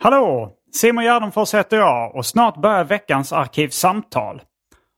Hallå! 0.00 0.52
Simon 0.72 1.04
Gärdenfors 1.04 1.54
heter 1.54 1.76
jag 1.76 2.16
och 2.16 2.26
snart 2.26 2.56
börjar 2.56 2.84
veckans 2.84 3.32
Arkivsamtal. 3.32 4.42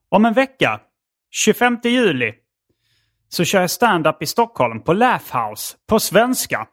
Om 0.09 0.25
en 0.25 0.33
vecka, 0.33 0.81
25 1.31 1.79
juli, 1.84 2.34
så 3.29 3.45
kör 3.45 3.61
jag 3.61 3.70
stand-up 3.70 4.23
i 4.23 4.27
Stockholm 4.27 4.83
på 4.83 4.92
Laugh 4.92 5.37
House 5.37 5.77
på 5.89 6.01
svenska. 6.01 6.67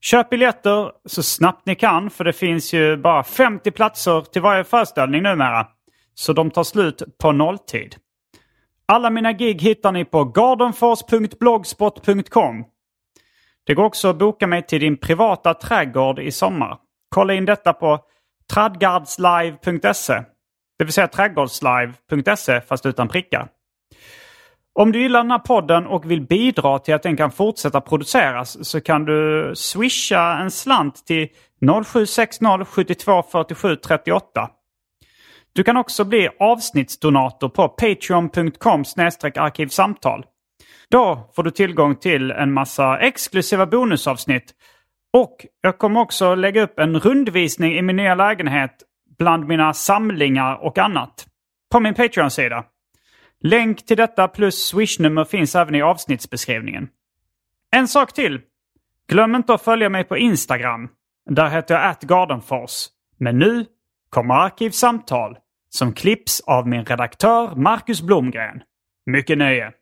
Köp 0.00 0.30
biljetter 0.30 0.92
så 1.04 1.22
snabbt 1.22 1.66
ni 1.66 1.74
kan 1.74 2.10
för 2.10 2.24
det 2.24 2.32
finns 2.32 2.72
ju 2.72 2.96
bara 2.96 3.24
50 3.24 3.70
platser 3.70 4.20
till 4.20 4.42
varje 4.42 4.64
föreställning 4.64 5.22
numera. 5.22 5.66
Så 6.14 6.32
de 6.32 6.50
tar 6.50 6.64
slut 6.64 7.02
på 7.18 7.32
nolltid. 7.32 7.96
Alla 8.86 9.10
mina 9.10 9.32
gig 9.32 9.62
hittar 9.62 9.92
ni 9.92 10.04
på 10.04 10.24
gardenfors.blogspot.com. 10.24 12.64
Det 13.64 13.74
går 13.74 13.84
också 13.84 14.08
att 14.08 14.18
boka 14.18 14.46
mig 14.46 14.66
till 14.66 14.80
din 14.80 14.96
privata 14.96 15.54
trädgård 15.54 16.18
i 16.18 16.32
sommar. 16.32 16.78
Kolla 17.08 17.34
in 17.34 17.44
detta 17.44 17.72
på 17.72 18.00
tradgardslive.se. 18.52 20.22
Det 20.78 20.84
vill 20.84 20.92
säga 20.92 21.08
trädgårdslive.se 21.08 22.60
fast 22.60 22.86
utan 22.86 23.08
prickar. 23.08 23.48
Om 24.74 24.92
du 24.92 25.02
gillar 25.02 25.22
den 25.22 25.30
här 25.30 25.38
podden 25.38 25.86
och 25.86 26.10
vill 26.10 26.26
bidra 26.26 26.78
till 26.78 26.94
att 26.94 27.02
den 27.02 27.16
kan 27.16 27.30
fortsätta 27.30 27.80
produceras 27.80 28.68
så 28.68 28.80
kan 28.80 29.04
du 29.04 29.52
swisha 29.54 30.38
en 30.38 30.50
slant 30.50 31.06
till 31.06 31.28
0760 31.84 32.64
72 32.64 33.22
47 33.22 33.76
38. 33.76 34.50
Du 35.52 35.64
kan 35.64 35.76
också 35.76 36.04
bli 36.04 36.28
avsnittsdonator 36.40 37.48
på 37.48 37.68
patreon.com 37.68 38.84
arkivsamtal. 39.34 40.24
Då 40.90 41.30
får 41.36 41.42
du 41.42 41.50
tillgång 41.50 41.96
till 41.96 42.30
en 42.30 42.52
massa 42.52 42.98
exklusiva 42.98 43.66
bonusavsnitt. 43.66 44.54
Och 45.12 45.46
jag 45.60 45.78
kommer 45.78 46.00
också 46.00 46.34
lägga 46.34 46.62
upp 46.62 46.78
en 46.78 47.00
rundvisning 47.00 47.72
i 47.72 47.82
min 47.82 47.96
nya 47.96 48.14
lägenhet 48.14 48.82
bland 49.18 49.46
mina 49.46 49.74
samlingar 49.74 50.64
och 50.64 50.78
annat. 50.78 51.26
På 51.72 51.80
min 51.80 51.94
Patreon-sida. 51.94 52.64
Länk 53.40 53.86
till 53.86 53.96
detta 53.96 54.28
plus 54.28 54.68
swishnummer 54.68 55.24
finns 55.24 55.54
även 55.54 55.74
i 55.74 55.82
avsnittsbeskrivningen. 55.82 56.88
En 57.70 57.88
sak 57.88 58.12
till. 58.12 58.40
Glöm 59.08 59.34
inte 59.34 59.54
att 59.54 59.62
följa 59.62 59.88
mig 59.88 60.04
på 60.04 60.16
Instagram. 60.16 60.88
Där 61.30 61.48
heter 61.48 61.74
jag 61.74 61.84
atgardenfors. 61.90 62.86
Men 63.18 63.38
nu 63.38 63.66
kommer 64.10 64.34
Arkivsamtal 64.34 65.38
som 65.68 65.92
klipps 65.92 66.40
av 66.40 66.68
min 66.68 66.84
redaktör 66.84 67.54
Marcus 67.56 68.02
Blomgren. 68.02 68.62
Mycket 69.06 69.38
nöje! 69.38 69.72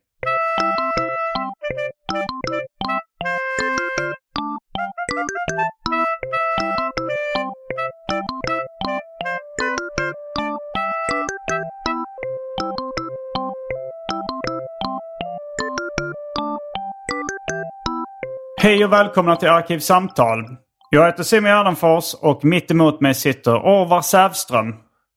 Hej 18.67 18.85
och 18.85 18.93
välkomna 18.93 19.37
till 19.37 19.49
Arkivsamtal. 19.49 20.45
Jag 20.91 21.07
heter 21.07 21.23
Simon 21.23 21.51
Gärdenfors 21.51 22.15
och 22.15 22.45
mitt 22.45 22.71
emot 22.71 23.01
mig 23.01 23.15
sitter 23.15 23.57
Orvar 23.57 24.03
Sävström. 24.03 24.75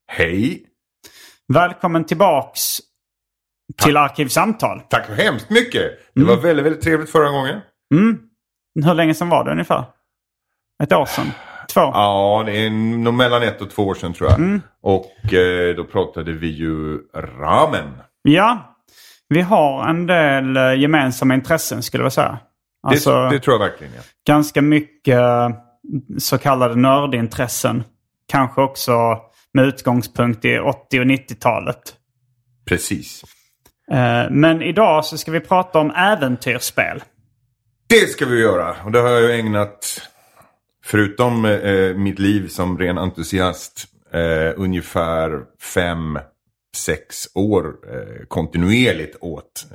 Hej! 0.08 0.64
Välkommen 1.54 2.06
tillbaks 2.06 2.62
till 3.82 3.98
Arkivsamtal. 3.98 4.82
Tack 4.90 5.06
så 5.06 5.14
hemskt 5.14 5.50
mycket. 5.50 5.84
Det 6.16 6.24
var 6.24 6.38
väldigt, 6.38 6.66
väldigt 6.66 6.82
trevligt 6.82 7.10
förra 7.10 7.30
gången. 7.30 7.62
Hur 8.86 8.94
länge 8.94 9.14
sedan 9.14 9.30
var 9.30 9.44
det 9.44 9.52
ungefär? 9.52 9.84
Ett 10.84 10.94
år 10.94 11.06
sedan? 11.06 11.31
Två? 11.74 11.81
Ja, 11.81 12.44
det 12.46 12.66
är 12.66 12.70
nog 12.98 13.14
mellan 13.14 13.44
ett 13.44 13.62
och 13.62 13.70
två 13.70 13.88
år 13.88 13.96
sedan 13.96 14.14
tror 14.14 14.30
jag. 14.30 14.60
Och 14.81 15.34
eh, 15.34 15.76
då 15.76 15.84
pratade 15.84 16.31
vi 16.31 16.48
ju 16.48 16.98
ramen. 17.16 17.98
Ja, 18.22 18.76
vi 19.30 19.42
har 19.42 19.90
en 19.90 20.08
del 20.08 20.58
eh, 20.58 20.74
gemensamma 20.74 21.34
intressen 21.34 21.84
skulle 21.84 22.04
jag 22.04 22.14
säga. 22.14 22.40
Alltså, 22.84 23.12
det, 23.12 23.30
det 23.30 23.40
tror 23.40 23.54
jag 23.54 23.70
verkligen. 23.70 23.94
Ja. 23.94 24.02
ganska 24.28 24.62
mycket 24.62 25.18
eh, 25.18 25.50
så 26.18 26.38
kallade 26.38 26.76
nördintressen. 26.76 27.84
Kanske 28.28 28.62
också 28.62 29.18
med 29.54 29.66
utgångspunkt 29.66 30.46
i 30.46 30.60
80 30.60 31.00
och 31.00 31.06
90-talet. 31.06 31.96
Precis. 32.66 33.24
Eh, 33.92 34.30
Men 34.32 34.62
idag 34.62 35.06
så 35.06 35.18
ska 35.18 35.32
vi 35.32 35.40
prata 35.40 35.80
om 35.80 35.92
äventyrsspel. 35.92 37.04
Det 37.88 38.10
ska 38.10 38.26
vi 38.26 38.40
göra. 38.42 38.76
Och 38.86 38.92
det 38.92 39.00
har 39.00 39.10
jag 39.10 39.40
ägnat, 39.40 40.02
förutom 40.86 41.46
eh, 41.46 41.96
mitt 41.96 42.20
liv 42.20 42.48
som 42.48 42.78
ren 42.80 42.98
entusiast, 42.98 43.88
eh, 44.14 44.54
ungefär 44.56 45.42
fem, 45.74 46.20
sex 46.76 47.28
år 47.36 47.66
eh, 47.66 48.26
kontinuerligt 48.28 49.18
åt. 49.22 49.66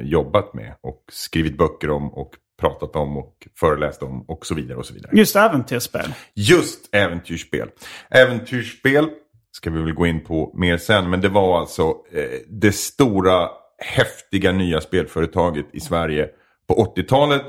Jobbat 0.00 0.54
med 0.54 0.74
och 0.80 1.04
skrivit 1.12 1.58
böcker 1.58 1.90
om 1.90 2.14
och 2.14 2.30
pratat 2.60 2.96
om 2.96 3.16
och 3.16 3.48
föreläst 3.60 4.02
om 4.02 4.22
och 4.22 4.46
så 4.46 4.54
vidare 4.54 4.78
och 4.78 4.86
så 4.86 4.94
vidare. 4.94 5.12
Just 5.14 5.36
äventyrsspel. 5.36 6.14
Just 6.34 6.94
äventyrsspel. 6.94 7.68
Äventyrsspel 8.10 9.08
ska 9.56 9.70
vi 9.70 9.82
väl 9.82 9.94
gå 9.94 10.06
in 10.06 10.24
på 10.24 10.52
mer 10.54 10.76
sen. 10.76 11.10
Men 11.10 11.20
det 11.20 11.28
var 11.28 11.58
alltså 11.58 11.82
eh, 12.12 12.40
det 12.48 12.72
stora 12.72 13.48
häftiga 13.78 14.52
nya 14.52 14.80
spelföretaget 14.80 15.66
i 15.72 15.80
Sverige 15.80 16.28
på 16.68 16.94
80-talet. 16.96 17.44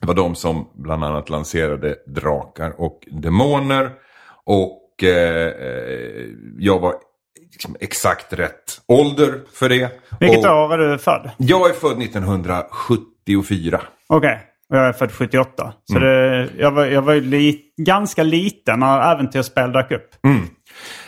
Det 0.00 0.06
var 0.06 0.14
de 0.14 0.34
som 0.34 0.70
bland 0.74 1.04
annat 1.04 1.30
lanserade 1.30 1.96
Drakar 2.06 2.80
och 2.80 3.08
Demoner. 3.10 3.90
Och 4.44 5.02
eh, 5.02 5.52
jag 6.58 6.80
var 6.80 6.94
liksom 7.52 7.76
exakt 7.80 8.32
rätt 8.32 8.80
ålder 8.86 9.40
för 9.52 9.68
det. 9.68 9.90
Vilket 10.20 10.44
och 10.44 10.50
år 10.50 10.72
är 10.78 10.90
du 10.92 10.98
född? 10.98 11.30
Jag 11.36 11.70
är 11.70 11.74
född 11.74 12.02
1974. 12.02 13.80
Okej, 14.14 14.40
och 14.68 14.76
jag 14.76 14.86
är 14.86 14.92
född 14.92 15.12
78. 15.12 15.72
Så 15.84 15.98
det, 15.98 16.50
jag 16.58 16.70
var, 16.70 16.86
jag 16.86 17.02
var 17.02 17.12
ju 17.12 17.20
li, 17.20 17.60
ganska 17.76 18.22
liten 18.22 18.80
när 18.80 19.12
äventyrsspel 19.12 19.72
dök 19.72 19.90
upp. 19.90 20.08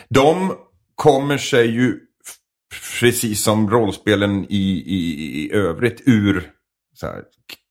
De 0.09 0.53
kommer 0.95 1.39
sig 1.39 1.67
ju 1.67 1.99
precis 3.01 3.43
som 3.43 3.71
rollspelen 3.71 4.45
i, 4.49 4.83
i, 4.87 5.45
i 5.45 5.53
övrigt 5.53 6.03
ur 6.07 6.43
så 6.95 7.07
här, 7.07 7.23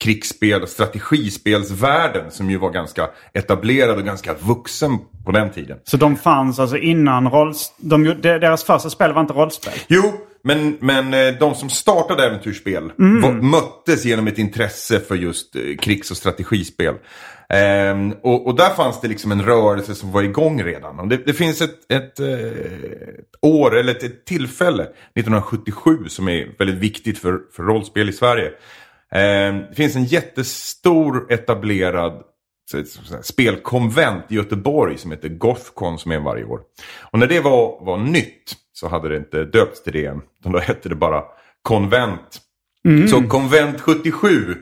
krigsspel 0.03 0.67
strategispelsvärlden 0.67 2.31
som 2.31 2.49
ju 2.49 2.57
var 2.57 2.69
ganska 2.69 3.09
etablerad 3.33 3.97
och 3.97 4.05
ganska 4.05 4.33
vuxen 4.33 4.99
på 5.25 5.31
den 5.31 5.51
tiden. 5.51 5.79
Så 5.83 5.97
de 5.97 6.15
fanns 6.15 6.59
alltså 6.59 6.77
innan 6.77 7.29
rolls... 7.29 7.73
De, 7.77 8.03
deras 8.21 8.63
första 8.63 8.89
spel 8.89 9.13
var 9.13 9.21
inte 9.21 9.33
rollspel. 9.33 9.73
Jo, 9.87 10.13
men, 10.43 10.77
men 10.79 11.13
eh, 11.13 11.33
de 11.39 11.55
som 11.55 11.69
startade 11.69 12.25
äventyrsspel 12.25 12.91
var, 12.97 13.31
möttes 13.31 14.05
genom 14.05 14.27
ett 14.27 14.37
intresse 14.37 14.99
för 14.99 15.15
just 15.15 15.55
eh, 15.55 15.61
krigs 15.81 16.11
och 16.11 16.17
strategispel. 16.17 16.95
Ehm, 17.49 18.13
och, 18.21 18.47
och 18.47 18.55
där 18.55 18.69
fanns 18.69 19.01
det 19.01 19.07
liksom 19.07 19.31
en 19.31 19.41
rörelse 19.41 19.95
som 19.95 20.11
var 20.11 20.23
igång 20.23 20.63
redan. 20.63 21.09
Det, 21.09 21.17
det 21.17 21.33
finns 21.33 21.61
ett, 21.61 21.91
ett, 21.91 22.19
eh, 22.19 22.27
ett 22.29 23.35
år, 23.41 23.77
eller 23.77 23.91
ett, 23.91 24.03
ett 24.03 24.25
tillfälle, 24.25 24.83
1977, 24.83 25.97
som 26.07 26.27
är 26.27 26.55
väldigt 26.59 26.79
viktigt 26.79 27.19
för, 27.19 27.39
för 27.55 27.63
rollspel 27.63 28.09
i 28.09 28.13
Sverige. 28.13 28.51
Ehm, 29.11 29.59
det 29.69 29.75
finns 29.75 29.95
en 29.95 30.05
jättestor 30.05 31.31
etablerad 31.33 32.23
spelkonvent 33.21 34.25
i 34.29 34.35
Göteborg 34.35 34.97
som 34.97 35.11
heter 35.11 35.29
Gothcon 35.29 35.99
som 35.99 36.11
är 36.11 36.19
varje 36.19 36.43
år. 36.43 36.61
Och 37.01 37.19
när 37.19 37.27
det 37.27 37.39
var, 37.39 37.85
var 37.85 37.97
nytt 37.97 38.55
så 38.83 38.89
hade 38.89 39.09
det 39.09 39.17
inte 39.17 39.45
döpts 39.45 39.83
till 39.83 39.93
det 39.93 40.05
än. 40.05 40.21
Utan 40.39 40.51
då 40.51 40.59
hette 40.59 40.89
det 40.89 40.95
bara 40.95 41.23
konvent. 41.61 42.39
Så 43.09 43.23
konvent 43.27 43.81
77 43.81 44.55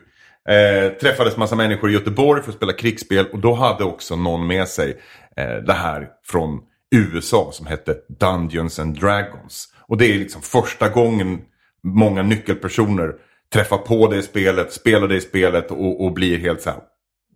eh, 0.50 0.94
träffades 1.02 1.38
massa 1.38 1.56
människor 1.56 1.90
i 1.90 1.94
Göteborg 1.94 2.42
för 2.42 2.50
att 2.50 2.56
spela 2.56 2.74
krigsspel. 2.74 3.26
Och 3.34 3.40
då 3.40 3.54
hade 3.54 3.84
också 3.84 4.16
någon 4.16 4.48
med 4.48 4.68
sig 4.68 5.02
eh, 5.38 5.56
det 5.56 5.74
här 5.74 6.08
från 6.26 6.60
USA 6.96 7.50
som 7.54 7.66
hette 7.66 7.96
Dungeons 8.20 8.80
and 8.80 9.00
Dragons. 9.00 9.68
Och 9.88 9.98
det 9.98 10.06
är 10.06 10.20
liksom 10.20 10.42
första 10.42 10.90
gången 10.90 11.42
många 11.84 12.24
nyckelpersoner 12.24 13.14
träffar 13.54 13.78
på 13.78 14.08
det 14.08 14.22
spelet, 14.22 14.74
spelar 14.74 15.08
det 15.08 15.22
spelet 15.22 15.72
och, 15.72 16.06
och 16.06 16.14
blir 16.14 16.38
helt 16.38 16.62
så 16.62 16.70
här 16.70 16.80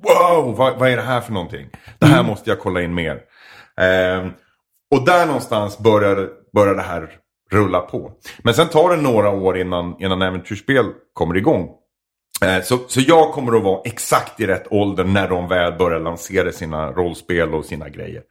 Wow, 0.03 0.55
vad, 0.57 0.79
vad 0.79 0.89
är 0.89 0.97
det 0.97 1.03
här 1.03 1.21
för 1.21 1.33
någonting? 1.33 1.69
Det 1.99 2.05
här 2.05 2.23
måste 2.23 2.49
jag 2.49 2.59
kolla 2.59 2.81
in 2.81 2.93
mer. 2.93 3.21
Eh, 3.77 4.27
och 4.91 5.05
där 5.05 5.25
någonstans 5.25 5.79
börjar, 5.79 6.29
börjar 6.55 6.75
det 6.75 6.81
här 6.81 7.09
rulla 7.51 7.81
på. 7.81 8.11
Men 8.43 8.53
sen 8.53 8.67
tar 8.67 8.89
det 8.95 9.01
några 9.01 9.29
år 9.29 9.57
innan, 9.57 9.95
innan 9.99 10.21
äventyrsspel 10.21 10.85
kommer 11.13 11.37
igång. 11.37 11.69
Eh, 12.43 12.63
så, 12.63 12.79
så 12.87 13.01
jag 13.07 13.31
kommer 13.31 13.57
att 13.57 13.63
vara 13.63 13.81
exakt 13.85 14.39
i 14.39 14.47
rätt 14.47 14.67
ålder 14.71 15.03
när 15.03 15.29
de 15.29 15.47
väl 15.47 15.73
börjar 15.73 15.99
lansera 15.99 16.51
sina 16.51 16.91
rollspel 16.91 17.53
och 17.53 17.65
sina 17.65 17.89
grejer. 17.89 18.21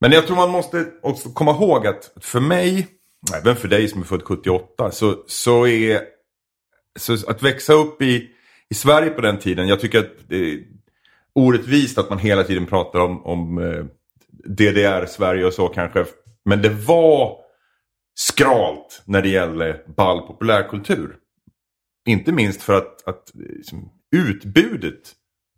Men 0.00 0.12
jag 0.12 0.26
tror 0.26 0.36
man 0.36 0.50
måste 0.50 0.86
också 1.02 1.28
komma 1.28 1.50
ihåg 1.50 1.86
att 1.86 2.12
för 2.20 2.40
mig, 2.40 2.86
även 3.36 3.56
för 3.56 3.68
dig 3.68 3.88
som 3.88 4.00
är 4.00 4.04
född 4.04 4.22
78, 4.22 4.90
så, 4.90 5.16
så 5.26 5.66
är 5.66 6.00
så 6.98 7.12
att 7.30 7.42
växa 7.42 7.72
upp 7.72 8.02
i, 8.02 8.30
i 8.70 8.74
Sverige 8.74 9.10
på 9.10 9.20
den 9.20 9.38
tiden, 9.38 9.68
jag 9.68 9.80
tycker 9.80 9.98
att 9.98 10.28
det 10.28 10.36
är 10.36 10.58
orättvist 11.34 11.98
att 11.98 12.10
man 12.10 12.18
hela 12.18 12.44
tiden 12.44 12.66
pratar 12.66 13.00
om, 13.00 13.26
om 13.26 13.58
eh, 13.58 13.84
DDR, 14.44 15.06
Sverige 15.06 15.44
och 15.44 15.52
så 15.52 15.68
kanske. 15.68 16.04
Men 16.44 16.62
det 16.62 16.68
var 16.68 17.45
skralt 18.18 19.02
när 19.04 19.22
det 19.22 19.28
gäller 19.28 19.82
ball 19.96 20.26
populärkultur. 20.26 21.16
Inte 22.08 22.32
minst 22.32 22.62
för 22.62 22.72
att, 22.72 23.08
att 23.08 23.30
liksom, 23.34 23.90
utbudet 24.16 25.12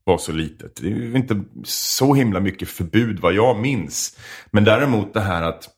var 0.05 0.19
så 0.19 0.33
litet. 0.33 0.77
Det 0.83 0.89
är 0.89 1.17
inte 1.17 1.45
så 1.65 2.15
himla 2.15 2.41
mycket 2.41 2.69
förbud 2.69 3.21
vad 3.21 3.33
jag 3.33 3.59
minns. 3.59 4.19
Men 4.51 4.65
däremot 4.65 5.15
det 5.15 5.21
här 5.21 5.43
att 5.43 5.69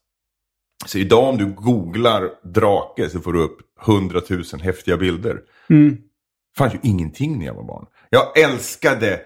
så 0.86 0.98
idag 0.98 1.28
om 1.28 1.38
du 1.38 1.46
googlar 1.46 2.30
drake 2.54 3.10
så 3.10 3.20
får 3.20 3.32
du 3.32 3.42
upp 3.42 3.58
hundratusen 3.80 4.60
häftiga 4.60 4.96
bilder. 4.96 5.40
Mm. 5.70 5.90
Det 5.90 6.58
fanns 6.58 6.74
ju 6.74 6.78
ingenting 6.82 7.38
när 7.38 7.46
jag 7.46 7.54
var 7.54 7.64
barn. 7.64 7.86
Jag 8.10 8.38
älskade 8.38 9.20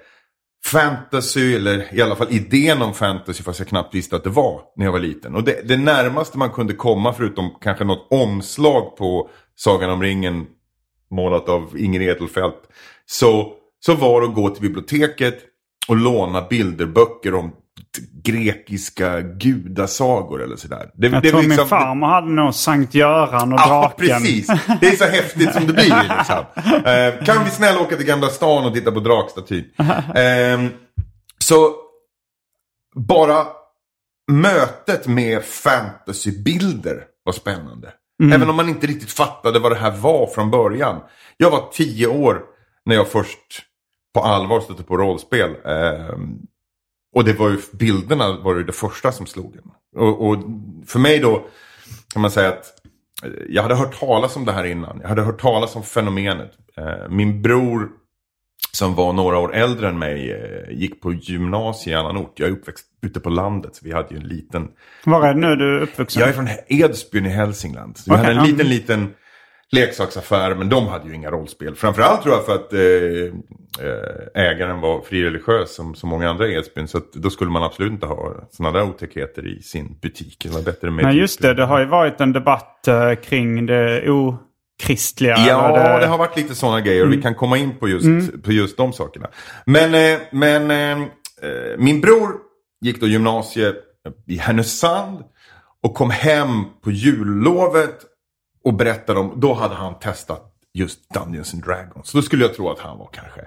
fantasy, 0.66 1.54
eller 1.54 1.94
i 1.94 2.02
alla 2.02 2.16
fall 2.16 2.26
idén 2.30 2.82
om 2.82 2.94
fantasy 2.94 3.42
fast 3.42 3.58
jag 3.58 3.68
knappt 3.68 3.94
visste 3.94 4.16
att 4.16 4.24
det 4.24 4.30
var 4.30 4.62
när 4.76 4.84
jag 4.84 4.92
var 4.92 4.98
liten. 4.98 5.34
Och 5.34 5.44
det, 5.44 5.68
det 5.68 5.76
närmaste 5.76 6.38
man 6.38 6.50
kunde 6.50 6.74
komma 6.74 7.12
förutom 7.12 7.50
kanske 7.60 7.84
något 7.84 8.06
omslag 8.10 8.96
på 8.96 9.30
Sagan 9.56 9.90
om 9.90 10.02
ringen 10.02 10.46
målat 11.10 11.48
av 11.48 11.78
Inger 11.78 12.00
Edelfelt. 12.00 12.62
Så, 13.06 13.52
så 13.80 13.94
var 13.94 14.20
det 14.20 14.26
att 14.26 14.34
gå 14.34 14.48
till 14.48 14.62
biblioteket 14.62 15.38
och 15.88 15.96
låna 15.96 16.42
bilderböcker 16.42 17.34
om 17.34 17.52
grekiska 18.22 19.20
gudasagor 19.20 20.42
eller 20.42 20.56
sådär. 20.56 20.90
Det, 20.94 21.06
Jag 21.08 21.22
det 21.22 21.30
tror 21.30 21.42
liksom- 21.42 21.58
min 21.62 21.68
farmor 21.68 22.06
hade 22.06 22.26
nog 22.30 22.54
Sankt 22.54 22.94
Göran 22.94 23.52
och 23.52 23.58
Ja, 23.60 23.66
draken. 23.68 24.06
precis. 24.06 24.46
Det 24.80 24.86
är 24.86 24.96
så 24.96 25.04
häftigt 25.04 25.52
som 25.54 25.66
det 25.66 25.72
blir. 25.72 26.16
Liksom. 26.18 26.44
Eh, 26.90 27.24
kan 27.24 27.44
vi 27.44 27.50
snälla 27.50 27.80
åka 27.80 27.96
till 27.96 28.06
Gamla 28.06 28.28
stan 28.28 28.64
och 28.66 28.74
titta 28.74 28.92
på 28.92 29.00
drakstatyn? 29.00 29.64
Eh, 30.14 30.64
så 31.38 31.70
bara 32.96 33.46
mötet 34.32 35.06
med 35.06 35.42
fantasybilder 35.44 37.04
var 37.24 37.32
spännande. 37.32 37.92
Även 38.32 38.50
om 38.50 38.56
man 38.56 38.68
inte 38.68 38.86
riktigt 38.86 39.12
fattade 39.12 39.58
vad 39.58 39.72
det 39.72 39.78
här 39.78 39.90
var 39.90 40.26
från 40.26 40.50
början. 40.50 41.00
Jag 41.36 41.50
var 41.50 41.68
tio 41.72 42.06
år 42.06 42.40
när 42.84 42.94
jag 42.94 43.08
först 43.08 43.38
på 44.14 44.20
allvar 44.20 44.60
stötte 44.60 44.82
på 44.82 44.96
rollspel. 44.96 45.50
Eh, 45.50 46.16
och 47.14 47.24
det 47.24 47.32
var 47.32 47.50
ju, 47.50 47.58
bilderna 47.72 48.40
var 48.40 48.56
ju 48.56 48.64
det 48.64 48.72
första 48.72 49.12
som 49.12 49.26
slog 49.26 49.56
en. 49.56 50.00
Och, 50.00 50.28
och 50.28 50.38
för 50.86 50.98
mig 50.98 51.18
då 51.18 51.46
kan 52.12 52.22
man 52.22 52.30
säga 52.30 52.48
att 52.48 52.64
eh, 53.24 53.30
jag 53.48 53.62
hade 53.62 53.74
hört 53.74 54.00
talas 54.00 54.36
om 54.36 54.44
det 54.44 54.52
här 54.52 54.64
innan. 54.64 54.98
Jag 55.02 55.08
hade 55.08 55.22
hört 55.22 55.40
talas 55.40 55.76
om 55.76 55.82
fenomenet. 55.82 56.50
Eh, 56.76 57.08
Min 57.10 57.42
bror 57.42 57.88
som 58.72 58.94
var 58.94 59.12
några 59.12 59.38
år 59.38 59.54
äldre 59.54 59.88
än 59.88 59.98
mig 59.98 60.32
eh, 60.32 60.78
gick 60.78 61.00
på 61.00 61.12
gymnasiet 61.12 61.92
i 61.92 61.94
annan 61.94 62.16
ort. 62.16 62.40
Jag 62.40 62.48
är 62.48 62.52
uppväxt 62.52 62.86
ute 63.02 63.20
på 63.20 63.30
landet 63.30 63.76
så 63.76 63.84
vi 63.84 63.92
hade 63.92 64.14
ju 64.14 64.16
en 64.16 64.28
liten... 64.28 64.68
Var 65.04 65.26
är 65.28 65.34
det 65.34 65.40
nu 65.40 65.56
du 65.56 65.76
är 65.76 65.82
uppvuxen? 65.82 66.20
Jag 66.20 66.28
är 66.28 66.32
från 66.32 66.48
Edsbyn 66.68 67.26
i 67.26 67.28
Hälsingland. 67.28 67.96
Så 67.96 68.10
vi 68.10 68.16
Okej, 68.16 68.34
hade 68.34 68.40
en 68.40 68.46
liten, 68.46 68.68
liten 68.68 69.14
leksaksaffär 69.74 70.54
men 70.54 70.68
de 70.68 70.86
hade 70.86 71.08
ju 71.08 71.14
inga 71.14 71.30
rollspel. 71.30 71.74
Framförallt 71.74 72.22
tror 72.22 72.34
jag 72.34 72.46
för 72.46 72.54
att 72.54 72.72
eh, 72.72 72.80
eh, 73.86 74.42
ägaren 74.50 74.80
var 74.80 75.00
frireligiös 75.00 75.74
som 75.74 75.94
så 75.94 76.06
många 76.06 76.30
andra 76.30 76.48
i 76.48 76.54
Edsbyn. 76.54 76.88
Så 76.88 77.00
då 77.14 77.30
skulle 77.30 77.50
man 77.50 77.62
absolut 77.62 77.92
inte 77.92 78.06
ha 78.06 78.34
sådana 78.50 78.78
där 78.78 78.88
otäckheter 78.88 79.46
i 79.46 79.62
sin 79.62 79.98
butik. 80.02 80.36
Det 80.42 80.48
var 80.54 80.62
bättre 80.62 80.90
med 80.90 81.04
Nej, 81.04 81.16
just 81.18 81.42
det. 81.42 81.54
Det 81.54 81.64
har 81.64 81.80
ju 81.80 81.86
varit 81.86 82.20
en 82.20 82.32
debatt 82.32 82.88
eh, 82.88 83.14
kring 83.14 83.66
det 83.66 84.10
okristliga. 84.10 85.36
Ja, 85.38 85.68
eller 85.68 86.00
det... 86.00 86.06
har 86.06 86.18
varit 86.18 86.36
lite 86.36 86.54
sådana 86.54 86.80
grejer 86.80 87.02
Mm. 87.02 87.16
vi 87.16 87.22
kan 87.22 87.34
komma 87.34 87.58
in 87.58 87.78
på 87.78 87.88
just, 87.88 88.42
på 88.42 88.52
just 88.52 88.76
de 88.76 88.92
sakerna. 88.92 89.28
Men, 89.66 89.94
eh, 89.94 90.20
men 90.30 90.70
eh, 90.70 91.06
eh, 91.42 91.78
min 91.78 92.00
bror 92.00 92.32
gick 92.80 93.00
då 93.00 93.06
gymnasiet 93.06 93.76
i 94.26 94.36
Härnösand 94.36 95.18
och 95.82 95.94
kom 95.94 96.10
hem 96.10 96.64
på 96.84 96.90
jullovet 96.90 97.98
och 98.64 98.74
berättade 98.74 99.20
om, 99.20 99.32
då 99.40 99.54
hade 99.54 99.74
han 99.74 99.98
testat 99.98 100.42
just 100.74 101.10
Dungeons 101.14 101.54
and 101.54 101.64
Dragons. 101.64 102.08
Så 102.08 102.18
då 102.18 102.22
skulle 102.22 102.44
jag 102.44 102.54
tro 102.54 102.70
att 102.70 102.78
han 102.78 102.98
var 102.98 103.08
kanske, 103.12 103.40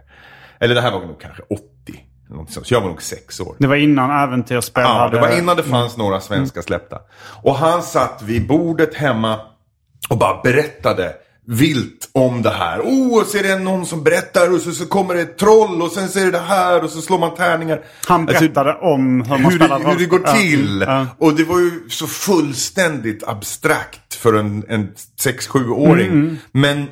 eller 0.59 0.75
det 0.75 0.81
här 0.81 0.91
var 0.91 0.99
nog 0.99 1.21
kanske 1.21 1.43
80. 1.43 1.63
eller 2.27 2.37
något 2.37 2.51
sånt. 2.51 2.67
Så 2.67 2.73
jag 2.73 2.81
var 2.81 2.87
nog 2.87 3.01
sex 3.01 3.39
år. 3.39 3.55
Det 3.59 3.67
var 3.67 3.75
innan 3.75 4.23
äventyrsspel 4.23 4.83
Ja, 4.83 4.89
hade... 4.89 5.15
det 5.15 5.21
var 5.21 5.37
innan 5.37 5.57
det 5.57 5.63
fanns 5.63 5.97
några 5.97 6.19
svenska 6.19 6.61
släppta. 6.61 6.99
Och 7.43 7.55
han 7.55 7.83
satt 7.83 8.21
vid 8.21 8.47
bordet 8.47 8.95
hemma 8.95 9.39
och 10.09 10.17
bara 10.17 10.41
berättade 10.41 11.15
vilt 11.47 12.09
om 12.11 12.41
det 12.41 12.49
här. 12.49 12.79
Oh, 12.79 13.21
och 13.21 13.25
så 13.25 13.37
är 13.37 13.43
det 13.43 13.59
någon 13.59 13.85
som 13.85 14.03
berättar 14.03 14.53
och 14.53 14.61
så, 14.61 14.71
så 14.71 14.85
kommer 14.85 15.15
det 15.15 15.21
ett 15.21 15.37
troll 15.37 15.81
och 15.81 15.91
sen 15.91 16.09
så 16.09 16.19
är 16.19 16.25
det 16.25 16.31
det 16.31 16.37
här 16.37 16.83
och 16.83 16.89
så 16.89 17.01
slår 17.01 17.19
man 17.19 17.35
tärningar. 17.35 17.81
Han 18.07 18.21
Alltså, 18.21 18.43
berättade 18.43 18.73
om 18.73 19.21
hur 19.21 19.29
man 19.29 19.43
hur, 19.43 19.51
spelar 19.51 19.79
det, 19.79 19.89
hur 19.89 19.99
det 19.99 20.05
går 20.05 20.19
till. 20.19 20.83
Ja. 20.87 21.07
Och 21.17 21.33
det 21.33 21.43
var 21.43 21.59
ju 21.59 21.89
så 21.89 22.07
fullständigt 22.07 23.27
abstrakt 23.27 24.13
för 24.13 24.33
en, 24.33 24.63
en 24.69 24.93
6-7-åring. 25.23 26.07
Mm. 26.07 26.37
Men 26.51 26.85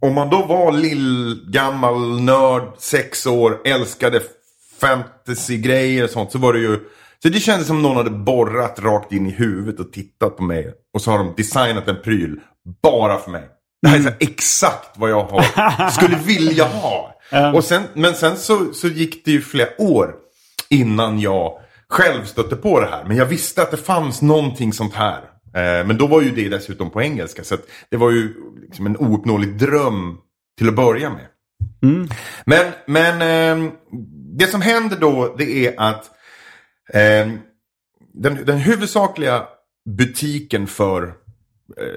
om 0.00 0.14
man 0.14 0.30
då 0.30 0.44
var 0.44 0.72
lill, 0.72 1.40
gammal 1.48 2.20
nörd, 2.20 2.62
sex 2.78 3.26
år, 3.26 3.60
älskade 3.64 4.20
fantasy-grejer 4.80 6.04
och 6.04 6.10
sånt 6.10 6.32
så 6.32 6.38
var 6.38 6.52
det 6.52 6.58
ju... 6.58 6.78
Så 7.22 7.28
det 7.28 7.40
kändes 7.40 7.66
som 7.66 7.82
någon 7.82 7.96
hade 7.96 8.10
borrat 8.10 8.78
rakt 8.82 9.12
in 9.12 9.26
i 9.26 9.30
huvudet 9.30 9.80
och 9.80 9.92
tittat 9.92 10.36
på 10.36 10.42
mig. 10.42 10.74
Och 10.94 11.00
så 11.02 11.10
har 11.10 11.18
de 11.18 11.34
designat 11.36 11.88
en 11.88 12.02
pryl 12.04 12.40
bara 12.82 13.18
för 13.18 13.30
mig. 13.30 13.48
Det 13.84 13.90
här 13.90 13.98
är 13.98 14.02
här 14.02 14.16
exakt 14.20 14.98
vad 14.98 15.10
jag 15.10 15.24
har, 15.24 15.90
skulle 15.90 16.16
vilja 16.16 16.64
ha. 16.64 17.14
Och 17.54 17.64
sen, 17.64 17.82
men 17.94 18.14
sen 18.14 18.36
så, 18.36 18.72
så 18.72 18.88
gick 18.88 19.24
det 19.24 19.30
ju 19.30 19.40
flera 19.40 19.68
år 19.78 20.14
innan 20.70 21.20
jag 21.20 21.60
själv 21.88 22.24
stötte 22.24 22.56
på 22.56 22.80
det 22.80 22.86
här. 22.86 23.04
Men 23.04 23.16
jag 23.16 23.26
visste 23.26 23.62
att 23.62 23.70
det 23.70 23.76
fanns 23.76 24.22
någonting 24.22 24.72
sånt 24.72 24.94
här. 24.94 25.18
Eh, 25.54 25.86
men 25.86 25.98
då 25.98 26.06
var 26.06 26.22
ju 26.22 26.30
det 26.30 26.48
dessutom 26.48 26.90
på 26.90 27.02
engelska. 27.02 27.44
Så 27.44 27.56
det 27.90 27.96
var 27.96 28.10
ju 28.10 28.34
liksom 28.62 28.86
en 28.86 28.96
ouppnåelig 28.96 29.58
dröm 29.58 30.18
till 30.58 30.68
att 30.68 30.74
börja 30.74 31.10
med. 31.10 31.26
Men, 32.44 32.72
men 32.86 33.22
eh, 33.22 33.72
det 34.38 34.46
som 34.46 34.62
händer 34.62 34.96
då 34.96 35.34
det 35.38 35.66
är 35.66 35.80
att 35.80 36.10
eh, 36.92 37.32
den, 38.14 38.44
den 38.44 38.58
huvudsakliga 38.58 39.42
butiken 39.98 40.66
för 40.66 41.23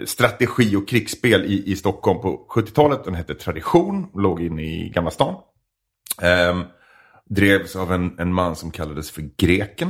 strategi 0.06 0.76
och 0.76 0.88
krigsspel 0.88 1.46
i, 1.46 1.72
i 1.72 1.76
Stockholm 1.76 2.22
på 2.22 2.48
70-talet. 2.50 3.04
Den 3.04 3.16
hette 3.16 3.36
Tradition, 3.36 4.08
låg 4.16 4.42
inne 4.42 4.64
i 4.64 4.90
Gamla 4.90 5.12
stan. 5.12 5.36
Ehm, 6.22 6.64
drevs 7.30 7.76
av 7.76 7.94
en, 7.94 8.20
en 8.20 8.34
man 8.34 8.56
som 8.56 8.72
kallades 8.72 9.12
för 9.12 9.30
Greken. 9.38 9.90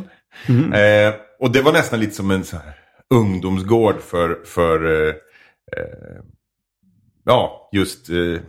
Eh, 0.73 1.13
och 1.39 1.51
det 1.51 1.61
var 1.61 1.73
nästan 1.73 1.99
lite 1.99 2.15
som 2.15 2.31
en 2.31 2.43
så 2.43 2.57
här, 2.57 2.75
ungdomsgård 3.09 4.01
för, 4.01 4.41
för 4.45 5.07
eh, 5.07 5.15
eh, 5.77 6.21
ja, 7.25 7.69
just 7.71 8.09
eh, 8.09 8.41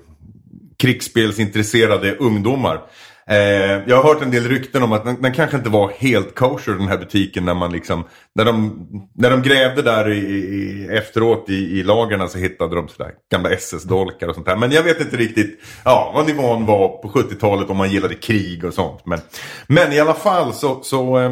krigsspelsintresserade 0.77 2.17
ungdomar. 2.17 2.83
Eh, 3.31 3.83
jag 3.87 3.97
har 3.97 4.03
hört 4.03 4.23
en 4.23 4.31
del 4.31 4.45
rykten 4.45 4.83
om 4.83 4.93
att 4.93 5.05
den, 5.05 5.23
den, 5.23 5.33
kanske 5.33 5.57
inte 5.57 5.71
var 5.71 5.91
helt 5.91 6.35
kosher 6.35 6.73
den 6.73 6.89
här 6.89 6.99
butiken 6.99 7.45
när 7.45 7.55
man 7.55 7.73
liksom 7.73 8.05
när 8.35 8.45
de, 8.45 8.87
när 9.15 9.31
de 9.31 9.43
grävde 9.43 9.83
där 9.83 10.11
i, 10.11 10.19
i, 10.19 10.89
efteråt 10.91 11.51
i, 11.51 11.55
i 11.55 11.83
lagarna 11.83 12.29
så 12.29 12.39
hittade 12.39 12.77
de 12.77 12.89
sådär 12.89 13.13
gamla 13.31 13.51
SS-dolkar 13.51 14.29
och 14.29 14.35
sånt 14.35 14.47
där. 14.47 14.57
Men 14.57 14.71
jag 14.71 14.83
vet 14.83 15.01
inte 15.01 15.17
riktigt 15.17 15.61
ja, 15.85 16.13
vad 16.15 16.27
nivån 16.27 16.67
var 16.67 16.89
på 16.89 17.09
70-talet 17.09 17.71
om 17.71 17.77
man 17.77 17.91
gillade 17.91 18.15
krig 18.15 18.65
och 18.65 18.75
sånt. 18.75 19.07
Men, 19.07 19.21
men 19.67 19.93
i 19.93 20.01
alla 20.01 20.15
fall 20.15 20.53
så, 20.53 20.83
så, 20.83 21.19
eh, 21.19 21.31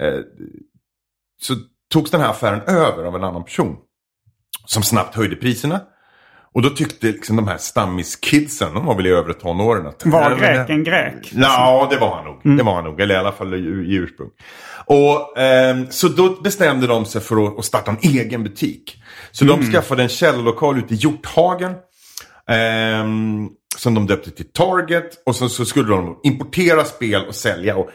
eh, 0.00 0.20
så 1.42 1.54
togs 1.92 2.10
den 2.10 2.20
här 2.20 2.30
affären 2.30 2.60
över 2.60 3.04
av 3.04 3.16
en 3.16 3.24
annan 3.24 3.44
person. 3.44 3.76
Som 4.66 4.82
snabbt 4.82 5.14
höjde 5.14 5.36
priserna. 5.36 5.80
Och 6.54 6.62
då 6.62 6.70
tyckte 6.70 7.06
liksom 7.06 7.36
de 7.36 7.48
här 7.48 7.58
stammiskidsen, 7.58 8.74
de 8.74 8.86
var 8.86 8.94
väl 8.94 9.06
i 9.06 9.10
övre 9.10 9.34
tonåren. 9.34 9.86
Att, 9.86 10.06
var 10.06 10.36
greken 10.36 10.84
grek? 10.84 11.32
Ja, 11.34 11.88
det 11.90 11.96
var 11.96 12.16
han 12.16 12.24
nog. 12.24 12.46
Mm. 12.46 12.56
Det 12.56 12.62
var 12.62 12.74
han 12.74 12.84
nog. 12.84 13.00
Eller 13.00 13.14
i 13.14 13.18
alla 13.18 13.32
fall 13.32 13.54
i, 13.54 13.94
ursprung. 13.94 14.30
Och, 14.86 15.38
eh, 15.38 15.76
så 15.90 16.08
då 16.08 16.40
bestämde 16.42 16.86
de 16.86 17.04
sig 17.04 17.20
för 17.20 17.46
att, 17.46 17.58
att 17.58 17.64
starta 17.64 17.90
en 17.90 17.98
egen 18.02 18.44
butik. 18.44 19.02
Så 19.30 19.44
mm. 19.44 19.60
de 19.60 19.72
skaffade 19.72 20.02
en 20.02 20.08
källarlokal 20.08 20.78
ute 20.78 20.94
i 20.94 20.96
Hjorthagen. 20.96 21.72
Eh, 22.48 23.06
som 23.76 23.94
de 23.94 24.06
döpte 24.06 24.30
till 24.30 24.52
Target. 24.52 25.22
Och 25.26 25.36
så, 25.36 25.48
så 25.48 25.64
skulle 25.64 25.88
de 25.88 26.20
importera 26.22 26.84
spel 26.84 27.26
och 27.26 27.34
sälja. 27.34 27.76
Och 27.76 27.90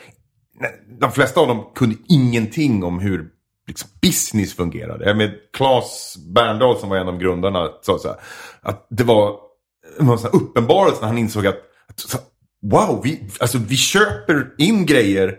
de 1.00 1.12
flesta 1.12 1.40
av 1.40 1.48
dem 1.48 1.72
kunde 1.76 1.96
ingenting 2.10 2.84
om 2.84 3.00
hur 3.00 3.26
liksom, 3.68 3.90
business 4.02 4.54
fungerade. 4.54 5.14
Med 5.14 5.32
Claes 5.54 6.16
Berndahl 6.18 6.80
som 6.80 6.90
var 6.90 6.98
en 6.98 7.08
av 7.08 7.18
grundarna 7.18 7.70
sa 7.82 8.00
så 8.00 8.08
här, 8.08 8.18
att 8.62 8.88
det 8.90 9.04
var 9.04 9.40
en 10.00 10.18
sån 10.18 10.32
uppenbarelse 10.34 11.02
när 11.02 11.08
han 11.08 11.18
insåg 11.18 11.48
att, 11.48 11.60
att 11.88 12.32
wow, 12.62 13.02
vi, 13.04 13.30
alltså, 13.40 13.58
vi 13.58 13.76
köper 13.76 14.54
in 14.58 14.86
grejer 14.86 15.38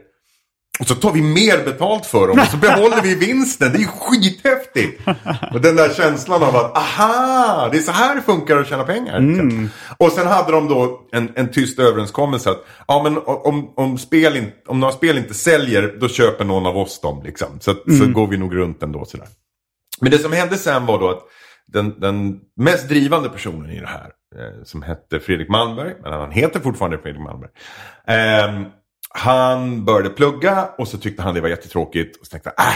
och 0.80 0.87
så 0.87 0.95
tar 0.95 1.12
vi 1.12 1.23
mer 1.23 1.64
betalt 1.64 2.06
för 2.06 2.28
dem 2.28 2.38
och 2.38 2.47
så 2.47 2.56
behåller 2.56 3.02
vi 3.02 3.14
vinsten. 3.14 3.73
Det 3.73 3.78
är 3.78 3.80
ju 3.80 3.87
skithäftigt! 3.87 5.02
Och 5.52 5.61
den 5.61 5.76
där 5.76 5.95
känslan 5.95 6.42
av 6.42 6.56
att 6.56 6.76
aha, 6.76 7.68
det 7.73 7.78
är 7.78 7.83
så 7.83 7.92
här 7.92 8.14
det 8.14 8.23
funkar 8.23 8.56
att 8.56 8.68
tjäna 8.68 8.85
pengar. 8.85 9.16
Mm. 9.16 9.68
Och 9.99 10.12
sen 10.12 10.26
hade 10.26 10.52
de 10.52 10.68
då 10.68 11.00
en, 11.12 11.33
en 11.35 11.50
tyst 11.50 11.78
överenskommelse 11.78 12.50
att 12.50 12.64
ja, 12.88 13.02
men 13.02 13.18
om, 13.26 13.73
om, 13.76 13.99
spel 13.99 14.37
in, 14.37 14.52
om 14.66 14.80
några 14.80 14.92
spel 14.92 15.18
inte 15.18 15.35
säljer 15.35 15.97
då 16.00 16.09
köper 16.09 16.45
någon 16.45 16.66
av 16.66 16.76
oss 16.76 17.00
dem. 17.00 17.23
Liksom. 17.25 17.61
Så, 17.61 17.71
mm. 17.71 17.99
så 17.99 18.12
går 18.12 18.26
vi 18.26 18.37
nog 18.37 18.56
runt 18.56 18.83
ändå. 18.83 19.04
Sådär. 19.04 19.28
Men 20.00 20.11
det 20.11 20.18
som 20.18 20.33
hände 20.33 20.56
sen 20.56 20.87
var 20.87 20.99
då 20.99 21.11
att 21.11 21.23
den, 21.66 22.00
den 22.00 22.40
mest 22.56 22.88
drivande 22.88 23.28
personen 23.28 23.71
i 23.71 23.80
det 23.80 23.87
här 23.87 24.11
eh, 24.37 24.64
som 24.64 24.83
hette 24.83 25.21
Fredrik 25.21 25.49
Malmberg, 25.49 25.95
men 26.02 26.12
han 26.12 26.30
heter 26.30 26.61
fortfarande 26.61 26.99
Fredrik 26.99 27.23
Malmberg. 27.23 27.50
Eh, 28.09 28.66
han 29.16 29.85
började 29.85 30.11
plugga 30.11 30.68
och 30.78 30.88
så 30.88 30.99
tyckte 30.99 31.23
han 31.23 31.35
det 31.35 31.40
var 31.40 31.49
jättetråkigt. 31.49 32.16
Och 32.16 32.26
så 32.26 32.30
tänkte 32.30 32.52
jag, 32.56 32.66
äh, 32.66 32.73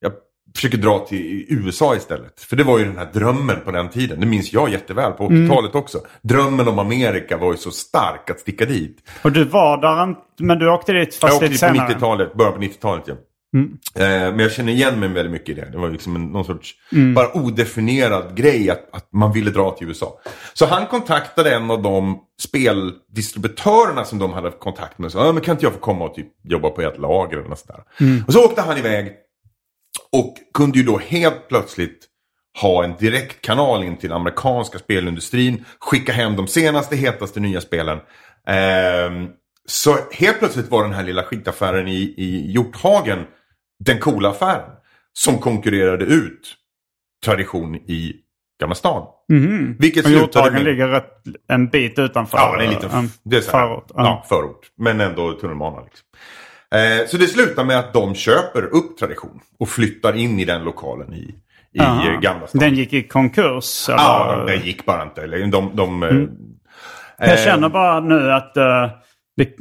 jag 0.00 0.12
försöker 0.54 0.78
dra 0.78 0.98
till 0.98 1.46
USA 1.48 1.96
istället. 1.96 2.40
För 2.40 2.56
det 2.56 2.64
var 2.64 2.78
ju 2.78 2.84
den 2.84 2.98
här 2.98 3.08
drömmen 3.12 3.56
på 3.64 3.70
den 3.70 3.88
tiden. 3.88 4.20
Det 4.20 4.26
minns 4.26 4.52
jag 4.52 4.70
jätteväl 4.70 5.12
på 5.12 5.28
80-talet 5.28 5.70
mm. 5.70 5.82
också. 5.82 6.00
Drömmen 6.22 6.68
om 6.68 6.78
Amerika 6.78 7.36
var 7.36 7.52
ju 7.52 7.56
så 7.56 7.70
stark 7.70 8.30
att 8.30 8.40
sticka 8.40 8.64
dit. 8.64 8.98
Och 9.22 9.32
du 9.32 9.44
var 9.44 9.80
där, 9.80 10.16
men 10.38 10.58
du 10.58 10.70
åkte 10.70 10.92
dit 10.92 11.14
fast 11.14 11.42
lite 11.42 11.58
senare? 11.58 11.76
Jag 11.76 11.82
åkte 11.82 11.94
dit 11.94 12.00
på 12.00 12.06
90-talet, 12.06 12.34
början 12.34 12.54
på 12.54 12.60
90-talet 12.60 13.04
ja. 13.06 13.14
Mm. 13.54 13.78
Eh, 13.94 14.30
men 14.30 14.38
jag 14.38 14.52
känner 14.52 14.72
igen 14.72 15.00
mig 15.00 15.08
väldigt 15.08 15.32
mycket 15.32 15.48
i 15.48 15.54
det. 15.54 15.68
Det 15.72 15.78
var 15.78 15.90
liksom 15.90 16.16
en, 16.16 16.26
någon 16.26 16.44
sorts 16.44 16.74
mm. 16.92 17.14
bara 17.14 17.36
odefinierad 17.36 18.36
grej 18.36 18.70
att, 18.70 18.94
att 18.94 19.12
man 19.12 19.32
ville 19.32 19.50
dra 19.50 19.70
till 19.70 19.88
USA. 19.88 20.20
Så 20.54 20.66
han 20.66 20.86
kontaktade 20.86 21.54
en 21.54 21.70
av 21.70 21.82
de 21.82 22.18
speldistributörerna 22.48 24.04
som 24.04 24.18
de 24.18 24.32
hade 24.32 24.50
kontakt 24.50 24.98
med. 24.98 25.16
Ah, 25.16 25.32
men 25.32 25.42
kan 25.42 25.52
inte 25.52 25.66
jag 25.66 25.72
få 25.72 25.78
komma 25.78 26.04
och 26.04 26.14
typ 26.14 26.28
jobba 26.44 26.70
på 26.70 26.82
ett 26.82 26.98
lager 26.98 27.38
eller 27.38 27.48
något 27.48 27.58
sådär. 27.58 27.84
Mm. 28.00 28.24
Och 28.26 28.32
så 28.32 28.44
åkte 28.44 28.62
han 28.62 28.78
iväg. 28.78 29.12
Och 30.12 30.34
kunde 30.54 30.78
ju 30.78 30.84
då 30.84 30.98
helt 30.98 31.48
plötsligt 31.48 32.04
ha 32.60 32.84
en 32.84 32.96
direktkanal 32.96 33.84
in 33.84 33.96
till 33.96 34.12
amerikanska 34.12 34.78
spelindustrin. 34.78 35.64
Skicka 35.80 36.12
hem 36.12 36.36
de 36.36 36.46
senaste, 36.46 36.96
hetaste 36.96 37.40
nya 37.40 37.60
spelen. 37.60 37.98
Eh, 38.46 39.30
så 39.66 39.96
helt 40.12 40.38
plötsligt 40.38 40.70
var 40.70 40.82
den 40.82 40.92
här 40.92 41.04
lilla 41.04 41.22
skitaffären 41.22 41.88
i, 41.88 42.14
i 42.16 42.52
Hjorthagen 42.52 43.26
den 43.84 43.98
coola 43.98 44.30
affären. 44.30 44.70
Som 45.12 45.38
konkurrerade 45.38 46.04
ut 46.04 46.54
tradition 47.24 47.76
i 47.76 48.14
Gamla 48.60 48.74
stan. 48.74 49.06
Mm. 49.32 49.76
Vilket 49.78 50.04
och 50.04 50.10
Hjorthagen 50.10 50.64
ligger 50.64 50.88
rätt, 50.88 51.12
en 51.48 51.68
bit 51.68 51.98
utanför. 51.98 52.38
Ja, 52.38 52.56
det 52.56 52.64
är 52.64 52.68
lite 52.68 52.86
en 52.86 53.10
det 53.22 53.36
är 53.36 53.40
förort. 53.40 53.90
Ja, 53.94 54.24
förort. 54.28 54.60
Men 54.78 55.00
ändå 55.00 55.32
tunnelbana. 55.32 55.80
Liksom. 55.80 56.06
Eh, 56.74 57.06
så 57.06 57.16
det 57.16 57.26
slutar 57.26 57.64
med 57.64 57.78
att 57.78 57.92
de 57.92 58.14
köper 58.14 58.62
upp 58.62 58.98
tradition 58.98 59.40
och 59.58 59.68
flyttar 59.68 60.16
in 60.16 60.40
i 60.40 60.44
den 60.44 60.64
lokalen 60.64 61.14
i, 61.14 61.34
i 61.72 61.78
Gamla 62.20 62.46
stan. 62.46 62.60
Den 62.60 62.74
gick 62.74 62.92
i 62.92 63.02
konkurs? 63.02 63.88
Eller? 63.88 63.98
Ja, 63.98 64.44
den 64.46 64.60
gick 64.60 64.84
bara 64.84 65.02
inte. 65.02 65.26
De, 65.26 65.76
de, 65.76 66.02
mm. 66.02 66.30
eh, 67.18 67.30
Jag 67.30 67.38
känner 67.38 67.68
bara 67.68 68.00
nu 68.00 68.32
att 68.32 68.56
uh, 68.56 68.90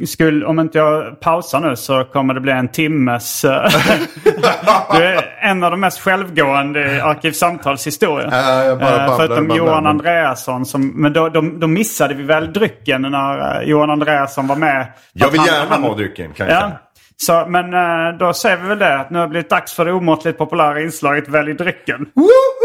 skulle, 0.06 0.46
om 0.46 0.60
inte 0.60 0.78
jag 0.78 1.20
pausar 1.20 1.60
nu 1.60 1.76
så 1.76 2.04
kommer 2.04 2.34
det 2.34 2.40
bli 2.40 2.52
en 2.52 2.68
timmes... 2.68 3.46
Eh, 3.46 3.72
du 4.92 5.04
är 5.04 5.38
en 5.42 5.64
av 5.64 5.72
de 5.72 5.80
mest 5.80 6.00
självgående 6.00 6.96
i 6.96 7.00
Arkivsamtalshistorien. 7.00 8.34
Äh, 8.34 8.78
bara 8.80 9.18
Förutom 9.18 9.56
Johan 9.56 9.88
Andreasson. 9.88 10.66
Som, 10.66 10.88
men 10.88 11.14
då, 11.14 11.30
då, 11.30 11.42
då, 11.42 11.68
missade 11.68 12.14
vi 12.14 12.24
väl 12.24 12.54
drycken 12.54 13.02
när 13.02 13.62
uh, 13.62 13.70
Johan 13.70 13.90
Andreasson 13.90 14.48
var 14.48 14.56
med. 14.56 14.88
Jag 15.14 15.32
vill 15.32 15.40
han, 15.40 15.48
gärna 15.48 15.66
han, 15.70 15.84
ha 15.84 15.96
drycken 15.96 16.34
kan 16.34 16.48
jag 16.48 16.56
ja. 16.56 16.60
säga. 16.60 16.78
Så, 17.20 17.46
men 17.50 17.72
då 18.18 18.34
säger 18.34 18.58
vi 18.58 18.68
väl 18.68 18.80
det 18.80 19.00
att 19.00 19.10
nu 19.10 19.18
har 19.18 19.26
det 19.26 19.30
blivit 19.30 19.50
dags 19.50 19.74
för 19.74 19.86
det 19.86 19.92
omåttligt 19.92 20.38
populära 20.38 20.82
inslaget 20.82 21.28
Välj 21.28 21.54
drycken. 21.54 22.06
Woho! 22.16 22.57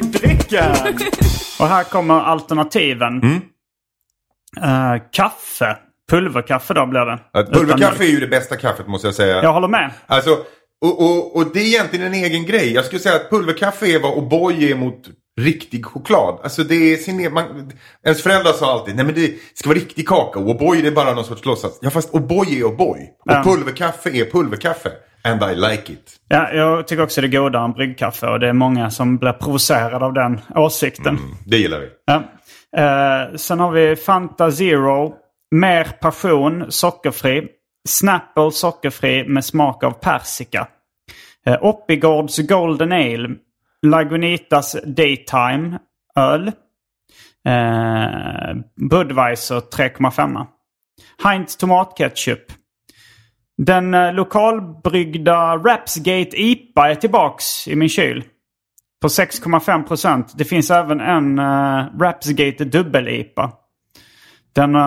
Välj 0.00 0.12
drycken! 0.12 0.70
Och 1.60 1.68
här 1.68 1.84
kommer 1.84 2.20
alternativen. 2.20 3.22
Mm. 3.22 3.40
Uh, 4.58 5.02
kaffe. 5.12 5.76
Pulverkaffe 6.10 6.74
då 6.74 6.86
blir 6.86 7.00
det. 7.00 7.18
Ja, 7.32 7.42
pulverkaffe 7.42 8.04
är 8.04 8.08
ju 8.08 8.20
det 8.20 8.26
bästa 8.26 8.56
kaffet 8.56 8.86
måste 8.88 9.06
jag 9.06 9.14
säga. 9.14 9.42
Jag 9.42 9.52
håller 9.52 9.68
med. 9.68 9.90
Alltså, 10.06 10.30
och, 10.80 11.02
och, 11.02 11.36
och 11.36 11.52
det 11.52 11.60
är 11.60 11.66
egentligen 11.66 12.06
en 12.06 12.14
egen 12.14 12.46
grej. 12.46 12.72
Jag 12.72 12.84
skulle 12.84 13.00
säga 13.00 13.14
att 13.14 13.30
pulverkaffe 13.30 13.86
är 13.86 14.00
vad 14.00 14.12
O'boy 14.12 14.70
är 14.70 14.74
mot 14.74 15.08
riktig 15.40 15.86
choklad. 15.86 16.40
Alltså 16.42 16.62
det 16.62 16.74
är 16.74 16.96
sin 16.96 17.32
man, 17.32 17.72
Ens 18.04 18.22
föräldrar 18.22 18.52
sa 18.52 18.72
alltid 18.72 18.96
nej 18.96 19.04
men 19.04 19.14
det 19.14 19.34
ska 19.54 19.68
vara 19.68 19.78
riktig 19.78 20.08
kakao. 20.08 20.52
O'boy 20.52 20.82
det 20.82 20.88
är 20.88 20.92
bara 20.92 21.14
någon 21.14 21.24
sorts 21.24 21.44
låtsas. 21.44 21.78
Ja 21.82 21.90
fast 21.90 22.12
O'boy 22.12 22.58
är 22.58 22.64
O'boy. 22.64 23.00
Och 23.00 23.32
ja. 23.32 23.42
pulverkaffe 23.44 24.10
är 24.10 24.24
pulverkaffe. 24.24 24.90
And 25.24 25.42
I 25.42 25.54
like 25.54 25.92
it. 25.92 26.16
Ja, 26.28 26.52
jag 26.52 26.88
tycker 26.88 27.02
också 27.02 27.20
det 27.20 27.26
är 27.26 27.42
godare 27.42 27.64
än 27.64 27.72
bryggkaffe 27.72 28.26
och 28.26 28.40
det 28.40 28.48
är 28.48 28.52
många 28.52 28.90
som 28.90 29.16
blir 29.16 29.32
provocerade 29.32 30.04
av 30.04 30.12
den 30.12 30.40
åsikten. 30.54 31.16
Mm, 31.16 31.36
det 31.46 31.56
gillar 31.56 31.80
vi. 31.80 31.88
Ja. 32.04 32.22
Eh, 32.76 33.36
sen 33.36 33.60
har 33.60 33.70
vi 33.70 33.96
Fanta 33.96 34.52
Zero. 34.52 35.14
Mer 35.50 35.84
passion, 35.84 36.72
sockerfri. 36.72 37.48
Snapple 37.88 38.52
sockerfri 38.52 39.28
med 39.28 39.44
smak 39.44 39.84
av 39.84 39.90
persika. 39.90 40.68
Eh, 41.46 41.64
Oppigårds 41.64 42.38
Golden 42.38 42.92
Ale. 42.92 43.28
Lagunitas 43.86 44.76
Daytime 44.84 45.78
öl. 46.16 46.52
Eh, 47.48 48.56
Budweiser 48.90 49.60
3,5. 49.60 50.46
Heinz 51.24 51.56
tomatketchup. 51.56 52.52
Den 53.58 53.94
eh, 53.94 54.12
lokalbryggda 54.12 55.56
Rapsgate 55.56 56.42
IPA 56.42 56.90
är 56.90 56.94
tillbaks 56.94 57.68
i 57.68 57.76
min 57.76 57.88
kyl. 57.88 58.24
På 59.02 59.08
6,5 59.08 59.82
procent. 59.82 60.34
Det 60.38 60.44
finns 60.44 60.70
även 60.70 61.00
en 61.00 61.38
uh, 61.38 61.84
Rapsgate 62.00 62.64
dubbel-IPA. 62.64 63.52
Den, 64.54 64.74
uh, 64.74 64.82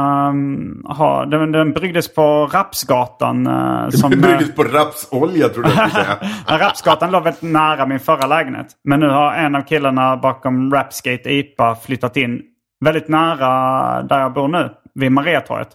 har, 0.85 1.25
den, 1.25 1.51
den 1.51 1.73
bryggdes 1.73 2.13
på 2.13 2.49
Rapsgatan. 2.53 3.47
Uh, 3.47 3.89
som, 3.89 4.11
den 4.11 4.21
bryggdes 4.21 4.55
på 4.55 4.63
rapsolja 4.63 5.49
tror 5.49 5.67
jag 5.67 5.79
att 5.79 5.91
säga. 5.91 6.17
Rapsgatan 6.57 7.11
låg 7.11 7.23
väldigt 7.23 7.41
nära 7.41 7.85
min 7.85 7.99
förra 7.99 8.27
lägenhet. 8.27 8.67
Men 8.83 8.99
nu 8.99 9.07
har 9.07 9.33
en 9.33 9.55
av 9.55 9.61
killarna 9.61 10.17
bakom 10.17 10.73
Rapsgate 10.73 11.33
IPA 11.33 11.75
flyttat 11.75 12.17
in 12.17 12.41
väldigt 12.85 13.07
nära 13.07 14.03
där 14.03 14.19
jag 14.19 14.33
bor 14.33 14.47
nu. 14.47 14.69
Vid 14.93 15.11
Mariatorget. 15.11 15.69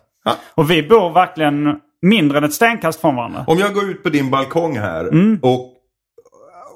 Och 0.55 0.71
vi 0.71 0.83
bor 0.83 1.11
verkligen 1.11 1.81
mindre 2.09 2.39
än 2.39 2.45
ett 2.45 2.53
stenkast 2.53 3.01
från 3.01 3.17
varandra. 3.17 3.45
Om 3.47 3.59
jag 3.59 3.75
går 3.75 3.91
ut 3.91 4.03
på 4.03 4.09
din 4.09 4.31
balkong 4.31 4.79
här 4.79 5.05
mm. 5.05 5.39
och, 5.43 5.73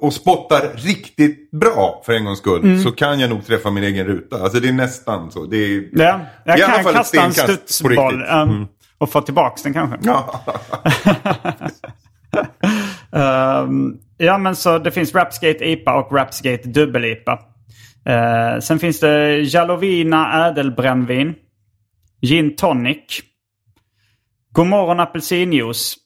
och 0.00 0.12
spottar 0.12 0.60
riktigt 0.76 1.50
bra 1.50 2.02
för 2.06 2.12
en 2.12 2.24
gångs 2.24 2.38
skull 2.38 2.64
mm. 2.64 2.82
så 2.82 2.92
kan 2.92 3.20
jag 3.20 3.30
nog 3.30 3.46
träffa 3.46 3.70
min 3.70 3.84
egen 3.84 4.06
ruta. 4.06 4.42
Alltså 4.42 4.60
det 4.60 4.68
är 4.68 4.72
nästan 4.72 5.30
så. 5.30 5.44
Det 5.44 5.56
är, 5.56 5.88
ja, 5.92 6.20
jag 6.44 6.58
kan 6.58 6.70
alla 6.70 6.82
fall 6.82 6.94
kasta 6.94 7.22
en 7.22 7.32
studsboll 7.32 8.14
um, 8.14 8.50
mm. 8.50 8.66
och 8.98 9.10
få 9.12 9.20
tillbaka 9.20 9.60
den 9.64 9.72
kanske. 9.72 9.98
Ja. 10.02 10.44
Ehm, 13.12 13.96
ja, 14.18 14.38
men 14.38 14.56
så 14.56 14.78
det 14.78 14.90
finns 14.90 15.14
Rapsgate 15.14 15.64
IPA 15.64 15.94
och 15.94 16.12
Rapsgate 16.12 16.68
dubbel-IPA. 16.68 17.38
Eh, 18.06 18.60
sen 18.60 18.78
finns 18.78 19.00
det 19.00 19.38
Jalovina 19.40 20.48
ädelbrännvin. 20.48 21.34
Gin 22.22 22.56
tonic. 22.56 23.20
Godmorgon 24.52 25.00
apelsinjuice. 25.00 25.96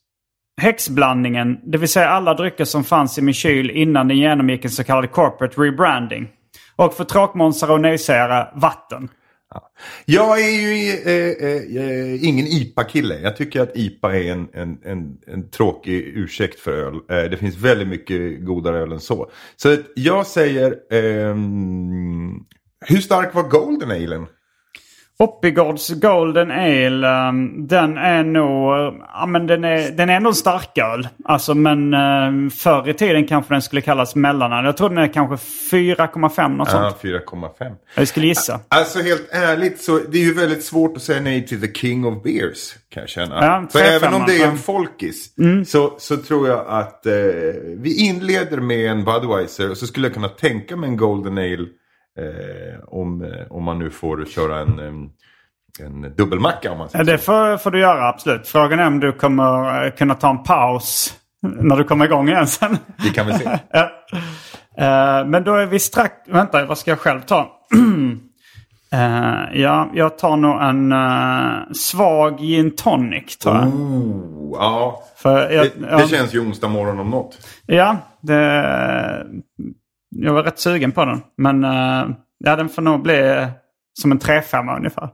Häxblandningen, 0.61 1.59
det 1.63 1.79
vill 1.79 1.89
säga 1.89 2.09
alla 2.09 2.35
drycker 2.35 2.65
som 2.65 2.85
fanns 2.85 3.19
i 3.19 3.23
min 3.23 3.35
kyl 3.35 3.71
innan 3.71 4.09
den 4.09 4.19
genomgick 4.19 4.65
en 4.65 4.71
så 4.71 4.85
kallad 4.85 5.11
corporate 5.11 5.61
rebranding. 5.61 6.29
Och 6.77 6.95
för 6.95 7.05
tråkmånsar 7.05 7.71
och 7.71 7.81
nejsägare, 7.81 8.47
vatten. 8.55 9.09
Jag 10.05 10.41
är 10.41 10.51
ju 10.51 10.91
eh, 10.91 11.49
eh, 11.49 11.89
eh, 11.89 12.25
ingen 12.25 12.47
IPA-kille. 12.47 13.21
Jag 13.21 13.37
tycker 13.37 13.61
att 13.61 13.77
IPA 13.77 14.15
är 14.15 14.33
en, 14.33 14.49
en, 14.53 14.79
en, 14.85 15.19
en 15.27 15.51
tråkig 15.51 16.03
ursäkt 16.07 16.61
för 16.61 16.73
öl. 16.73 16.95
Eh, 16.95 17.31
det 17.31 17.37
finns 17.37 17.57
väldigt 17.57 17.89
mycket 17.89 18.45
godare 18.45 18.79
öl 18.79 18.93
än 18.93 19.01
så. 19.01 19.31
Så 19.57 19.77
jag 19.95 20.27
säger, 20.27 20.77
ehm, 20.93 22.45
hur 22.87 22.99
stark 23.01 23.35
var 23.35 23.43
Golden 23.43 23.91
Alen? 23.91 24.27
Oppigårds 25.19 25.89
Golden 25.89 26.51
Ale, 26.51 27.29
um, 27.29 27.67
den 27.67 27.97
är 27.97 28.25
nog... 28.25 28.95
Ja, 29.13 29.27
men 29.27 29.47
den 29.47 29.65
är, 29.65 29.91
den 29.91 30.11
är 30.11 30.17
en 30.17 30.35
starköl. 30.35 31.09
Alltså, 31.25 31.55
men 31.55 31.95
um, 31.95 32.51
förr 32.51 32.89
i 32.89 32.95
tiden 32.95 33.27
kanske 33.27 33.55
den 33.55 33.63
skulle 33.63 33.81
kallas 33.81 34.15
mellanöl. 34.15 34.65
Jag 34.65 34.77
tror 34.77 34.89
den 34.89 34.99
är 34.99 35.13
kanske 35.13 35.37
4,5 35.77 36.49
något 36.49 36.69
Ja, 36.73 36.91
sånt. 36.91 37.15
4,5. 37.15 37.75
Jag 37.95 38.09
skulle 38.09 38.27
gissa. 38.27 38.61
Alltså 38.69 39.03
helt 39.03 39.29
ärligt 39.31 39.81
så 39.81 39.99
det 39.99 40.19
är 40.19 40.23
ju 40.23 40.35
väldigt 40.35 40.65
svårt 40.65 40.97
att 40.97 41.03
säga 41.03 41.21
nej 41.21 41.47
till 41.47 41.61
the 41.61 41.73
king 41.73 42.07
of 42.07 42.23
beers. 42.23 42.75
Kan 42.89 43.01
jag 43.01 43.11
känna. 43.11 43.35
Ja, 43.45 43.69
tre 43.73 43.83
även 43.83 44.15
om 44.15 44.25
det 44.27 44.37
är 44.37 44.45
en 44.45 44.51
ja. 44.51 44.57
folkis 44.57 45.35
så, 45.67 45.95
så 45.99 46.17
tror 46.17 46.49
jag 46.49 46.65
att 46.69 47.07
eh, 47.07 47.13
vi 47.77 48.07
inleder 48.07 48.57
med 48.57 48.91
en 48.91 49.05
Budweiser. 49.05 49.71
Och 49.71 49.77
så 49.77 49.87
skulle 49.87 50.07
jag 50.07 50.15
kunna 50.15 50.29
tänka 50.29 50.77
mig 50.77 50.91
en 50.91 50.97
Golden 50.97 51.39
Ale. 51.39 51.67
Eh, 52.19 52.81
om, 52.87 53.23
eh, 53.23 53.31
om 53.51 53.65
man 53.65 53.79
nu 53.79 53.91
får 53.91 54.25
köra 54.25 54.59
en, 54.59 54.79
en 55.81 56.15
dubbelmacka 56.17 56.73
om 56.73 56.79
man 56.79 56.89
säger 56.89 57.05
det 57.05 57.19
får, 57.19 57.57
får 57.57 57.71
du 57.71 57.81
göra, 57.81 58.09
absolut. 58.09 58.49
Frågan 58.49 58.79
är 58.79 58.87
om 58.87 59.01
du 59.01 59.13
kommer 59.13 59.85
eh, 59.85 59.91
kunna 59.91 60.15
ta 60.15 60.31
en 60.31 60.43
paus 60.43 61.15
när 61.43 61.77
du 61.77 61.85
kommer 61.85 62.05
igång 62.05 62.29
igen 62.29 62.47
sen. 62.47 62.79
Det 63.03 63.11
kan 63.11 63.27
vi 63.27 63.33
se. 63.33 63.59
Ja. 63.73 63.91
Eh, 64.79 65.27
men 65.27 65.45
då 65.45 65.55
är 65.55 65.67
vi 65.67 65.79
strax... 65.79 66.15
Vänta, 66.27 66.67
vad 66.67 66.79
ska 66.79 66.91
jag 66.91 66.99
själv 66.99 67.21
ta? 67.21 67.51
Eh, 68.93 69.61
ja, 69.61 69.91
jag 69.95 70.19
tar 70.19 70.37
nog 70.37 70.63
en 70.63 70.93
uh, 70.93 71.73
svag 71.73 72.39
gin 72.39 72.77
tonic 72.77 73.37
tror 73.37 73.55
jag. 73.55 73.67
Oh, 73.67 74.57
ja. 74.59 75.03
För 75.17 75.51
jag, 75.51 75.67
Det, 75.67 75.73
jag, 75.91 76.01
det 76.01 76.09
känns 76.09 76.35
ju 76.35 76.41
onsdag 76.41 76.69
morgon 76.69 76.99
om 76.99 77.11
något. 77.11 77.39
Ja, 77.67 77.97
det, 78.21 79.27
jag 80.15 80.33
var 80.33 80.43
rätt 80.43 80.59
sugen 80.59 80.93
på 80.93 81.05
den. 81.05 81.23
Men 81.37 81.65
uh, 81.65 82.11
ja, 82.39 82.57
den 82.57 82.69
får 82.69 82.83
nog 82.83 83.03
bli 83.03 83.47
som 84.01 84.13
en 84.13 84.19
3-5 84.19 84.77
ungefär. 84.77 85.09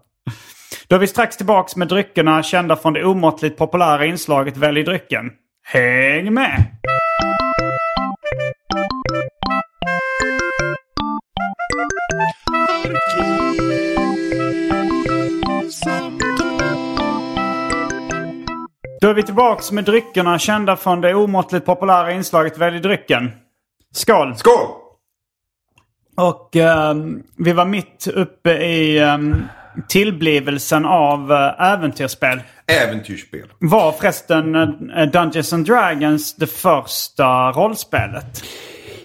Då 0.89 0.97
är 0.97 1.01
vi 1.01 1.07
strax 1.07 1.37
tillbaks 1.37 1.77
med 1.77 1.89
dryckerna 1.89 2.43
kända 2.43 2.77
från 2.77 2.93
det 2.93 3.05
omåttligt 3.05 3.59
populära 3.59 4.07
inslaget 4.07 4.57
Välj 4.57 4.83
drycken. 4.83 5.31
Häng 5.63 6.35
med! 6.35 6.67
Då 19.01 19.09
är 19.09 19.15
vi 19.15 19.23
tillbaks 19.23 19.73
med 19.73 19.85
dryckerna 19.85 20.39
kända 20.39 20.77
från 20.77 21.01
det 21.01 21.15
omåttligt 21.15 21.67
populära 21.67 22.13
inslaget 22.13 22.59
Välj 22.59 22.81
drycken. 22.81 23.31
Skål! 23.93 24.37
Skål! 24.37 24.80
Och 26.21 26.57
ehm, 26.57 27.23
vi 27.37 27.53
var 27.53 27.65
mitt 27.65 28.07
uppe 28.07 28.51
i 28.51 29.03
um, 29.03 29.45
tillblivelsen 29.89 30.85
av 30.85 31.31
uh, 31.33 31.63
äventyrsspel. 31.63 32.41
Äventyrsspel. 32.67 33.47
Var 33.59 33.93
förresten 33.93 34.55
uh, 34.55 35.11
Dungeons 35.13 35.53
and 35.53 35.67
Dragons 35.67 36.37
det 36.37 36.47
första 36.47 37.53
rollspelet? 37.53 38.45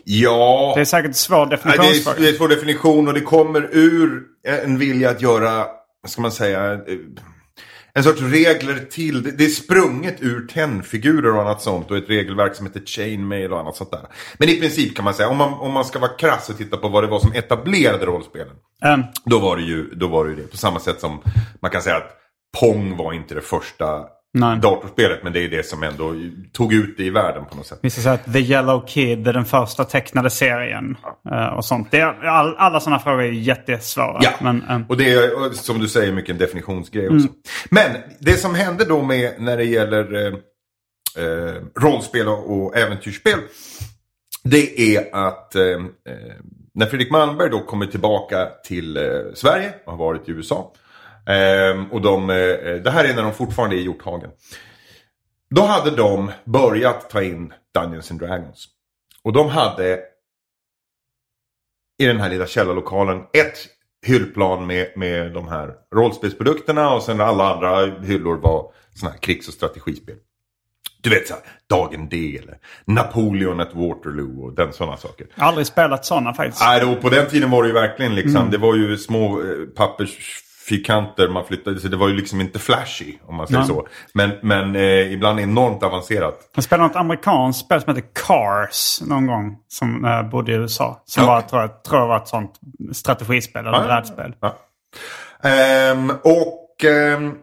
Ja. 0.03 0.73
Det 0.75 0.81
är 0.81 0.85
säkert 0.85 1.07
en 1.07 1.13
svår 1.13 1.45
Nej, 1.45 1.57
det, 1.63 2.09
är, 2.11 2.21
det 2.21 2.29
är 2.29 2.33
svår 2.33 2.47
definition 2.47 3.07
och 3.07 3.13
det 3.13 3.21
kommer 3.21 3.69
ur 3.71 4.23
en 4.63 4.77
vilja 4.77 5.09
att 5.09 5.21
göra, 5.21 5.65
vad 6.01 6.11
ska 6.11 6.21
man 6.21 6.31
säga, 6.31 6.73
eh, 6.73 6.79
en 7.95 8.03
sorts 8.03 8.21
regler 8.21 8.85
till. 8.91 9.23
Det- 9.23 9.31
Det 9.31 9.45
är 9.45 9.49
sprunget 9.49 10.15
ur 10.19 10.47
tennfigurer 10.47 11.35
och 11.35 11.41
annat 11.41 11.61
sånt 11.61 11.91
och 11.91 11.97
ett 11.97 12.09
regelverk 12.09 12.55
som 12.55 12.65
heter 12.65 12.81
chainmail 12.85 13.53
och 13.53 13.59
annat 13.59 13.75
sånt 13.75 13.91
där. 13.91 14.07
Men 14.37 14.49
i 14.49 14.59
princip 14.59 14.95
kan 14.95 15.05
man 15.05 15.13
säga, 15.13 15.29
om 15.29 15.37
man, 15.37 15.53
om 15.53 15.71
man 15.71 15.85
ska 15.85 15.99
vara 15.99 16.11
krass 16.11 16.49
och 16.49 16.57
titta 16.57 16.77
på 16.77 16.87
vad 16.87 17.03
det 17.03 17.07
var 17.07 17.19
som 17.19 17.31
etablerade 17.33 18.05
rollspelen. 18.05 18.55
Ehm, 18.85 19.01
Då 19.25 19.39
var 19.39 19.57
det 19.57 19.63
ju, 19.63 19.89
då 19.93 20.07
var 20.07 20.23
det, 20.25 20.29
ju 20.29 20.35
det. 20.35 20.51
På 20.51 20.57
samma 20.57 20.79
sätt 20.79 20.99
som 20.99 21.21
man 21.61 21.71
kan 21.71 21.81
säga 21.81 21.95
att 21.97 22.11
Pong 22.59 22.97
var 22.97 23.13
inte 23.13 23.35
det 23.35 23.41
första 23.41 24.05
Nej. 24.35 24.59
datorspelet. 24.59 25.23
Men 25.23 25.33
det 25.33 25.39
är 25.39 25.49
det 25.49 25.65
som 25.65 25.83
ändå 25.83 26.13
tog 26.51 26.73
ut 26.73 26.97
det 26.97 27.03
i 27.03 27.09
världen 27.09 27.45
på 27.45 27.55
något 27.55 27.67
sätt. 27.67 27.79
vi 27.81 27.89
ska 27.89 28.01
säga 28.01 28.13
att 28.13 28.33
The 28.33 28.39
Yellow 28.39 28.87
Kid 28.87 29.27
är 29.27 29.33
den 29.33 29.45
första 29.45 29.83
tecknade 29.83 30.29
serien. 30.29 30.97
eh, 31.31 31.47
och 31.47 31.65
sånt. 31.65 31.91
Det 31.91 31.99
är, 31.99 32.25
all, 32.25 32.55
alla 32.57 32.79
sådana 32.79 32.99
frågor 32.99 33.21
är 33.21 33.31
jättesvåra. 33.31 34.19
Ja, 34.21 34.31
Men, 34.41 34.61
ehm, 34.61 34.85
och 34.89 34.97
det 34.97 35.13
är 35.13 35.53
som 35.53 35.79
du 35.79 35.87
säger 35.87 36.11
mycket 36.13 36.31
en 36.31 36.37
definitionsgrej 36.37 37.09
också. 37.09 37.27
Men 37.69 37.91
det 38.19 38.33
som 38.33 38.55
hände 38.55 38.85
då 38.85 39.01
med 39.01 39.33
när 39.39 39.57
det 39.57 39.63
gäller 39.63 40.25
eh, 40.25 40.33
eh, 41.23 41.53
rollspel 41.81 42.27
och, 42.27 42.77
äventyrsspel. 42.77 43.39
Det 44.43 44.95
är 44.95 45.15
att 45.15 45.55
eh, 45.55 45.61
när 46.73 46.85
Fredrik 46.85 47.11
Malmberg 47.11 47.49
då 47.49 47.59
kommer 47.59 47.85
tillbaka 47.85 48.47
till 48.63 48.97
eh, 48.97 49.03
Sverige 49.33 49.73
och 49.85 49.91
har 49.91 49.99
varit 49.99 50.29
i 50.29 50.31
USA. 50.31 50.73
Eh, 51.27 51.91
och 51.91 52.01
de, 52.01 52.29
eh, 52.29 52.75
det 52.83 52.91
här 52.91 53.05
är 53.05 53.15
när 53.15 53.23
de 53.23 53.33
fortfarande 53.33 53.75
är 53.75 53.79
i 53.79 53.83
Hjorthagen. 53.83 54.29
Då 55.49 55.61
hade 55.61 55.91
de 55.91 56.31
börjat 56.45 57.09
ta 57.09 57.21
in 57.21 57.53
Dungeons 57.73 58.11
and 58.11 58.19
Dragons. 58.19 58.67
Och 59.23 59.33
de 59.33 59.49
hade 59.49 59.99
i 61.97 62.05
den 62.05 62.19
här 62.19 62.29
lilla 62.29 62.47
källarlokalen 62.47 63.17
ett 63.17 63.67
hyllplan 64.05 64.67
med, 64.67 64.87
med 64.95 65.33
de 65.33 65.47
här 65.47 65.73
rollspelsprodukterna 65.95 66.93
och 66.93 67.03
sen 67.03 67.21
alla 67.21 67.53
andra 67.53 68.01
hyllor 68.01 68.37
var 68.37 68.71
såna 68.93 69.11
här 69.11 69.17
krigs 69.17 69.47
och 69.47 69.53
strategispel. 69.53 70.15
Du 71.01 71.09
vet 71.09 71.27
såhär, 71.27 71.43
Dagen 71.69 72.09
D 72.09 72.39
eller 72.43 72.57
Napoleon 72.85 73.59
at 73.59 73.73
Waterloo 73.73 74.43
och 74.43 74.53
den 74.53 74.73
sådana 74.73 74.97
saker. 74.97 75.27
jag 75.35 75.43
har 75.43 75.47
aldrig 75.47 75.67
spelat 75.67 76.05
sådana 76.05 76.33
faktiskt. 76.33 76.61
Nej, 76.61 76.81
då, 76.81 76.95
på 76.95 77.09
den 77.09 77.27
tiden 77.29 77.51
var 77.51 77.63
det 77.63 77.67
ju 77.67 77.73
verkligen 77.73 78.15
liksom, 78.15 78.51
det 78.51 78.57
var 78.57 78.75
ju 78.75 78.97
små 78.97 79.41
eh, 79.41 79.47
pappersfyrkanter 80.65 81.29
man 81.29 81.45
flyttade, 81.45 81.79
så 81.79 81.87
det 81.87 81.97
var 81.97 82.07
ju 82.07 82.15
liksom 82.15 82.41
inte 82.41 82.59
flashy 82.59 83.17
om 83.25 83.35
man 83.35 83.47
säger 83.47 83.59
Nej. 83.59 83.67
så. 83.67 83.87
Men, 84.13 84.31
men 84.41 84.75
eh, 84.75 85.13
ibland 85.13 85.39
enormt 85.39 85.83
avancerat. 85.83 86.49
Jag 86.55 86.63
spelade 86.63 86.87
något 86.87 86.95
amerikanskt 86.95 87.65
spel 87.65 87.81
som 87.81 87.95
heter 87.95 88.09
Cars 88.13 89.01
någon 89.01 89.27
gång. 89.27 89.57
Som 89.67 90.05
uh, 90.05 90.29
bodde 90.29 90.51
i 90.51 90.55
USA. 90.55 91.03
Som 91.05 91.23
Ja. 91.23 91.29
var, 91.29 91.41
tror 91.41 91.61
jag, 91.61 91.83
tror 91.83 91.99
jag 91.99 92.07
var 92.07 92.17
ett 92.17 92.27
sånt 92.27 92.59
strategispel 92.93 93.65
eller 93.65 93.77
ja. 93.77 93.83
brädspel. 93.83 94.35
Ja. 94.39 94.57
Ehm, 95.49 96.09
och 96.09 96.83
ehm, 96.83 97.33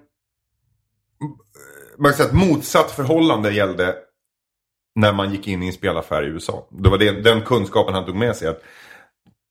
man 1.98 2.10
kan 2.10 2.16
säga 2.16 2.28
att 2.28 2.34
motsatt 2.34 2.90
förhållande 2.90 3.52
gällde 3.52 3.94
när 4.94 5.12
man 5.12 5.32
gick 5.32 5.48
in 5.48 5.62
i 5.62 5.66
en 5.66 5.72
spelaffär 5.72 6.22
i 6.22 6.26
USA. 6.26 6.66
Det 6.70 6.88
var 6.88 6.98
det, 6.98 7.22
den 7.22 7.42
kunskapen 7.42 7.94
han 7.94 8.06
tog 8.06 8.16
med 8.16 8.36
sig. 8.36 8.48
att 8.48 8.62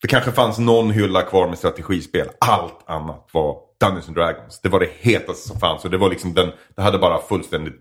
det 0.02 0.08
kanske 0.08 0.32
fanns 0.32 0.60
någon 0.60 0.92
hylla 0.92 1.22
kvar 1.22 1.48
med 1.48 1.58
strategispel. 1.58 2.28
Allt 2.40 2.90
annat 2.90 3.30
var 3.32 3.58
Dungeons 3.80 4.08
and 4.08 4.18
Dragons. 4.18 4.62
Det 4.62 4.70
var 4.70 4.80
det 4.80 4.90
hetaste 5.00 5.48
som 5.48 5.60
fanns. 5.60 5.86
Och 5.86 5.92
det 5.92 5.98
var 5.98 6.10
liksom 6.10 6.34
den, 6.34 6.52
det 6.76 6.82
hade 6.82 6.98
bara 6.98 7.22
fullständigt 7.22 7.76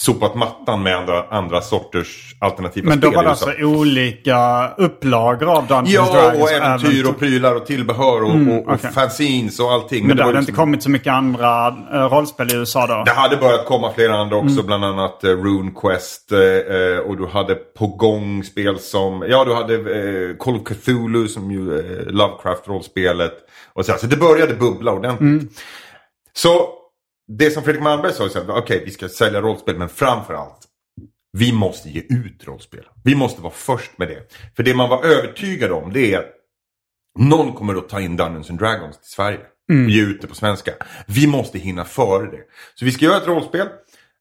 sopat 0.00 0.34
mattan 0.34 0.82
med 0.82 0.96
andra, 0.96 1.24
andra 1.30 1.60
sorters 1.60 2.34
alternativa 2.40 2.88
Men 2.88 3.00
då 3.00 3.06
spel 3.08 3.16
var 3.16 3.22
i 3.22 3.26
det 3.26 3.30
USA. 3.30 3.46
alltså 3.46 3.64
olika 3.64 4.68
upplagor 4.76 5.56
av 5.56 5.66
Dungeons 5.66 5.90
Ja, 5.92 6.12
Dragons. 6.12 6.42
och 6.42 6.50
äventyr 6.50 7.08
och 7.08 7.18
prylar 7.18 7.54
och 7.54 7.66
tillbehör 7.66 8.22
och, 8.22 8.30
och, 8.30 8.68
och 8.68 8.74
okej. 8.74 8.90
fanzines 8.92 9.60
och 9.60 9.72
allting. 9.72 10.06
Men 10.06 10.16
det 10.16 10.22
var 10.22 10.26
hade 10.26 10.38
liksom- 10.38 10.52
inte 10.52 10.60
kommit 10.60 10.82
så 10.82 10.90
mycket 10.90 11.12
andra 11.12 11.68
uh, 11.68 11.74
rollspel 12.12 12.50
i 12.52 12.56
USA 12.56 12.86
då? 12.86 13.02
Det 13.06 13.10
hade 13.12 13.36
börjat 13.36 13.66
komma 13.66 13.92
flera 13.94 14.16
andra 14.16 14.36
också, 14.36 14.52
Mm. 14.54 14.66
bland 14.66 14.84
annat 14.84 15.24
eh, 15.24 15.28
RuneQuest. 15.28 16.32
Eh, 16.32 16.38
och 17.08 17.16
du 17.16 17.26
hade 17.26 17.54
på 17.54 17.86
gång 17.86 18.44
spel 18.44 18.78
som, 18.78 19.24
ja 19.28 19.44
du 19.44 19.54
hade 19.54 19.74
eh, 19.74 20.36
Call 20.36 20.56
of 20.56 20.62
Cthulhu 20.64 21.28
som 21.28 21.50
ju 21.50 21.82
Lovecraft-rollspelet. 22.10 23.32
Och 23.72 23.84
så, 23.86 23.92
här. 23.92 23.98
så 23.98 24.06
det 24.06 24.16
började 24.16 24.54
bubbla 24.54 24.92
ordentligt. 24.92 25.20
Mm. 25.20 25.48
Så 26.32 26.68
det 27.38 27.50
som 27.50 27.62
Fredrik 27.62 27.82
Malmberg 27.82 28.12
sa, 28.12 28.28
okej 28.48 28.82
vi 28.84 28.90
ska 28.90 29.08
sälja 29.08 29.40
rollspel 29.40 29.78
men 29.78 29.88
framför 29.88 30.34
allt 30.34 30.66
vi 31.32 31.52
måste 31.52 31.88
ge 31.88 32.00
ut 32.00 32.46
rollspel. 32.46 32.84
Vi 33.04 33.14
måste 33.14 33.42
vara 33.42 33.52
först 33.52 33.98
med 33.98 34.08
det. 34.08 34.22
För 34.56 34.62
det 34.62 34.74
man 34.74 34.88
var 34.88 35.04
övertygad 35.04 35.72
om 35.72 35.92
det 35.92 36.14
är 36.14 36.18
att 36.18 36.30
någon 37.18 37.52
kommer 37.52 37.74
att 37.74 37.88
ta 37.88 38.00
in 38.00 38.16
Dungeons 38.16 38.50
and 38.50 38.58
Dragons 38.58 38.98
till 38.98 39.10
Sverige. 39.10 39.40
Och 39.84 39.90
ge 39.90 40.02
ut 40.02 40.20
det 40.20 40.26
på 40.26 40.34
svenska. 40.34 40.72
Vi 41.06 41.26
måste 41.26 41.58
hinna 41.58 41.84
före 41.84 42.30
det. 42.30 42.42
Så 42.74 42.84
vi 42.84 42.92
ska 42.92 43.04
göra 43.04 43.16
ett 43.16 43.26
rollspel. 43.26 43.68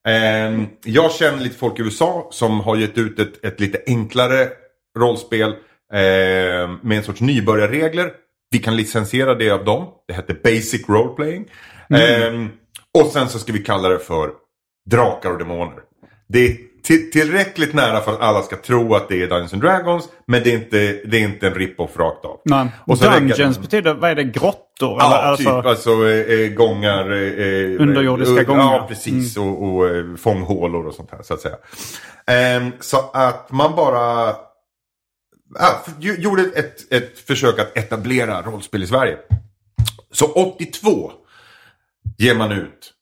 Ehm, 0.08 0.68
jag 0.86 1.12
känner 1.12 1.44
lite 1.44 1.56
folk 1.56 1.80
i 1.80 1.82
USA 1.82 2.28
som 2.32 2.60
har 2.60 2.76
gett 2.76 2.98
ut 2.98 3.20
ett, 3.20 3.46
ett 3.46 3.60
lite 3.60 3.82
enklare 3.88 4.50
rollspel 4.98 5.56
ehm, 5.94 6.80
med 6.84 6.98
en 6.98 7.04
sorts 7.04 7.22
nybörjarregler. 7.22 8.12
Vi 8.52 8.60
kan 8.60 8.76
licensiera 8.76 9.36
det 9.36 9.50
av 9.50 9.66
dem. 9.66 9.88
Det 10.08 10.14
heter 10.14 10.40
Basic 10.44 10.90
Role 10.90 11.16
Playing. 11.16 11.46
Ehm, 11.90 12.50
och 13.00 13.08
sen 13.08 13.30
så 13.30 13.40
ska 13.40 13.54
vi 13.54 13.60
kalla 13.64 13.90
det 13.90 14.00
för 14.00 14.30
Drakar 14.90 15.32
och 15.32 15.38
Demoner. 15.40 15.80
Det 16.28 16.40
är 16.48 16.58
till, 16.84 17.12
tillräckligt 17.12 17.74
nära 17.74 18.00
för 18.02 18.14
att 18.14 18.20
alla 18.22 18.42
ska 18.42 18.56
tro 18.56 18.96
att 18.96 19.10
det 19.10 19.24
är 19.24 19.28
Dungeons 19.28 19.54
and 19.54 19.62
Dragons. 19.62 20.10
Men 20.28 20.44
det 20.44 20.50
är 20.52 20.54
inte, 20.54 20.78
det 21.06 21.18
är 21.18 21.22
inte 21.24 21.48
en 21.48 21.54
rip-off 21.54 21.98
rakt 21.98 22.26
av. 22.26 22.40
Nej. 22.46 22.68
Och 22.88 22.98
så 22.98 23.06
räcker- 23.06 23.20
Dungeons 23.20 23.60
betyder, 23.60 23.94
vad 23.94 24.10
är 24.12 24.16
det, 24.16 24.24
grottor? 24.24 24.64
Ja, 24.80 25.24
Eller, 25.28 25.38
typ. 25.38 25.48
alltså, 25.48 26.10
eh, 26.10 26.50
gångar. 26.54 27.12
Eh, 27.12 27.82
Underjordiska 27.82 28.44
gångar. 28.44 28.62
Ja, 28.64 28.86
precis. 28.90 29.38
Och, 29.38 29.64
och 29.64 29.88
eh, 29.90 30.16
fånghålor 30.16 30.88
och 30.88 30.94
sånt 30.94 31.12
här 31.12 31.22
så 31.24 31.34
att 31.34 31.42
säga. 31.42 31.56
Ehm, 32.28 32.72
så 32.80 33.10
att 33.14 33.52
man 33.52 33.76
bara 33.76 34.36
ju- 36.00 36.16
gjorde 36.22 36.42
ett, 36.56 36.94
ett 36.94 37.20
försök 37.20 37.60
att 37.60 37.78
etablera 37.78 38.42
rollspel 38.42 38.84
i 38.84 38.88
Sverige. 38.88 39.18
Så 40.12 40.26
82 40.26 41.12
ger 42.18 42.36
man 42.36 42.52
ut 42.52 42.94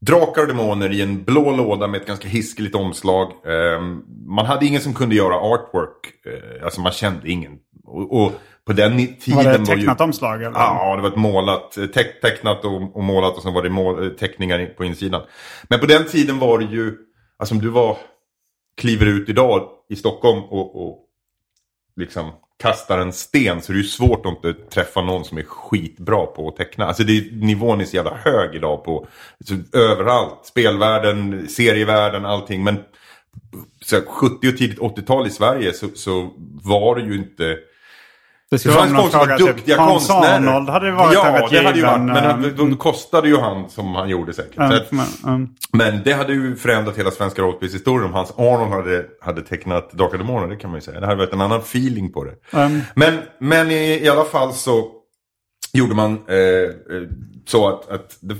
Drakar 0.00 0.42
och 0.42 0.48
Demoner 0.48 0.92
i 0.92 1.02
en 1.02 1.24
blå 1.24 1.56
låda 1.56 1.86
med 1.86 2.00
ett 2.00 2.06
ganska 2.06 2.28
hiskeligt 2.28 2.74
omslag. 2.74 3.32
Ehm, 3.46 4.02
man 4.26 4.46
hade 4.46 4.66
ingen 4.66 4.80
som 4.80 4.94
kunde 4.94 5.14
göra 5.14 5.34
artwork. 5.34 6.26
Eh, 6.26 6.64
alltså 6.64 6.80
man 6.80 6.92
kände 6.92 7.30
ingen. 7.30 7.58
Och, 7.84 8.32
på 8.66 8.72
den 8.72 8.96
tiden 9.16 9.36
var 9.36 9.44
det 9.44 9.58
ju- 9.58 9.64
tecknat 9.64 10.00
omslag? 10.00 10.42
Eller? 10.42 10.50
Ja, 10.58 10.96
det 10.96 11.02
var 11.02 11.08
ett 11.08 11.16
målat, 11.16 11.76
eh, 11.76 11.86
teck, 11.86 12.20
tecknat 12.20 12.64
och, 12.64 12.96
och 12.96 13.04
målat 13.04 13.36
och 13.36 13.42
sen 13.42 13.54
var 13.54 13.62
det 13.62 13.70
mål, 13.70 14.04
eh, 14.04 14.10
teckningar 14.10 14.58
in- 14.58 14.74
på 14.76 14.84
insidan. 14.84 15.22
Men 15.68 15.80
på 15.80 15.86
den 15.86 16.04
tiden 16.04 16.38
var 16.38 16.58
det 16.58 16.64
ju, 16.64 16.96
alltså 17.38 17.54
om 17.54 17.60
du 17.60 17.68
var, 17.68 17.96
kliver 18.80 19.06
ut 19.06 19.28
idag 19.28 19.68
i 19.88 19.96
Stockholm 19.96 20.42
och, 20.42 20.86
och 20.88 20.98
liksom 21.96 22.32
kastar 22.58 22.98
en 22.98 23.12
sten 23.12 23.62
så 23.62 23.72
är 23.72 23.74
det 23.74 23.82
ju 23.82 23.88
svårt 23.88 24.26
att 24.26 24.32
inte 24.32 24.52
träffa 24.70 25.02
någon 25.02 25.24
som 25.24 25.38
är 25.38 25.42
skitbra 25.42 26.26
på 26.26 26.48
att 26.48 26.56
teckna. 26.56 26.86
Alltså 26.86 27.04
det 27.04 27.18
är, 27.18 27.32
nivån 27.32 27.80
är 27.80 27.84
så 27.84 27.96
jävla 27.96 28.14
hög 28.14 28.54
idag 28.54 28.84
på 28.84 29.06
alltså, 29.40 29.78
överallt. 29.78 30.40
Spelvärlden, 30.44 31.48
serievärlden, 31.48 32.26
allting. 32.26 32.64
Men 32.64 32.78
så 33.84 33.96
här, 33.96 34.04
70 34.04 34.48
och 34.48 34.56
tidigt 34.56 34.78
80-tal 34.78 35.26
i 35.26 35.30
Sverige 35.30 35.72
så, 35.72 35.88
så 35.94 36.30
var 36.62 36.96
det 36.96 37.02
ju 37.02 37.14
inte 37.14 37.56
det 38.50 38.58
skulle 38.58 38.74
fanns 38.74 38.92
folk 38.92 39.12
som 39.12 39.20
var 39.20 39.38
duktiga 39.38 39.76
Hans 39.76 40.08
konstnärer. 40.08 40.36
Arnold 40.36 40.68
hade 40.68 40.90
varit 40.90 41.14
ja, 41.14 41.48
det 41.50 41.64
hade 41.64 41.78
ju 41.78 41.84
varit. 41.84 42.02
Men 42.02 42.56
de 42.56 42.76
kostade 42.76 43.28
ju 43.28 43.36
han 43.36 43.70
som 43.70 43.94
han 43.94 44.08
gjorde 44.08 44.34
säkert. 44.34 44.58
mm, 44.58 44.72
att, 44.72 44.92
men, 44.92 45.06
mm. 45.24 45.48
men 45.72 46.02
det 46.04 46.12
hade 46.12 46.32
ju 46.32 46.56
förändrat 46.56 46.98
hela 46.98 47.10
svenska 47.10 47.42
rollspelshistorien 47.42 48.06
om 48.06 48.14
Hans 48.14 48.30
Arnold 48.36 48.72
hade, 48.72 49.04
hade 49.20 49.42
tecknat 49.42 49.92
Drakar 49.92 50.18
Demoner. 50.18 50.48
Det 50.48 50.56
kan 50.56 50.70
man 50.70 50.76
ju 50.76 50.82
säga. 50.82 51.00
Det 51.00 51.06
hade 51.06 51.18
varit 51.18 51.32
en 51.32 51.40
annan 51.40 51.60
feeling 51.60 52.12
på 52.12 52.24
det. 52.24 52.34
Men, 52.94 53.18
men 53.38 53.70
i, 53.70 54.04
i 54.04 54.08
alla 54.08 54.24
fall 54.24 54.52
så 54.52 54.90
gjorde 55.72 55.94
man 55.94 56.18
eh, 56.28 56.36
eh, 56.36 57.08
så 57.46 57.68
att, 57.68 57.90
att 57.90 58.18
det, 58.20 58.36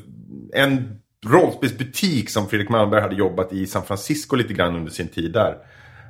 en 0.55 0.99
rollspelsbutik 1.27 2.31
som 2.31 2.49
Fredrik 2.49 2.69
Malmberg 2.69 3.01
hade 3.01 3.14
jobbat 3.14 3.53
i 3.53 3.66
San 3.66 3.85
Francisco 3.85 4.37
lite 4.37 4.53
grann 4.53 4.77
under 4.77 4.92
sin 4.92 5.09
tid 5.09 5.33
där. 5.33 5.57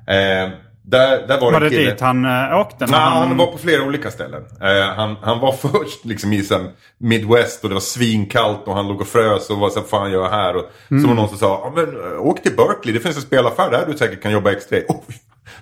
Eh, 0.07 0.51
där, 0.87 1.27
där 1.27 1.41
var, 1.41 1.53
Var 1.53 1.61
det 1.61 1.71
kille- 1.71 1.91
dit 1.91 2.01
han 2.01 2.25
äh, 2.25 2.59
åkte? 2.61 2.87
Nej, 2.87 3.01
han 3.01 3.37
var 3.37 3.47
på 3.47 3.59
flera 3.59 3.83
olika 3.83 4.11
ställen. 4.11 4.43
Eh, 4.63 4.95
han, 4.97 5.17
han 5.23 5.41
var 5.41 5.53
först 5.63 6.05
liksom 6.05 6.33
i 6.33 6.43
sen 6.43 6.69
Midwest 6.99 7.63
och 7.63 7.69
det 7.71 7.75
var 7.75 7.81
svinkallt 7.81 8.63
och 8.69 8.75
han 8.75 8.89
låg 8.89 9.01
och 9.01 9.07
frös 9.07 9.51
och 9.51 9.59
var 9.59 9.71
så 9.71 9.83
fan 9.83 10.13
gör 10.13 10.23
jag 10.23 10.31
här? 10.31 10.57
Och 10.57 10.65
så 11.03 11.09
var 11.09 11.15
någon 11.15 11.29
som 11.29 11.39
sa, 11.39 11.47
ja, 11.65 11.73
men 11.77 12.13
eh, 12.13 12.21
åk 12.27 12.43
till 12.43 12.57
Berkeley, 12.57 12.95
det 12.95 13.01
finns 13.01 13.17
en 13.17 13.23
spelaffär 13.23 13.71
där 13.71 13.87
du 13.87 13.99
säkert 13.99 14.23
kan 14.23 14.33
jobba 14.33 14.53
extra. 14.53 14.79
i." 14.79 14.85
Oh, 14.89 15.03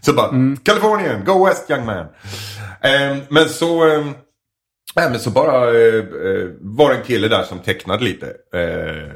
så 0.01 0.13
bara, 0.13 0.31
Kalifornien, 0.65 1.25
go 1.25 1.47
west 1.47 1.71
young 1.71 1.85
man. 1.87 1.99
Eh, 2.81 3.17
men 3.29 3.49
så, 3.49 3.89
eh, 3.89 4.05
nej, 4.97 5.11
men 5.11 5.19
så 5.21 5.31
bara 5.31 5.69
eh, 5.71 5.95
eh, 5.95 6.49
var 6.61 6.91
det 6.91 6.97
en 6.97 7.03
kille 7.05 7.29
där 7.29 7.43
som 7.43 7.59
tecknade 7.59 8.05
lite. 8.05 8.27
Eh, 8.55 9.13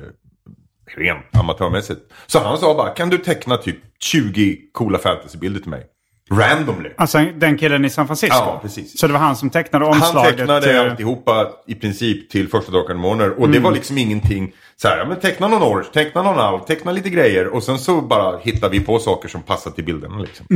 rent 0.96 1.36
amatörmässigt. 1.38 2.00
Så 2.26 2.38
han 2.38 2.58
sa 2.58 2.74
bara, 2.74 2.90
kan 2.90 3.08
du 3.10 3.18
teckna 3.18 3.56
typ 3.56 3.76
20 4.00 4.56
coola 4.72 4.98
fantasybilder 4.98 5.60
till 5.60 5.70
mig? 5.70 5.86
Randomly. 6.30 6.90
Alltså 6.96 7.18
den 7.18 7.58
killen 7.58 7.84
i 7.84 7.90
San 7.90 8.06
Francisco? 8.06 8.36
Ja, 8.36 8.58
precis. 8.62 9.00
Så 9.00 9.06
det 9.06 9.12
var 9.12 9.20
han 9.20 9.36
som 9.36 9.50
tecknade 9.50 9.84
Han 9.84 9.94
omslaget? 9.94 10.36
tecknade 10.36 10.66
till- 10.66 10.78
alltihopa 10.78 11.50
i 11.66 11.74
princip 11.74 12.30
till 12.30 12.48
första 12.48 12.72
Drakar 12.72 12.88
och 12.94 12.94
Demoner. 13.00 13.30
Och 13.40 13.48
det 13.48 13.58
var 13.58 13.72
liksom 13.72 13.98
ingenting 13.98 14.52
så 14.76 14.88
här, 14.88 14.98
ja, 14.98 15.04
men 15.04 15.20
teckna 15.20 15.48
någon 15.48 15.62
orch, 15.62 15.90
teckna 15.92 16.22
någon 16.22 16.38
alv, 16.38 16.58
teckna 16.60 16.92
lite 16.92 17.10
grejer. 17.10 17.46
Och 17.46 17.62
sen 17.62 17.78
så 17.78 18.00
bara 18.00 18.38
hittar 18.38 18.68
vi 18.68 18.80
på 18.80 18.98
saker 18.98 19.28
som 19.28 19.42
passar 19.42 19.70
till 19.70 19.84
bilderna. 19.84 20.18
Liksom. 20.18 20.46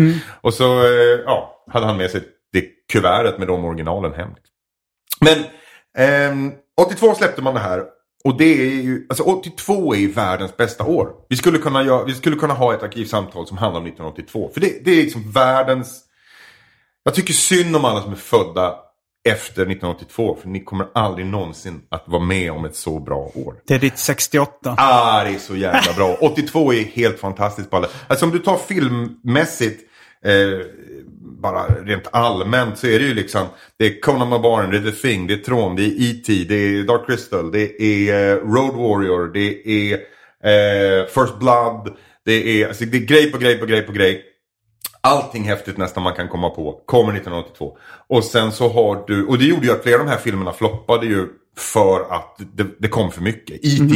Och 0.41 0.55
så 0.55 0.79
eh, 0.81 1.21
ja, 1.25 1.65
hade 1.73 1.87
han 1.87 1.97
med 1.97 2.11
sig 2.11 2.21
det 2.53 2.65
kuvertet 2.93 3.39
med 3.39 3.49
de 3.49 3.65
originalen 3.65 4.13
hem. 4.15 4.31
Men 5.21 5.45
ehm, 5.99 6.53
82 6.81 7.15
släppte 7.15 7.43
man 7.43 7.55
det 7.55 7.61
här. 7.61 7.83
Och 8.25 8.37
det 8.39 8.63
är 8.63 8.83
ju, 8.83 9.07
alltså 9.09 9.25
82 9.25 9.95
är 9.95 9.99
ju 9.99 10.13
världens 10.13 10.57
bästa 10.57 10.85
år. 10.85 11.09
Vi 11.29 11.37
skulle 11.37 11.59
kunna, 11.59 11.83
göra, 11.83 12.05
vi 12.05 12.15
skulle 12.15 12.37
kunna 12.37 12.55
ha 12.55 12.75
ett 12.75 12.83
arkivsamtal 12.83 13.47
som 13.47 13.59
handlar 13.59 13.81
om 13.81 13.87
1982. 13.87 14.51
För 14.55 14.61
det, 14.61 14.85
det 14.85 14.91
är 14.91 15.03
liksom 15.03 15.31
världens... 15.31 16.01
Jag 17.05 17.15
tycker 17.15 17.33
synd 17.33 17.77
om 17.77 17.85
alla 17.85 18.03
som 18.03 18.13
är 18.13 18.17
födda 18.17 18.75
efter 19.29 19.63
1982. 19.63 20.39
För 20.43 20.49
ni 20.49 20.65
kommer 20.65 20.87
aldrig 20.95 21.27
någonsin 21.27 21.83
att 21.89 22.05
vara 22.07 22.23
med 22.23 22.53
om 22.53 22.65
ett 22.65 22.77
så 22.77 22.99
bra 22.99 23.31
år. 23.35 23.55
Det 23.67 23.75
är 23.75 23.79
ditt 23.79 23.99
68. 23.99 24.75
Ah, 24.79 25.25
det 25.25 25.31
är 25.31 25.39
så 25.39 25.57
jävla 25.57 25.93
bra. 25.93 26.17
82 26.21 26.73
är 26.73 26.85
helt 26.85 27.19
fantastiskt 27.19 27.71
på 27.71 27.77
alla. 27.77 27.89
Alltså 28.09 28.27
om 28.27 28.33
du 28.33 28.39
tar 28.39 28.57
filmmässigt, 28.57 29.83
eh, 30.25 30.33
bara 31.43 31.67
rent 31.67 32.09
allmänt 32.13 32.79
så 32.79 32.87
är 32.87 32.99
det 32.99 33.05
ju 33.05 33.15
liksom. 33.15 33.47
Det 33.79 33.87
är 33.87 34.01
Conan 34.01 34.31
Barbarian, 34.31 34.71
det 34.71 34.77
är 34.77 34.91
The 34.91 35.09
Thing, 35.09 35.27
det 35.27 35.35
är 35.35 35.39
Tron, 35.39 35.77
det 35.77 35.83
är 35.83 36.11
E.T., 36.11 36.45
det 36.49 36.55
är 36.55 36.83
Dark 36.83 37.07
Crystal, 37.07 37.53
det 37.53 37.83
är 37.83 38.31
eh, 38.31 38.37
Road 38.37 38.75
Warrior, 38.75 39.33
det 39.33 39.69
är 39.69 39.93
eh, 40.45 41.07
First 41.07 41.39
Blood. 41.39 41.97
Det 42.25 42.63
är, 42.63 42.69
alltså, 42.69 42.85
det 42.85 42.97
är 42.97 43.07
grej 43.07 43.33
på 43.33 43.39
grej 43.39 43.59
på 43.59 43.67
grej 43.67 43.83
på 43.83 43.93
grej. 43.93 44.25
Allting 45.01 45.45
häftigt 45.45 45.77
nästan 45.77 46.03
man 46.03 46.15
kan 46.15 46.29
komma 46.29 46.51
på 46.51 46.83
kommer 46.87 47.13
1982. 47.13 47.77
Och 48.09 48.25
sen 48.25 48.53
så 48.53 48.69
har 48.69 49.05
du, 49.07 49.27
och 49.27 49.39
det 49.39 49.45
gjorde 49.45 49.67
ju 49.67 49.73
att 49.73 49.83
flera 49.83 50.01
av 50.01 50.05
de 50.05 50.11
här 50.11 50.19
filmerna 50.19 50.53
floppade 50.53 51.07
ju 51.07 51.29
för 51.57 52.01
att 52.15 52.41
det, 52.53 52.67
det 52.79 52.89
kom 52.89 53.11
för 53.11 53.23
mycket. 53.23 53.57
E.T. 53.57 53.95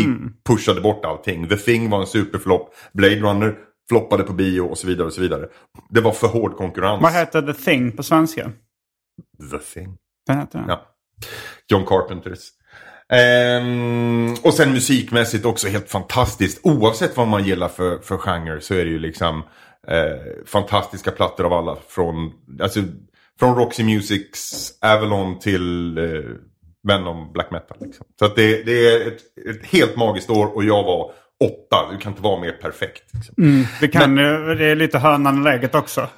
pushade 0.49 0.81
bort 0.81 1.05
allting. 1.05 1.49
The 1.49 1.57
Thing 1.57 1.91
var 1.91 2.01
en 2.01 2.07
superflopp. 2.07 2.75
Blade 2.93 3.21
Runner 3.21 3.55
floppade 3.89 4.23
på 4.23 4.33
bio 4.33 4.61
och 4.61 4.79
så 4.79 4.87
vidare 4.87 5.07
och 5.07 5.13
så 5.13 5.21
vidare. 5.21 5.49
Det 5.91 6.01
var 6.01 6.13
för 6.13 6.27
hård 6.27 6.57
konkurrens. 6.57 7.03
Vad 7.03 7.13
heter 7.13 7.43
The 7.43 7.53
Thing 7.53 7.93
på 7.93 8.03
svenska? 8.03 8.53
The 9.51 9.59
Thing. 9.59 9.97
Den 10.27 10.39
heter 10.39 10.59
den. 10.59 10.69
Ja. 10.69 10.87
John 11.69 11.87
Carpenters. 11.87 12.51
Ehm, 13.09 14.35
och 14.43 14.55
sen 14.55 14.73
musikmässigt 14.73 15.45
också 15.45 15.69
helt 15.69 15.91
fantastiskt. 15.91 16.61
Oavsett 16.63 17.17
vad 17.17 17.29
man 17.29 17.45
gillar 17.45 17.69
för, 17.69 17.99
för 17.99 18.19
genre 18.19 18.61
så 18.61 18.75
är 18.75 18.85
det 18.85 18.91
ju 18.91 18.99
liksom 18.99 19.43
eh, 19.89 20.45
fantastiska 20.47 21.11
plattor 21.11 21.45
av 21.45 21.53
alla. 21.53 21.77
Från, 21.89 22.33
alltså, 22.61 22.81
från 23.39 23.57
Roxy 23.57 23.85
Musics 23.85 24.73
Avalon 24.81 25.39
till 25.39 25.99
eh, 25.99 26.05
Venom 26.89 27.33
Black 27.33 27.51
Metal. 27.51 27.79
Liksom. 27.81 28.07
Så 28.19 28.25
att 28.25 28.37
det, 28.37 28.63
det 28.63 28.93
är 28.93 29.07
ett, 29.07 29.21
ett 29.49 29.67
helt 29.67 29.97
magiskt 29.97 30.31
år 30.31 30.47
och 30.55 30.65
jag 30.65 30.83
var 30.83 31.13
åtta. 31.45 31.93
Du 31.93 31.99
kan 31.99 32.13
inte 32.13 32.23
vara 32.23 32.41
mer 32.41 32.53
perfekt. 32.53 33.03
Liksom. 33.15 33.67
Det, 33.81 33.89
kan, 33.89 34.17
ju- 34.17 34.55
det 34.55 34.65
är 34.67 34.77
lite 34.77 34.99
hönan 34.99 35.39
och 35.39 35.45
läget 35.45 35.75
också. 35.75 36.01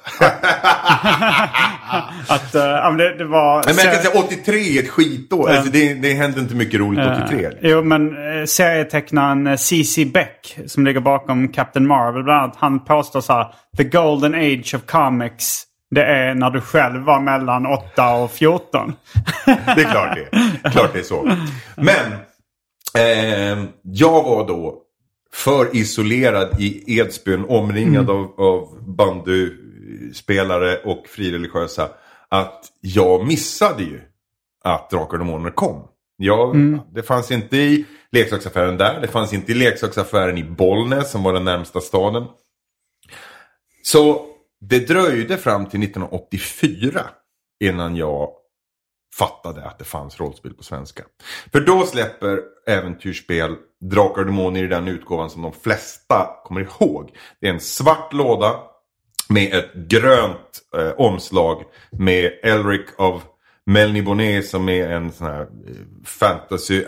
att, 2.27 2.55
uh, 2.55 2.61
men 2.61 2.97
det, 2.97 3.17
det 3.17 3.25
var... 3.25 3.63
Nej, 3.65 3.75
men 3.75 3.85
jag 3.85 3.93
kan 3.93 4.03
säga 4.03 4.23
83 4.25 4.77
är 4.77 4.83
ett 4.83 4.89
skitår. 4.89 5.49
Alltså, 5.49 5.71
det, 5.71 5.93
det 5.93 6.13
hände 6.13 6.39
inte 6.39 6.55
mycket 6.55 6.79
roligt 6.79 7.07
83. 7.23 7.45
Eh, 7.45 7.51
Jo, 7.61 7.83
men 7.83 8.17
uh, 8.17 8.45
serietecknaren 8.45 9.47
eh, 9.47 9.55
C.C. 9.55 10.05
Beck 10.05 10.57
som 10.67 10.85
ligger 10.85 10.99
bakom 11.01 11.47
Captain 11.47 11.87
Marvel 11.87 12.23
bland 12.23 12.41
annat. 12.43 12.55
Han 12.59 12.85
påstår 12.85 13.21
så 13.21 13.33
här. 13.33 13.53
The 13.77 13.83
golden 13.83 14.33
age 14.35 14.75
of 14.75 14.81
comics. 14.85 15.63
Det 15.91 16.03
är 16.03 16.33
när 16.35 16.49
du 16.49 16.61
själv 16.61 17.01
var 17.01 17.19
mellan 17.19 17.65
8 17.65 18.09
och 18.13 18.31
14. 18.31 18.93
Det 19.45 19.81
är 19.81 19.91
klart 19.91 20.15
det, 20.15 20.69
klart 20.71 20.93
det 20.93 20.99
är 20.99 21.03
så. 21.03 21.31
Men 21.75 22.11
eh, 22.97 23.65
jag 23.83 24.23
var 24.23 24.47
då 24.47 24.75
för 25.33 25.75
isolerad 25.75 26.61
i 26.61 26.99
Edsbyn 26.99 27.45
omringad 27.45 28.09
av, 28.09 28.33
av 28.37 28.83
bandyspelare 28.87 30.77
och 30.77 31.07
frireligiösa. 31.07 31.89
Att 32.29 32.65
jag 32.81 33.27
missade 33.27 33.83
ju 33.83 34.01
att 34.63 34.89
Drakar 34.89 35.13
och 35.13 35.19
Demoner 35.19 35.51
kom. 35.51 35.87
Jag, 36.17 36.55
Det 36.93 37.03
fanns 37.03 37.31
inte 37.31 37.57
i 37.57 37.85
leksaksaffären 38.11 38.77
där. 38.77 39.01
Det 39.01 39.07
fanns 39.07 39.33
inte 39.33 39.51
i 39.51 39.55
leksaksaffären 39.55 40.37
i 40.37 40.43
Bollnäs 40.43 41.11
som 41.11 41.23
var 41.23 41.33
den 41.33 41.43
närmsta 41.43 41.81
staden. 41.81 42.25
Så 43.83 44.25
det 44.61 44.79
dröjde 44.79 45.37
fram 45.37 45.65
till 45.65 45.83
1984 45.83 47.01
innan 47.59 47.95
jag 47.95 48.29
fattade 49.17 49.65
att 49.65 49.79
det 49.79 49.85
fanns 49.85 50.19
rollspel 50.19 50.53
på 50.53 50.63
svenska. 50.63 51.03
För 51.51 51.59
då 51.59 51.85
släpper 51.85 52.41
äventyrsspel 52.67 53.55
Drakar 53.81 54.21
och 54.21 54.25
Demoner 54.25 54.63
i 54.63 54.67
den 54.67 54.87
utgåvan 54.87 55.29
som 55.29 55.41
de 55.41 55.53
flesta 55.53 56.29
kommer 56.43 56.61
ihåg. 56.61 57.11
Det 57.41 57.47
är 57.47 57.53
en 57.53 57.59
svart 57.59 58.13
låda 58.13 58.59
med 59.29 59.53
ett 59.53 59.73
grönt 59.73 60.61
eh, 60.77 60.91
omslag 60.91 61.63
med 61.91 62.31
Elric 62.43 62.87
av 62.97 63.21
Melny 63.65 64.01
Bonnet 64.01 64.47
som 64.47 64.69
är 64.69 64.89
en 64.89 65.11
sån 65.11 65.27
här 65.27 65.41
eh, 65.41 65.47
fantasy 66.05 66.83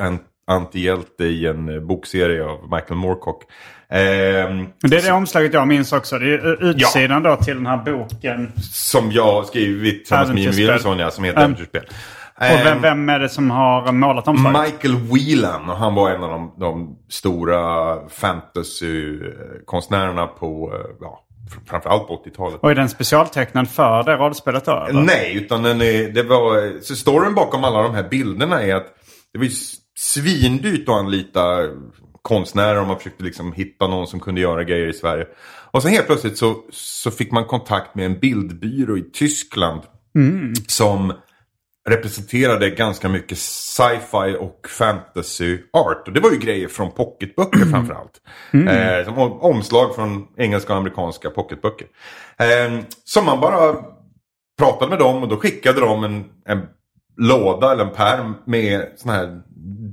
antihjälte 0.48 1.24
i 1.24 1.48
en 1.48 1.70
eh, 1.70 1.80
bokserie 1.80 2.46
av 2.46 2.60
Michael 2.72 2.96
Moorcock. 2.96 3.44
Ehm, 3.90 4.68
det 4.82 4.98
är 4.98 5.02
det 5.02 5.12
omslaget 5.12 5.54
jag 5.54 5.68
minns 5.68 5.94
också. 5.94 6.20
Det 6.20 6.34
är 6.34 6.64
utsidan 6.64 7.24
ja. 7.24 7.30
då 7.30 7.36
till 7.44 7.56
den 7.56 7.66
här 7.66 7.78
boken. 7.78 8.52
Som 8.72 9.12
jag 9.12 9.34
har 9.34 9.44
skrivit 9.44 9.96
tillsammans 9.96 10.30
med 10.30 10.40
Jim 10.40 10.52
Wilson 10.52 11.00
ja, 11.00 11.12
som 11.12 11.24
heter 11.24 11.42
Äventyrsspel. 11.42 11.86
Och 12.36 12.66
vem, 12.66 12.82
vem, 12.82 13.10
är 13.10 13.20
det 13.20 13.30
som 13.30 13.52
har 13.52 13.92
målat 13.92 14.28
omslaget? 14.28 14.62
Michael 14.62 14.96
Whelan. 14.96 15.70
Och 15.70 15.78
han 15.78 15.96
var 15.96 16.10
en 16.10 16.24
av 16.24 16.30
de, 16.30 16.54
de 16.60 16.98
stora 17.10 17.96
fantasykonstnärerna 18.10 20.28
på 20.28 20.74
ja, 21.02 21.24
framförallt 21.68 22.08
på 22.08 22.24
80-talet. 22.26 22.60
Och 22.62 22.72
är 22.72 22.76
den 22.76 22.90
specialtecknad 22.90 23.70
för 23.70 24.04
det 24.04 24.16
rollspelet 24.16 24.66
då? 24.66 24.86
Eller? 24.90 25.02
Nej, 25.02 25.38
utan 25.38 25.64
den 25.64 25.82
är, 25.82 26.10
det 26.10 26.24
var... 26.24 26.82
Så 26.82 26.96
storyn 26.96 27.36
bakom 27.36 27.64
alla 27.64 27.82
de 27.82 27.96
här 27.96 28.10
bilderna 28.10 28.62
är 28.62 28.76
att 28.76 28.88
det 29.34 29.40
var 29.40 29.46
svindyrt 30.02 30.90
att 30.90 30.96
anlita 30.96 31.70
konstnärer 32.22 32.80
om 32.80 32.88
man 32.88 32.98
försökte 32.98 33.24
liksom 33.24 33.54
hitta 33.54 33.88
någon 33.88 34.08
som 34.08 34.20
kunde 34.20 34.42
göra 34.42 34.64
grejer 34.64 34.88
i 34.88 34.94
Sverige. 34.94 35.28
Och 35.72 35.82
sen 35.82 35.92
helt 35.92 36.08
plötsligt 36.08 36.38
så, 36.38 36.56
så 36.72 37.12
fick 37.12 37.32
man 37.32 37.46
kontakt 37.46 37.96
med 37.96 38.06
en 38.06 38.20
bildbyrå 38.20 38.98
i 38.98 39.02
Tyskland. 39.02 39.82
Mm. 40.16 40.54
Som 40.68 41.14
representerade 41.90 42.70
ganska 42.70 43.10
mycket 43.10 43.38
sci-fi 43.38 44.36
och 44.40 44.68
fantasy 44.70 45.58
art. 45.74 46.08
Och 46.08 46.14
det 46.14 46.20
var 46.20 46.32
ju 46.32 46.38
grejer 46.38 46.68
från 46.68 46.92
pocketböcker 46.92 47.58
mm. 47.58 47.72
framförallt. 47.72 48.22
Mm. 48.52 48.68
Eh, 48.68 49.06
som 49.06 49.18
omslag 49.42 49.96
från 49.96 50.28
engelska 50.38 50.74
och 50.74 50.80
amerikanska 50.80 51.30
pocketböcker. 51.30 51.88
Eh, 52.38 52.80
som 53.04 53.26
man 53.26 53.40
bara 53.40 53.76
pratade 54.58 54.90
med 54.90 55.00
dem 55.00 55.24
och 55.24 55.30
då 55.30 55.38
skickade 55.38 55.80
de 55.80 56.04
en, 56.04 56.26
en 56.46 56.68
låda 57.18 57.72
eller 57.72 57.86
en 57.86 57.94
pärm 57.94 58.36
med 58.46 58.88
såna 58.96 59.14
här 59.14 59.42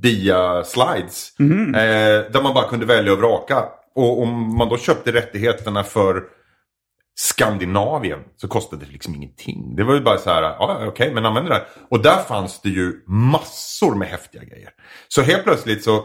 dia-slides. 0.02 1.32
Mm. 1.38 1.74
Eh, 1.74 2.30
där 2.32 2.42
man 2.42 2.54
bara 2.54 2.68
kunde 2.68 2.86
välja 2.86 3.12
och 3.12 3.18
vraka. 3.18 3.64
Och 3.94 4.22
om 4.22 4.56
man 4.56 4.68
då 4.68 4.76
köpte 4.76 5.12
rättigheterna 5.12 5.84
för 5.84 6.22
Skandinavien 7.20 8.18
så 8.36 8.48
kostade 8.48 8.84
det 8.84 8.92
liksom 8.92 9.14
ingenting. 9.14 9.76
Det 9.76 9.84
var 9.84 9.94
ju 9.94 10.00
bara 10.00 10.18
så 10.18 10.30
här, 10.30 10.42
ja 10.42 10.74
okej 10.76 10.88
okay, 10.88 11.12
men 11.12 11.26
använd 11.26 11.46
det 11.46 11.54
där. 11.54 11.66
Och 11.90 12.02
där 12.02 12.22
fanns 12.22 12.60
det 12.60 12.68
ju 12.68 12.92
massor 13.06 13.94
med 13.94 14.08
häftiga 14.08 14.44
grejer. 14.44 14.70
Så 15.08 15.22
helt 15.22 15.44
plötsligt 15.44 15.84
så, 15.84 16.04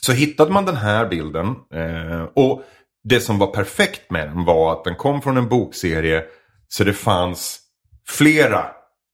så 0.00 0.12
hittade 0.12 0.52
man 0.52 0.64
den 0.64 0.76
här 0.76 1.08
bilden. 1.08 1.46
Eh, 1.74 2.22
och 2.34 2.62
det 3.04 3.20
som 3.20 3.38
var 3.38 3.46
perfekt 3.46 4.10
med 4.10 4.28
den 4.28 4.44
var 4.44 4.72
att 4.72 4.84
den 4.84 4.94
kom 4.94 5.22
från 5.22 5.36
en 5.36 5.48
bokserie. 5.48 6.24
Så 6.68 6.84
det 6.84 6.92
fanns 6.92 7.60
flera 8.08 8.66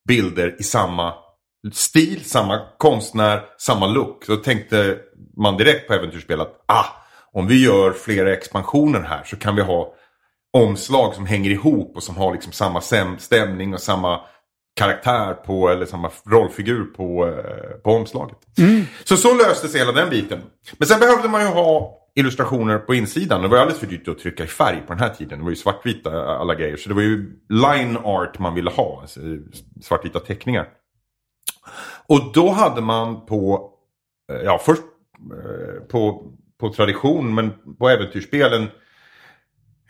bilder 0.08 0.56
i 0.58 0.62
samma 0.62 1.14
stil, 1.72 2.24
samma 2.24 2.60
konstnär, 2.78 3.42
samma 3.58 3.86
look. 3.86 4.24
Så 4.24 4.36
tänkte 4.36 4.98
man 5.36 5.56
direkt 5.56 5.88
på 5.88 5.94
äventyrsspel 5.94 6.40
att 6.40 6.64
ah, 6.66 6.86
om 7.32 7.46
vi 7.46 7.64
gör 7.64 7.92
flera 7.92 8.32
expansioner 8.32 9.00
här 9.00 9.24
så 9.24 9.36
kan 9.36 9.56
vi 9.56 9.62
ha 9.62 9.94
omslag 10.52 11.14
som 11.14 11.26
hänger 11.26 11.50
ihop 11.50 11.96
och 11.96 12.02
som 12.02 12.16
har 12.16 12.32
liksom 12.32 12.52
samma 12.52 12.80
stämning 13.18 13.74
och 13.74 13.80
samma 13.80 14.20
karaktär 14.76 15.34
på 15.34 15.68
eller 15.68 15.86
samma 15.86 16.10
rollfigur 16.26 16.84
på, 16.84 17.26
eh, 17.26 17.76
på 17.84 17.90
omslaget. 17.90 18.38
Mm. 18.58 18.84
Så 19.04 19.16
så 19.16 19.34
löstes 19.34 19.74
hela 19.74 19.92
den 19.92 20.10
biten. 20.10 20.42
Men 20.78 20.88
sen 20.88 21.00
behövde 21.00 21.28
man 21.28 21.40
ju 21.40 21.46
ha 21.46 21.99
illustrationer 22.20 22.78
på 22.78 22.94
insidan. 22.94 23.42
Det 23.42 23.48
var 23.48 23.58
alldeles 23.58 23.80
för 23.80 23.86
dyrt 23.86 24.08
att 24.08 24.18
trycka 24.18 24.44
i 24.44 24.46
färg 24.46 24.82
på 24.86 24.92
den 24.92 25.02
här 25.02 25.08
tiden. 25.08 25.38
Det 25.38 25.44
var 25.44 25.50
ju 25.50 25.56
svartvita 25.56 26.36
alla 26.36 26.54
grejer. 26.54 26.76
Så 26.76 26.88
det 26.88 26.94
var 26.94 27.02
ju 27.02 27.40
line 27.48 27.96
art 27.96 28.38
man 28.38 28.54
ville 28.54 28.70
ha. 28.70 29.00
Alltså 29.00 29.20
svartvita 29.82 30.20
teckningar. 30.20 30.68
Och 32.06 32.32
då 32.34 32.50
hade 32.50 32.80
man 32.80 33.26
på, 33.26 33.70
eh, 34.32 34.40
ja 34.44 34.60
först 34.64 34.82
eh, 35.20 35.82
på, 35.82 36.32
på 36.60 36.72
tradition 36.72 37.34
men 37.34 37.52
på 37.78 37.88
äventyrsspelen 37.88 38.68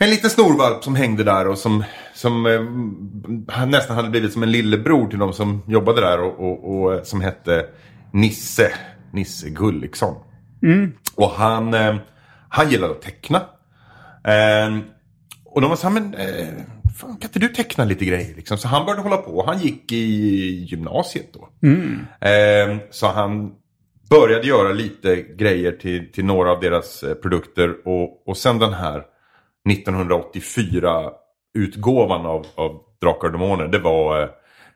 en 0.02 0.10
liten 0.10 0.30
snorvalp 0.30 0.84
som 0.84 0.94
hängde 0.94 1.24
där 1.24 1.48
och 1.48 1.58
som, 1.58 1.84
som 2.14 2.46
eh, 2.46 3.66
nästan 3.66 3.96
hade 3.96 4.08
blivit 4.08 4.32
som 4.32 4.42
en 4.42 4.52
lillebror 4.52 5.08
till 5.08 5.18
de 5.18 5.32
som 5.32 5.62
jobbade 5.66 6.00
där 6.00 6.20
och, 6.20 6.40
och, 6.40 6.80
och 6.80 6.94
eh, 6.94 7.02
som 7.02 7.20
hette 7.20 7.66
Nisse, 8.12 8.72
Nisse 9.12 9.50
Gulliksson. 9.50 10.14
Mm. 10.62 10.92
Och 11.14 11.30
han, 11.30 11.74
eh, 11.74 11.96
han 12.50 12.70
gillade 12.70 12.92
att 12.92 13.02
teckna. 13.02 13.38
Eh, 14.24 14.78
och 15.44 15.60
de 15.60 15.70
var 15.70 15.76
så 15.76 15.88
här, 15.88 16.00
men 16.00 16.14
eh, 16.14 16.48
fan, 16.98 17.16
kan 17.16 17.28
inte 17.28 17.38
du 17.38 17.48
teckna 17.48 17.84
lite 17.84 18.04
grejer? 18.04 18.34
Liksom? 18.34 18.58
Så 18.58 18.68
han 18.68 18.86
började 18.86 19.02
hålla 19.02 19.16
på. 19.16 19.44
Han 19.46 19.58
gick 19.58 19.92
i 19.92 20.64
gymnasiet 20.64 21.32
då. 21.32 21.48
Mm. 21.62 22.06
Eh, 22.20 22.76
så 22.90 23.06
han 23.06 23.54
började 24.10 24.46
göra 24.46 24.72
lite 24.72 25.16
grejer 25.16 25.72
till, 25.72 26.12
till 26.12 26.24
några 26.24 26.52
av 26.52 26.60
deras 26.60 27.02
eh, 27.02 27.14
produkter. 27.14 27.88
Och, 27.88 28.28
och 28.28 28.36
sen 28.36 28.58
den 28.58 28.72
här 28.72 29.04
1984-utgåvan 29.68 32.26
av, 32.26 32.46
av 32.54 32.80
Drakar 33.00 33.26
och 33.26 33.32
Demoner. 33.32 33.68
Det 33.68 33.78
var 33.78 34.22
eh, 34.22 34.28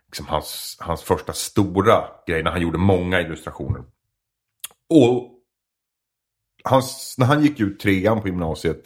liksom 0.07 0.27
hans, 0.27 0.77
hans 0.81 1.03
första 1.03 1.33
stora 1.33 2.05
grej 2.27 2.43
när 2.43 2.51
han 2.51 2.63
gjorde 2.63 2.79
många 2.79 3.21
illustrationer. 3.21 3.83
Och 4.91 5.31
han, 6.65 6.83
när 7.19 7.27
han 7.27 7.43
gick 7.43 7.61
ut 7.61 7.81
trean 7.81 8.21
på 8.21 8.29
gymnasiet 8.29 8.83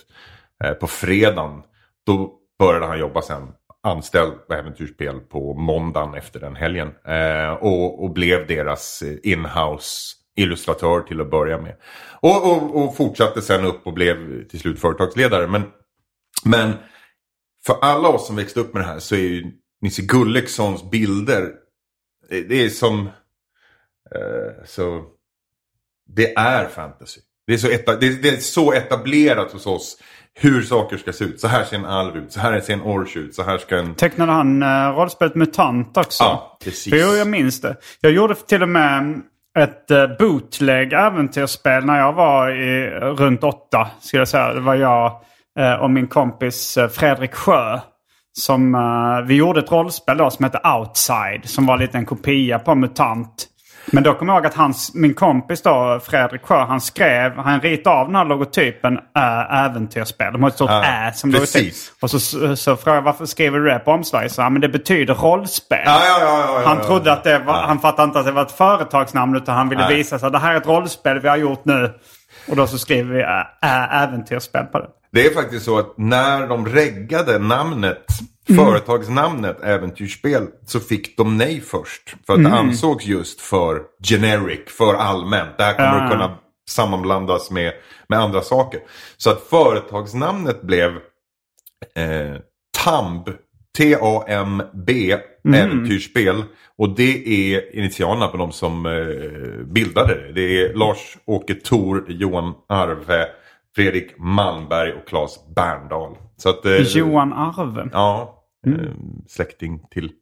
eh, 0.64 0.72
på 0.72 0.86
fredagen. 0.86 1.62
Då 2.06 2.34
började 2.58 2.86
han 2.86 2.98
jobba 2.98 3.22
sen 3.22 3.52
anställd 3.82 4.46
på 4.48 4.54
Äventyrsspel 4.54 5.20
på 5.20 5.54
måndagen 5.54 6.14
efter 6.14 6.40
den 6.40 6.56
helgen. 6.56 6.88
Eh, 7.04 7.50
och, 7.50 8.04
och, 8.04 8.12
blev 8.12 8.46
deras 8.46 9.02
eh, 9.02 9.16
inhouse 9.22 10.14
illustratör 10.36 11.00
till 11.00 11.20
att 11.20 11.30
börja 11.30 11.58
med. 11.58 11.76
Och, 12.20 12.52
och, 12.52 12.82
och, 12.82 12.96
fortsatte 12.96 13.42
sen 13.42 13.64
upp 13.64 13.86
och 13.86 13.92
blev 13.92 14.48
till 14.48 14.60
slut 14.60 14.80
företagsledare. 14.80 15.46
Men 15.46 15.62
men 16.44 16.72
för 17.66 17.78
alla 17.80 18.08
oss 18.08 18.26
som 18.26 18.36
växte 18.36 18.60
upp 18.60 18.74
med 18.74 18.82
det 18.82 18.86
här 18.86 18.98
så 18.98 19.14
är 19.14 19.18
ju 19.18 19.52
Nisse 19.80 20.02
Gulliksons 20.02 20.90
bilder, 20.90 21.42
eh, 22.30 22.44
det 22.48 22.64
är 22.64 22.68
som... 22.68 23.06
Eh, 24.14 24.64
så, 24.64 25.04
det 26.06 26.34
är 26.34 26.68
fantasy. 26.68 27.20
Det 27.48 27.54
är, 27.54 27.58
så 27.58 27.68
eta, 27.68 27.96
det, 27.96 28.22
det, 28.22 28.28
är 28.28 28.36
så 28.36 28.72
etablerat 28.72 29.52
hos 29.52 29.66
oss 29.66 29.96
hur 30.34 30.62
saker 30.62 30.96
ska 30.96 31.12
se 31.12 31.24
ut. 31.24 31.40
Så 31.40 31.48
här 31.48 31.64
ser 31.64 31.76
en 31.76 31.84
alv 31.84 32.16
ut, 32.16 32.32
så 32.32 32.40
här 32.40 32.60
ser 32.60 32.72
en 32.72 32.82
orch 32.82 33.16
ut, 33.16 33.34
så 33.34 33.42
här 33.42 33.58
ska 33.58 33.76
en... 33.76 33.94
Tecknade 33.94 34.32
han 34.32 34.62
uh, 34.62 34.96
rollspelet 34.96 35.34
MUTANT 35.34 35.96
också? 35.96 36.24
Ja, 36.24 36.58
precis. 36.64 36.92
För 36.92 37.16
jag 37.16 37.26
minns 37.26 37.60
det. 37.60 37.76
Jag 38.00 38.12
gjorde 38.12 38.34
till 38.34 38.62
och 38.62 38.68
med 38.68 39.20
ett 39.58 39.90
uh, 39.90 40.18
bootleg 40.18 40.92
äventyrsspel 40.92 41.84
när 41.84 41.98
jag 41.98 42.12
var 42.12 42.50
i, 42.50 42.90
runt 43.00 43.44
åtta. 43.44 43.88
Skulle 44.00 44.20
jag 44.20 44.28
säga. 44.28 44.54
Det 44.54 44.60
var 44.60 44.74
jag 44.74 45.22
Eh, 45.58 45.74
och 45.74 45.90
min 45.90 46.06
kompis 46.06 46.76
eh, 46.76 46.88
Fredrik 46.88 47.34
Sjö. 47.34 47.80
Som, 48.38 48.74
uh, 48.74 49.26
vi 49.26 49.34
gjorde 49.34 49.60
ett 49.60 49.72
rollspel 49.72 50.16
då 50.16 50.30
som 50.30 50.44
hette 50.44 50.60
Outside. 50.78 51.40
Som 51.44 51.66
var 51.66 51.78
lite 51.78 51.98
en 51.98 52.06
kopia 52.06 52.58
på 52.58 52.74
MUTANT. 52.74 53.46
Men 53.92 54.02
då 54.02 54.14
kommer 54.14 54.32
jag 54.32 54.38
ihåg 54.40 54.46
att 54.46 54.54
hans, 54.54 54.94
min 54.94 55.14
kompis 55.14 55.62
då, 55.62 56.00
Fredrik 56.04 56.42
Sjö, 56.42 56.64
han 56.64 56.80
skrev, 56.80 57.36
han 57.36 57.60
ritade 57.60 57.96
av 57.96 58.06
den 58.06 58.16
här 58.16 58.24
logotypen 58.24 58.98
äh, 59.16 59.64
äventyrsspel. 59.64 60.32
De 60.32 60.42
har 60.42 60.48
ett 60.48 60.54
stort 60.54 60.70
ja, 60.70 60.84
Ä 60.84 61.12
som 61.14 61.32
precis. 61.32 61.54
logotyp. 61.54 62.02
Och 62.02 62.10
så, 62.10 62.20
så, 62.20 62.56
så 62.56 62.76
frågade 62.76 62.96
jag 62.98 63.02
varför 63.02 63.26
skriver 63.26 63.58
du 63.58 63.64
det 63.64 63.78
på 63.78 63.90
omslaget? 63.90 64.32
Så 64.32 64.50
men 64.50 64.60
det 64.60 64.68
betyder 64.68 65.14
rollspel. 65.14 65.82
Ja, 65.84 66.00
ja, 66.20 66.62
han 66.64 66.80
trodde 66.80 67.12
att 67.12 67.24
det 67.24 67.38
var, 67.38 67.54
han 67.54 67.78
fattade 67.78 68.04
inte 68.04 68.18
att 68.18 68.26
det 68.26 68.32
var 68.32 68.42
ett 68.42 68.52
företagsnamn 68.52 69.36
utan 69.36 69.56
han 69.56 69.68
ville 69.68 69.88
visa 69.88 70.16
att 70.16 70.32
det 70.32 70.38
här 70.38 70.52
är 70.52 70.56
ett 70.56 70.66
rollspel 70.66 71.20
vi 71.20 71.28
har 71.28 71.36
gjort 71.36 71.64
nu. 71.64 71.94
Och 72.48 72.56
då 72.56 72.66
så 72.66 72.78
skriver 72.78 73.14
vi 73.14 73.22
äh, 73.22 74.02
äventyrsspel 74.02 74.64
på 74.64 74.78
det. 74.78 74.88
Det 75.12 75.26
är 75.26 75.30
faktiskt 75.30 75.64
så 75.64 75.78
att 75.78 75.98
när 75.98 76.46
de 76.46 76.66
reggade 76.66 77.38
namnet, 77.38 78.06
mm. 78.48 78.64
företagsnamnet 78.64 79.60
Äventyrsspel, 79.62 80.46
så 80.66 80.80
fick 80.80 81.16
de 81.16 81.36
nej 81.36 81.60
först. 81.60 82.16
För 82.26 82.32
att 82.32 82.38
mm. 82.38 82.52
det 82.52 82.58
ansågs 82.58 83.06
just 83.06 83.40
för 83.40 83.82
generic, 84.08 84.60
för 84.66 84.94
allmänt. 84.94 85.58
Det 85.58 85.64
här 85.64 85.74
kommer 85.74 85.98
ja. 85.98 86.04
att 86.04 86.10
kunna 86.10 86.38
sammanblandas 86.68 87.50
med, 87.50 87.72
med 88.08 88.18
andra 88.18 88.40
saker. 88.40 88.80
Så 89.16 89.30
att 89.30 89.42
företagsnamnet 89.42 90.62
blev 90.62 90.90
eh, 91.94 92.36
TAMB, 92.84 93.28
T-A-M-B, 93.78 95.16
mm. 95.44 95.60
Äventyrsspel. 95.60 96.44
Och 96.78 96.96
det 96.96 97.28
är 97.54 97.76
initialerna 97.76 98.28
på 98.28 98.36
de 98.36 98.52
som 98.52 98.86
eh, 98.86 99.64
bildade 99.64 100.14
det. 100.14 100.32
Det 100.32 100.62
är 100.62 100.74
Lars-Åke 100.74 101.54
Thor, 101.54 102.04
Johan 102.08 102.54
Arve, 102.68 103.26
Fredrik 103.76 104.18
Malmberg 104.18 104.92
och 104.92 105.08
Claes 105.08 105.38
Berndahl. 105.54 106.16
Så 106.36 106.48
att, 106.48 106.64
eh, 106.64 106.76
Johan 106.76 107.32
Arve? 107.32 107.88
Ja, 107.92 108.44
mm. 108.66 108.80
eh, 108.80 108.92
släkting 109.28 109.80
till 109.90 110.12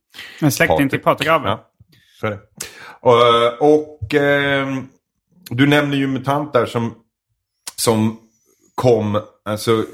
En 0.41 0.53
släkting 0.53 0.77
Patrik. 0.77 0.91
till 0.91 1.01
Patrik 1.01 1.29
Arve? 1.29 1.49
Ja, 1.49 1.71
så 2.21 2.27
är 2.27 2.31
det. 2.31 2.41
Och, 3.01 3.75
och 3.75 4.15
ehm, 4.15 4.89
du 5.51 5.67
nämner 5.67 5.97
ju 5.97 6.07
MUTANT 6.07 6.53
där 6.53 6.67
som, 6.67 6.95
som 7.77 8.19
kom, 8.75 9.21
alltså 9.45 9.85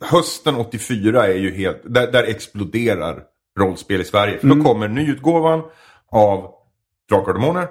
hösten 0.00 0.56
84 0.56 1.26
är 1.26 1.34
ju 1.34 1.54
helt, 1.54 1.82
där, 1.84 2.12
där 2.12 2.24
exploderar 2.24 3.22
rollspel 3.58 4.00
i 4.00 4.04
Sverige. 4.04 4.38
För 4.38 4.46
då 4.48 4.64
kommer 4.64 4.88
nyutgåvan 4.88 5.62
av 6.10 6.54
Drakar 7.08 7.32
och 7.32 7.40
Demoner. 7.40 7.68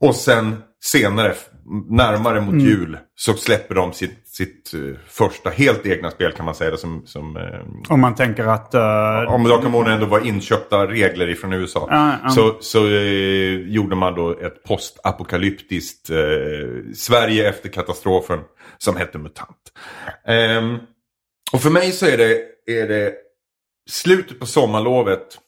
Och 0.00 0.14
sen 0.14 0.62
senare, 0.80 1.34
närmare 1.88 2.40
mot 2.40 2.62
jul, 2.62 2.98
så 3.14 3.34
släpper 3.34 3.74
de 3.74 3.92
sitt, 3.92 4.28
sitt 4.28 4.74
eh, 4.74 4.80
första 5.06 5.50
helt 5.50 5.86
egna 5.86 6.10
spel 6.10 6.32
kan 6.32 6.44
man 6.44 6.54
säga. 6.54 6.70
det, 6.70 6.78
Som, 6.78 7.06
som, 7.06 7.36
eh, 7.36 7.92
Om 7.92 8.00
man 8.00 8.14
tänker 8.14 8.46
att... 8.46 8.74
eh, 8.74 9.34
om 9.34 9.44
Demoner 9.44 9.90
ändå 9.90 10.06
var 10.06 10.26
inköpta 10.26 10.86
regler 10.86 11.28
ifrån 11.28 11.52
USA. 11.52 11.88
Ja, 11.90 12.14
ja. 12.22 12.28
Så, 12.28 12.56
så 12.60 12.86
eh, 12.86 13.60
gjorde 13.68 13.96
man 13.96 14.14
då 14.14 14.30
ett 14.30 14.62
postapokalyptiskt 14.64 16.10
Sverige 16.94 17.48
efter 17.48 17.68
katastrofen 17.68 18.40
som 18.78 18.96
hette 18.96 19.18
MUTANT. 19.18 19.72
Ehm, 20.26 20.78
och 21.52 21.60
för 21.62 21.70
mig 21.70 21.92
så 21.92 22.06
är 22.06 22.16
det, 22.16 22.40
är 22.66 22.88
det 22.88 23.14
slutet 23.90 24.40
på 24.40 24.46
sommarlovet, 24.46 25.38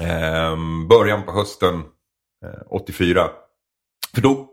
ehm, 0.00 0.88
början 0.88 1.22
på 1.22 1.32
hösten 1.32 1.74
eh, 2.44 2.62
84. 2.70 3.28
För 4.14 4.22
då, 4.22 4.48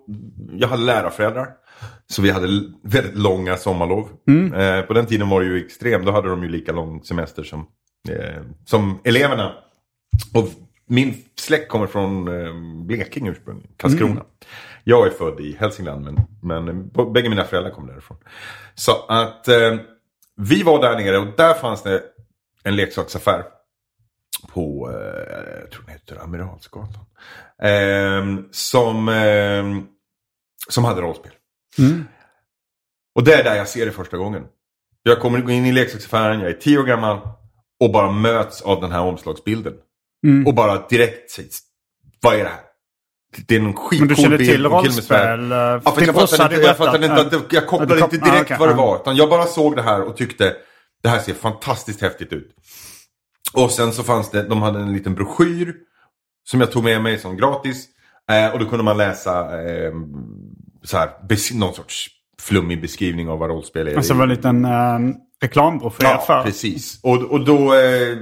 jag 0.52 0.68
hade 0.68 0.84
lärarföräldrar. 0.84 1.48
Så 2.08 2.22
vi 2.22 2.32
hade 2.32 2.48
väldigt 2.84 3.18
långa 3.18 3.58
sommarlov. 3.58 4.10
Eh, 4.54 4.82
på 4.82 4.94
den 4.94 5.06
tiden 5.06 5.30
var 5.30 5.42
det 5.42 5.48
ju 5.48 5.66
extrem. 5.66 6.06
Då 6.06 6.12
hade 6.12 6.30
de 6.30 6.44
ju 6.44 6.50
lika 6.50 6.72
lång 6.72 7.04
semester 7.04 7.44
som, 7.44 7.60
eh, 8.10 8.42
som 8.66 9.00
eleverna. 9.04 9.54
Och 10.34 10.50
min 10.88 11.14
släkt 11.40 11.70
kommer 11.70 11.88
från 11.88 12.28
eh, 12.28 12.54
Blekinge 12.86 13.32
ursprungligen, 13.32 13.72
Karlskrona. 13.78 14.24
Jag 14.84 15.08
är 15.08 15.12
född 15.12 15.40
i 15.40 15.56
Hälsingland 15.60 16.04
men, 16.04 16.16
men 16.42 16.90
bägge 17.14 17.30
mina 17.30 17.44
föräldrar 17.44 17.72
kom 17.72 17.88
därifrån. 17.88 18.18
Så 18.76 18.92
att 19.08 19.48
eh, 19.48 19.78
vi 20.36 20.64
var 20.64 20.82
där 20.82 20.98
nere 20.98 21.18
och 21.18 21.28
där 21.38 21.54
fanns 21.54 21.84
det 21.84 22.04
en 22.64 22.76
leksaksaffär. 22.76 23.44
På, 24.48 24.92
eh, 24.92 25.60
jag 25.62 25.72
tror 25.72 25.84
den 25.86 25.94
heter 25.94 26.24
Amiralsgatan. 26.24 27.06
Eh, 27.64 28.46
som, 28.52 29.10
eh, 29.10 29.64
som 30.70 30.86
hade 30.86 31.02
rollspel. 31.02 31.32
Och 33.16 33.24
det 33.24 33.34
är 33.34 33.44
där 33.44 33.56
jag 33.56 33.68
ser 33.68 33.86
det 33.86 33.92
första 33.92 34.18
gången. 34.18 34.44
Jag 35.04 35.20
kommer 35.20 35.40
gå 35.42 35.52
in 35.52 35.66
i 35.66 35.72
leksaksaffären, 35.72 36.40
jag 36.40 36.50
är 36.50 36.54
tio 36.54 36.78
år 36.80 36.84
gammal 36.84 37.20
och 37.80 37.92
bara 37.92 38.12
möts 38.12 38.62
av 38.62 38.82
den 38.82 38.92
här 38.92 39.02
omslagsbilden. 39.02 39.74
Och 40.48 40.54
bara 40.54 40.88
direkt 40.88 41.32
sägs, 41.32 41.60
vad 42.22 42.34
är 42.36 42.44
det 42.44 42.50
här? 42.50 42.60
Det 43.48 43.56
är 43.56 43.60
någon 43.60 43.74
skitcool 43.74 44.08
Men 44.08 44.32
du 44.32 44.38
bild 44.38 44.50
till 44.50 44.66
rollspel? 44.66 45.52
eh, 45.52 45.58
Ja, 45.58 45.82
fast 45.82 45.98
din 45.98 46.06
jag 46.08 46.16
fattade 46.30 46.56
inte, 46.56 46.68
jag, 46.68 46.78
fattade 46.78 47.06
inte 47.06 47.38
att 47.38 47.54
jag 47.54 47.68
kopplade 47.68 48.00
inte 48.00 48.18
direkt 48.18 48.36
ah, 48.36 48.42
okej, 48.42 48.58
vad 48.60 48.70
det 48.70 48.76
var. 48.76 48.96
Utan 49.02 49.16
jag 49.16 49.30
bara 49.30 49.46
såg 49.46 49.76
det 49.76 49.82
här 49.82 50.02
och 50.02 50.18
tyckte 50.18 50.56
det 51.04 51.10
här 51.10 51.20
ser 51.20 51.34
fantastiskt 51.34 52.02
häftigt 52.02 52.34
ut. 52.34 52.56
Och 53.54 53.72
sen 53.72 53.94
så 53.94 54.04
fanns 54.04 54.32
det, 54.32 54.44
de 54.44 54.62
hade 54.62 54.80
en 54.80 54.94
liten 54.94 55.16
broschyr 55.16 55.76
som 56.44 56.60
jag 56.60 56.72
tog 56.72 56.84
med 56.84 57.02
mig 57.02 57.18
som 57.18 57.38
gratis. 57.38 57.88
Eh, 58.32 58.54
och 58.54 58.60
då 58.60 58.66
kunde 58.66 58.84
man 58.84 58.98
läsa 58.98 59.62
eh, 59.62 59.92
så 60.84 60.98
här, 60.98 61.10
någon 61.58 61.74
sorts 61.74 62.08
flummig 62.42 62.82
beskrivning 62.82 63.30
av 63.30 63.40
vad 63.40 63.50
rollspel 63.50 63.88
är. 63.88 63.96
Alltså 63.96 64.14
det 64.14 64.18
var 64.20 64.24
en 64.24 64.30
liten 64.30 64.66
uh, 64.66 65.16
reklambroschyr 65.42 66.06
Ja, 66.06 66.24
för. 66.28 66.44
precis. 66.44 67.00
Och, 67.04 67.18
och 67.18 67.46
då... 67.46 67.74
Eh, 67.74 68.18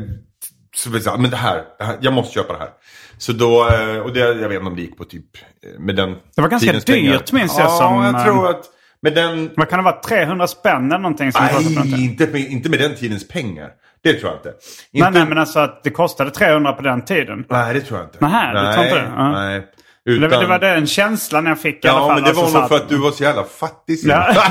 så 0.76 0.90
vi 0.90 1.02
sa, 1.02 1.18
men 1.18 1.32
det 1.32 1.38
här, 1.38 1.63
det 1.78 1.84
här, 1.84 1.98
jag 2.02 2.13
måste 2.13 2.34
köpa 2.34 2.54
det 2.54 2.60
här. 2.60 2.70
Så 3.18 3.34
då, 3.34 3.70
eh, 3.70 3.98
och 3.98 4.13
det, 4.13 4.20
jag 4.20 4.50
vet 4.50 4.52
inte 4.52 4.68
om 4.70 4.76
det 4.76 4.82
gick 4.82 4.98
på 4.98 5.04
typ 5.04 5.26
eh, 5.63 5.80
med 5.80 5.96
den 5.96 6.16
Det 6.36 6.42
var 6.42 6.50
ganska 6.50 6.72
dyrt, 6.72 7.32
minns 7.32 7.58
jag, 7.58 7.66
Ja, 7.66 7.70
som, 7.70 7.94
jag 8.04 8.16
eh, 8.16 8.24
tror 8.24 8.50
att 8.50 8.66
med 9.01 9.13
den... 9.15 9.51
Vad 9.55 9.69
kan 9.69 9.79
det 9.79 9.83
vara? 9.83 10.01
300 10.01 10.47
spänn 10.47 10.86
eller 10.86 10.97
någonting? 10.99 11.31
Som 11.31 11.45
Nej, 11.45 12.03
inte 12.05 12.27
med, 12.27 12.41
inte 12.41 12.69
med 12.69 12.79
den 12.79 12.95
tidens 12.95 13.27
pengar. 13.27 13.69
Det 14.03 14.13
tror 14.13 14.31
jag 14.31 14.39
inte. 14.39 14.53
Nej, 14.93 15.07
inte 15.07 15.19
nej, 15.19 15.29
men 15.29 15.38
alltså 15.38 15.60
att 15.60 15.83
det 15.83 15.89
kostade 15.89 16.31
300 16.31 16.73
på 16.73 16.81
den 16.81 17.05
tiden. 17.05 17.45
nej, 17.49 17.73
det 17.73 17.81
tror 17.81 17.99
jag 17.99 18.07
inte. 18.07 18.17
Nähä, 18.25 18.53
du 18.53 18.73
tror 18.73 18.86
inte 18.86 18.95
det? 18.99 19.12
Ja. 19.15 19.31
Nej. 19.31 19.63
Utan, 20.05 20.29
var- 20.29 20.39
det 20.41 20.47
var 20.47 20.60
den 20.60 20.88
känslan 20.88 21.45
jag 21.45 21.62
fick 21.62 21.86
i 21.86 21.88
alla 21.88 21.99
Ja, 21.99 22.07
fall. 22.07 22.15
men 22.15 22.23
det 22.23 22.33
var 22.33 22.43
alltså, 22.43 22.60
nog 22.60 22.69
så 22.69 22.75
för 22.75 22.83
att 22.83 22.89
du 22.89 22.97
var 22.97 23.12
så 23.12 23.23
jävla 23.23 23.43
fattig. 23.43 23.97
Ja, 24.03 24.33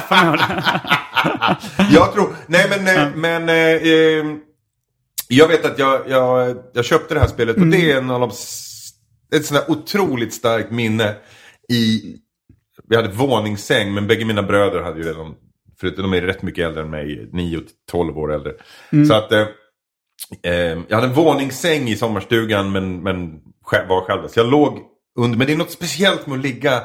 jag 1.90 2.12
tror, 2.12 2.28
nej 2.46 2.66
men, 2.70 2.96
eh, 2.98 3.09
men 3.14 3.48
eh, 3.48 3.56
eh, 3.56 4.24
jag 5.28 5.48
vet 5.48 5.64
att 5.64 5.78
jag, 5.78 6.00
jag, 6.09 6.56
jag 6.74 6.85
köpte 6.85 7.14
det 7.14 7.20
här 7.20 7.26
spelet 7.26 7.56
och 7.56 7.66
det 7.66 7.92
är 7.92 7.96
en 7.98 8.11
av 8.11 8.20
de, 8.20 8.30
ett 9.37 9.46
sånt 9.46 9.61
här 9.61 9.70
otroligt 9.70 10.35
starkt 10.35 10.70
minne 10.70 11.14
i, 11.72 12.02
vi 12.88 12.96
hade 12.96 13.09
våningssäng 13.09 13.94
men 13.94 14.07
bägge 14.07 14.25
mina 14.25 14.42
bröder 14.42 14.83
hade 14.83 14.99
ju 14.99 15.05
redan, 15.05 15.35
för 15.81 15.90
de 15.90 16.14
är 16.14 16.20
rätt 16.20 16.42
mycket 16.42 16.66
äldre 16.66 16.83
än 16.83 16.90
mig, 16.90 17.29
9 17.33 17.59
till 17.59 17.66
12 17.90 18.18
år 18.18 18.35
äldre. 18.35 18.53
Så 19.09 19.14
att 19.14 19.33
eh, 19.33 19.46
eh, 20.42 20.79
jag 20.88 20.96
hade 20.96 21.07
en 21.07 21.14
våningssäng 21.14 21.88
i 21.88 21.96
sommarstugan 21.96 22.72
men, 22.72 23.03
men 23.03 23.40
var 23.88 24.07
själv. 24.07 24.29
Så 24.29 24.40
jag 24.40 24.51
låg 24.51 24.79
under, 25.18 25.38
men 25.38 25.46
det 25.46 25.53
är 25.53 25.57
något 25.57 25.70
speciellt 25.70 26.27
med 26.27 26.38
att 26.38 26.44
ligga 26.44 26.83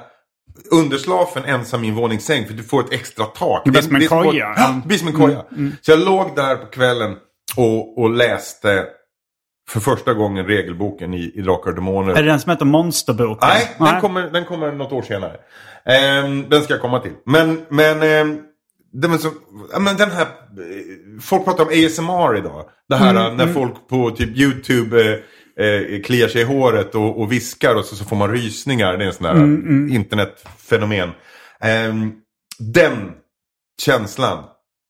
underslafen 0.72 1.46
ensam 1.46 1.84
i 1.84 1.88
en 1.88 1.96
våningssäng 1.96 2.46
för 2.46 2.54
du 2.54 2.64
får 2.64 2.84
ett 2.84 2.94
extra 2.94 3.26
tak. 3.26 3.62
Det 3.66 3.72
blir 3.72 3.82
som 3.82 3.96
en 3.96 4.08
koja. 4.08 4.54
Ja, 4.58 4.82
det 4.82 4.88
blir 4.88 4.98
som 4.98 5.08
en 5.08 5.14
koja. 5.14 5.46
Så 5.82 5.92
jag 5.92 6.00
låg 6.00 6.36
där 6.36 6.56
på 6.56 6.66
kvällen 6.66 7.16
och, 7.58 7.98
och 7.98 8.10
läste 8.10 8.86
för 9.72 9.80
första 9.80 10.14
gången 10.14 10.46
regelboken 10.46 11.14
i, 11.14 11.32
i 11.36 11.42
Drakar 11.42 11.70
och 11.70 11.76
Demoner. 11.76 12.12
Är 12.14 12.24
det 12.24 12.30
den 12.30 12.40
som 12.40 12.50
heter 12.50 12.66
Monsterboken? 12.66 13.50
Nej, 13.50 13.76
den 13.92 14.02
kommer, 14.02 14.22
den 14.22 14.46
kommer 14.46 14.72
något 14.72 14.92
år 14.92 15.02
senare. 15.02 15.38
Ehm, 15.86 16.50
den 16.50 16.64
ska 16.64 16.74
jag 16.74 16.82
komma 16.82 17.00
till. 17.00 17.14
Men, 17.26 17.66
men, 17.70 18.00
det 18.94 19.08
var 19.08 19.18
så, 19.18 19.32
men 19.80 19.98
den 19.98 20.12
här, 20.12 20.22
eh, 20.22 20.28
folk 21.22 21.46
pratar 21.46 21.64
om 21.64 21.70
ASMR 21.70 22.38
idag. 22.38 22.66
Det 22.90 22.96
här 22.96 23.26
Mm, 23.26 23.38
när 23.38 23.54
folk 23.54 23.88
på 23.90 24.12
typ 24.12 24.38
YouTube 24.38 25.22
eh, 25.58 25.66
eh, 25.66 26.02
kliar 26.02 26.28
sig 26.28 26.42
i 26.42 26.44
håret 26.44 26.96
och, 26.96 27.22
och 27.22 27.32
viskar 27.32 27.76
och 27.76 27.86
så, 27.86 27.96
så 27.96 28.06
får 28.06 28.16
man 28.16 28.32
rysningar. 28.32 28.98
Det 28.98 29.04
är 29.04 29.08
en 29.08 29.14
sån 29.14 29.26
här 29.26 29.36
Mm, 29.36 29.94
internetfenomen. 29.94 31.10
Ehm, 31.62 32.12
den 32.60 33.12
känslan, 33.82 34.44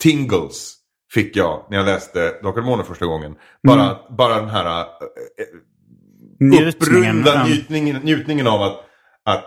tingles, 0.03 0.75
fick 1.13 1.35
jag 1.35 1.65
när 1.69 1.77
jag 1.77 1.85
läste 1.85 2.19
Drakar 2.41 2.61
Demoner 2.61 2.83
första 2.83 3.05
gången. 3.05 3.35
Bara, 3.67 3.83
Mm. 3.83 3.95
bara 4.17 4.35
den 4.35 4.49
här 4.49 4.65
eh, 4.79 4.85
Njutningen. 6.39 6.67
upprunda 6.67 7.33
ja. 7.35 7.43
njutningen, 7.43 7.95
njutningen 8.03 8.47
av 8.47 8.61
att, 8.61 8.79
att 9.25 9.45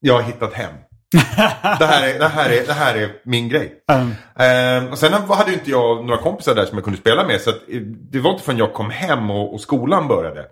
jag 0.00 0.14
har 0.14 0.22
hittat 0.22 0.52
hem. 0.52 0.74
det, 1.78 1.86
här 1.86 2.14
är, 2.14 2.18
det, 2.18 2.28
här 2.28 2.50
är, 2.50 2.66
det 2.66 2.72
här 2.72 2.94
är 2.94 3.12
min 3.24 3.48
grej. 3.48 3.74
Mm. 3.92 4.10
Ehm, 4.36 4.90
och 4.92 4.98
sen 4.98 5.12
hade 5.12 5.50
ju 5.50 5.56
inte 5.56 5.70
jag 5.70 6.04
några 6.04 6.20
kompisar 6.22 6.54
där 6.54 6.66
som 6.66 6.76
jag 6.78 6.84
kunde 6.84 7.00
spela 7.00 7.26
med. 7.26 7.40
Så 7.40 7.50
att, 7.50 7.56
eh, 7.68 7.80
det 7.80 8.20
var 8.20 8.30
inte 8.30 8.42
förrän 8.44 8.58
jag 8.58 8.72
kom 8.74 8.90
hem 8.90 9.30
och, 9.30 9.54
och 9.54 9.60
skolan 9.60 10.08
började. 10.08 10.46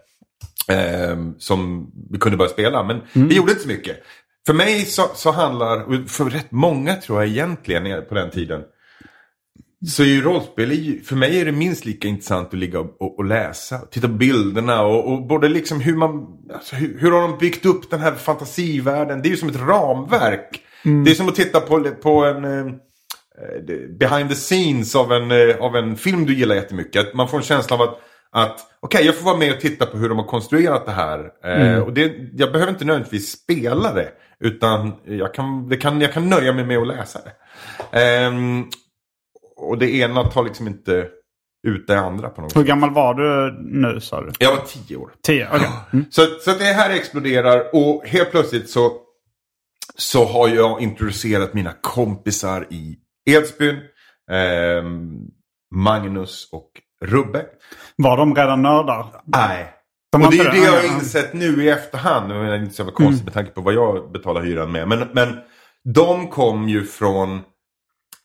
ehm, 0.68 1.34
som 1.38 1.90
vi 2.10 2.18
kunde 2.18 2.36
börja 2.38 2.50
spela. 2.50 2.82
Men 2.82 3.00
det 3.28 3.34
gjorde 3.34 3.50
inte 3.52 3.62
så 3.62 3.68
mycket. 3.68 3.96
För 4.46 4.54
mig 4.54 4.84
så, 4.84 5.02
så 5.14 5.30
handlar, 5.32 6.06
för 6.08 6.24
rätt 6.24 6.50
många 6.50 6.94
tror 6.94 7.20
jag 7.22 7.30
egentligen 7.30 8.04
på 8.08 8.14
den 8.14 8.30
tiden. 8.30 8.62
Så 9.86 10.02
är 10.02 10.06
ju 10.06 10.22
rollspel, 10.22 11.00
för 11.04 11.16
mig 11.16 11.40
är 11.40 11.44
det 11.44 11.52
minst 11.52 11.84
lika 11.84 12.08
intressant 12.08 12.48
att 12.48 12.54
ligga 12.54 12.80
och, 12.80 13.02
och, 13.02 13.18
och 13.18 13.24
läsa. 13.24 13.78
Titta 13.78 14.08
på 14.08 14.14
bilderna 14.14 14.82
och, 14.82 15.12
och 15.12 15.26
både 15.26 15.48
liksom 15.48 15.80
hur 15.80 15.96
man, 15.96 16.26
alltså 16.54 16.76
hur, 16.76 16.98
hur 16.98 17.10
har 17.10 17.22
de 17.22 17.38
byggt 17.38 17.66
upp 17.66 17.90
den 17.90 18.00
här 18.00 18.12
fantasivärlden? 18.12 19.22
Det 19.22 19.28
är 19.28 19.30
ju 19.30 19.36
som 19.36 19.48
ett 19.48 19.60
ramverk. 19.60 20.60
Det 21.04 21.10
är 21.10 21.14
som 21.14 21.28
att 21.28 21.34
titta 21.34 21.60
på, 21.60 21.84
på 22.02 22.24
en 22.24 22.44
eh, 22.44 22.66
eh, 22.66 23.88
behind 23.98 24.28
the 24.28 24.34
scenes 24.34 24.96
av 24.96 25.12
en, 25.12 25.30
eh, 25.30 25.56
av 25.60 25.76
en 25.76 25.96
film 25.96 26.26
du 26.26 26.34
gillar 26.34 26.54
jättemycket. 26.54 27.08
Att 27.08 27.14
man 27.14 27.28
får 27.28 27.36
en 27.36 27.42
känsla 27.42 27.76
av 27.76 27.82
att, 27.82 27.98
att 28.32 28.60
okej 28.80 29.06
jag 29.06 29.16
får 29.16 29.24
vara 29.24 29.36
med 29.36 29.52
och 29.52 29.60
titta 29.60 29.86
på 29.86 29.98
hur 29.98 30.08
de 30.08 30.18
har 30.18 30.26
konstruerat 30.26 30.86
det 30.86 30.92
här. 30.92 31.30
Eh, 31.44 31.78
och 31.78 31.92
det, 31.92 32.12
jag 32.32 32.52
behöver 32.52 32.72
inte 32.72 32.84
nödvändigtvis 32.84 33.32
spela 33.32 33.94
det. 33.94 34.08
Utan 34.40 34.92
jag 35.04 35.34
kan, 35.34 35.68
det 35.68 35.76
kan, 35.76 36.00
jag 36.00 36.12
kan 36.12 36.28
nöja 36.28 36.52
mig 36.52 36.64
med 36.64 36.78
att 36.78 36.86
läsa 36.86 37.18
det. 37.24 37.32
Ehm, 38.00 38.64
och 39.62 39.78
det 39.78 39.90
ena 39.94 40.24
tar 40.24 40.44
liksom 40.44 40.66
inte 40.66 41.08
ut 41.68 41.86
det 41.86 42.00
andra 42.00 42.28
på 42.28 42.40
något 42.42 42.56
Hur 42.56 42.60
sätt. 42.60 42.68
gammal 42.68 42.90
var 42.90 43.14
du 43.14 43.58
nu 43.62 44.00
sa 44.00 44.20
du? 44.20 44.32
Jag 44.38 44.56
var 44.56 44.62
tio 44.64 44.96
år. 44.96 45.10
Tio? 45.22 45.48
Okej. 45.54 45.68
Mm. 45.92 46.04
Så, 46.10 46.22
så 46.40 46.50
det 46.58 46.64
här 46.64 46.90
exploderar 46.90 47.64
och 47.72 48.02
helt 48.06 48.30
plötsligt 48.30 48.70
så, 48.70 48.92
så 49.96 50.24
har 50.24 50.48
jag 50.48 50.80
introducerat 50.80 51.54
mina 51.54 51.72
kompisar 51.80 52.66
i 52.70 52.96
Edsbyn. 53.30 53.76
ehm, 54.30 55.18
Magnus 55.74 56.48
och 56.52 56.70
Rubbe. 57.04 57.44
Var 57.96 58.16
de 58.16 58.34
redan 58.34 58.62
nördar? 58.62 59.06
Nej. 59.24 59.72
De 60.12 60.18
och 60.22 60.24
har 60.24 60.32
det 60.32 60.38
är 60.38 60.44
inte 60.44 60.56
det 60.56 60.64
jag 60.64 60.74
Ja, 60.74 60.88
har 60.88 60.94
insett 60.96 61.32
nu 61.34 61.64
i 61.64 61.68
efterhand. 61.68 62.28
Det 62.30 62.34
är 62.36 62.62
inte 62.62 62.74
så 62.74 62.84
konstigt 62.84 63.24
med 63.24 63.34
tanke 63.34 63.50
på 63.50 63.60
vad 63.60 63.74
jag 63.74 64.12
betalar 64.12 64.42
hyran 64.42 64.72
med. 64.72 64.88
Men, 64.88 65.08
men 65.12 65.38
de 65.94 66.28
kom 66.28 66.68
ju 66.68 66.84
från 66.84 67.40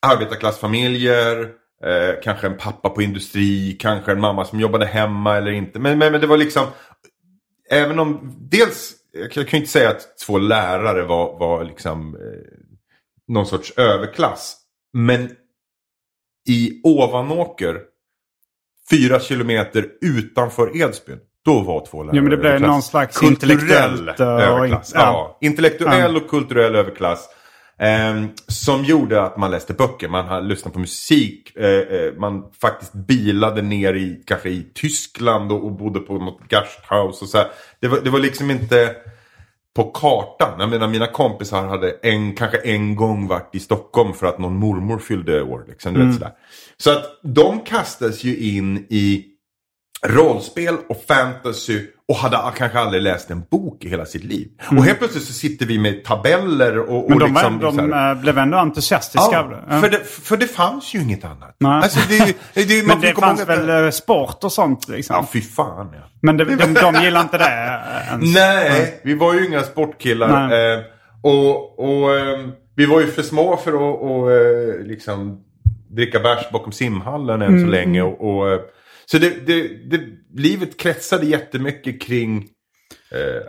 arbetarklassfamiljer. 0.01 1.49
Eh, 1.83 2.21
kanske 2.23 2.47
en 2.47 2.57
pappa 2.57 2.89
på 2.89 3.01
industri. 3.01 3.77
Kanske 3.79 4.11
en 4.11 4.19
mamma 4.19 4.45
som 4.45 4.59
jobbade 4.59 4.85
hemma 4.85 5.37
eller 5.37 5.51
inte. 5.51 5.79
Men, 5.79 5.97
men, 5.99 6.11
men 6.11 6.21
det 6.21 6.27
var 6.27 6.37
liksom 6.37 6.65
även 7.69 7.99
om 7.99 8.35
dels, 8.51 8.93
jag 9.13 9.31
kan 9.31 9.43
ju 9.43 9.57
inte 9.57 9.71
säga 9.71 9.89
att 9.89 10.17
två 10.25 10.37
lärare 10.37 11.03
var, 11.03 11.39
var 11.39 11.63
liksom 11.63 12.15
eh, 12.15 12.21
någon 13.27 13.45
sorts 13.45 13.73
överklass. 13.77 14.57
Men 14.93 15.31
i 16.49 16.81
Ovanåker, 16.83 17.79
fyra 18.91 19.19
kilometer 19.19 19.85
utanför 20.01 20.81
Edsbyn, 20.81 21.19
då 21.45 21.59
var 21.59 21.85
två 21.85 22.03
lärare 22.03 22.15
Ja, 22.15 22.21
men 22.21 22.31
det 22.31 22.37
blev 22.37 22.51
överklass. 22.51 22.69
någon 22.71 22.81
slags 22.81 23.17
Kulturell 23.17 24.09
eh, 24.09 24.21
överklass. 24.27 24.91
ja. 24.95 24.99
Ja. 25.01 25.37
intellektuell 25.47 26.15
och 26.15 26.29
kulturell 26.29 26.75
överklass. 26.75 27.29
Ehm, 27.80 28.28
som 28.47 28.84
gjorde 28.84 29.23
att 29.23 29.38
man 29.38 29.51
läste 29.51 29.73
böcker, 29.73 30.07
man 30.07 30.47
lyssnat 30.47 30.73
på 30.73 30.80
musik. 30.80 31.55
eh, 31.55 31.65
eh, 31.65 32.13
man 32.17 32.51
faktiskt 32.61 32.93
bilade 32.93 33.61
ner 33.61 33.93
i, 33.93 34.23
kanske 34.25 34.49
i 34.49 34.71
Tyskland 34.73 35.51
och, 35.51 35.65
och 35.65 35.71
bodde 35.71 35.99
på 35.99 36.13
något 36.13 36.47
gasthaus. 36.47 37.21
Och 37.21 37.28
så 37.28 37.38
här. 37.38 37.47
Det, 37.80 37.88
var, 37.88 37.99
det 37.99 38.09
var 38.09 38.19
liksom 38.19 38.51
inte 38.51 38.95
på 39.75 39.84
kartan. 39.84 40.59
Jag 40.59 40.69
menar 40.69 40.88
mina 40.88 41.07
kompisar 41.07 41.67
hade 41.67 41.91
en, 41.91 42.36
kanske 42.36 42.57
en 42.57 42.95
gång 42.95 43.28
varit 43.28 43.55
i 43.55 43.59
Stockholm 43.59 44.13
för 44.13 44.28
att 44.28 44.39
någon 44.39 44.55
mormor 44.55 44.99
fyllde 44.99 45.41
år. 45.41 45.65
Liksom, 45.67 45.93
du 45.93 46.05
vet, 46.05 46.13
sådär. 46.13 46.32
Så 46.78 46.91
att 46.91 47.19
de 47.23 47.59
kastas 47.59 48.23
ju 48.23 48.38
in 48.38 48.78
i 48.89 49.25
rollspel 50.05 50.75
och 50.89 51.03
fantasy 51.07 51.81
och 52.07 52.15
hade 52.15 52.37
kanske 52.57 52.79
aldrig 52.79 53.01
läst 53.03 53.31
en 53.31 53.43
bok 53.51 53.85
i 53.85 53.89
hela 53.89 54.05
sitt 54.05 54.23
liv. 54.23 54.47
Och 54.77 54.83
helt 54.85 54.99
plötsligt 54.99 55.23
så 55.23 55.33
sitter 55.33 55.65
vi 55.65 55.79
med 55.79 56.03
tabeller 56.03 56.77
och, 56.79 57.03
Men 57.09 57.13
och 57.13 57.19
de, 57.19 57.33
liksom... 57.33 57.59
var, 57.59 57.65
de 57.71 57.75
så 57.75 57.93
här- 57.95 58.11
eh, 58.15 58.21
blev 58.21 58.37
ändå 58.37 58.57
entusiastiska 58.57 59.43
det. 59.43 59.63
Ja, 59.69 59.81
för, 59.81 59.89
det, 59.89 59.99
för 60.03 60.37
det 60.37 60.47
fanns 60.47 60.93
ju 60.95 61.01
inget 61.01 61.25
annat. 61.25 61.55
Nej. 61.59 61.71
Alltså, 61.83 61.99
det, 62.09 62.35
det, 62.53 62.83
Men 62.87 63.01
det 63.01 63.13
fanns 63.13 63.41
att 63.41 63.47
väl 63.49 63.85
eh, 63.85 63.91
sport 63.91 64.43
och 64.43 64.51
sånt 64.51 64.87
liksom? 64.87 65.15
Ja, 65.15 65.27
fy 65.33 65.41
fan 65.41 65.89
ja. 65.93 65.99
Men 66.21 66.37
det, 66.37 66.45
de, 66.45 66.73
de 66.73 66.95
gillar 67.03 67.21
inte 67.21 67.37
det 67.37 67.43
eh, 67.45 68.07
ens? 68.13 68.35
Nej, 68.35 69.01
vi 69.03 69.13
var 69.13 69.33
ju 69.33 69.45
inga 69.47 69.61
sportkillar. 69.63 70.51
Eh, 70.73 70.79
och 71.21 71.79
och 71.79 72.15
eh, 72.15 72.39
vi 72.75 72.85
var 72.85 72.99
ju 73.01 73.07
för 73.07 73.21
små 73.21 73.57
för 73.57 73.73
att 73.73 74.01
och, 74.01 74.31
eh, 74.31 74.79
liksom 74.85 75.43
dricka 75.89 76.19
bärs 76.19 76.49
bakom 76.51 76.71
simhallen 76.71 77.41
än 77.41 77.47
så 77.47 77.53
Mm. 77.57 77.69
länge. 77.69 78.01
Och, 78.01 78.21
och, 78.37 78.59
så 79.12 79.18
det, 79.18 79.47
det, 79.47 79.68
det, 79.89 80.01
livet 80.36 80.78
kretsade 80.80 81.26
jättemycket 81.26 82.01
kring 82.01 82.38
eh, 83.12 83.41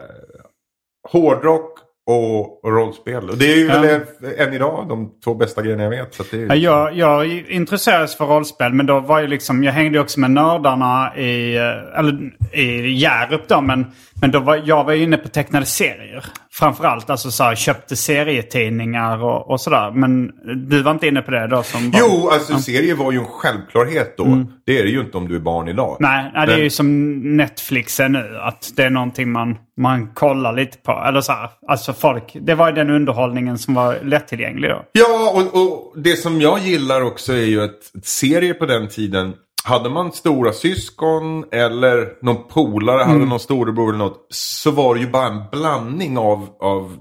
hårdrock 1.13 1.79
och, 2.07 2.65
och 2.65 2.73
rollspel. 2.73 3.31
Och 3.31 3.39
det 3.39 3.53
är 3.53 3.57
ju 3.57 3.67
Ja. 3.67 3.81
väl 3.81 4.01
än 4.39 4.53
idag 4.55 4.89
de 4.89 5.21
två 5.25 5.35
bästa 5.35 5.63
grejerna 5.63 5.83
jag 5.83 5.91
vet. 5.91 6.15
Så 6.15 6.25
det 6.31 6.43
är, 6.43 6.47
Ja, 6.47 6.55
Jag, 6.55 6.97
jag 6.97 7.27
intresserades 7.51 8.17
för 8.17 8.25
rollspel 8.27 8.73
men 8.73 8.87
då 8.87 9.01
var 9.01 9.21
ju 9.21 9.27
liksom, 9.27 9.65
jag 9.65 9.73
hängde 9.73 10.01
också 10.01 10.21
med 10.21 10.31
nördarna 10.31 11.17
i, 11.17 11.57
eh, 11.57 11.99
eller, 11.99 12.33
i 12.53 12.93
Hjärup 12.93 13.49
då 13.49 13.61
men, 13.61 13.87
men 14.21 14.31
då 14.31 14.41
var, 14.41 14.63
jag 14.65 14.85
var 14.85 14.93
inne 14.93 15.17
på 15.17 15.29
tecknade 15.29 15.67
serier. 15.67 16.25
Framförallt 16.59 17.11
alltså 17.11 17.31
så 17.31 17.45
här, 17.45 17.55
köpte 17.55 17.97
serietidningar 17.97 19.25
och, 19.25 19.51
och 19.51 19.61
sådär. 19.61 19.91
Men 19.91 20.33
du 20.69 20.83
var 20.83 20.91
inte 20.91 21.07
inne 21.07 21.23
på 21.23 21.31
det 21.31 21.47
då 21.47 21.63
som 21.63 21.91
barn? 21.91 22.03
Jo, 22.05 22.31
alltså 22.33 22.59
serier 22.59 22.95
var 22.95 23.13
ju 23.13 23.19
en 23.19 23.25
självklarhet 23.25 24.17
då. 24.17 24.45
Det 24.67 24.79
är 24.79 24.83
det 24.83 24.91
ju 24.91 25.01
inte 25.01 25.17
om 25.17 25.29
du 25.29 25.37
är 25.37 25.41
barn 25.41 25.69
idag. 25.69 25.97
Mm. 26.01 26.13
Nej, 26.13 26.31
nej 26.35 26.47
det 26.47 26.53
är 26.53 26.59
ju 26.59 26.71
som 26.71 27.15
Netflix 27.37 28.01
är 28.01 28.09
nu. 28.09 28.39
Att 28.43 28.73
det 28.77 28.83
är 28.83 28.91
någonting 28.91 29.33
man, 29.33 29.57
man 29.77 30.07
kollar 30.15 30.53
lite 30.53 30.79
på. 30.79 31.05
Eller 31.09 31.21
så 31.21 31.33
här, 31.33 31.51
alltså 31.69 31.93
folk, 31.93 32.37
det 32.41 32.55
var 32.55 32.69
ju 32.69 32.75
den 32.75 32.91
underhållningen 32.91 33.59
som 33.59 33.75
var 33.75 33.99
lättillgänglig 34.03 34.71
då. 34.71 34.83
Ja, 34.93 35.33
och, 35.35 35.63
och 35.63 36.03
det 36.03 36.17
som 36.17 36.41
jag 36.41 36.59
gillar 36.59 37.01
också 37.01 37.33
är 37.33 37.47
ju 37.47 37.63
att 37.63 38.05
serier 38.05 38.55
på 38.55 38.67
den 38.67 38.89
tiden 38.89 39.35
hade 39.69 39.91
man 39.91 40.13
stora 40.13 40.53
syskon 40.53 41.45
eller 41.53 42.09
någon 42.25 42.49
polare 42.49 43.03
hade 43.03 43.19
någon 43.27 43.41
storebror 43.41 43.89
eller 43.89 43.99
något 43.99 44.27
så 44.31 44.71
var 44.71 44.95
det 44.95 45.01
ju 45.01 45.11
bara 45.11 45.27
en 45.27 45.43
blandning 45.53 46.19
av, 46.19 46.49
av 46.61 46.97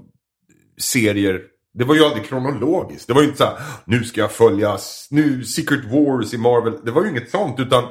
serier. 0.82 1.40
Det 1.78 1.84
var 1.84 1.94
ju 1.94 2.04
aldrig 2.04 2.24
kronologiskt. 2.28 3.06
Det 3.06 3.12
var 3.14 3.20
ju 3.22 3.26
inte 3.26 3.38
så 3.38 3.44
här, 3.44 3.54
nu 3.84 4.04
ska 4.04 4.20
jag 4.20 4.32
följa 4.32 4.76
nu 5.10 5.44
Secret 5.44 5.84
Wars 5.84 6.34
i 6.34 6.38
Marvel. 6.38 6.72
Det 6.84 6.90
var 6.90 7.02
ju 7.04 7.10
inget 7.10 7.30
sånt 7.30 7.60
utan 7.60 7.84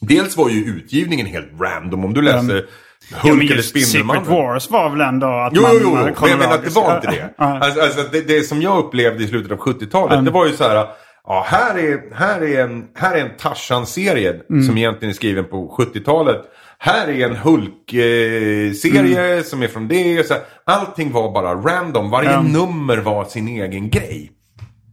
dels 0.00 0.36
var 0.36 0.48
ju 0.50 0.64
utgivningen 0.64 1.26
helt 1.26 1.60
random. 1.60 2.04
Om 2.04 2.14
du 2.14 2.22
läser 2.22 2.66
Jo, 3.10 3.16
Hulk 3.16 3.34
men 3.36 3.46
eller 3.46 3.54
just 3.56 3.68
Secret 3.68 3.86
Spindelmannen. 3.88 4.24
Wars 4.30 4.70
var 4.70 4.90
väl 4.90 5.00
ändå 5.00 5.26
att 5.26 5.52
Jo, 5.56 5.62
man... 5.62 5.70
jo, 5.74 5.80
jo, 5.84 5.94
men 5.94 6.30
jag 6.30 6.38
menar 6.38 6.54
att 6.54 6.64
det 6.64 6.70
var 6.70 6.96
inte 6.96 7.10
det. 7.10 7.34
Ja. 7.38 7.58
Alltså, 7.58 7.80
alltså 7.80 8.02
det, 8.12 8.20
det 8.20 8.42
som 8.42 8.62
jag 8.62 8.78
upplevde 8.84 9.24
i 9.24 9.28
slutet 9.28 9.52
av 9.52 9.58
70-talet, 9.58 10.12
Mm. 10.12 10.24
det 10.24 10.30
var 10.30 10.46
ju 10.46 10.52
så 10.52 10.64
här. 10.64 10.86
Ja, 11.26 11.44
här 11.46 11.78
är, 11.78 12.14
här 12.14 12.40
är 12.40 12.64
en, 12.64 12.88
här 12.94 13.16
är 13.16 13.20
en 13.24 13.36
Tarzan-serie 13.38 14.40
Mm. 14.50 14.62
som 14.62 14.78
egentligen 14.78 15.10
är 15.10 15.14
skriven 15.14 15.44
på 15.44 15.76
70-talet. 15.78 16.42
Här 16.78 17.08
är 17.08 17.28
en 17.28 17.36
Hulk-serie 17.36 19.30
Mm. 19.32 19.44
som 19.44 19.62
är 19.62 19.68
från 19.68 19.88
det. 19.88 20.26
Så 20.28 20.34
här. 20.34 20.42
Allting 20.64 21.12
var 21.12 21.32
bara 21.32 21.54
random. 21.54 22.10
Varje 22.10 22.30
Ja. 22.32 22.42
nummer 22.42 22.96
var 22.96 23.24
sin 23.24 23.48
egen 23.48 23.90
grej. 23.90 24.30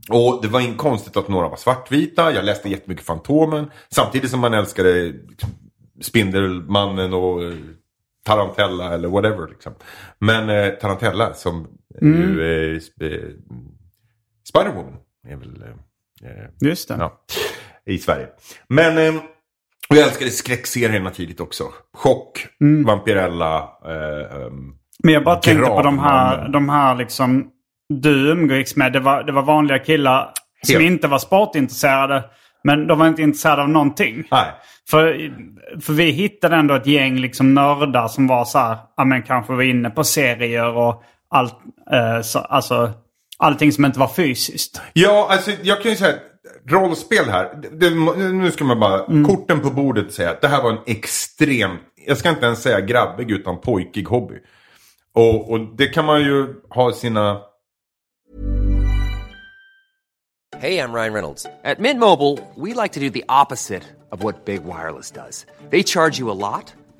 Och 0.09 0.39
det 0.41 0.47
var 0.47 0.59
inte 0.59 0.77
konstigt 0.77 1.17
att 1.17 1.27
några 1.27 1.47
var 1.49 1.57
svartvita. 1.57 2.33
Jag 2.33 2.45
läste 2.45 2.69
jättemycket 2.69 3.05
Fantomen. 3.05 3.71
Samtidigt 3.89 4.29
som 4.31 4.39
man 4.39 4.53
älskade 4.53 5.03
liksom, 5.03 5.49
Spindelmannen 6.01 7.13
och 7.13 7.43
eh, 7.43 7.53
Tarantella 8.25 8.93
eller 8.93 9.07
whatever. 9.07 9.47
Liksom. 9.47 9.73
Men 10.19 10.49
eh, 10.49 10.69
Tarantella 10.73 11.33
som 11.33 11.67
Mm. 12.01 12.21
ju 12.21 12.41
är 12.43 12.73
eh, 12.75 13.29
Spider-Woman 14.53 14.95
är 15.27 15.35
väl 15.35 15.61
eh, 15.61 15.75
Just 16.61 16.87
det. 16.87 16.95
ja, 16.99 17.13
i 17.85 17.97
Sverige. 17.97 18.27
Men 18.67 18.97
eh, 18.97 19.21
jag 19.89 19.99
älskade 20.07 20.31
skräckserierna 20.31 21.09
tidigt 21.09 21.39
också. 21.39 21.63
Chock, 21.93 22.47
Mm. 22.61 22.83
Vampirella. 22.85 23.57
Eh, 23.85 24.35
ehm, 24.37 24.73
Men 25.03 25.13
jag 25.13 25.23
bara 25.23 25.35
tänkte 25.35 25.67
på 25.69 25.81
de 25.81 25.99
här, 25.99 26.49
de 26.49 26.69
här 26.69 26.95
liksom 26.95 27.47
du 27.89 28.31
umgicks 28.31 28.75
med. 28.75 28.93
Det 28.93 28.99
var, 28.99 29.23
det 29.23 29.31
var 29.31 29.41
vanliga 29.43 29.79
killar 29.79 30.31
som 30.63 30.73
Helt. 30.75 30.85
inte 30.85 31.07
var 31.07 31.19
sportintresserade. 31.19 32.23
Men 32.63 32.87
de 32.87 32.99
var 32.99 33.07
inte 33.07 33.21
intresserade 33.21 33.61
av 33.61 33.69
någonting. 33.69 34.23
nej. 34.31 34.45
För, 34.89 35.31
för 35.81 35.93
vi 35.93 36.11
hittade 36.11 36.55
ändå 36.55 36.73
ett 36.75 36.87
gäng 36.87 37.17
liksom 37.17 37.53
nördar 37.53 38.07
som 38.07 38.27
var 38.27 38.45
så 38.45 38.59
här, 38.59 38.77
ja 38.97 39.05
men 39.05 39.23
kanske 39.23 39.53
var 39.53 39.63
inne 39.63 39.89
på 39.89 40.03
serier 40.03 40.69
och 40.77 41.03
allt, 41.29 41.55
eh, 41.91 42.21
så, 42.21 42.39
alltså 42.39 42.91
allting 43.41 43.71
som 43.71 43.85
inte 43.85 43.99
var 43.99 44.07
fysiskt. 44.07 44.81
Ja, 44.93 45.27
alltså 45.31 45.51
jag 45.63 45.81
kan 45.81 45.91
ju 45.91 45.97
säga 45.97 46.13
att 46.15 46.71
rollspel 46.71 47.25
här. 47.29 47.59
Det, 47.61 47.69
det, 47.89 47.89
nu 48.31 48.51
ska 48.51 48.63
man 48.63 48.79
bara, 48.79 49.03
Mm. 49.05 49.25
korten 49.25 49.59
på 49.61 49.69
bordet 49.69 50.13
säga 50.13 50.29
att 50.31 50.41
det 50.41 50.47
här 50.47 50.63
var 50.63 50.71
en 50.71 50.77
extrem, 50.85 51.77
jag 52.07 52.17
ska 52.17 52.29
inte 52.29 52.45
ens 52.45 52.61
säga 52.63 52.79
grabbig 52.81 53.31
utan 53.31 53.61
pojkig 53.61 54.03
hobby. 54.07 54.35
Och, 55.15 55.51
och 55.51 55.59
det 55.75 55.87
kan 55.87 56.05
man 56.05 56.21
ju 56.21 56.47
ha 56.69 56.93
sina 56.93 57.41
Hey, 60.59 60.77
I'm 60.77 60.93
Ryan 60.93 61.13
Reynolds. 61.13 61.45
At 61.63 61.79
Mint 61.79 61.99
Mobile, 61.99 62.37
we 62.55 62.73
like 62.83 62.93
to 62.93 62.99
do 62.99 63.09
the 63.09 63.23
opposite 63.29 63.83
of 64.11 64.23
what 64.23 64.45
Big 64.45 64.61
Wireless 64.63 65.11
does. 65.11 65.45
They 65.71 65.83
charge 65.83 66.19
you 66.19 66.29
a 66.29 66.33
lot, 66.35 66.73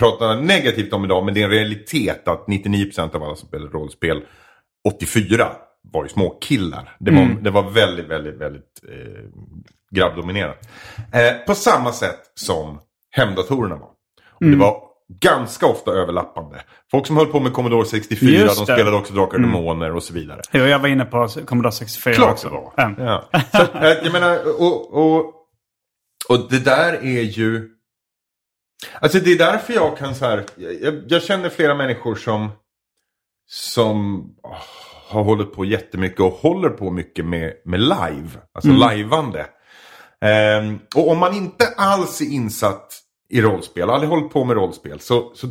prata 0.00 0.34
negativt 0.34 0.92
om 0.92 1.04
idag 1.04 1.24
men 1.24 1.34
det 1.34 1.40
är 1.40 1.44
en 1.44 1.50
realitet 1.50 2.28
att 2.28 2.46
99% 2.46 3.16
av 3.16 3.22
alla 3.22 3.34
som 3.36 3.48
spelar 3.48 3.66
rollspel 3.68 4.22
84 4.88 5.46
var 5.92 6.02
ju 6.02 6.08
små 6.08 6.30
killar. 6.30 6.96
Det 7.00 7.10
var, 7.10 7.42
det 7.42 7.50
var 7.50 7.70
väldigt, 7.70 8.06
väldigt, 8.06 8.34
väldigt 8.40 8.80
eh, 8.88 9.22
grabbdominerat. 9.90 10.58
Eh, 11.12 11.46
på 11.46 11.54
samma 11.54 11.92
sätt 11.92 12.20
som 12.34 12.80
hemdatorerna 13.10 13.76
var. 13.76 13.88
Och 14.28 14.44
Det 14.46 14.56
var 14.56 14.82
ganska 15.20 15.66
ofta 15.66 15.90
överlappande. 15.90 16.62
Folk 16.90 17.06
som 17.06 17.16
höll 17.16 17.26
på 17.26 17.40
med 17.40 17.52
Commodore 17.52 17.86
64, 17.86 18.30
Just 18.30 18.56
de 18.56 18.60
det. 18.66 18.72
spelade 18.72 18.96
också 18.96 19.14
Drakar 19.14 19.34
och 19.34 19.40
Demoner 19.40 19.94
och 19.96 20.02
så 20.02 20.14
vidare. 20.14 20.40
Jo, 20.52 20.60
jag 20.64 20.78
var 20.78 20.88
inne 20.88 21.04
på 21.04 21.28
Commodore 21.46 21.72
64 21.72 22.14
Klart 22.14 22.30
också. 22.32 22.48
det 22.48 22.54
var. 22.54 22.72
Ja. 22.76 22.94
Ja. 23.32 23.40
Så, 23.52 23.78
eh, 23.78 23.90
jag 24.04 24.12
menar, 24.12 24.60
och, 24.60 24.94
och, 24.94 25.18
och 26.28 26.50
det 26.50 26.64
där 26.64 26.92
är 26.92 27.22
ju... 27.22 27.68
Alltså 29.00 29.18
det 29.18 29.32
är 29.32 29.38
därför 29.38 29.72
jag 29.72 29.98
kan 29.98 30.14
så 30.14 30.24
här... 30.24 30.44
Jag, 30.56 31.02
jag 31.08 31.22
känner 31.22 31.48
flera 31.48 31.74
människor 31.74 32.14
som, 32.14 32.50
som 33.48 34.24
åh, 34.42 34.56
har 35.08 35.24
hållit 35.24 35.52
på 35.52 35.64
jättemycket 35.64 36.20
och 36.20 36.32
håller 36.32 36.68
på 36.68 36.90
mycket 36.90 37.24
med, 37.24 37.52
med 37.64 37.80
live. 37.80 38.28
Alltså 38.54 38.70
lajvande. 38.70 39.46
Ehm, 40.20 40.78
och 40.96 41.10
om 41.10 41.18
man 41.18 41.34
inte 41.34 41.66
alls 41.76 42.20
är 42.20 42.32
insatt 42.32 42.98
i 43.28 43.40
rollspel, 43.40 43.90
aldrig 43.90 44.10
hållit 44.10 44.32
på 44.32 44.44
med 44.44 44.56
rollspel, 44.56 45.00
så, 45.00 45.32
så, 45.34 45.46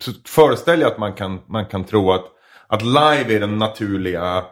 så 0.00 0.12
föreställer 0.26 0.82
jag 0.82 0.92
att 0.92 0.98
man 0.98 1.12
kan, 1.12 1.40
man 1.48 1.66
kan 1.66 1.84
tro 1.84 2.12
att, 2.12 2.24
att 2.66 2.82
live 2.82 3.34
är 3.34 3.40
den 3.40 3.58
naturliga 3.58 4.44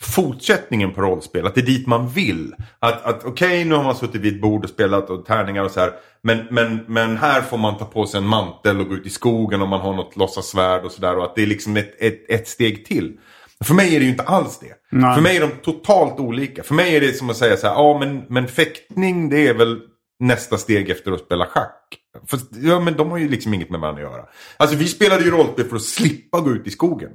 fortsättningen 0.00 0.92
på 0.92 1.02
rollspel. 1.02 1.46
Att 1.46 1.54
det 1.54 1.60
är 1.60 1.66
dit 1.66 1.86
man 1.86 2.08
vill. 2.08 2.54
Att, 2.78 3.04
att 3.04 3.24
okej, 3.24 3.64
nu 3.64 3.74
har 3.74 3.84
man 3.84 3.94
suttit 3.94 4.20
vid 4.20 4.34
ett 4.34 4.40
bord 4.40 4.64
och 4.64 4.70
spelat 4.70 5.10
och 5.10 5.26
tärningar 5.26 5.64
och 5.64 5.70
så 5.70 5.80
här. 5.80 5.92
Men, 6.22 6.46
men, 6.50 6.84
men 6.86 7.16
här 7.16 7.40
får 7.40 7.58
man 7.58 7.78
ta 7.78 7.84
på 7.84 8.06
sig 8.06 8.18
en 8.18 8.26
mantel 8.26 8.80
och 8.80 8.88
gå 8.88 8.94
ut 8.94 9.06
i 9.06 9.10
skogen 9.10 9.62
om 9.62 9.68
man 9.68 9.80
har 9.80 9.94
något 9.94 10.16
låtsasvärd 10.16 10.84
och 10.84 10.92
sådär. 10.92 11.16
Och 11.16 11.24
att 11.24 11.34
det 11.34 11.42
är 11.42 11.46
liksom 11.46 11.76
ett, 11.76 12.02
ett, 12.02 12.30
ett 12.30 12.48
steg 12.48 12.84
till. 12.86 13.18
För 13.64 13.74
mig 13.74 13.96
är 13.96 13.98
det 13.98 14.04
ju 14.04 14.10
inte 14.10 14.22
alls 14.22 14.58
det. 14.58 14.74
Nej. 14.90 15.14
För 15.14 15.22
mig 15.22 15.36
är 15.36 15.40
de 15.40 15.50
totalt 15.62 16.20
olika. 16.20 16.62
För 16.62 16.74
mig 16.74 16.96
är 16.96 17.00
det 17.00 17.12
som 17.12 17.30
att 17.30 17.36
säga 17.36 17.56
så 17.56 17.66
här, 17.66 17.74
ja 17.74 17.98
men, 17.98 18.24
men 18.28 18.48
fäktning 18.48 19.28
det 19.28 19.48
är 19.48 19.54
väl 19.54 19.80
nästa 20.20 20.58
steg 20.58 20.90
efter 20.90 21.12
att 21.12 21.20
spela 21.20 21.46
schack. 21.46 21.98
Fast, 22.26 22.46
ja 22.56 22.80
men 22.80 22.94
de 22.96 23.10
har 23.10 23.18
ju 23.18 23.28
liksom 23.28 23.54
inget 23.54 23.70
med 23.70 23.80
varandra 23.80 24.06
att 24.06 24.12
göra. 24.12 24.26
Alltså 24.56 24.76
vi 24.76 24.88
spelade 24.88 25.24
ju 25.24 25.30
rollspel 25.30 25.64
för 25.64 25.76
att 25.76 25.82
slippa 25.82 26.40
gå 26.40 26.50
ut 26.50 26.66
i 26.66 26.70
skogen. 26.70 27.10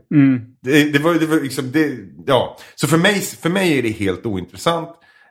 Det, 0.62 0.94
det 0.94 1.00
var, 1.00 1.14
det 1.14 1.26
var 1.26 1.36
liksom, 1.36 1.72
det, 1.72 1.98
ja. 2.26 2.58
Så 2.76 2.88
för 2.88 2.98
mig, 2.98 3.22
för 3.22 3.50
mig 3.50 3.80
är 3.80 3.84
det 3.84 3.90
helt 3.90 4.26
ointressant. 4.26 4.90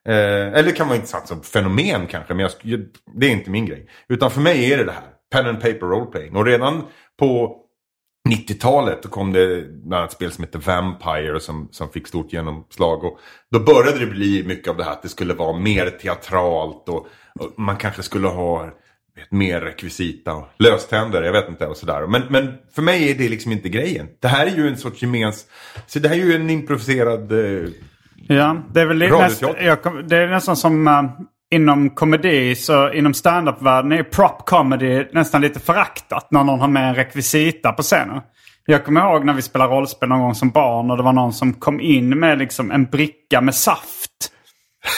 Eh, 0.09 0.15
eller 0.15 0.63
det 0.63 0.73
kan 0.73 0.87
vara 0.87 0.97
intressant 0.97 1.29
som 1.29 1.43
fenomen 1.43 2.07
kanske, 2.07 2.35
men 2.35 2.49
jag, 2.63 2.81
det 3.15 3.27
är 3.27 3.31
inte 3.31 3.51
min 3.51 3.67
grej. 3.67 3.89
Utan 4.09 4.31
för 4.31 4.41
mig 4.41 4.73
är 4.73 4.79
det 4.79 4.85
det 4.85 4.93
här, 4.93 5.11
pen 5.33 5.47
and 5.47 5.61
paper 5.61 5.87
roleplaying. 5.87 6.37
Och 6.37 6.45
redan 6.45 6.83
på 7.19 7.63
90-talet 8.29 9.03
då 9.03 9.09
kom 9.09 9.33
det 9.33 9.65
bland 9.69 9.95
annat 9.95 10.13
spel 10.13 10.33
som 10.33 10.45
heter 10.45 10.59
Vampire 10.59 11.41
som, 11.41 11.69
som 11.71 11.89
fick 11.89 12.07
stort 12.07 12.33
genomslag. 12.33 13.05
Och 13.05 13.19
då 13.51 13.61
började 13.61 13.99
det 13.99 14.07
bli 14.07 14.45
mycket 14.47 14.69
av 14.69 14.77
det 14.77 14.85
här 14.85 14.93
att 14.93 15.03
det 15.03 15.09
skulle 15.09 15.35
vara 15.35 15.59
mer 15.59 15.91
teatralt 15.91 16.89
och, 16.89 17.07
och 17.41 17.53
man 17.57 17.77
kanske 17.77 18.03
skulle 18.03 18.29
ha 18.29 18.71
vet, 19.17 19.33
mer 19.33 19.61
rekvisita 19.61 20.35
och 20.35 20.49
löständer, 20.59 21.23
jag 21.23 21.33
vet 21.33 21.49
inte 21.49 21.67
och 21.67 21.77
sådär. 21.77 22.07
Men, 22.07 22.23
men 22.31 22.55
för 22.75 22.83
mig 22.83 23.11
är 23.11 23.15
det 23.15 23.29
liksom 23.29 23.53
inte 23.53 23.69
grejen. 23.69 24.07
Det 24.23 24.29
här 24.29 24.47
är 24.47 24.51
ju 24.51 24.69
en 24.69 24.77
sorts 24.77 25.03
gemens... 25.03 25.47
Så 25.87 25.99
det 25.99 26.09
här 26.09 26.17
är 26.17 26.21
ju 26.21 26.35
en 26.35 26.51
improviserad... 26.51 27.33
Eh, 27.33 27.69
Ja, 28.29 28.57
det 28.73 28.81
är 28.81 28.87
väl 28.87 28.99
näst, 28.99 29.43
jag, 29.43 30.09
det 30.09 30.17
är 30.17 30.29
nästan 30.29 30.57
som 30.57 30.89
eh, 30.89 31.03
inom 31.51 31.91
komedi, 31.91 32.55
så 32.55 32.93
inom 32.93 33.15
stand-up-världen 33.15 33.93
är 33.93 34.03
prop 34.03 34.47
comedy 34.47 35.05
nästan 35.13 35.41
lite 35.41 35.61
föraktat 35.61 36.31
när 36.31 36.45
någon 36.45 36.61
har 36.61 36.69
med 36.69 36.89
en 36.89 36.95
rekvisita 36.95 37.73
på 37.73 37.83
scenen. 37.83 38.21
Jag 38.67 38.85
kommer 38.85 39.01
ihåg 39.01 39.25
när 39.25 39.33
vi 39.33 39.43
spelade 39.43 39.75
rollspel 39.75 40.09
någon 40.09 40.21
gång 40.21 40.35
som 40.35 40.51
barn 40.51 40.91
och 40.91 40.97
det 40.97 41.03
var 41.03 41.13
någon 41.13 41.33
som 41.33 41.53
kom 41.55 41.81
in 41.81 42.19
med 42.19 42.39
liksom 42.39 42.71
en 42.71 42.85
bricka 42.85 43.41
med 43.41 43.55
saft. 43.55 44.33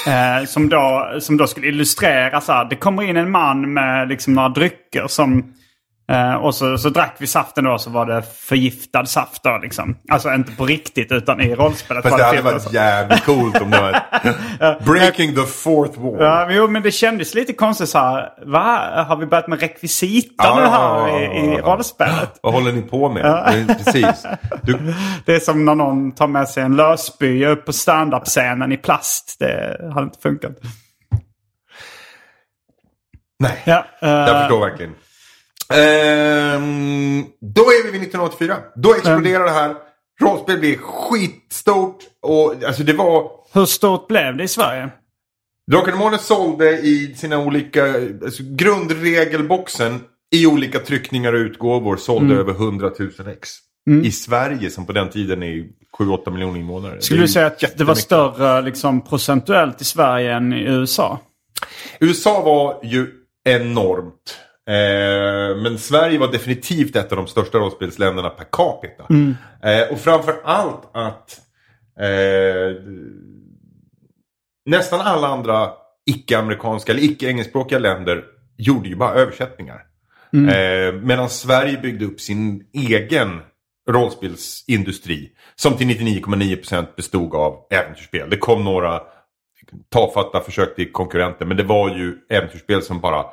Eh, 0.07 0.47
som, 0.47 0.69
då, 0.69 1.09
som 1.21 1.37
då 1.37 1.47
skulle 1.47 1.67
illustrera 1.67 2.41
så 2.41 2.53
här. 2.53 2.65
Det 2.65 2.77
kommer 2.77 3.03
in 3.03 3.17
en 3.17 3.31
man 3.31 3.73
med 3.73 4.09
liksom 4.09 4.35
några 4.35 4.49
drycker 4.49 5.07
som... 5.07 5.55
Eh, 6.11 6.35
och 6.35 6.55
så, 6.55 6.79
så 6.79 6.89
drack 6.89 7.17
vi 7.19 7.27
saften 7.27 7.65
då 7.65 7.79
så 7.79 7.91
var 7.91 8.07
det 8.07 8.23
förgiftad 8.23 9.07
saft 9.07 9.43
då 9.43 9.59
liksom. 9.63 9.97
Alltså 10.09 10.35
inte 10.35 10.53
på 10.53 10.67
riktigt 10.67 11.13
utan 11.13 11.41
i 11.41 11.55
rollspelet. 11.55 12.03
fast 12.03 12.17
det 12.19 12.25
hade 12.25 12.43
varit 12.43 12.73
jävligt 12.73 13.25
coolt 13.25 13.61
om 13.61 13.71
det 13.71 13.81
var... 13.81 14.85
Breaking 14.85 15.35
the 15.35 15.43
fourth 15.47 16.01
wall. 16.01 16.17
Ja, 16.19 16.49
jo, 16.51 16.69
men 16.69 16.83
det 16.83 16.91
kändes 16.91 17.35
lite 17.35 17.53
konstigt 17.53 17.89
så 17.89 17.99
här. 17.99 18.31
Va? 18.47 19.05
Har 19.09 19.17
vi 19.17 19.27
börjat 19.27 19.49
med 19.49 19.61
rekvisita 19.61 20.57
nu 20.57 20.63
här 20.63 21.19
i, 21.21 21.55
i 21.55 21.57
rollspelet? 21.57 22.39
Vad 22.43 22.53
håller 22.55 22.73
ni 22.73 22.83
på 22.83 23.09
med? 23.09 23.77
Precis. 23.85 24.27
Du, 24.63 24.95
Det 25.25 25.35
är 25.35 25.41
som 25.41 25.65
när 25.65 25.75
någon 25.75 26.13
tar 26.13 26.27
med 26.27 26.49
sig 26.49 26.63
en 26.63 26.77
lösspya 26.77 27.49
upp 27.49 27.65
på 27.67 27.73
standup-scenen 27.73 28.73
i 28.73 28.77
plast. 28.77 29.37
Det 29.39 29.81
hade 29.95 30.05
inte 30.05 30.19
funkat. 30.23 30.53
nej, 33.39 33.63
Ja, 33.65 33.85
eh, 34.03 34.09
jag 34.11 34.41
förstår 34.41 34.61
verkligen. 34.61 34.95
Ehm, 35.75 37.25
då 37.41 37.63
är 37.63 37.85
vi 37.85 37.91
vid 37.91 38.03
1984. 38.03 38.57
Då 38.77 38.95
exploderar 38.95 39.45
det 39.45 39.51
här. 39.51 39.75
Rollspel 40.21 40.59
blir 40.59 40.77
skitstort. 40.77 41.99
Och 42.23 42.65
alltså 42.67 42.83
det 42.83 42.93
var... 42.93 43.31
Hur 43.53 43.67
stort 43.67 44.09
blev 44.09 44.37
det 44.37 44.45
i 44.45 44.49
Sverige? 44.49 44.91
Drakar 45.71 45.93
Demoner 45.93 46.19
sålde 46.19 46.79
i 46.79 47.15
sina 47.17 47.39
olika... 47.39 47.85
Alltså 48.25 48.43
grundregelboxen 48.47 50.01
i 50.31 50.47
olika 50.47 50.79
tryckningar 50.79 51.33
och 51.33 51.39
utgåvor 51.39 51.97
sålde 51.97 52.35
över 52.35 52.53
100 52.53 52.91
000 52.99 53.11
ex. 53.29 53.51
I 54.05 54.13
Sverige 54.13 54.71
som 54.71 54.87
på 54.87 54.93
den 54.93 55.11
tiden 55.11 55.43
är 55.43 55.67
7-8 55.99 56.31
miljoner 56.31 56.61
invånare. 56.61 57.01
Skulle 57.01 57.21
du 57.21 57.29
säga 57.29 57.47
att 57.47 57.79
det 57.79 57.85
var 57.85 57.95
större 57.95 58.63
liksom, 58.63 59.01
procentuellt 59.01 59.81
i 59.81 59.85
Sverige 59.85 60.33
än 60.35 60.53
i 60.53 60.63
USA? 60.63 61.19
USA 62.01 62.43
var 62.43 62.81
ju 62.83 63.07
enormt. 63.45 64.39
Eh, 64.69 65.57
men 65.57 65.79
Sverige 65.79 66.19
var 66.19 66.33
definitivt 66.33 66.97
ett 66.97 67.13
av 67.13 67.17
de 67.17 67.27
största 67.27 67.59
rollspelsländerna 67.59 68.31
per 68.31 68.45
capita. 68.53 69.07
Eh, 69.63 69.93
och 69.93 69.99
framför 69.99 70.41
allt 70.45 70.83
att 70.93 71.41
eh, 72.01 72.83
nästan 74.67 75.01
alla 75.01 75.29
andra 75.29 75.71
icke-amerikanska 76.07 76.93
eller 76.93 77.03
icke-engelskspråkiga 77.03 77.79
länder 77.79 78.25
gjorde 78.57 78.89
ju 78.89 78.97
bara 78.97 79.15
översättningar. 79.15 79.83
Eh, 80.33 80.95
medan 80.95 81.29
Sverige 81.29 81.79
byggde 81.79 82.05
upp 82.05 82.21
sin 82.21 82.65
egen 82.73 83.41
rollspelsindustri. 83.91 85.31
Som 85.55 85.77
till 85.77 85.87
99,9% 85.87 86.87
bestod 86.97 87.35
av 87.35 87.67
äventyrsspel. 87.71 88.31
Det 88.31 88.37
kom 88.37 88.65
några 88.65 89.01
tafatta 89.89 90.41
försök 90.41 90.77
till 90.77 90.93
konkurrenter. 90.93 91.47
Men 91.47 91.57
det 91.57 91.63
var 91.63 91.89
ju 91.89 92.17
äventyrsspel 92.31 92.83
som 92.83 93.01
bara 93.01 93.25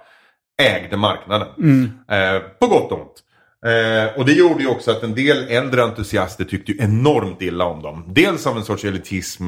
ägde 0.62 0.97
marknaden. 0.97 1.47
Eh, 2.12 2.39
på 2.60 2.68
gott 2.68 2.91
och 2.91 2.99
ont. 3.01 3.22
Eh, 3.66 4.20
och 4.20 4.26
det 4.26 4.34
gjorde 4.34 4.64
ju 4.64 4.70
också 4.70 4.91
att 4.91 5.03
en 5.03 5.16
del 5.16 5.47
äldre 5.49 5.84
entusiaster 5.84 6.43
tyckte 6.45 6.72
enormt 6.84 7.41
illa 7.41 7.66
om 7.66 7.82
dem. 7.82 8.03
Dels 8.08 8.47
av 8.47 8.58
en 8.58 8.64
sorts 8.64 8.84
elitism. 8.86 9.43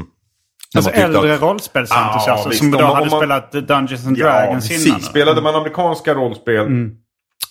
Alltså 0.76 0.92
äldre 0.92 1.34
att- 1.36 1.42
rollspelsentusiaster 1.42 2.32
Ja, 2.32 2.46
visst. 2.50 2.60
som 2.60 2.72
då 2.72 2.78
Om 2.78 2.84
hade 2.86 3.02
om 3.02 3.08
man- 3.10 3.20
spelat 3.20 3.52
Dungeons 3.52 4.08
and 4.08 4.18
Ja, 4.18 4.26
Dragons 4.26 4.68
precis. 4.70 4.88
innan. 4.88 5.02
Spelade 5.02 5.42
man 5.42 5.56
amerikanska 5.56 6.14
rollspel 6.14 6.66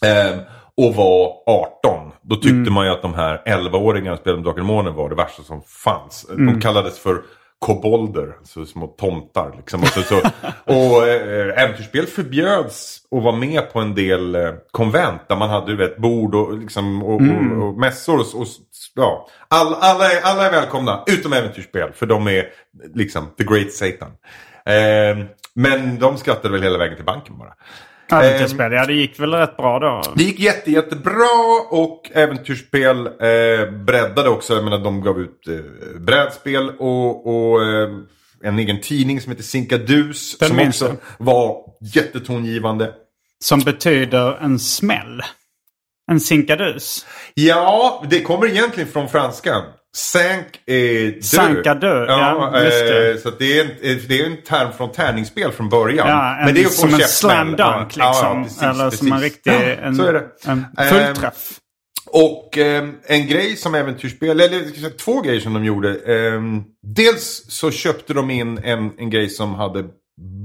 eh, 0.04 0.38
och 0.76 0.94
var 0.94 1.32
18. 1.46 2.12
Då 2.22 2.36
tyckte 2.36 2.70
man 2.70 2.86
ju 2.86 2.92
att 2.92 3.02
de 3.02 3.14
här 3.14 3.42
11-åringarna 3.46 4.16
som 4.16 4.20
spelade 4.22 4.42
Drakar 4.42 4.60
och 4.60 4.66
Demoner 4.66 4.90
var 4.90 5.08
det 5.08 5.14
värsta 5.14 5.42
som 5.42 5.62
fanns. 5.62 6.26
De 6.36 6.60
kallades 6.60 6.98
för 6.98 7.22
kobolder, 7.58 8.36
alltså 8.38 8.66
små 8.66 8.86
tomtar. 8.86 9.54
Liksom. 9.56 9.80
Och, 9.80 9.88
så, 9.88 10.02
så, 10.02 10.20
och 10.64 11.08
eh, 11.08 11.62
äventyrsspel 11.62 12.06
förbjöds 12.06 13.02
att 13.10 13.22
vara 13.22 13.36
med 13.36 13.72
på 13.72 13.80
en 13.80 13.94
del 13.94 14.34
eh, 14.34 14.52
konvent 14.70 15.28
där 15.28 15.36
man 15.36 15.50
hade 15.50 15.66
du 15.66 15.76
vet, 15.76 15.96
bord 15.98 16.34
och, 16.34 16.58
liksom, 16.58 17.02
och, 17.02 17.14
och, 17.14 17.68
och 17.68 17.78
mässor. 17.78 18.20
Och, 18.20 18.40
och, 18.40 18.46
ja. 18.94 19.28
All, 19.48 19.74
alla, 19.74 20.12
är, 20.12 20.20
alla 20.22 20.46
är 20.46 20.50
välkomna, 20.50 21.02
utom 21.06 21.32
äventyrsspel. 21.32 21.92
För 21.92 22.06
de 22.06 22.28
är 22.28 22.46
liksom 22.94 23.26
the 23.38 23.44
great 23.44 23.72
Satan. 23.72 24.10
Eh, 24.66 25.26
men 25.54 25.98
de 25.98 26.16
skrattade 26.16 26.52
väl 26.52 26.62
hela 26.62 26.78
vägen 26.78 26.96
till 26.96 27.04
banken 27.04 27.38
bara. 27.38 27.54
Äventyrsspel, 28.08 28.72
ja 28.72 28.86
det 28.86 28.92
gick 28.92 29.20
väl 29.20 29.34
rätt 29.34 29.56
bra 29.56 29.78
då. 29.78 30.12
Det 30.16 30.22
gick 30.22 30.40
jätte, 30.40 30.70
jättebra 30.70 31.26
och 31.70 32.10
äventyrsspel 32.14 33.06
eh, 33.06 33.70
breddade 33.84 34.28
också. 34.28 34.54
Jag 34.54 34.64
menar, 34.64 34.78
de 34.78 35.00
gav 35.00 35.20
ut 35.20 35.48
eh, 35.48 36.00
brädspel 36.00 36.70
och, 36.78 37.26
och 37.26 37.62
eh, 37.62 37.88
en 38.42 38.58
egen 38.58 38.80
tidning 38.80 39.20
som 39.20 39.32
heter 39.32 39.44
Sinkadus. 39.44 40.38
Den 40.38 40.48
som 40.48 40.68
också 40.68 40.96
var 41.18 41.56
jättetongivande. 41.94 42.92
Som 43.44 43.60
betyder 43.60 44.38
en 44.40 44.58
smäll. 44.58 45.22
En 46.10 46.20
sinkadus? 46.20 47.06
Ja, 47.34 48.04
det 48.10 48.20
kommer 48.22 48.46
egentligen 48.46 48.88
från 48.88 49.08
franska. 49.08 49.62
Sank 49.96 50.46
är 50.66 51.06
dö. 51.10 51.20
Sanka 51.22 51.74
dö, 51.74 52.06
ja, 52.06 52.50
det. 52.54 53.10
eh, 53.12 53.16
Så 53.18 53.28
att 53.28 53.38
det, 53.38 53.58
är 53.58 53.64
en, 53.64 53.70
det 54.08 54.20
är 54.20 54.26
en 54.26 54.42
term 54.42 54.72
från 54.72 54.92
tärningsspel 54.92 55.52
från 55.52 55.68
början. 55.68 56.08
Ja, 56.08 56.36
en, 56.38 56.44
Men 56.44 56.54
det 56.54 56.62
är 56.62 56.68
som 56.68 56.94
en 56.94 57.00
slam 57.00 57.46
dunk 57.56 57.60
Ja, 57.60 57.82
liksom. 57.84 58.02
Ja, 58.38 58.42
precis, 58.44 58.62
Eller 58.62 58.90
som 58.90 59.06
en 59.12 59.20
precis. 59.20 59.32
riktig 59.34 59.50
Ja, 59.52 59.62
en, 59.62 59.96
så 59.96 60.12
det. 60.12 60.24
en 60.46 60.64
Ehm, 60.78 60.88
fullträff. 60.88 61.52
Och 62.10 62.58
eh, 62.58 62.88
en 63.06 63.26
grej 63.26 63.56
som 63.56 63.74
äventyrsspel, 63.74 64.40
eller 64.40 64.90
två 64.98 65.20
grejer 65.20 65.40
som 65.40 65.54
de 65.54 65.64
gjorde. 65.64 65.88
Eh, 65.90 66.40
dels 66.86 67.44
så 67.48 67.70
köpte 67.70 68.14
de 68.14 68.30
in 68.30 68.58
en, 68.64 68.90
en 68.98 69.10
grej 69.10 69.28
som 69.28 69.54
hade 69.54 69.84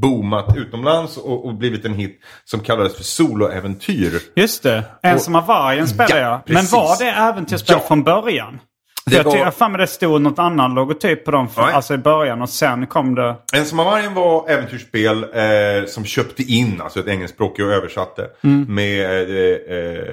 boomat 0.02 0.58
utomlands 0.58 1.18
och, 1.18 1.46
och 1.46 1.56
blivit 1.56 1.86
en 1.86 1.94
hit 1.94 2.22
som 2.46 2.60
kallades 2.60 2.96
för 2.98 3.04
soloäventyr. 3.04 4.20
Just 4.36 4.64
det. 4.64 4.84
En 5.02 5.16
Och- 5.16 5.22
som 5.22 5.36
har 5.36 5.42
vargen 5.42 5.88
spelar 5.88 6.10
Ja, 6.10 6.42
jag. 6.46 6.54
Men 6.56 6.66
var 6.66 6.98
det 7.00 7.10
äventyrsspel 7.12 7.76
Ja. 7.80 7.88
från 7.88 8.04
början? 8.04 8.60
Det 9.06 9.16
jag 9.16 9.24
var- 9.24 9.32
tycker 9.32 9.52
fan 9.52 9.74
det 9.74 9.88
stod 9.88 10.22
något 10.22 10.40
annan 10.40 10.74
logotyp 10.74 11.26
på 11.26 11.32
dem 11.32 11.50
för, 11.50 11.62
Nej. 11.62 11.74
alltså 11.74 11.94
i 11.94 11.98
början 11.98 12.42
och 12.42 12.50
sen 12.50 12.88
kom 12.88 13.16
det... 13.16 13.36
En 13.54 13.66
som 13.66 13.80
har 13.80 13.86
vargen 13.86 14.14
var 14.14 14.50
äventyrsspel 14.50 15.24
eh, 15.24 15.86
som 15.88 16.06
köpte 16.06 16.44
in, 16.44 16.82
alltså 16.82 17.00
ett 17.00 17.08
engelskspråkigt 17.08 17.66
och 17.66 17.74
översatte. 17.74 18.28
Med 18.68 19.10
eh, 19.30 19.78
eh, 19.78 20.04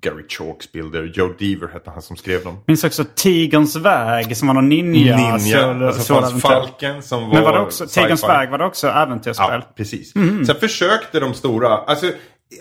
Gary 0.00 0.28
Chalks 0.28 0.72
bilder, 0.72 1.12
Joe 1.14 1.32
Deaver 1.38 1.68
hette 1.72 1.90
han 1.90 2.02
som 2.02 2.16
skrev 2.16 2.44
dem. 2.44 2.58
minns 2.66 2.84
också 2.84 3.04
Tigerns 3.14 3.76
väg 3.76 4.36
som 4.36 4.48
var 4.48 4.54
någon 4.54 4.68
ninja. 4.68 5.16
Ninja, 5.16 5.62
sol- 5.62 5.82
alltså 5.82 6.02
sol- 6.02 6.40
Falken 6.40 7.02
som 7.02 7.22
var 7.28 7.34
Men 7.34 7.42
var 7.44 7.52
det 7.52 7.60
också, 7.60 7.86
Tigerns 7.86 8.24
väg 8.28 8.50
var 8.50 8.58
det 8.58 8.64
också 8.64 8.88
äventyrsspel? 8.88 9.46
Ja, 9.50 9.72
precis. 9.76 10.12
Sen 10.46 10.56
försökte 10.60 11.20
de 11.20 11.34
stora, 11.34 11.68
alltså 11.68 12.06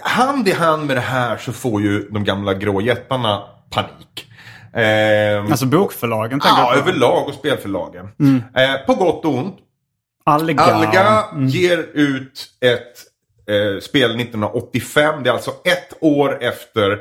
hand 0.02 0.48
i 0.48 0.52
hand 0.52 0.86
med 0.88 0.98
det 0.98 1.02
här 1.02 1.38
så 1.38 1.52
får 1.54 1.82
ju 1.82 2.10
de 2.10 2.24
gamla 2.24 2.54
grå 2.54 2.82
jättarna 2.82 3.42
panik. 3.70 4.28
Ehm, 4.74 5.46
Alltså 5.52 5.66
bokförlagen 5.66 6.40
tänker 6.40 6.62
ja, 6.62 6.76
överlag 6.76 7.28
och 7.28 7.34
spelförlagen. 7.34 8.06
Eh, 8.56 8.86
på 8.86 8.94
gott 8.94 9.26
och 9.26 9.34
ont. 9.34 9.58
Alga. 10.24 10.62
Alga 10.62 11.24
ger 11.38 11.78
ut 11.94 12.48
ett 12.62 12.94
eh, 13.56 13.80
spel 13.82 14.16
1985. 14.16 15.24
Det 15.24 15.30
är 15.30 15.34
alltså 15.34 15.52
ett 15.52 15.98
år 16.02 16.44
efter 16.44 16.92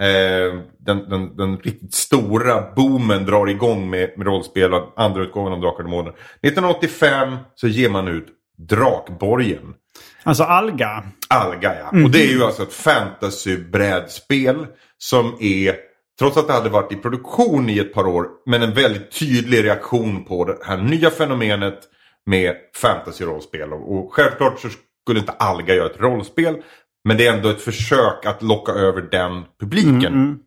eh, 0.00 0.60
den, 0.78 1.08
den, 1.08 1.36
den 1.36 1.58
riktigt 1.58 1.94
stora 1.94 2.62
boomen 2.76 3.26
drar 3.26 3.46
igång 3.46 3.90
med, 3.90 4.10
med 4.16 4.26
rollspel 4.26 4.74
och 4.74 4.92
andra 4.96 5.22
utgåvan 5.22 5.52
av 5.52 5.60
Drakar 5.60 5.78
och 5.78 5.84
Demoner. 5.84 6.10
1985 6.42 7.36
så 7.54 7.68
ger 7.68 7.90
man 7.90 8.08
ut 8.08 8.26
Drakborgen. 8.58 9.74
Alltså 10.22 10.42
Alga. 10.42 11.04
Alga 11.28 11.74
ja. 11.78 12.02
Och 12.04 12.10
det 12.10 12.22
är 12.22 12.32
ju 12.32 12.44
alltså 12.44 12.62
ett 12.62 12.72
fantasy-brädspel 12.72 14.66
som 14.98 15.36
är, 15.40 15.74
trots 16.20 16.36
att 16.36 16.46
det 16.46 16.52
hade 16.52 16.68
varit 16.68 16.92
i 16.92 16.96
produktion 16.96 17.70
i 17.70 17.78
ett 17.78 17.92
par 17.92 18.06
år, 18.06 18.26
men 18.46 18.62
en 18.62 18.74
väldigt 18.74 19.18
tydlig 19.18 19.64
reaktion 19.64 20.24
på 20.24 20.44
det 20.44 20.58
här 20.64 20.76
nya 20.76 21.10
fenomenet 21.10 21.78
med 22.26 22.54
fantasy-rollspel. 22.74 23.72
Och, 23.72 24.12
självklart 24.12 24.60
så 24.60 24.68
skulle 25.04 25.20
inte 25.20 25.32
Alga 25.32 25.74
göra 25.74 25.90
ett 25.90 26.00
rollspel, 26.00 26.56
men 27.04 27.16
det 27.16 27.26
är 27.26 27.32
ändå 27.32 27.48
ett 27.48 27.60
försök 27.60 28.26
att 28.26 28.42
locka 28.42 28.72
över 28.72 29.02
den 29.02 29.42
publiken. 29.60 30.38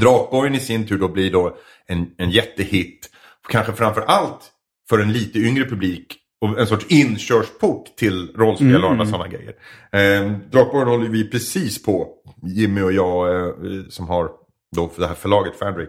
Drakborgen 0.00 0.54
i 0.54 0.60
sin 0.60 0.86
tur 0.86 0.98
då 0.98 1.08
blir 1.08 1.32
då 1.32 1.56
en, 1.86 2.06
en 2.18 2.30
jättehit. 2.30 3.10
Kanske 3.48 3.72
framför 3.72 4.00
allt 4.00 4.50
för 4.90 4.98
en 4.98 5.12
lite 5.12 5.38
yngre 5.38 5.64
publik. 5.64 6.18
Och 6.40 6.60
en 6.60 6.66
sorts 6.66 6.86
inkörsport 6.88 7.96
till 7.96 8.32
rollspel 8.36 8.84
och 8.84 8.90
andra 8.90 9.06
sådana 9.06 9.28
grejer. 9.28 9.54
Eh, 9.92 10.32
Drakborgen 10.50 10.88
håller 10.88 11.08
vi 11.08 11.30
precis 11.30 11.82
på, 11.82 12.08
Jimmy 12.42 12.82
och 12.82 12.92
jag 12.92 13.34
eh, 13.34 13.52
som 13.88 14.08
har 14.08 14.41
då 14.76 14.88
för 14.88 15.00
det 15.00 15.08
här 15.08 15.14
förlaget 15.14 15.58
Fabric. 15.58 15.88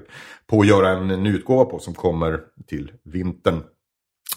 På 0.50 0.62
att 0.62 0.68
göra 0.68 0.90
en 0.90 1.08
ny 1.08 1.30
utgåva 1.36 1.66
på 1.66 1.80
som 1.80 1.94
kommer 1.94 2.40
till 2.68 2.92
vintern. 3.06 3.64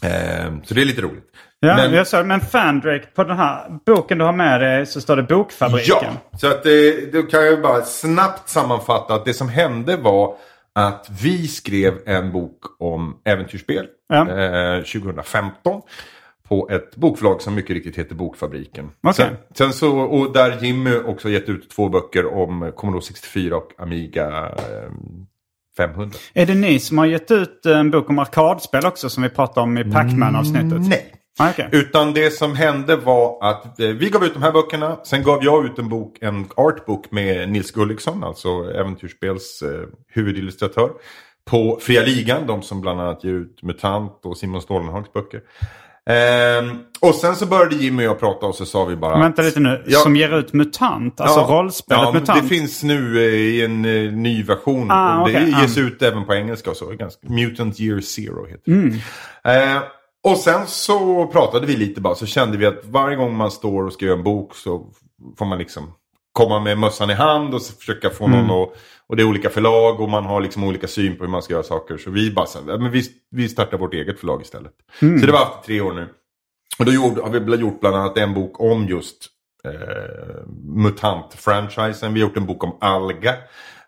Eh, 0.03 0.53
så 0.65 0.75
det 0.75 0.81
är 0.81 0.85
lite 0.85 1.03
roligt. 1.03 1.25
Ja, 1.61 1.77
Men- 1.77 1.93
jag 1.95 2.07
såg, 2.07 2.27
men 2.27 2.41
Fandrake, 2.41 3.07
på 3.07 3.25
den 3.25 3.37
här 3.37 3.79
boken 3.87 4.19
du 4.19 4.25
har 4.25 4.33
med 4.33 4.61
dig 4.61 4.87
så 4.87 5.01
står 5.01 5.17
det 5.17 5.23
Bokfabriken. 5.23 5.97
Ja, 6.31 6.39
så 6.39 6.47
att 6.47 6.63
det, 6.63 7.13
då 7.13 7.23
kan 7.23 7.47
jag 7.47 7.63
bara 7.63 7.83
snabbt 7.83 8.49
sammanfatta 8.49 9.15
att 9.15 9.25
det 9.25 9.35
som 9.35 9.49
hände 9.49 9.97
var 9.97 10.37
att 10.75 11.07
vi 11.23 11.49
skrev 11.49 11.95
en 12.07 12.33
bok 12.33 12.59
om 12.79 13.21
äventyrsspel 13.25 13.87
Ja. 14.09 14.29
eh, 14.31 14.83
2015. 14.83 15.83
På 16.49 16.69
ett 16.71 16.97
bokförlag 16.97 17.43
som 17.43 17.55
mycket 17.55 17.71
riktigt 17.71 17.99
heter 17.99 18.15
Bokfabriken. 18.15 18.91
Okej. 19.03 19.15
Sen, 19.15 19.37
sen 19.55 19.73
så, 19.73 19.99
och 19.99 20.33
där 20.33 20.59
Jimmy 20.65 20.97
också 20.97 21.29
gett 21.29 21.49
ut 21.49 21.71
två 21.71 21.89
böcker 21.89 22.27
om 22.35 22.73
Commodore 22.77 23.03
64 23.03 23.57
och 23.57 23.73
Amiga 23.79 24.47
eh, 24.47 24.93
500. 25.77 26.19
Är 26.35 26.47
det 26.47 26.55
ni 26.55 26.79
som 26.79 26.99
har 26.99 27.07
gett 27.07 27.31
ut 27.31 27.67
en 27.67 27.91
bok 27.91 28.11
om 28.11 28.19
arkadspel 28.19 28.87
också 28.87 29.09
som 29.09 29.23
vi 29.23 29.29
pratade 29.29 29.61
om 29.61 29.79
i 29.79 29.85
Pac-Man-avsnittet? 29.85 30.89
Nej. 30.89 31.13
Ah, 31.39 31.51
okej. 31.51 31.69
Utan 31.73 32.13
det 32.15 32.31
som 32.31 32.57
hände 32.57 32.97
var 32.97 33.51
att 33.51 33.81
eh, 33.81 33.89
vi 33.89 34.11
gav 34.11 34.25
ut 34.25 34.35
de 34.35 34.43
här 34.43 34.53
böckerna. 34.53 34.97
Sen 35.05 35.23
gav 35.23 35.45
jag 35.45 35.67
ut 35.67 35.79
en 35.79 35.89
bok, 35.89 36.19
en 36.21 36.47
artbok 36.57 37.11
med 37.11 37.49
Nils 37.49 37.71
Gulliksson, 37.71 38.25
alltså 38.25 38.49
äventyrsspels 38.49 39.63
eh, 39.63 39.89
huvudillustratör. 40.09 40.91
På 41.45 41.79
Fria 41.81 42.03
Ligan, 42.03 42.47
de 42.47 42.63
som 42.63 42.81
bland 42.81 43.01
annat 43.01 43.25
ger 43.25 43.33
ut 43.33 43.63
MUTANT 43.63 44.21
och 44.23 44.37
Simon 44.37 44.63
Stålenhags 44.63 45.13
böcker. 45.13 45.41
Ehm, 46.11 46.79
och 47.01 47.15
sen 47.15 47.37
så 47.37 47.47
började 47.47 47.77
Jimmy 47.77 48.03
och 48.03 48.11
jag 48.11 48.21
prata 48.21 48.47
och 48.47 48.55
så 48.55 48.67
sa 48.67 48.85
vi 48.85 48.97
bara... 48.97 49.19
Vänta 49.19 49.43
lite 49.43 49.61
nu. 49.61 49.85
Ja. 49.87 49.99
Som 49.99 50.17
ger 50.17 50.39
ut 50.39 50.53
MUTANT? 50.53 51.21
Alltså 51.21 51.41
rollspelet 51.41 52.03
ja, 52.03 52.13
MUTANT? 52.13 52.43
Det 52.43 52.49
finns 52.49 52.83
nu 52.83 53.19
eh, 53.19 53.35
i 53.35 53.65
en 53.65 53.85
eh, 53.85 54.13
ny 54.13 54.43
version. 54.43 54.91
Ah, 54.91 55.23
och 55.23 55.29
det 55.29 55.41
ges 55.63 55.77
ah. 55.77 55.81
ut 55.81 56.03
även 56.03 56.25
på 56.25 56.35
engelska 56.35 56.71
och 56.71 56.77
så. 56.77 56.87
Ganska, 56.87 57.29
Mutant 57.29 57.81
Year 57.81 58.01
Zero 58.01 58.47
heter 58.47 58.73
Mm. 58.73 58.95
det. 59.45 59.73
Eh, 59.73 59.83
och 60.25 60.37
sen 60.37 60.67
så 60.67 61.27
pratade 61.27 61.67
vi 61.67 61.77
lite 61.77 62.01
bara. 62.01 62.15
Så 62.15 62.27
kände 62.27 62.59
vi 62.59 62.67
att 62.67 62.81
varje 62.85 63.17
gång 63.17 63.37
man 63.37 63.51
står 63.51 63.87
och 63.87 63.93
ska 63.93 64.05
göra 64.05 64.17
en 64.17 64.25
bok 64.25 64.55
så 64.55 64.87
får 65.39 65.47
man 65.47 65.59
liksom 65.59 65.93
komma 66.37 66.61
med 66.61 66.79
mössan 66.79 67.11
i 67.11 67.15
hand 67.15 67.55
och 67.55 67.63
försöka 67.63 68.11
få 68.11 68.25
Mm. 68.25 68.47
någon 68.47 68.63
att... 68.63 68.77
Och 69.09 69.17
det 69.17 69.23
är 69.23 69.29
olika 69.29 69.51
förlag 69.51 70.01
och 70.01 70.09
man 70.09 70.25
har 70.25 70.41
liksom 70.41 70.65
olika 70.65 70.87
syn 70.87 71.17
på 71.17 71.25
hur 71.25 71.31
man 71.31 71.43
ska 71.43 71.53
göra 71.53 71.63
saker. 71.63 71.97
Så 71.99 72.11
vi 72.11 72.31
bara 72.31 72.47
men 72.79 72.91
vi, 72.91 73.03
vi 73.31 73.49
startar 73.49 73.79
vårt 73.79 73.95
eget 73.95 74.21
förlag 74.21 74.43
istället. 74.43 74.73
Mm. 75.03 75.19
Så 75.19 75.27
det 75.27 75.33
var 75.33 75.43
efter 75.43 75.63
tre 75.67 75.81
år 75.81 75.93
nu. 75.93 76.09
Och 76.79 76.85
då 76.85 76.93
gjorde, 76.93 77.23
har 77.23 77.31
vi 77.31 77.57
gjort 77.57 77.81
bland 77.81 77.97
annat 77.97 78.19
en 78.19 78.35
bok 78.35 78.61
om 78.61 78.89
just 78.89 79.27
eh, 79.65 79.71
MUTANT-franchisen. 80.77 82.15
Vi 82.15 82.21
har 82.21 82.29
gjort 82.29 82.37
en 82.37 82.47
bok 82.47 82.65
om 82.65 82.79
Alga. 82.81 83.35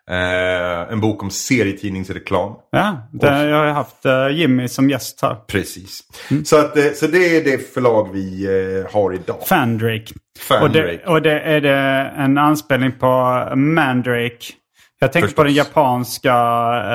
Eh, 0.09 0.91
en 0.91 1.01
bok 1.01 1.23
om 1.23 1.29
serietidningsreklam. 1.31 2.53
Ja, 2.71 3.07
det, 3.11 3.47
jag 3.49 3.57
har 3.57 3.65
haft 3.65 4.05
eh, 4.05 4.27
Jimmy 4.29 4.67
som 4.67 4.89
gäst 4.89 5.19
här. 5.21 5.35
Precis. 5.47 6.01
Mm. 6.31 6.45
Så, 6.45 6.57
att, 6.59 6.77
eh, 6.77 6.83
så 6.95 7.07
det 7.07 7.37
är 7.37 7.43
det 7.43 7.73
förlag 7.73 8.09
vi 8.13 8.45
eh, 8.45 8.93
har 8.93 9.13
idag. 9.13 9.47
Fandrake. 9.47 10.13
Fandrake. 10.39 10.63
Och, 10.65 10.71
det, 10.71 11.05
och 11.05 11.21
det, 11.21 11.39
är 11.39 11.61
det 11.61 12.11
en 12.17 12.37
anspelning 12.37 12.91
på 12.91 13.43
Mandrake? 13.55 14.45
Jag 15.01 15.11
tänker 15.11 15.33
på 15.33 15.43
den 15.43 15.53
Förstås. 15.53 15.67
japanska 15.67 16.33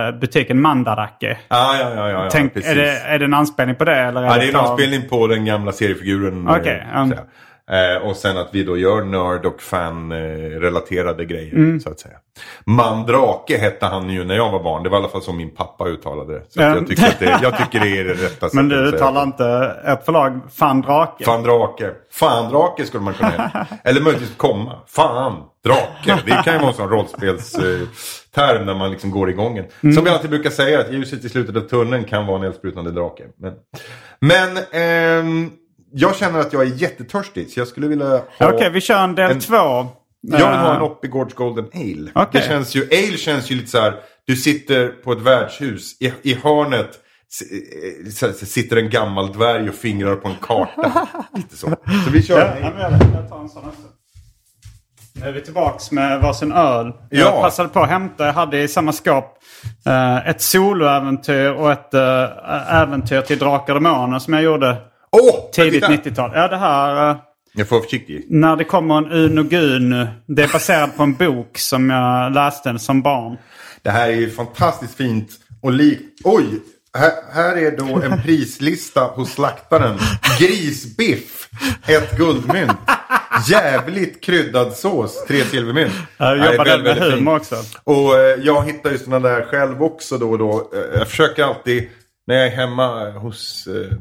eh, 0.08 0.20
butiken 0.20 0.60
Mandarake. 0.60 1.38
Ja, 1.48 1.76
ja, 1.80 1.90
ja, 1.94 2.08
ja, 2.10 2.24
ja 2.24 2.28
Tänk, 2.30 2.56
är, 2.56 2.74
det, 2.74 2.90
är 2.90 3.18
det 3.18 3.24
en 3.24 3.34
anspelning 3.34 3.76
på 3.76 3.84
det? 3.84 3.96
Eller 3.96 4.22
är 4.22 4.26
Ja, 4.26 4.36
det 4.36 4.44
är 4.44 4.48
en 4.48 4.56
anspelning 4.56 5.08
på 5.08 5.26
den 5.26 5.44
gamla 5.44 5.72
seriefiguren. 5.72 6.48
eh, 6.48 6.54
Okej, 6.54 6.86
så 6.92 6.98
att 6.98 7.06
um. 7.06 7.14
Eh, 7.70 8.02
och 8.08 8.16
sen 8.16 8.38
att 8.38 8.48
vi 8.52 8.64
då 8.64 8.78
gör 8.78 9.04
nörd 9.04 9.46
och 9.46 9.62
fan-relaterade 9.62 11.24
grejer. 11.24 11.54
Mm. 11.54 11.80
Så 11.80 11.90
att 11.90 12.00
säga. 12.00 12.14
Mandrake 12.66 13.58
hette 13.58 13.86
han 13.86 14.10
ju 14.10 14.24
när 14.24 14.34
jag 14.34 14.52
var 14.52 14.62
barn. 14.62 14.82
Det 14.82 14.88
var 14.88 14.98
i 14.98 15.00
alla 15.00 15.08
fall 15.08 15.22
som 15.22 15.36
min 15.36 15.54
pappa 15.54 15.88
uttalade 15.88 16.34
det. 16.34 16.44
Så 16.48 16.60
Ja. 16.60 16.74
jag, 16.74 16.86
tycker 16.86 17.06
att 17.06 17.18
det, 17.18 17.38
jag 17.42 17.58
tycker 17.58 17.80
det 17.80 17.98
är 17.98 18.04
det 18.04 18.14
rätta 18.24 18.48
Men 18.52 18.68
du 18.68 18.76
uttalar 18.76 19.22
inte 19.22 19.76
ett 19.86 20.04
förlag 20.04 20.40
Fan 20.52 20.80
Drake? 20.80 21.24
Fan 21.24 21.42
drake. 21.42 21.90
Fan 22.12 22.50
drake 22.52 22.84
skulle 22.86 23.02
man 23.02 23.14
kunna 23.14 23.30
heta. 23.30 23.66
Eller 23.84 24.00
möjligtvis 24.00 24.36
komma. 24.36 24.78
Fan 24.86 25.42
drake. 25.64 26.22
Det 26.26 26.42
kan 26.44 26.52
ju 26.54 26.58
vara 26.58 26.68
en 26.70 26.74
sån 26.74 26.88
rollspelsterm 26.88 28.66
när 28.66 28.74
man 28.74 28.90
liksom 28.90 29.10
går 29.10 29.30
igång. 29.30 29.58
Mm. 29.58 29.94
Som 29.94 30.04
vi 30.04 30.10
alltid 30.10 30.30
brukar 30.30 30.50
säga 30.50 30.80
att 30.80 30.92
ljuset 30.92 31.24
i 31.24 31.28
slutet 31.28 31.56
av 31.56 31.60
tunneln 31.60 32.04
kan 32.04 32.26
vara 32.26 32.38
en 32.38 32.44
eldsprutande 32.44 32.90
drake. 32.90 33.24
Men, 33.38 33.52
men 34.20 34.58
ehm, 34.72 35.50
jag 35.96 36.16
känner 36.16 36.40
att 36.40 36.52
jag 36.52 36.62
är 36.62 36.66
jättetörstig 36.66 37.50
så 37.50 37.60
jag 37.60 37.68
skulle 37.68 37.86
vilja 37.88 38.08
ha... 38.08 38.22
Okej, 38.40 38.70
vi 38.70 38.80
kör 38.80 38.98
en 39.04 39.14
del 39.14 39.30
en- 39.30 39.40
två. 39.40 39.86
Jag 40.26 40.38
vill 40.38 40.42
ha 40.58 40.70
en 40.70 40.76
Eh, 40.76 40.82
Oppigårds 40.82 41.34
Golden 41.34 41.64
Ale. 41.74 42.10
Okej. 42.14 42.40
Det 42.40 42.48
känns 42.48 42.74
ju, 42.74 42.82
ale 42.92 43.16
känns 43.16 43.50
ju 43.50 43.54
lite 43.56 43.70
så 43.70 43.80
här, 43.80 43.94
du 44.26 44.36
sitter 44.36 44.88
på 44.88 45.12
ett 45.12 45.20
värdshus, 45.22 45.96
i, 46.00 46.12
i 46.22 46.34
hörnet 46.34 46.90
eh, 48.22 48.30
sitter 48.32 48.76
en 48.76 48.90
gammal 48.90 49.32
dvärg 49.32 49.68
och 49.68 49.74
fingrar 49.74 50.16
på 50.16 50.28
en 50.28 50.34
karta. 50.42 51.08
lite 51.36 51.56
så. 51.56 51.66
Så 52.04 52.10
vi 52.12 52.22
kör 52.22 52.38
Ja, 52.38 52.46
en 52.46 52.80
jag, 52.80 52.92
jag 52.92 53.28
tar 53.30 53.38
en 53.40 53.48
sån 53.48 53.64
också. 53.68 53.80
Nu 55.16 55.26
är 55.28 55.32
vi 55.32 55.40
tillbaks 55.40 55.90
med 55.90 56.20
varsin 56.20 56.52
öl. 56.52 56.92
Jag 57.10 57.20
Ja. 57.34 57.42
passade 57.42 57.68
på 57.68 57.80
att 57.80 57.88
hämta, 57.88 58.26
jag 58.26 58.32
hade 58.32 58.62
i 58.62 58.68
samma 58.68 58.92
skåp 58.92 59.38
eh, 59.86 60.28
ett 60.28 60.40
soloäventyr 60.42 61.50
och 61.52 61.72
ett 61.72 61.94
eh, 61.94 62.74
äventyr 62.74 63.20
till 63.20 63.38
Drakar 63.38 63.74
och 63.74 63.82
Demoner 63.82 64.18
som 64.18 64.34
jag 64.34 64.42
gjorde 64.42 64.76
Åh! 65.12 65.43
Tidigt 65.54 65.84
titta. 65.86 66.10
90-tal. 66.10 66.30
Ja, 66.34 66.48
det 66.48 66.56
här... 66.56 67.10
eh, 67.10 67.16
Jag 67.54 67.68
får 67.68 67.76
vara 67.76 67.84
försiktig. 67.84 68.26
När 68.30 68.56
det 68.56 68.64
kommer 68.64 68.96
en 68.98 69.12
Uno 69.12 69.42
Gun. 69.42 70.06
Det 70.26 70.42
är 70.42 70.52
baserat 70.52 70.96
på 70.96 71.02
en 71.02 71.14
bok 71.14 71.58
som 71.58 71.90
jag 71.90 72.32
läste 72.34 72.78
som 72.78 73.02
barn. 73.02 73.36
Det 73.82 73.90
här 73.90 74.08
är 74.08 74.12
ju 74.14 74.30
fantastiskt 74.30 74.94
fint 74.94 75.28
och 75.62 75.72
likt... 75.72 76.20
Oj! 76.24 76.44
Här, 76.98 77.10
här 77.32 77.56
är 77.56 77.76
då 77.76 78.02
en 78.02 78.22
prislista 78.22 79.00
hos 79.00 79.30
slaktaren. 79.32 79.98
Grisbiff, 80.40 81.48
ett 81.86 82.16
guldmynt. 82.16 82.72
Jävligt 83.48 84.24
kryddad 84.24 84.72
sås, 84.72 85.24
tre 85.28 85.44
silvermynt. 85.44 85.92
Jag 86.16 86.36
jobbar 86.38 86.64
väldigt, 86.64 86.84
med 86.84 86.96
väldigt 86.96 87.18
humor 87.18 87.36
också. 87.36 87.56
Och 87.84 88.18
eh, 88.18 88.38
jag 88.42 88.62
hittar 88.64 88.90
ju 88.90 88.98
sådana 88.98 89.28
där 89.28 89.42
själv 89.44 89.82
också 89.82 90.18
då 90.18 90.30
och 90.30 90.38
då. 90.38 90.70
Eh, 90.74 90.98
Jag 90.98 91.08
försöker 91.08 91.44
alltid 91.44 91.88
när 92.26 92.34
jag 92.34 92.46
är 92.46 92.50
hemma 92.50 93.10
hos 93.10 93.66
eh, 93.66 93.96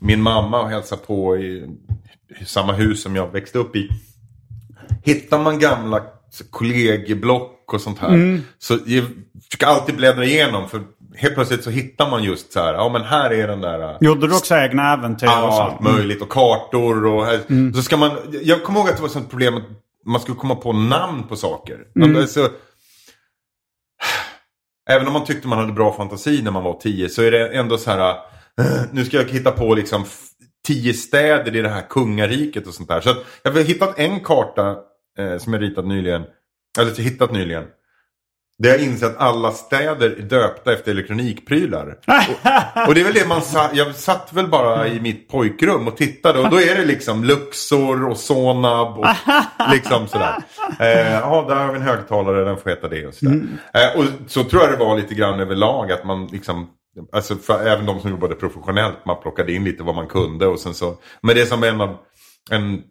min 0.00 0.22
mamma 0.22 0.60
och 0.62 0.70
hälsar 0.70 0.96
på 0.96 1.36
i, 1.36 1.66
i 2.40 2.44
samma 2.44 2.72
hus 2.72 3.02
som 3.02 3.16
jag 3.16 3.32
växte 3.32 3.58
upp 3.58 3.76
i. 3.76 3.88
Hittar 5.04 5.38
man 5.38 5.58
gamla 5.58 6.02
kollegieblock 6.50 7.72
och 7.72 7.80
sånt 7.80 7.98
här. 7.98 8.40
Så 8.58 8.78
jag 8.86 9.04
försöker 9.44 9.66
alltid 9.66 9.96
bläddra 9.96 10.24
igenom 10.24 10.68
för 10.68 10.82
helt 11.14 11.34
plötsligt 11.34 11.64
så 11.64 11.70
hittar 11.70 12.10
man 12.10 12.24
just 12.24 12.52
så 12.52 12.60
här. 12.60 12.74
Ja 12.74 12.88
men 12.88 13.02
här 13.02 13.30
är 13.32 13.48
den 13.48 13.60
där. 13.60 13.98
Gjorde 14.00 14.26
du 14.28 14.34
också 14.36 14.54
egna 14.56 14.92
äventyr? 14.92 15.26
och 15.26 15.32
Ja, 15.32 15.50
så? 15.52 15.62
allt 15.62 15.80
möjligt. 15.80 16.22
Och 16.22 16.28
kartor 16.28 17.06
och 17.06 17.26
här. 17.26 17.72
Så 17.74 17.82
ska 17.82 17.96
man, 17.96 18.10
jag 18.42 18.62
kommer 18.64 18.80
ihåg 18.80 18.88
att 18.88 18.96
det 18.96 19.02
var 19.02 19.08
ett 19.08 19.12
sånt 19.12 19.30
problem 19.30 19.56
att 19.56 19.62
man 20.06 20.20
skulle 20.20 20.36
komma 20.36 20.54
på 20.54 20.72
namn 20.72 21.22
på 21.28 21.36
saker. 21.36 21.78
Alltså, 22.16 22.48
även 24.90 25.06
om 25.06 25.12
man 25.12 25.24
tyckte 25.24 25.48
man 25.48 25.58
hade 25.58 25.72
bra 25.72 25.92
fantasi 25.92 26.42
när 26.42 26.50
man 26.50 26.64
var 26.64 26.74
tio 26.80 27.08
så 27.08 27.22
är 27.22 27.30
det 27.30 27.48
ändå 27.48 27.78
så 27.78 27.90
här. 27.90 28.16
Eh, 28.60 28.82
Nu 28.92 29.04
ska 29.04 29.16
jag 29.16 29.24
hitta 29.24 29.50
på 29.50 29.74
liksom 29.74 30.04
tio 30.66 30.94
städer 30.94 31.56
i 31.56 31.62
det 31.62 31.68
här 31.68 31.88
kungariket 31.88 32.66
och 32.66 32.74
sånt 32.74 32.88
där. 32.88 33.00
Så 33.00 33.10
att 33.10 33.16
jag 33.42 33.52
har 33.52 33.60
hittat 33.60 33.98
en 33.98 34.20
karta 34.20 34.76
eh, 35.18 35.38
som 35.38 35.52
jag 35.52 35.62
ritat 35.62 35.86
nyligen. 35.86 36.22
Eller 36.78 36.94
hittat 37.02 37.32
nyligen. 37.32 37.64
Där 38.58 38.70
jag 38.70 38.80
inser 38.80 39.06
att 39.06 39.16
alla 39.16 39.50
städer 39.52 40.10
är 40.10 40.22
döpta 40.22 40.72
efter 40.72 40.90
elektronikprylar. 40.90 41.86
Och, 42.84 42.88
och 42.88 42.94
det 42.94 43.00
är 43.00 43.04
väl 43.04 43.14
det 43.14 43.28
man 43.28 43.42
sa, 43.42 43.70
jag 43.72 43.94
satt 43.94 44.32
väl 44.32 44.46
bara 44.48 44.88
i 44.88 45.00
mitt 45.00 45.28
pojkrum 45.28 45.88
och 45.88 45.96
tittade 45.96 46.38
och 46.38 46.50
då 46.50 46.60
är 46.60 46.74
det 46.74 46.84
liksom 46.84 47.24
Luxor 47.24 48.08
och 48.08 48.16
Sonab 48.16 48.98
och 48.98 49.06
liksom 49.72 50.08
sådär. 50.08 50.34
Eh, 50.80 51.12
Ja, 51.12 51.44
där 51.48 51.54
har 51.56 51.72
vi 51.72 51.76
en 51.78 51.82
högtalare, 51.82 52.44
den 52.44 52.56
får 52.56 52.70
heta 52.70 52.88
det 52.88 53.06
och 53.06 53.14
sådär. 53.14 53.40
Eh, 53.74 53.98
och 53.98 54.04
så 54.26 54.44
tror 54.44 54.62
jag 54.62 54.72
det 54.72 54.84
var 54.84 54.96
lite 54.96 55.14
grann 55.14 55.40
överlag 55.40 55.92
att 55.92 56.04
man 56.04 56.26
liksom 56.26 56.68
Alltså 57.12 57.36
för 57.36 57.66
även 57.66 57.86
de 57.86 58.00
som 58.00 58.10
jobbade 58.10 58.34
professionellt, 58.34 59.06
man 59.06 59.22
plockade 59.22 59.52
in 59.52 59.64
lite 59.64 59.82
vad 59.82 59.94
man 59.94 60.06
kunde 60.06 60.46
och 60.46 60.58
sen 60.60 60.74
så. 60.74 60.96
Men 61.22 61.34
det 61.36 61.42
är 61.42 61.46
som 61.46 61.62
en 61.64 61.80
av 61.80 61.96
en 62.50 62.82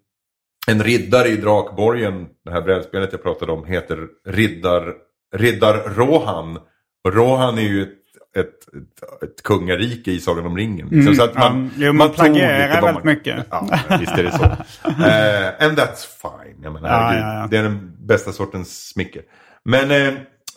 en 0.67 0.83
riddare 0.83 1.27
i 1.27 1.35
Drakborgen, 1.37 2.27
det 2.45 2.51
här 2.51 2.61
brädspelet 2.61 3.09
jag 3.11 3.23
pratade 3.23 3.51
om, 3.51 3.65
heter 3.65 4.07
Riddar, 4.27 4.93
Riddar 5.35 5.93
Rohan. 5.95 6.59
Och 7.03 7.13
Rohan 7.13 7.57
är 7.57 7.61
ju 7.61 7.81
ett, 7.83 7.89
ett, 8.37 8.45
ett, 8.67 9.23
ett 9.23 9.43
kungarike 9.43 10.11
i 10.11 10.19
Sagan 10.19 10.45
om 10.45 10.57
ringen. 10.57 10.87
Liksom. 10.91 11.15
så 11.15 11.23
att 11.23 11.35
man, 11.35 11.51
Mm, 11.51 11.69
ja, 11.77 11.85
jo, 11.85 11.93
man 11.93 12.07
tog 12.07 12.15
plagierar 12.15 12.81
väldigt 12.81 13.03
mycket. 13.03 13.45
Ja, 13.49 13.67
visst 13.99 14.11
är 14.11 14.23
det 14.23 14.31
så. 14.31 14.43
uh, 14.43 15.65
and 15.67 15.79
that's 15.79 16.05
fine. 16.21 16.63
Jag 16.63 16.73
menar, 16.73 16.89
Ja, 16.89 17.19
ja, 17.19 17.33
ja. 17.41 17.47
Det 17.51 17.57
är 17.57 17.63
den 17.63 17.95
bästa 17.99 18.31
sortens 18.31 18.87
smicker. 18.89 19.21
Men 19.65 19.91
eh, 19.91 20.13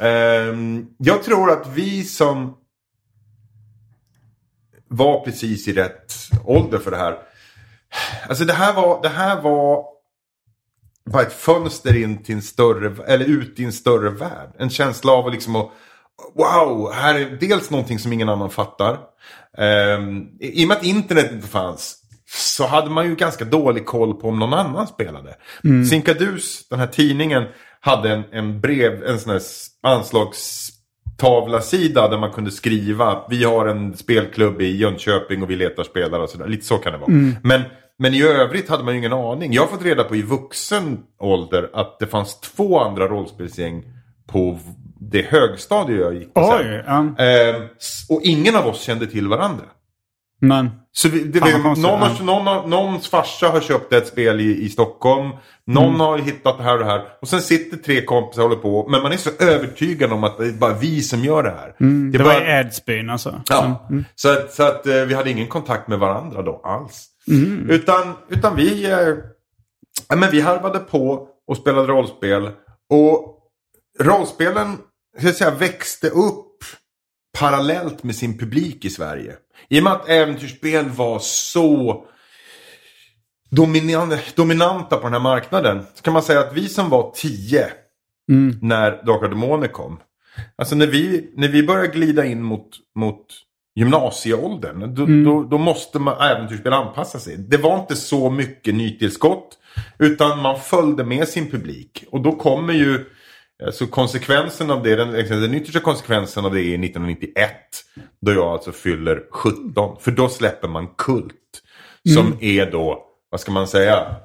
ehm, 0.08 0.86
jag 0.98 1.22
tror 1.22 1.50
att 1.50 1.66
vi 1.74 2.04
som 2.04 2.56
var 4.92 5.24
precis 5.24 5.68
i 5.68 5.72
rätt 5.72 6.14
ålder 6.44 6.78
för 6.78 6.90
det 6.90 6.96
här. 6.96 7.18
Alltså 8.28 8.44
det 8.44 8.52
här 8.52 8.72
var, 8.74 9.02
det 9.02 9.08
här 9.08 9.40
var 9.40 9.84
bara 11.10 11.22
ett 11.22 11.32
fönster 11.32 11.96
in 12.02 12.22
till 12.22 12.34
en 12.34 12.42
större, 12.42 13.04
eller 13.06 13.24
ut 13.24 13.60
i 13.60 13.64
en 13.64 13.72
större 13.72 14.10
värld. 14.10 14.50
En 14.58 14.70
känsla 14.70 15.12
av 15.12 15.26
att 15.26 15.32
liksom 15.32 15.56
att, 15.56 15.70
wow, 16.34 16.92
här 16.92 17.14
är 17.14 17.36
dels 17.40 17.70
någonting 17.70 17.98
som 17.98 18.12
ingen 18.12 18.28
annan 18.28 18.50
fattar. 18.50 18.98
Um, 19.58 20.28
I 20.40 20.64
och 20.64 20.68
med 20.68 20.76
att 20.76 20.84
internet 20.84 21.32
inte 21.32 21.48
fanns 21.48 21.98
så 22.26 22.66
hade 22.66 22.90
man 22.90 23.06
ju 23.08 23.16
ganska 23.16 23.44
dålig 23.44 23.86
koll 23.86 24.14
på 24.14 24.28
om 24.28 24.38
någon 24.38 24.54
annan 24.54 24.86
spelade. 24.86 25.36
Mm. 25.64 25.84
Sinkadus, 25.84 26.68
den 26.68 26.78
här 26.78 26.86
tidningen, 26.86 27.44
hade 27.80 28.10
en, 28.12 28.24
en 28.32 28.60
brev, 28.60 29.04
en 29.04 29.20
sån 29.20 29.30
här 29.30 29.36
s- 29.36 29.66
anslagstavlasida 31.22 32.08
där 32.08 32.18
man 32.18 32.30
kunde 32.32 32.50
skriva 32.50 33.22
vi 33.30 33.44
har 33.44 33.66
en 33.66 33.96
spelklubb 33.96 34.60
i 34.62 34.76
Jönköping 34.76 35.42
och 35.42 35.50
vi 35.50 35.56
letar 35.56 35.82
spelare 35.84 36.22
och 36.22 36.30
sådär. 36.30 36.46
Lite 36.46 36.64
så 36.66 36.76
kan 36.78 36.92
det 36.92 36.98
vara. 36.98 37.10
Men, 37.42 37.62
men 37.98 38.14
i 38.14 38.22
övrigt 38.22 38.68
hade 38.68 38.84
man 38.84 38.94
ju 38.94 38.98
ingen 38.98 39.12
aning. 39.12 39.52
Jag 39.52 39.62
har 39.62 39.68
fått 39.68 39.84
reda 39.84 40.04
på 40.04 40.16
i 40.16 40.22
vuxen 40.22 40.98
ålder 41.20 41.70
att 41.72 41.98
det 41.98 42.06
fanns 42.06 42.40
två 42.40 42.80
andra 42.80 43.08
rollspelsgäng 43.08 43.84
på 44.26 44.58
det 45.00 45.22
högstadie 45.26 46.00
jag 46.00 46.14
gick 46.14 46.34
på 46.34 46.40
sen. 46.58 46.66
Oj. 46.68 46.84
Ehm, 47.18 47.62
s- 47.80 48.06
och 48.10 48.20
ingen 48.22 48.56
av 48.56 48.66
oss 48.66 48.80
kände 48.82 49.06
till 49.06 49.28
varandra. 49.28 49.64
Men 50.44 50.70
Så 50.92 51.08
vi, 51.08 51.24
det, 51.24 51.40
vi, 51.44 51.52
någon, 51.52 51.84
har, 51.84 52.24
någon, 52.24 52.70
någons 52.70 53.08
farsa 53.08 53.48
har 53.48 53.60
köpt 53.60 53.92
ett 53.92 54.06
spel 54.06 54.40
i, 54.40 54.62
i 54.64 54.68
Stockholm. 54.68 55.30
Någon 55.66 55.84
Mm. 55.88 56.00
har 56.00 56.18
hittat 56.18 56.58
det 56.58 56.64
här 56.64 56.72
och 56.72 56.78
det 56.78 56.84
här. 56.84 57.02
Och 57.22 57.28
sen 57.28 57.40
sitter 57.40 57.76
tre 57.76 58.04
kompisar 58.04 58.42
och 58.42 58.48
håller 58.48 58.62
på. 58.62 58.88
Men 58.88 59.02
man 59.02 59.12
är 59.12 59.16
så 59.16 59.30
övertygad 59.40 60.12
om 60.12 60.24
att 60.24 60.38
det 60.38 60.46
är 60.46 60.52
bara 60.52 60.74
vi 60.74 61.02
som 61.02 61.20
gör 61.24 61.42
det 61.42 61.50
här. 61.50 61.74
det, 62.12 62.18
är 62.18 62.22
var 62.24 62.32
bara- 62.34 62.46
i 62.46 62.60
Edsbyn 62.60 63.10
alltså. 63.10 63.40
Ja. 63.48 63.88
Så, 63.88 64.02
Så 64.14 64.28
att, 64.32 64.52
så 64.52 64.62
att 64.62 64.86
eh, 64.86 64.94
vi 65.02 65.14
hade 65.14 65.30
ingen 65.30 65.48
kontakt 65.48 65.88
med 65.88 65.98
varandra 65.98 66.42
då 66.42 66.60
alls. 66.64 67.06
Mm. 67.28 67.70
Utan, 67.70 68.12
utan 68.28 68.56
vi, 68.56 68.90
eh, 68.90 70.16
men 70.16 70.30
vi 70.30 70.40
harvade 70.40 70.78
på 70.78 71.28
och 71.46 71.56
spelade 71.56 71.88
rollspel. 71.88 72.50
Och 72.90 73.38
rollspelen 74.00 74.76
ska 75.18 75.26
jag 75.26 75.36
säga, 75.36 75.50
växte 75.50 76.08
upp 76.08 76.46
parallellt 77.38 78.02
med 78.02 78.16
sin 78.16 78.38
publik 78.38 78.84
i 78.84 78.90
Sverige. 78.90 79.36
I 79.68 79.80
och 79.80 79.84
med 79.84 79.92
att 79.92 80.08
äventyrsspel 80.08 80.88
var 80.88 81.18
så 81.18 82.04
dominan 83.50 84.16
dominanta 84.34 84.96
på 84.96 85.02
den 85.02 85.12
här 85.12 85.20
marknaden. 85.20 85.82
Så 85.94 86.02
kan 86.02 86.12
man 86.12 86.22
säga 86.22 86.40
att 86.40 86.56
vi 86.56 86.68
som 86.68 86.90
var 86.90 87.12
tio 87.14 87.66
när 88.60 88.90
Drakar 88.90 89.24
och 89.24 89.30
Demoner 89.30 89.68
kom. 89.68 90.00
Alltså 90.56 90.74
när 90.74 90.86
vi, 90.86 91.30
när 91.36 91.48
vi 91.48 91.62
börjar 91.62 91.86
glida 91.86 92.24
in 92.24 92.42
mot, 92.42 92.68
mot 92.94 93.26
gymnasieåldern. 93.74 94.94
Då, 94.94 95.06
då, 95.06 95.42
då 95.42 95.58
måste 95.58 95.98
man 95.98 96.20
äventyrsspel 96.20 96.72
anpassa 96.72 97.18
sig. 97.18 97.36
Det 97.36 97.56
var 97.56 97.80
inte 97.80 97.96
så 97.96 98.30
mycket 98.30 98.74
nytillskott. 98.74 99.58
Utan 99.98 100.42
man 100.42 100.60
följde 100.60 101.04
med 101.04 101.28
sin 101.28 101.50
publik. 101.50 102.04
Och 102.10 102.20
då 102.20 102.32
kommer 102.32 102.72
ju 102.72 103.04
alltså 103.66 103.86
konsekvensen 103.86 104.70
av 104.70 104.82
det. 104.82 104.96
Den, 104.96 105.12
den 105.12 105.54
yttersta 105.54 105.80
konsekvensen 105.80 106.44
av 106.44 106.54
det 106.54 106.60
är 106.60 106.84
1991. 106.84 107.50
Då 108.20 108.32
jag 108.32 108.46
alltså 108.46 108.72
fyller 108.72 109.22
17. 109.30 109.96
För 110.00 110.10
då 110.10 110.28
släpper 110.28 110.68
man 110.68 110.86
Kult. 110.86 111.34
Som 112.14 112.36
är 112.40 112.70
då, 112.70 113.04
vad 113.30 113.40
ska 113.40 113.52
man 113.52 113.66
säga? 113.66 114.16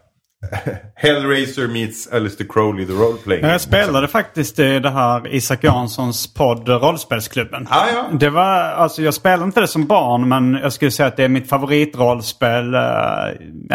Hellraiser 0.95 1.67
meets 1.67 2.07
Alistair 2.07 2.47
Crowley, 2.47 2.85
the 2.85 2.93
role 2.93 3.17
playing. 3.23 3.45
Jag 3.45 3.61
spelade 3.61 4.07
faktiskt 4.07 4.59
i 4.59 4.79
det 4.79 4.89
här 4.89 5.35
Isak 5.35 5.63
Janssons 5.63 6.33
podd 6.33 6.69
Rollspelsklubben. 6.69 7.67
Ah, 7.69 7.87
ja. 7.93 8.05
Det 8.19 8.29
var, 8.29 8.59
alltså 8.59 9.01
jag 9.01 9.13
spelade 9.13 9.43
inte 9.43 9.61
det 9.61 9.67
som 9.67 9.85
barn 9.85 10.29
men 10.29 10.53
jag 10.53 10.73
skulle 10.73 10.91
säga 10.91 11.07
att 11.07 11.17
det 11.17 11.23
är 11.23 11.29
mitt 11.29 11.49
favoritrollspel 11.49 12.73
eh, 12.73 12.81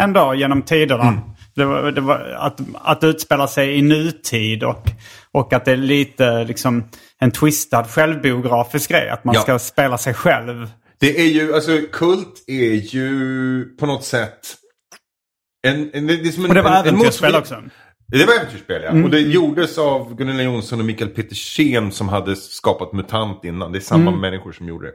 ändå 0.03 0.33
genom 0.35 0.61
tiderna. 0.61 1.03
Mm. 1.03 1.19
Det 1.55 1.65
var, 1.65 1.91
det 1.91 2.01
var 2.01 2.19
att, 2.39 2.59
att 2.73 3.03
utspela 3.03 3.47
sig 3.47 3.77
i 3.77 3.81
nutid 3.81 4.63
och, 4.63 4.87
och 5.31 5.53
att 5.53 5.65
det 5.65 5.71
är 5.71 5.77
lite 5.77 6.43
liksom 6.43 6.83
en 7.19 7.31
twistad 7.31 7.83
självbiografisk 7.83 8.89
grej. 8.91 9.09
Att 9.09 9.23
man 9.23 9.35
Ja. 9.35 9.41
ska 9.41 9.59
spela 9.59 9.97
sig 9.97 10.13
själv. 10.13 10.69
Det 10.99 11.21
är 11.21 11.27
ju, 11.27 11.53
alltså 11.55 11.71
Kult 11.91 12.43
är 12.47 12.95
ju 12.95 13.65
på 13.79 13.85
något 13.85 14.03
sätt 14.03 14.39
en, 15.67 15.89
en, 15.93 16.07
det 16.07 16.13
är 16.13 16.31
som 16.31 16.43
en, 16.45 16.49
Och 16.51 16.55
det 16.55 16.61
var 16.61 16.69
en, 16.71 16.77
en 16.77 16.87
äventyrsspel 16.87 17.35
också. 17.35 17.63
Mm. 18.13 18.27
Det 18.27 18.33
var 18.33 18.39
äventyrsspel 18.41 18.81
ja. 18.83 19.03
Och 19.03 19.09
det 19.09 19.19
gjordes 19.19 19.77
av 19.77 20.15
Gunilla 20.15 20.43
Jonsson 20.43 20.79
och 20.79 20.85
Mikael 20.85 21.09
Petersen 21.09 21.91
som 21.91 22.09
hade 22.09 22.35
skapat 22.35 22.93
MUTANT 22.93 23.45
innan. 23.45 23.71
Det 23.71 23.77
är 23.77 23.81
samma 23.81 24.11
människor 24.11 24.51
som 24.51 24.67
gjorde 24.67 24.87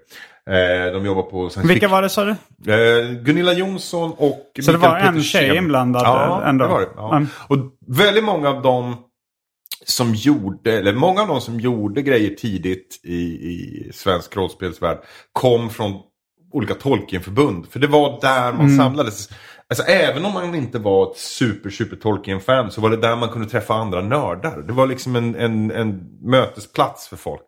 det. 0.47 0.87
Eh, 0.87 0.93
de 0.93 1.07
jobbar 1.07 1.23
på 1.23 1.49
science 1.51 1.61
Mm. 1.61 1.69
Vilka 1.69 1.89
var 1.89 2.03
det 2.03 2.09
sa 2.09 2.25
du? 2.25 2.31
Eh, 2.73 3.11
Gunilla 3.23 3.53
Jonsson 3.53 4.11
och 4.17 4.51
Så 4.63 4.73
det 4.73 4.79
Mikael 4.79 4.93
var 4.93 4.99
en 4.99 5.15
Petersen. 5.15 5.23
tjej 5.23 5.57
inblandad, 5.57 6.03
Ja, 6.03 6.43
ändå? 6.45 6.65
det 6.65 6.71
var 6.71 6.81
det. 6.81 6.89
Ja. 6.97 7.17
Mm. 7.17 7.29
Och 7.49 7.57
väldigt 7.87 8.25
många 8.25 8.49
av 8.49 8.63
dem 8.63 8.97
som 9.87 10.15
gjorde, 10.15 10.79
eller 10.79 10.93
många 10.93 11.23
av 11.23 11.29
dem 11.29 11.41
som 11.41 11.61
gjorde 11.61 12.03
grejer 12.03 12.31
tidigt 12.31 13.01
i, 13.05 13.15
i 13.23 13.91
svensk 13.95 14.37
rollspelsvärld 14.37 14.99
kom 15.33 15.71
från 15.71 15.93
olika 16.53 16.75
Tolkien-förbund. 16.75 17.67
För 17.71 17.79
det 17.79 17.87
var 17.87 18.21
där 18.21 18.53
man 18.53 18.77
samlades. 18.77 19.29
Alltså 19.71 19.85
även 19.85 20.25
om 20.25 20.33
man 20.33 20.55
inte 20.55 20.79
var 20.79 21.11
ett 21.11 21.17
super, 21.17 21.71
super 21.71 21.97
Tolkien-fan 21.97 22.71
så 22.71 22.81
var 22.81 22.91
det 22.91 22.97
där 22.97 23.17
man 23.17 23.29
kunde 23.29 23.49
träffa 23.49 23.75
andra 23.75 24.01
nördar. 24.01 24.65
Det 24.67 24.73
var 24.73 24.87
liksom 24.87 25.17
en, 25.17 25.35
en, 25.35 25.71
en 25.71 26.19
mötesplats 26.23 27.09
för 27.09 27.17
folk. 27.17 27.45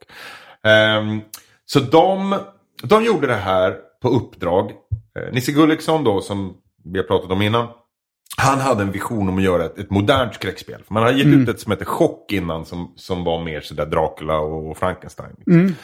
Ehm, 0.64 1.20
så 1.66 1.80
de, 1.80 2.38
de 2.82 3.04
gjorde 3.04 3.26
det 3.26 3.34
här 3.34 3.76
på 4.02 4.08
uppdrag. 4.08 4.70
Eh, 5.18 5.32
Nisse 5.32 5.52
Gulliksson 5.52 6.04
då, 6.04 6.20
som 6.20 6.54
vi 6.84 6.98
har 6.98 7.04
pratat 7.04 7.30
om 7.30 7.42
innan. 7.42 7.68
Han 8.36 8.58
hade 8.58 8.82
en 8.82 8.92
vision 8.92 9.28
om 9.28 9.38
att 9.38 9.44
göra 9.44 9.64
ett, 9.64 9.78
ett 9.78 9.90
modernt 9.90 10.34
skräckspel. 10.34 10.82
Man 10.88 11.02
hade 11.02 11.18
gett 11.18 11.26
ut 11.26 11.48
ett 11.48 11.60
som 11.60 11.72
hette 11.72 11.84
Chock 11.84 12.32
innan 12.32 12.66
som, 12.66 12.92
som 12.96 13.24
var 13.24 13.44
mer 13.44 13.60
sådär 13.60 13.86
Dracula 13.86 14.38
och, 14.38 14.78
Frankenstein. 14.78 15.34
Liksom. 15.38 15.74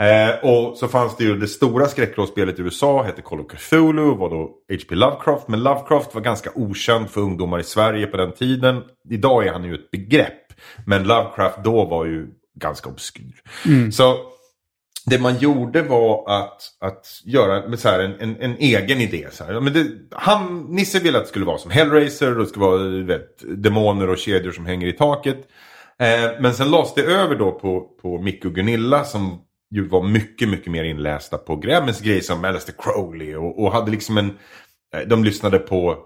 Eh, 0.00 0.50
och 0.50 0.76
så 0.76 0.88
fanns 0.88 1.16
det 1.16 1.24
ju 1.24 1.36
det 1.36 1.48
stora 1.48 1.86
skräckrollspelet 1.86 2.58
i 2.58 2.62
USA, 2.62 3.02
hette 3.02 3.22
Call 3.22 3.40
of 3.40 3.46
Cthulhu, 3.46 4.14
var 4.14 4.30
då 4.30 4.42
H.P. 4.70 4.94
Lovecraft. 4.94 5.48
Men 5.48 5.62
Lovecraft 5.62 6.14
var 6.14 6.22
ganska 6.22 6.50
okänd 6.54 7.10
för 7.10 7.20
ungdomar 7.20 7.58
i 7.58 7.64
Sverige 7.64 8.06
på 8.06 8.16
den 8.16 8.32
tiden. 8.32 8.82
Idag 9.10 9.46
är 9.46 9.52
han 9.52 9.64
ju 9.64 9.74
ett 9.74 9.90
begrepp. 9.90 10.52
Men 10.86 11.04
Lovecraft 11.04 11.64
då 11.64 11.84
var 11.84 12.04
ju 12.04 12.26
ganska 12.60 12.88
obskyr. 12.88 13.42
Så 13.90 14.16
det 15.06 15.18
man 15.18 15.38
gjorde 15.38 15.82
var 15.82 16.24
att, 16.30 16.62
att 16.80 17.06
göra 17.24 17.68
med 17.68 17.78
så 17.78 17.88
här 17.88 17.98
en, 17.98 18.20
en, 18.20 18.36
en 18.40 18.56
egen 18.56 19.00
idé. 19.00 19.28
Så 19.32 19.44
här. 19.44 19.60
Men 19.60 19.72
det, 19.72 19.86
han, 20.10 20.66
Nisse 20.68 21.00
ville 21.00 21.18
att 21.18 21.24
det 21.24 21.28
skulle 21.28 21.44
vara 21.44 21.58
som 21.58 21.70
Hellraiser, 21.70 22.32
och 22.32 22.44
det 22.44 22.46
skulle 22.46 22.66
vara 22.66 23.04
vet, 23.04 23.62
demoner 23.62 24.10
och 24.10 24.18
kedjor 24.18 24.52
som 24.52 24.66
hänger 24.66 24.86
i 24.86 24.92
taket. 24.92 25.38
Eh, 25.98 26.40
men 26.40 26.54
sen 26.54 26.70
lades 26.70 26.94
det 26.94 27.02
över 27.02 27.34
då 27.34 27.52
på, 27.52 27.80
på 28.02 28.22
Micke 28.22 28.44
och 28.44 28.54
Gunilla 28.54 29.04
som 29.04 29.40
ju 29.70 29.88
var 29.88 30.02
mycket, 30.02 30.48
mycket 30.48 30.72
mer 30.72 30.84
inlästa 30.84 31.38
på 31.38 31.56
Grämmens 31.56 32.00
grejer 32.00 32.20
som 32.20 32.44
Alistair 32.44 32.74
Crowley 32.78 33.34
och, 33.34 33.62
och 33.64 33.72
hade 33.72 33.90
liksom 33.90 34.18
en... 34.18 34.30
eh, 34.94 35.00
De 35.06 35.24
lyssnade 35.24 35.58
på 35.58 35.96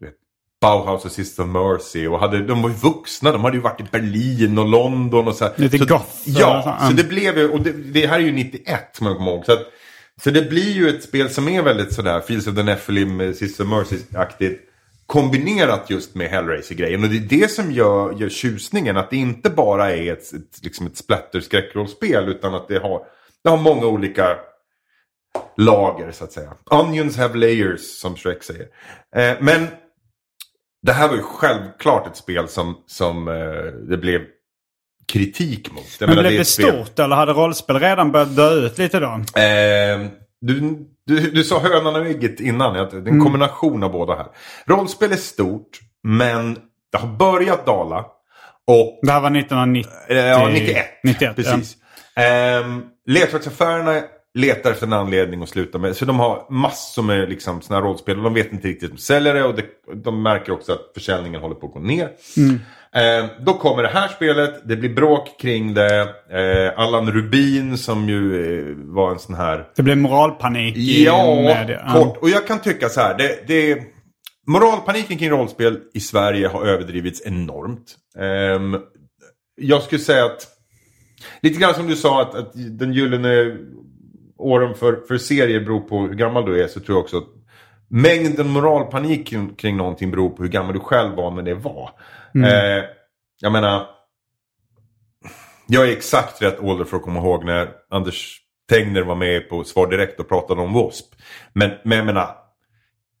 vet, 0.00 0.14
Bauhaus 0.60 1.04
och 1.04 1.12
Sisters 1.12 1.38
of 1.46 1.48
Mercy 1.52 2.06
och 2.06 2.20
hade, 2.20 2.42
de 2.46 2.62
var 2.62 2.68
ju 2.70 2.74
vuxna, 2.76 3.32
de 3.32 3.44
hade 3.44 3.56
ju 3.56 3.62
varit 3.62 3.80
i 3.80 3.84
Berlin 3.92 4.58
och 4.58 4.68
London 4.68 5.28
och 5.28 5.34
så 5.34 5.44
här. 5.44 5.52
Lite 5.56 5.78
goth 5.78 6.04
Ja, 6.24 6.78
så, 6.88 6.92
det 6.96 7.04
blev 7.04 7.38
ju, 7.38 7.50
och 7.50 7.60
det, 7.60 7.72
det 7.72 8.06
här 8.06 8.18
är 8.18 8.22
ju 8.22 8.32
91 8.32 8.80
som 8.92 9.06
jag 9.06 9.16
kommer 9.16 9.30
ihåg. 9.32 9.44
Så, 9.44 9.52
att, 9.52 9.66
så 10.22 10.30
det 10.30 10.42
blir 10.50 10.72
ju 10.72 10.88
ett 10.88 11.02
spel 11.02 11.30
som 11.30 11.48
är 11.48 11.62
väldigt 11.62 11.92
sådär, 11.92 12.20
Fields 12.20 12.46
of 12.46 12.54
the 12.54 12.62
Nephilim, 12.62 13.20
eh, 13.20 13.28
of 13.28 13.60
Mercy-aktigt. 13.60 14.58
Kombinerat 15.06 15.90
just 15.90 16.14
med 16.14 16.30
Hellraiser-grejen. 16.30 17.02
Och 17.04 17.08
det 17.10 17.16
är 17.16 17.40
det 17.40 17.50
som 17.50 17.72
gör, 17.72 18.12
gör 18.12 18.28
tjusningen. 18.28 18.96
Att 18.96 19.10
det 19.10 19.16
inte 19.16 19.50
bara 19.50 19.90
är 19.90 20.12
ett, 20.12 20.32
ett, 20.32 20.62
liksom 20.62 20.86
ett 20.86 20.96
splatter-skräckrollspel. 20.96 22.28
Utan 22.28 22.54
att 22.54 22.68
det 22.68 22.78
har, 22.78 23.02
det 23.44 23.50
har 23.50 23.56
många 23.56 23.86
olika 23.86 24.36
lager 25.56 26.10
så 26.12 26.24
att 26.24 26.32
säga. 26.32 26.54
Onions 26.70 27.16
have 27.16 27.38
layers 27.38 27.80
som 27.80 28.16
Shrek 28.16 28.42
säger. 28.42 28.66
Eh, 29.16 29.36
men 29.40 29.66
det 30.82 30.92
här 30.92 31.08
var 31.08 31.16
ju 31.16 31.22
självklart 31.22 32.06
ett 32.06 32.16
spel 32.16 32.48
som, 32.48 32.76
som 32.86 33.28
eh, 33.28 33.34
det 33.88 33.96
blev 33.96 34.20
kritik 35.12 35.72
mot. 35.72 35.84
Jag 36.00 36.06
Men 36.08 36.16
blev 36.16 36.26
är 36.26 36.30
det 36.30 36.40
ett 36.40 36.48
spel- 36.48 36.84
stort 36.84 36.98
eller 36.98 37.16
hade 37.16 37.32
rollspel 37.32 37.78
redan 37.80 38.12
börjat 38.12 38.36
dö 38.36 38.50
ut 38.54 38.78
lite 38.78 39.00
då? 39.00 39.40
Eh, 39.40 40.06
du, 40.46 40.86
du, 41.06 41.30
du 41.30 41.44
sa 41.44 41.58
hönan 41.58 41.96
och 41.96 42.06
ägget 42.06 42.40
innan. 42.40 42.72
Det 42.74 42.80
är 42.80 43.08
en 43.08 43.20
kombination 43.22 43.82
av 43.82 43.92
båda 43.92 44.14
här. 44.14 44.26
Rollspel 44.66 45.12
är 45.12 45.16
stort, 45.16 45.80
men 46.02 46.54
det 46.92 46.98
har 46.98 47.08
börjat 47.08 47.66
dala. 47.66 48.04
Och 48.66 48.98
Det 49.02 49.12
här 49.12 49.20
var 49.20 49.36
1990. 49.36 49.90
Eh, 50.08 50.16
Ja, 50.16 50.48
91. 50.48 50.86
91 51.04 51.36
Precis. 51.36 51.76
Ehm, 52.16 52.82
leksaktsaffärerna 53.06 54.02
letar 54.34 54.70
efter 54.70 54.86
en 54.86 54.92
anledning 54.92 55.42
att 55.42 55.48
sluta 55.48 55.78
med. 55.78 55.96
Så 55.96 56.04
de 56.04 56.18
har 56.18 56.46
massor 56.50 57.02
med 57.02 57.28
liksom, 57.28 57.60
såna 57.62 57.80
här 57.80 57.86
rollspel. 57.86 58.16
Och 58.18 58.24
de 58.24 58.34
vet 58.34 58.52
inte 58.52 58.68
riktigt 58.68 58.90
om 58.90 58.96
de 58.96 59.02
säljer 59.02 59.34
det. 59.34 59.44
Och 59.44 59.54
det, 59.54 59.64
de 59.94 60.22
märker 60.22 60.52
också 60.52 60.72
att 60.72 60.90
försäljningen 60.94 61.40
håller 61.40 61.54
på 61.54 61.66
att 61.66 61.72
gå 61.72 61.80
ner. 61.80 62.10
Ehm, 62.96 63.26
då 63.40 63.52
kommer 63.52 63.82
det 63.82 63.88
här 63.88 64.08
spelet. 64.08 64.68
Det 64.68 64.76
blir 64.76 64.94
bråk 64.94 65.40
kring 65.40 65.74
det. 65.74 66.00
Eh, 66.30 66.80
Allan 66.80 67.12
Rubin 67.12 67.78
som 67.78 68.08
ju 68.08 68.58
eh, 68.58 68.76
var 68.76 69.10
en 69.10 69.18
sån 69.18 69.34
här... 69.34 69.68
Det 69.76 69.82
blev 69.82 69.96
moralpanik 69.96 70.76
i 70.76 71.04
Ja, 71.04 71.34
media. 71.34 71.82
Ja. 71.86 71.92
kort. 71.92 72.16
Och 72.16 72.30
jag 72.30 72.46
kan 72.46 72.58
tycka 72.60 72.88
så 72.88 73.00
här. 73.00 73.18
Det, 73.18 73.46
det, 73.46 73.82
moralpaniken 74.46 75.18
kring 75.18 75.30
rollspel 75.30 75.78
i 75.94 76.00
Sverige 76.00 76.48
har 76.48 76.66
överdrivits 76.66 77.26
enormt. 77.26 77.96
Ehm, 78.18 78.76
jag 79.60 79.82
skulle 79.82 80.00
säga 80.00 80.24
att 80.24 80.56
Lite 81.40 81.60
grann 81.60 81.74
som 81.74 81.86
du 81.86 81.96
sa 81.96 82.22
att, 82.22 82.34
att 82.34 82.52
den 82.54 82.92
gyllene 82.92 83.56
åren 84.38 84.74
för, 84.74 85.00
för 85.08 85.18
serier 85.18 85.60
beror 85.60 85.80
på 85.80 86.00
hur 86.00 86.14
gammal 86.14 86.44
du 86.46 86.62
är 86.62 86.68
så 86.68 86.80
tror 86.80 86.96
jag 86.96 87.04
också 87.04 87.16
att 87.16 87.28
mängden 87.88 88.48
moralpanik 88.48 89.26
kring, 89.26 89.54
kring 89.54 89.76
någonting 89.76 90.10
beror 90.10 90.30
på 90.30 90.42
hur 90.42 90.50
gammal 90.50 90.74
du 90.74 90.80
själv 90.80 91.14
var 91.14 91.30
när 91.30 91.42
det 91.42 91.54
var. 91.54 91.90
Eh, 92.44 92.84
jag 93.40 93.52
menar, 93.52 93.86
jag 95.66 95.88
är 95.88 95.92
exakt 95.92 96.42
rätt 96.42 96.60
ålder 96.60 96.84
för 96.84 96.96
att 96.96 97.02
komma 97.02 97.20
ihåg 97.20 97.44
när 97.44 97.68
Anders 97.90 98.40
Tegner 98.68 99.02
var 99.02 99.14
med 99.14 99.48
på 99.48 99.64
Svar 99.64 99.86
Direkt 99.86 100.20
och 100.20 100.28
pratade 100.28 100.60
om 100.60 100.72
W.A.S.P. 100.72 101.16
Men, 101.52 101.70
men 101.84 101.98
jag 101.98 102.06
menar, 102.06 102.36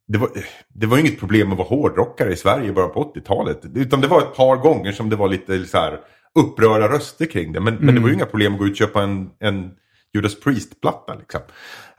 det 0.08 0.18
var, 0.18 0.30
det 0.68 0.86
var 0.86 0.98
inget 0.98 1.20
problem 1.20 1.52
att 1.52 1.58
vara 1.58 1.68
hårdrockare 1.68 2.32
i 2.32 2.36
Sverige 2.36 2.68
i 2.68 2.72
början 2.72 2.92
på 2.92 3.12
80-talet. 3.14 3.60
Utan 3.74 4.00
det 4.00 4.08
var 4.08 4.18
ett 4.18 4.34
par 4.34 4.56
gånger 4.56 4.92
som 4.92 5.10
det 5.10 5.16
var 5.16 5.28
lite 5.28 5.64
så 5.64 5.78
här 5.78 6.00
upprörda 6.34 6.88
röster 6.88 7.26
kring 7.26 7.52
det. 7.52 7.60
Men, 7.60 7.74
men 7.74 7.94
det 7.94 8.00
var 8.00 8.08
ju 8.08 8.14
inga 8.14 8.26
problem 8.26 8.52
att 8.52 8.58
gå 8.58 8.66
ut 8.66 8.70
och 8.70 8.76
köpa 8.76 9.02
en, 9.02 9.30
en 9.38 9.70
Judas 10.14 10.40
Priest-platta. 10.40 11.14
Liksom. 11.14 11.40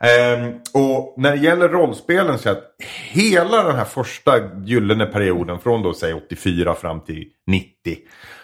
Ehm, 0.00 0.54
och 0.74 1.14
när 1.16 1.30
det 1.30 1.42
gäller 1.42 1.68
rollspelen 1.68 2.38
så 2.38 2.48
är 2.48 2.52
att 2.52 2.74
hela 3.10 3.62
den 3.62 3.76
här 3.76 3.84
första 3.84 4.32
gyllene 4.64 5.06
perioden 5.06 5.58
från 5.58 5.82
då 5.82 5.94
säg 5.94 6.14
84 6.14 6.74
fram 6.74 7.00
till 7.00 7.28
90. 7.46 7.72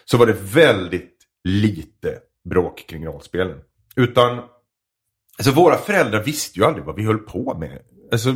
Så 0.04 0.16
var 0.16 0.26
det 0.26 0.36
väldigt 0.54 1.16
lite 1.44 2.18
bråk 2.50 2.84
kring 2.88 3.06
rollspelen. 3.06 3.58
Utan 3.96 4.42
Alltså 5.38 5.52
våra 5.52 5.76
föräldrar 5.76 6.22
visste 6.22 6.58
ju 6.58 6.64
aldrig 6.64 6.84
vad 6.84 6.96
vi 6.96 7.04
höll 7.04 7.18
på 7.18 7.56
med. 7.58 7.78
Alltså, 8.12 8.32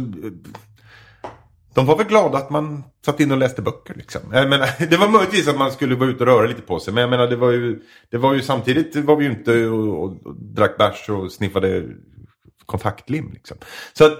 de 1.74 1.86
var 1.86 1.96
väl 1.96 2.06
glada 2.06 2.38
att 2.38 2.50
man 2.50 2.84
satt 3.04 3.20
in 3.20 3.32
och 3.32 3.38
läste 3.38 3.62
böcker 3.62 3.94
liksom. 3.94 4.20
Jag 4.32 4.48
menar, 4.48 4.68
det 4.90 4.96
var 4.96 5.08
möjligtvis 5.08 5.48
att 5.48 5.58
man 5.58 5.72
skulle 5.72 5.94
vara 5.94 6.08
ute 6.08 6.24
och 6.24 6.26
röra 6.26 6.46
lite 6.46 6.62
på 6.62 6.80
sig. 6.80 6.94
Men 6.94 7.00
jag 7.00 7.10
menar 7.10 7.26
det 7.26 7.36
var 7.36 7.50
ju, 7.50 7.82
det 8.10 8.18
var 8.18 8.34
ju 8.34 8.42
samtidigt 8.42 8.96
var 8.96 9.16
vi 9.16 9.24
ju 9.24 9.30
inte 9.30 9.66
och, 9.66 10.04
och, 10.04 10.26
och 10.26 10.34
drack 10.34 10.78
bärs 10.78 11.08
och 11.08 11.32
sniffade 11.32 11.84
kontaktlim 12.68 13.30
liksom. 13.32 13.56
Så 13.92 14.04
att 14.04 14.18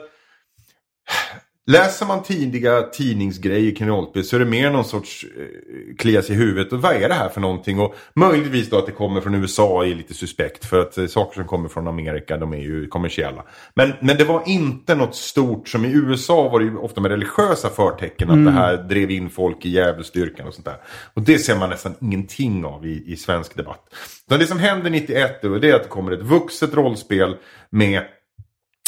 Läser 1.71 2.07
man 2.07 2.23
tidiga 2.23 2.83
tidningsgrejer 2.83 3.75
kring 3.75 3.89
rollspel 3.89 4.25
så 4.25 4.37
är 4.37 4.41
det 4.41 4.47
mer 4.47 4.71
någon 4.71 4.85
sorts 4.85 5.27
eh, 5.39 5.97
klia 5.99 6.23
sig 6.23 6.35
i 6.35 6.39
huvudet. 6.39 6.73
Och 6.73 6.83
vad 6.83 6.97
är 6.97 7.09
det 7.09 7.15
här 7.15 7.29
för 7.29 7.41
någonting? 7.41 7.81
Och 7.81 7.95
möjligtvis 8.15 8.71
då 8.71 8.79
att 8.79 8.87
det 8.87 8.93
kommer 8.93 9.21
från 9.21 9.35
USA 9.35 9.85
är 9.85 9.95
lite 9.95 10.15
suspekt. 10.15 10.65
För 10.65 10.81
att 10.81 10.99
eh, 10.99 11.07
saker 11.07 11.35
som 11.35 11.45
kommer 11.45 11.69
från 11.69 11.89
Amerika 11.89 12.37
de 12.37 12.53
är 12.53 12.59
ju 12.59 12.87
kommersiella. 12.87 13.45
Men, 13.75 13.93
men 14.01 14.17
det 14.17 14.25
var 14.25 14.43
inte 14.47 14.95
något 14.95 15.15
stort 15.15 15.69
som 15.69 15.85
i 15.85 15.89
USA 15.89 16.49
var 16.49 16.59
det 16.59 16.65
ju 16.65 16.77
ofta 16.77 17.01
med 17.01 17.11
religiösa 17.11 17.69
förtecken. 17.71 18.31
Att 18.31 18.45
det 18.45 18.61
här 18.61 18.77
drev 18.77 19.11
in 19.11 19.31
folk 19.31 19.65
i 19.65 19.71
djävulsdyrkan 19.71 20.47
och 20.47 20.55
sånt 20.55 20.67
där. 20.67 20.77
Och 21.15 21.23
det 21.23 21.39
ser 21.39 21.59
man 21.59 21.71
nästan 21.71 21.95
ingenting 22.01 22.65
av 22.65 22.87
i, 22.87 23.05
i 23.07 23.17
svensk 23.17 23.57
debatt. 23.57 23.95
Utan 24.27 24.39
det 24.39 24.47
som 24.47 24.59
händer 24.59 24.91
91 24.91 25.43
då, 25.43 25.59
det 25.59 25.71
är 25.71 25.75
att 25.75 25.83
det 25.83 25.89
kommer 25.89 26.13
ett 26.13 26.23
vuxet 26.23 26.75
rollspel 26.75 27.37
med 27.71 28.03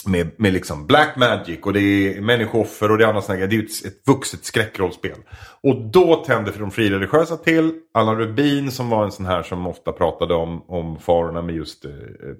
med, 0.06 0.30
med 0.36 0.52
liksom 0.52 0.86
black 0.86 1.16
magic 1.16 1.60
och 1.62 1.72
det 1.72 1.80
är 1.80 2.20
människooffer 2.20 2.90
och 2.90 2.98
det 2.98 3.04
är 3.04 3.08
andra 3.08 3.22
sånt. 3.22 3.50
Det 3.50 3.56
är 3.56 3.62
ett, 3.62 3.84
ett 3.86 4.08
vuxet 4.08 4.44
skräckrollspel. 4.44 5.16
Och 5.60 5.76
då 5.76 6.14
tände 6.14 6.52
för 6.52 6.60
de 6.60 6.70
frireligiösa 6.70 7.36
till. 7.36 7.72
Allan 7.94 8.16
Rubin 8.16 8.70
som 8.70 8.90
var 8.90 9.04
en 9.04 9.12
sån 9.12 9.26
här 9.26 9.42
som 9.42 9.66
ofta 9.66 9.92
pratade 9.92 10.34
om, 10.34 10.64
om 10.68 10.98
farorna 10.98 11.42
med 11.42 11.54
just 11.54 11.84
eh, 11.84 11.90
eh 11.90 12.36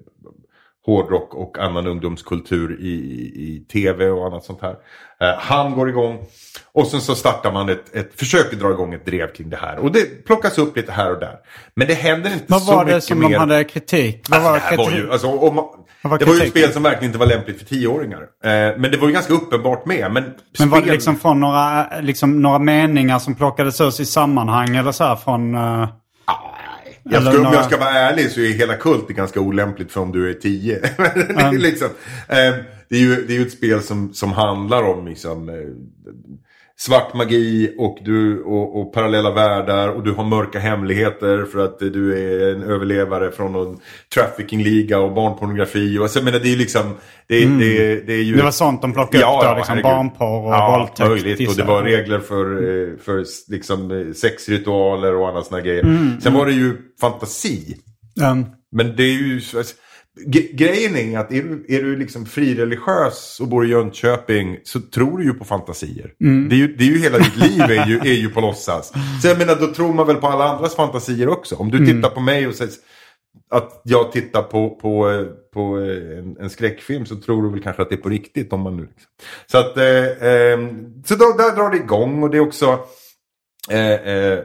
hårdrock 0.85 1.35
och 1.35 1.57
annan 1.57 1.87
ungdomskultur 1.87 2.81
i, 2.81 2.89
i, 2.89 3.55
i 3.55 3.65
tv 3.71 4.09
och 4.09 4.25
annat 4.25 4.43
sånt 4.43 4.61
här. 4.61 4.75
Eh, 5.21 5.33
han 5.37 5.71
går 5.75 5.89
igång. 5.89 6.19
Och 6.73 6.87
sen 6.87 7.01
så 7.01 7.15
startar 7.15 7.51
man 7.51 7.69
ett, 7.69 7.95
ett, 7.95 8.11
försöker 8.19 8.57
dra 8.57 8.71
igång 8.71 8.93
ett 8.93 9.05
drev 9.05 9.33
kring 9.33 9.49
det 9.49 9.57
här. 9.57 9.77
Och 9.79 9.91
det 9.91 10.25
plockas 10.25 10.57
upp 10.57 10.77
lite 10.77 10.91
här 10.91 11.11
och 11.11 11.19
där. 11.19 11.35
Men 11.75 11.87
det 11.87 11.93
händer 11.93 12.33
inte 12.33 12.45
Vad 12.47 12.61
så 12.61 12.71
var 12.75 12.85
det 12.85 12.91
mycket 12.91 13.03
som 13.03 13.19
mer. 13.19 13.29
de 13.29 13.35
hade 13.35 13.63
kritik? 13.63 14.25
Vad 14.29 14.37
Alltså, 14.37 14.49
var 14.51 14.57
det 14.57 14.63
här 14.63 14.77
var 14.77 14.85
kritik? 14.85 15.03
ju, 15.05 15.11
alltså, 15.11 15.27
man, 15.27 15.65
Vad 16.01 16.11
var 16.11 16.17
det 16.19 16.25
var 16.25 16.33
ju 16.35 16.41
ett 16.41 16.49
spel 16.49 16.73
som 16.73 16.83
verkligen 16.83 17.05
inte 17.05 17.19
var 17.19 17.25
lämpligt 17.25 17.59
för 17.59 17.65
tioåringar. 17.65 18.21
Eh, 18.21 18.49
men 18.77 18.81
det 18.81 18.97
var 18.97 19.07
ju 19.07 19.13
ganska 19.13 19.33
uppenbart 19.33 19.85
med. 19.85 20.11
Men, 20.11 20.23
Men 20.59 20.69
var 20.69 20.81
det 20.81 20.91
liksom 20.91 21.15
från 21.19 21.39
några, 21.39 21.87
liksom, 22.01 22.41
några 22.41 22.59
meningar 22.59 23.19
som 23.19 23.35
plockades 23.35 23.81
ut 23.81 23.99
i 23.99 24.05
sammanhang 24.05 24.75
eller 24.75 24.91
så 24.91 25.03
här 25.03 25.15
från... 25.15 25.55
eh, 25.55 25.87
Jag 27.03 27.23
ska, 27.23 27.31
om 27.31 27.43
några- 27.43 27.55
jag 27.55 27.65
ska 27.65 27.77
vara 27.77 27.89
ärlig 27.89 28.31
så 28.31 28.41
är 28.41 28.53
hela 28.53 28.75
Kult 28.75 29.07
ganska 29.07 29.39
olämpligt 29.39 29.91
för 29.91 30.01
om 30.01 30.11
du 30.11 30.29
är 30.29 30.33
tio. 30.33 30.79
det, 30.97 31.33
är 31.39 31.57
liksom, 31.57 31.87
eh, 32.27 32.55
det, 32.89 32.95
är 32.95 32.99
ju, 32.99 33.25
det 33.27 33.33
är 33.33 33.37
ju 33.37 33.45
ett 33.45 33.51
spel 33.51 33.81
som, 33.81 34.13
som 34.13 34.31
handlar 34.31 34.83
om 34.83 35.07
liksom, 35.07 35.49
eh, 35.49 35.55
svart 36.85 37.13
magi 37.13 37.75
och, 37.77 37.97
du, 38.01 38.43
och, 38.43 38.81
och 38.81 38.93
parallella 38.93 39.31
världar 39.31 39.89
och 39.89 40.03
du 40.03 40.11
har 40.11 40.23
mörka 40.23 40.59
hemligheter 40.59 41.45
för 41.45 41.59
att 41.59 41.79
du 41.79 42.13
är 42.13 42.55
en 42.55 42.63
överlevare 42.63 43.31
från 43.31 43.51
någon 43.51 43.79
trafficking-liga 44.13 44.99
och 44.99 45.13
barnpornografi. 45.13 45.97
Och, 45.97 46.03
alltså, 46.03 46.19
jag 46.19 46.25
menar, 46.25 46.39
det 46.39 46.47
är 46.47 46.51
ju 46.51 46.57
liksom... 46.57 46.95
Det, 47.27 47.45
det, 47.45 48.01
det, 48.07 48.13
är 48.13 48.23
ju, 48.23 48.35
Det 48.35 48.43
var 48.43 48.51
sånt 48.51 48.81
de 48.81 48.93
plockade 48.93 49.23
upp 49.23 49.41
då, 49.43 49.55
liksom 49.57 49.81
barnporr 49.81 50.47
och 50.47 50.53
ja, 50.53 50.77
våldtäkt, 50.77 51.09
möjligt. 51.09 51.49
Och 51.49 51.55
det 51.55 51.63
var 51.63 51.83
regler 51.83 52.19
för, 52.19 52.45
eh, 52.45 52.97
för 53.05 53.25
liksom, 53.51 53.91
eh, 53.91 54.13
sexritualer 54.13 55.15
och 55.15 55.27
andra 55.27 55.43
såna 55.43 55.61
grejer. 55.61 55.83
Mm, 55.83 56.21
Sen 56.21 56.33
var 56.33 56.45
det 56.45 56.53
ju 56.53 56.77
fantasi. 57.01 57.77
Men 58.71 58.95
det 58.95 59.03
är 59.03 59.13
ju... 59.13 59.35
alltså, 59.35 59.75
grejen 60.53 60.95
är 60.95 61.19
att 61.19 61.31
är 61.31 61.43
du, 61.43 61.65
är 61.67 61.83
du 61.83 61.95
liksom 61.95 62.25
frireligiös 62.25 63.39
och 63.39 63.47
bor 63.47 63.65
i 63.65 63.69
Jönköping 63.69 64.59
så 64.63 64.79
tror 64.79 65.17
du 65.17 65.23
ju 65.23 65.33
på 65.33 65.45
fantasier. 65.45 66.13
Det, 66.49 66.55
är 66.55 66.57
ju, 66.57 66.75
det 66.75 66.83
är 66.83 66.87
ju 66.87 66.99
hela 66.99 67.17
ditt 67.17 67.37
liv 67.37 67.61
är 67.61 67.87
ju, 67.87 67.97
är 67.97 68.17
ju 68.17 68.29
på 68.29 68.41
låtsas. 68.41 68.91
Så 69.21 69.27
jag 69.27 69.37
menar 69.37 69.55
då 69.55 69.73
tror 69.73 69.93
man 69.93 70.07
väl 70.07 70.15
på 70.15 70.27
alla 70.27 70.49
andras 70.49 70.75
fantasier 70.75 71.29
också. 71.29 71.55
Om 71.55 71.71
du 71.71 71.85
tittar 71.85 72.09
på 72.09 72.19
mig 72.19 72.47
och 72.47 72.55
säger 72.55 72.71
att 73.51 73.81
jag 73.83 74.11
tittar 74.11 74.43
på, 74.43 74.69
på, 74.69 75.25
på 75.53 75.79
eh, 75.79 76.17
en, 76.17 76.37
en 76.39 76.49
skräckfilm 76.49 77.05
så 77.05 77.15
tror 77.15 77.43
du 77.43 77.49
väl 77.49 77.63
kanske 77.63 77.81
att 77.81 77.89
det 77.89 77.95
är 77.95 78.01
på 78.01 78.09
riktigt. 78.09 78.53
Om 78.53 78.61
man 78.61 78.77
nu, 78.77 78.83
liksom. 78.83 79.11
Så, 79.45 79.57
att, 79.57 79.77
eh, 79.77 80.05
eh, 80.07 80.59
så 81.05 81.15
då, 81.15 81.35
där 81.37 81.55
drar 81.55 81.69
det 81.69 81.77
igång 81.77 82.23
och 82.23 82.29
det 82.29 82.37
är 82.37 82.41
också 82.41 82.79
eh, 83.69 83.91
eh, 83.91 84.39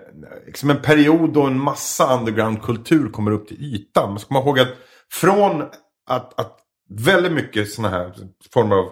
liksom 0.46 0.70
en 0.70 0.82
period 0.82 1.32
då 1.32 1.42
en 1.42 1.60
massa 1.60 2.18
undergroundkultur 2.18 3.08
kommer 3.08 3.30
upp 3.30 3.48
till 3.48 3.74
ytan. 3.74 4.10
Man 4.10 4.18
ska 4.18 4.28
komma 4.28 4.40
ihåg 4.40 4.58
att 4.58 4.74
från 5.12 5.62
att, 6.06 6.40
att 6.40 6.58
väldigt 6.88 7.32
mycket 7.32 7.70
sådana 7.70 7.96
här 7.96 8.14
former 8.52 8.76
av 8.76 8.90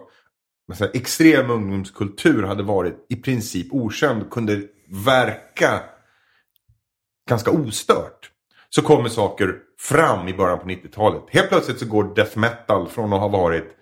säger, 0.76 0.96
extrem 0.96 1.50
ungdomskultur 1.50 2.42
hade 2.42 2.62
varit 2.62 3.06
i 3.08 3.16
princip 3.16 3.66
okänd 3.72 4.30
kunde 4.30 4.62
verka 5.04 5.80
ganska 7.28 7.50
ostört. 7.50 8.30
Så 8.68 8.82
kommer 8.82 9.08
saker 9.08 9.56
fram 9.80 10.28
i 10.28 10.34
början 10.34 10.58
på 10.58 10.66
90-talet. 10.66 11.22
Helt 11.28 11.48
plötsligt 11.48 11.78
så 11.78 11.86
går 11.86 12.14
death 12.14 12.38
metal 12.38 12.88
från 12.88 13.12
att 13.12 13.20
ha 13.20 13.28
varit 13.28 13.76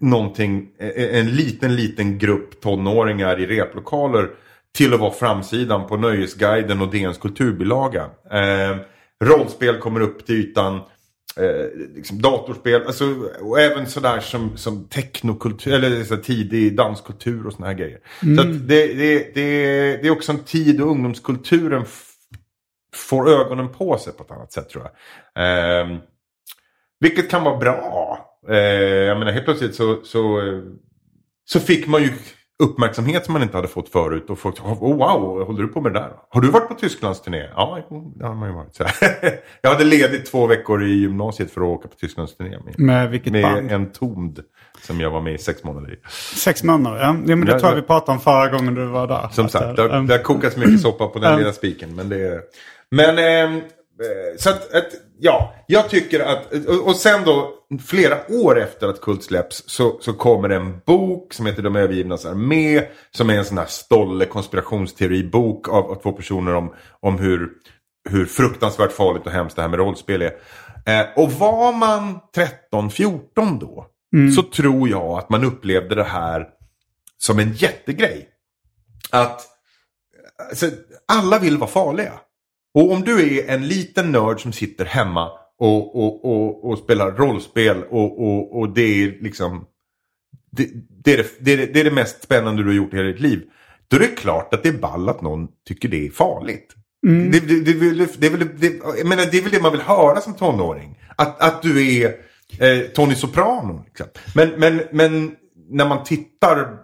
någonting, 0.00 0.68
eh, 0.78 1.18
en 1.18 1.26
liten, 1.26 1.76
liten 1.76 2.18
grupp 2.18 2.60
tonåringar 2.60 3.40
i 3.40 3.46
replokaler 3.46 4.30
till 4.76 4.94
att 4.94 5.00
vara 5.00 5.12
framsidan 5.12 5.86
på 5.86 5.96
Nöjesguiden 5.96 6.82
och 6.82 6.90
DNs 6.90 7.18
kulturbilaga. 7.18 8.10
Eh, 8.30 8.76
rollspel 9.24 9.78
kommer 9.78 10.00
upp 10.00 10.26
till 10.26 10.34
ytan. 10.34 10.80
Eh, 11.40 11.86
liksom 11.94 12.22
datorspel, 12.22 12.86
alltså, 12.86 13.04
och 13.40 13.60
även 13.60 13.86
sådär 13.86 14.20
som, 14.20 14.56
som 14.56 14.88
technokultur, 14.88 15.72
eller 15.74 16.04
så 16.04 16.16
tidig 16.16 16.76
danskultur 16.76 17.46
och 17.46 17.52
såna 17.52 17.66
här 17.66 17.74
grejer. 17.74 17.98
Så 18.36 18.40
att 18.40 18.68
det, 18.68 18.86
det, 18.86 19.34
det, 19.34 19.96
det 19.96 20.06
är 20.06 20.10
också 20.10 20.32
en 20.32 20.44
tid 20.44 20.78
då 20.78 20.84
ungdomskulturen 20.84 21.84
får 22.94 23.30
ögonen 23.30 23.68
på 23.68 23.98
sig 23.98 24.12
på 24.12 24.22
ett 24.22 24.30
annat 24.30 24.52
sätt 24.52 24.68
tror 24.68 24.84
jag. 24.84 24.90
Eh, 25.44 25.98
vilket 27.00 27.30
kan 27.30 27.44
vara 27.44 27.56
bra. 27.56 28.18
Eh, 28.48 28.56
jag 28.56 29.18
menar 29.18 29.32
helt 29.32 29.44
plötsligt 29.44 29.74
så, 29.74 30.00
så, 30.04 30.40
så 31.44 31.60
fick 31.60 31.86
man 31.86 32.02
ju 32.02 32.12
uppmärksamhet 32.62 33.24
som 33.24 33.32
man 33.32 33.42
inte 33.42 33.56
hade 33.56 33.68
fått 33.68 33.88
förut. 33.88 34.30
Och 34.30 34.38
folk 34.38 34.60
oh, 34.60 34.96
wow, 34.96 35.46
håller 35.46 35.62
du 35.62 35.68
på 35.68 35.80
med 35.80 35.92
det 35.92 35.98
där? 35.98 36.12
Har 36.30 36.40
du 36.40 36.50
varit 36.50 36.68
på 36.68 36.74
Tysklandsturné? 36.74 37.48
Ja, 37.54 37.78
jo, 37.90 38.12
det 38.16 38.26
har 38.26 38.34
man 38.34 38.48
ju 38.48 38.54
varit. 38.54 38.74
Så 38.76 38.84
jag 39.62 39.70
hade 39.70 39.84
ledigt 39.84 40.30
två 40.30 40.46
veckor 40.46 40.84
i 40.84 40.94
gymnasiet 40.94 41.50
för 41.50 41.60
att 41.60 41.66
åka 41.66 41.88
på 41.88 41.94
Tysklandsturné. 41.94 42.58
Med, 42.64 42.78
Med 42.78 43.10
vilket 43.10 43.32
med 43.32 43.42
band? 43.42 43.70
en 43.70 43.92
tomd 43.92 44.40
som 44.82 45.00
jag 45.00 45.10
var 45.10 45.20
med 45.20 45.34
i 45.34 45.38
sex 45.38 45.64
månader 45.64 45.92
i. 45.92 45.96
Sex 46.36 46.62
månader, 46.62 46.98
ja. 46.98 47.16
ja 47.26 47.36
men 47.36 47.40
det 47.40 47.52
Ja, 47.52 47.58
tror 47.58 47.70
jag 47.70 47.78
ja. 47.78 47.80
vi 47.80 47.86
pratade 47.86 48.12
om 48.12 48.20
förra 48.20 48.48
gången 48.48 48.74
du 48.74 48.86
var 48.86 49.06
där. 49.06 49.28
Som 49.32 49.48
sagt, 49.48 49.76
det 49.76 49.82
har, 49.82 50.02
det 50.02 50.14
har 50.14 50.22
kokats 50.22 50.56
mycket 50.56 50.80
soppa 50.86 51.06
på 51.06 51.18
den 51.18 51.38
lilla 51.38 51.52
spiken. 51.52 51.94
Men 51.94 52.08
det. 52.08 52.40
Men, 52.90 53.18
ehm, 53.18 53.56
eh, 53.56 53.62
så 54.36 54.50
att, 54.50 54.74
att, 54.74 54.86
ja, 55.18 55.54
jag 55.66 55.88
tycker 55.88 56.20
att, 56.20 56.52
och, 56.84 56.96
sen 56.96 57.24
då, 57.24 57.52
flera 57.86 58.18
år 58.28 58.60
efter 58.60 58.88
att 58.88 59.00
Kult 59.00 59.24
släpps 59.24 59.62
så, 59.66 59.98
så 60.00 60.12
kommer 60.12 60.48
en 60.48 60.80
bok 60.86 61.34
som 61.34 61.46
heter 61.46 61.62
De 61.62 61.76
övergivnas 61.76 62.26
armé. 62.26 62.82
Som 63.10 63.30
är 63.30 63.38
en 63.38 63.44
sån 63.44 63.58
här 63.58 63.66
stolle 63.66 64.24
konspirationsteoribok 64.24 65.68
av, 65.68 65.90
av 65.90 66.02
två 66.02 66.12
personer 66.12 66.54
om, 66.54 66.74
om 67.00 67.18
hur, 67.18 67.50
hur 68.10 68.26
fruktansvärt 68.26 68.92
farligt 68.92 69.26
och 69.26 69.32
hemskt 69.32 69.56
det 69.56 69.62
här 69.62 69.68
med 69.68 69.78
rollspel 69.78 70.22
är. 70.22 70.32
Eh, 70.86 71.06
och 71.16 71.32
var 71.32 71.72
man 71.72 72.20
13-14 72.72 73.60
då, 73.60 73.86
så 74.36 74.42
tror 74.42 74.88
jag 74.88 75.18
att 75.18 75.30
man 75.30 75.44
upplevde 75.44 75.94
det 75.94 76.04
här 76.04 76.46
som 77.18 77.38
en 77.38 77.52
jättegrej. 77.52 78.28
Att 79.10 79.46
alltså, 80.50 80.70
alla 81.12 81.38
vill 81.38 81.58
vara 81.58 81.70
farliga. 81.70 82.12
Och 82.76 82.92
om 82.92 83.02
du 83.02 83.38
är 83.38 83.54
en 83.54 83.68
liten 83.68 84.12
nörd 84.12 84.40
som 84.40 84.52
sitter 84.52 84.84
hemma 84.84 85.30
och, 85.58 85.96
och, 85.96 86.24
och, 86.24 86.70
och 86.70 86.78
spelar 86.78 87.10
rollspel 87.10 87.84
och, 87.90 88.26
och, 88.26 88.58
och 88.58 88.74
det 88.74 88.82
är 88.82 89.22
liksom 89.22 89.66
det, 90.50 90.68
det, 91.04 91.12
är 91.12 91.16
det, 91.40 91.56
det, 91.74 91.80
är 91.80 91.84
det, 91.84 91.90
mest 91.90 92.22
spännande 92.22 92.62
du 92.62 92.68
har 92.68 92.74
gjort 92.74 92.92
i 92.94 92.96
hela 92.96 93.08
ditt 93.08 93.20
liv. 93.20 93.42
Då 93.88 93.96
är 93.96 94.00
det 94.00 94.06
klart 94.06 94.54
att 94.54 94.62
det 94.62 94.68
är 94.68 94.78
ball 94.78 95.08
att 95.08 95.22
någon 95.22 95.48
tycker 95.68 95.88
det 95.88 96.06
är 96.06 96.10
farligt. 96.10 96.74
Det, 97.02 97.40
det, 97.40 97.60
det, 97.64 97.72
det, 97.72 98.20
det, 98.20 98.26
är 98.26 98.30
väl, 98.30 98.48
det, 98.58 98.72
jag 98.98 99.06
menar, 99.06 99.26
det 99.30 99.38
är 99.38 99.42
väl 99.42 99.52
det 99.52 99.62
man 99.62 99.72
vill 99.72 99.80
höra 99.80 100.20
som 100.20 100.34
tonåring. 100.34 101.00
Att, 101.16 101.40
att 101.42 101.62
du 101.62 102.00
är 102.00 102.14
eh, 102.58 102.80
Tony 102.86 103.14
Soprano. 103.14 103.84
Liksom. 103.84 104.06
Men, 104.34 104.50
men, 104.50 104.82
men 104.92 105.36
när 105.70 105.88
man 105.88 106.04
tittar 106.04 106.78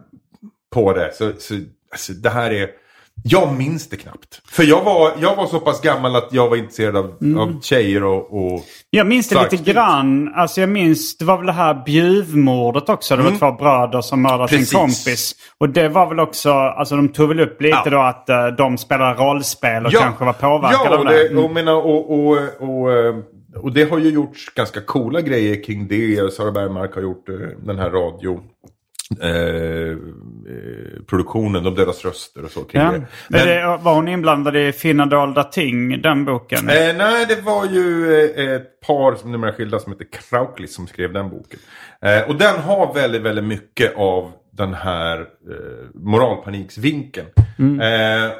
på 0.71 0.93
det 0.93 1.15
så, 1.15 1.33
så 1.39 1.55
alltså, 1.91 2.13
det 2.13 2.31
här 2.31 2.51
är... 2.51 2.82
Jag 3.25 3.55
minns 3.55 3.89
det 3.89 3.97
knappt. 3.97 4.41
För 4.51 4.63
jag 4.63 4.85
var, 4.85 5.13
jag 5.21 5.37
var 5.37 5.47
så 5.47 5.61
pass 5.61 5.81
gammal 5.81 6.17
att 6.17 6.29
jag 6.31 6.49
var 6.49 6.57
intresserad 6.57 6.97
av, 6.97 7.05
av 7.39 7.61
tjejer 7.63 8.03
och... 8.05 8.35
och 8.55 8.61
Jag 8.91 9.07
minns 9.07 9.29
det 9.29 9.49
lite 9.53 9.73
grann. 9.73 10.33
Alltså 10.35 10.61
jag 10.61 10.71
minns, 10.71 11.17
det 11.17 11.25
var 11.25 11.37
väl 11.37 11.47
det 11.47 11.53
här 11.53 11.83
bjuvmordet 11.87 12.89
också. 12.89 13.17
Det 13.17 13.23
var 13.23 13.31
två 13.39 13.53
bröder 13.53 14.01
som 14.01 14.23
mördade 14.23 14.49
sin 14.49 14.57
Mm. 14.57 14.63
Precis. 14.65 15.05
kompis. 15.05 15.35
Och 15.59 15.69
det 15.69 15.89
var 15.89 16.09
väl 16.09 16.21
också, 16.21 16.53
alltså 16.53 16.97
de 16.97 17.09
tog 17.09 17.29
väl 17.29 17.41
upp 17.41 17.63
lite 17.63 17.81
Ja. 17.85 17.91
då 17.91 18.01
att 18.01 18.29
eh, 18.29 18.47
de 18.47 18.79
spelade 18.79 19.15
rollspel 19.15 19.87
och 19.87 19.93
kanske 19.93 20.25
var 20.25 20.33
påverkade 20.33 20.85
ja, 20.85 20.95
av 20.95 21.01
och 21.01 21.07
det. 21.07 21.29
det. 21.29 21.41
Och, 21.41 21.51
menar, 21.51 21.75
och, 21.75 22.11
och, 22.11 22.39
och, 22.61 22.93
eh, 22.93 23.15
och 23.57 23.73
det 23.73 23.91
har 23.91 23.99
ju 23.99 24.11
gjorts 24.11 24.55
ganska 24.55 24.81
coola 24.81 25.21
grejer 25.21 25.65
kring 25.65 25.89
det. 25.89 26.33
Sara 26.33 26.51
Bergmark 26.51 26.95
har 26.95 27.03
gjort 27.03 27.29
eh, 27.29 27.35
den 27.67 27.79
här 27.79 27.91
radio... 27.91 28.41
Eh, 29.21 29.91
eh, 29.91 29.97
produktionen, 31.07 31.65
De 31.65 31.75
dödas 31.75 32.05
röster 32.05 32.45
och 32.45 32.51
så 32.51 32.61
kring 32.65 32.83
Ja. 32.83 32.91
det. 32.93 33.03
Men 33.29 33.47
det, 33.47 33.79
var 33.83 33.95
hon 33.95 34.09
inblandad 34.09 34.57
i 34.57 34.73
Finna 34.73 35.07
dolda 35.07 35.45
ting, 35.45 36.03
den 36.03 36.25
boken? 36.25 36.69
eh, 36.69 36.97
nej, 36.97 37.27
det 37.29 37.41
var 37.41 37.67
ju 37.67 38.15
eh, 38.37 38.53
ett 38.55 38.81
par 38.81 39.15
som 39.15 39.33
numera 39.33 39.53
skilda 39.53 39.79
som 39.79 39.93
heter 39.93 40.07
Krauklis 40.13 40.75
som 40.75 40.87
skrev 40.87 41.13
den 41.13 41.31
boken. 41.31 41.59
Eh, 42.03 42.29
och 42.29 42.37
den 42.37 42.61
har 42.61 42.95
väldigt, 42.95 43.23
väldigt 43.23 43.45
mycket 43.45 43.97
av 43.97 44.33
den 44.53 44.75
här 44.75 45.21
eh, 45.21 45.27
moralpaniksvinkeln. 45.95 47.27
Eh, 47.59 48.33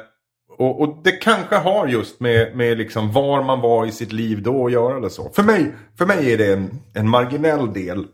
och, 0.57 0.81
och 0.81 1.01
det 1.03 1.11
kanske 1.11 1.55
har 1.55 1.87
just 1.87 2.19
med, 2.19 2.55
med 2.55 2.77
liksom 2.77 3.11
var 3.11 3.43
man 3.43 3.61
var 3.61 3.85
i 3.85 3.91
sitt 3.91 4.11
liv 4.11 4.41
då 4.43 4.65
att 4.65 4.71
göra 4.71 4.97
eller 4.97 5.09
så. 5.09 5.29
För 5.35 5.43
mig, 5.43 5.73
för 5.97 6.05
mig 6.05 6.33
är 6.33 6.37
det 6.37 6.53
en, 6.53 6.69
en 6.93 7.09
marginell 7.09 7.73
del 7.73 8.05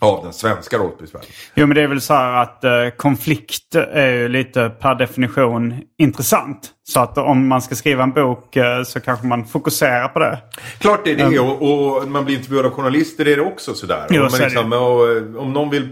av 0.00 0.24
den 0.24 0.32
svenska 0.32 0.78
rollspelsvärlden. 0.78 1.30
Jo 1.54 1.66
men 1.66 1.74
det 1.74 1.82
är 1.82 1.86
väl 1.86 2.00
så 2.00 2.14
här 2.14 2.42
att 2.42 2.64
eh, 2.64 2.70
konflikt 2.96 3.74
är 3.74 4.10
ju 4.10 4.28
lite 4.28 4.70
per 4.70 4.94
definition 4.94 5.74
intressant. 5.98 6.70
Så 6.88 7.00
att 7.00 7.18
om 7.18 7.48
man 7.48 7.62
ska 7.62 7.74
skriva 7.74 8.02
en 8.02 8.12
bok 8.12 8.56
eh, 8.56 8.82
så 8.82 9.00
kanske 9.00 9.26
man 9.26 9.44
fokuserar 9.46 10.08
på 10.08 10.18
det. 10.18 10.38
Klart 10.78 11.00
det 11.04 11.12
är 11.12 11.30
det 11.30 11.38
och, 11.38 11.98
och 11.98 12.08
man 12.08 12.24
blir 12.24 12.36
intervjuad 12.36 12.66
av 12.66 12.72
journalister 12.72 13.28
är 13.28 13.36
det 13.36 13.42
också 13.42 13.74
sådär. 13.74 14.06
Jo, 14.10 14.22
om, 14.22 14.30
så 14.30 14.42
liksom, 14.42 14.72
och, 14.72 15.10
eh, 15.10 15.36
om 15.36 15.52
någon 15.52 15.70
vill 15.70 15.88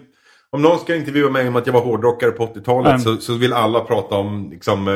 om 0.51 0.63
någon 0.63 0.79
ska 0.79 0.95
intervjua 0.97 1.31
mig 1.31 1.49
om 1.49 1.57
att 1.57 1.67
jag 1.67 1.73
var 1.73 1.81
hårdrockare 1.81 2.31
på 2.31 2.47
80-talet 2.47 2.89
Mm. 2.89 3.01
så, 3.01 3.17
så 3.17 3.35
vill 3.35 3.53
alla 3.53 3.81
prata 3.81 4.15
om 4.15 4.49
liksom, 4.51 4.89
eh, 4.89 4.95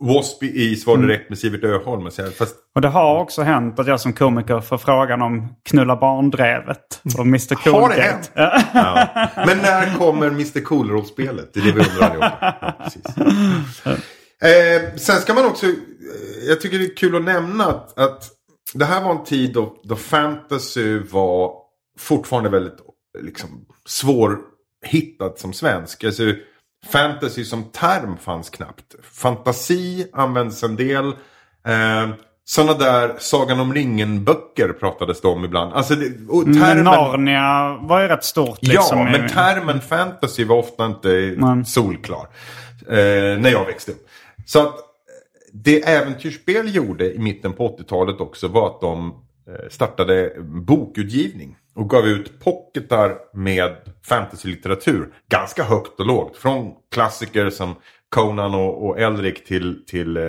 W.A.S.P. 0.00 0.46
i 0.46 0.76
Svar 0.76 0.94
Mm. 0.94 1.06
direkt 1.08 1.28
med 1.28 1.38
Sivert 1.38 1.64
Öholm. 1.64 2.06
Och 2.06 2.12
så 2.12 2.22
här, 2.22 2.30
Fast 2.30 2.56
Och 2.74 2.80
det 2.80 2.88
har 2.88 3.20
också 3.20 3.42
hänt 3.42 3.78
att 3.78 3.86
jag 3.86 4.00
som 4.00 4.12
komiker 4.12 4.60
får 4.60 4.78
frågan 4.78 5.22
om 5.22 5.48
knulla 5.64 5.96
barndrevet 5.96 7.00
och 7.18 7.26
Mr 7.26 7.70
Har 7.70 7.88
det 7.88 8.02
hänt? 8.02 8.30
Ja. 8.34 9.08
Men 9.46 9.58
när 9.58 9.96
kommer 9.98 10.26
Mr 10.26 10.60
Cool-rollspelet? 10.60 11.50
Det 11.54 11.60
är 11.60 11.64
det 11.64 11.72
vi 11.72 11.80
undrar 11.80 12.10
allihop. 12.10 12.32
Ja, 12.60 12.72
precis. 12.84 13.02
Eh, 14.42 14.96
sen 14.96 15.16
ska 15.20 15.34
man 15.34 15.46
också, 15.46 15.66
eh, 15.66 15.72
jag 16.48 16.60
tycker 16.60 16.78
det 16.78 16.84
är 16.84 16.96
kul 16.96 17.16
att 17.16 17.22
nämna 17.22 17.64
att, 17.66 17.98
att 17.98 18.24
det 18.74 18.84
här 18.84 19.04
var 19.04 19.10
en 19.10 19.24
tid 19.24 19.52
då, 19.54 19.76
då 19.84 19.96
fantasy 19.96 20.98
var 20.98 21.52
fortfarande 21.98 22.50
väldigt 22.50 22.76
liksom, 23.20 23.48
svårhittat 23.86 25.38
som 25.38 25.52
svensk. 25.52 26.04
Alltså, 26.04 26.22
fantasy 26.86 27.44
som 27.44 27.64
term 27.64 28.16
fanns 28.16 28.50
knappt. 28.50 28.94
Fantasi 29.12 30.06
används 30.12 30.62
en 30.62 30.76
del. 30.76 31.06
Eh, 31.66 32.08
sådana 32.44 32.78
där 32.78 33.14
Sagan 33.18 33.60
om 33.60 33.74
ringen-böcker 33.74 34.68
pratades 34.72 35.20
det 35.20 35.28
om 35.28 35.44
ibland. 35.44 35.72
Alltså, 35.72 35.94
det, 35.94 36.10
Men 36.44 36.60
termen... 36.60 36.84
Narnia 36.84 37.78
var 37.82 38.00
ju 38.02 38.08
rätt 38.08 38.24
stort. 38.24 38.58
Liksom, 38.62 38.98
Ja, 38.98 39.04
men 39.04 39.28
termen 39.28 39.80
fantasy 39.80 40.44
var 40.44 40.56
ofta 40.56 40.86
inte 40.86 41.34
Nej. 41.36 41.64
solklar. 41.64 42.26
Eh, 42.88 43.38
när 43.40 43.50
jag 43.50 43.64
växte 43.66 43.92
upp. 43.92 44.06
Så 44.46 44.60
att 44.60 44.74
eh, 44.78 44.80
det 45.52 45.88
äventyrsspel 45.88 46.74
gjorde 46.74 47.14
i 47.14 47.18
mitten 47.18 47.52
på 47.52 47.76
80-talet 47.78 48.20
också 48.20 48.48
var 48.48 48.66
att 48.66 48.80
de 48.80 49.14
eh, 49.48 49.68
startade 49.70 50.32
bokutgivning. 50.40 51.56
Och 51.80 51.90
gav 51.90 52.06
ut 52.06 52.40
pocketar 52.40 53.18
med 53.34 53.76
fantasylitteratur. 54.06 55.08
Ganska 55.30 55.64
högt 55.64 56.00
och 56.00 56.06
lågt. 56.06 56.36
Från 56.36 56.72
klassiker 56.94 57.50
som 57.50 57.74
Conan 58.08 58.54
och, 58.54 58.86
och 58.86 59.00
Elric 59.00 59.44
till, 59.44 59.86
till 59.86 60.16
eh, 60.16 60.22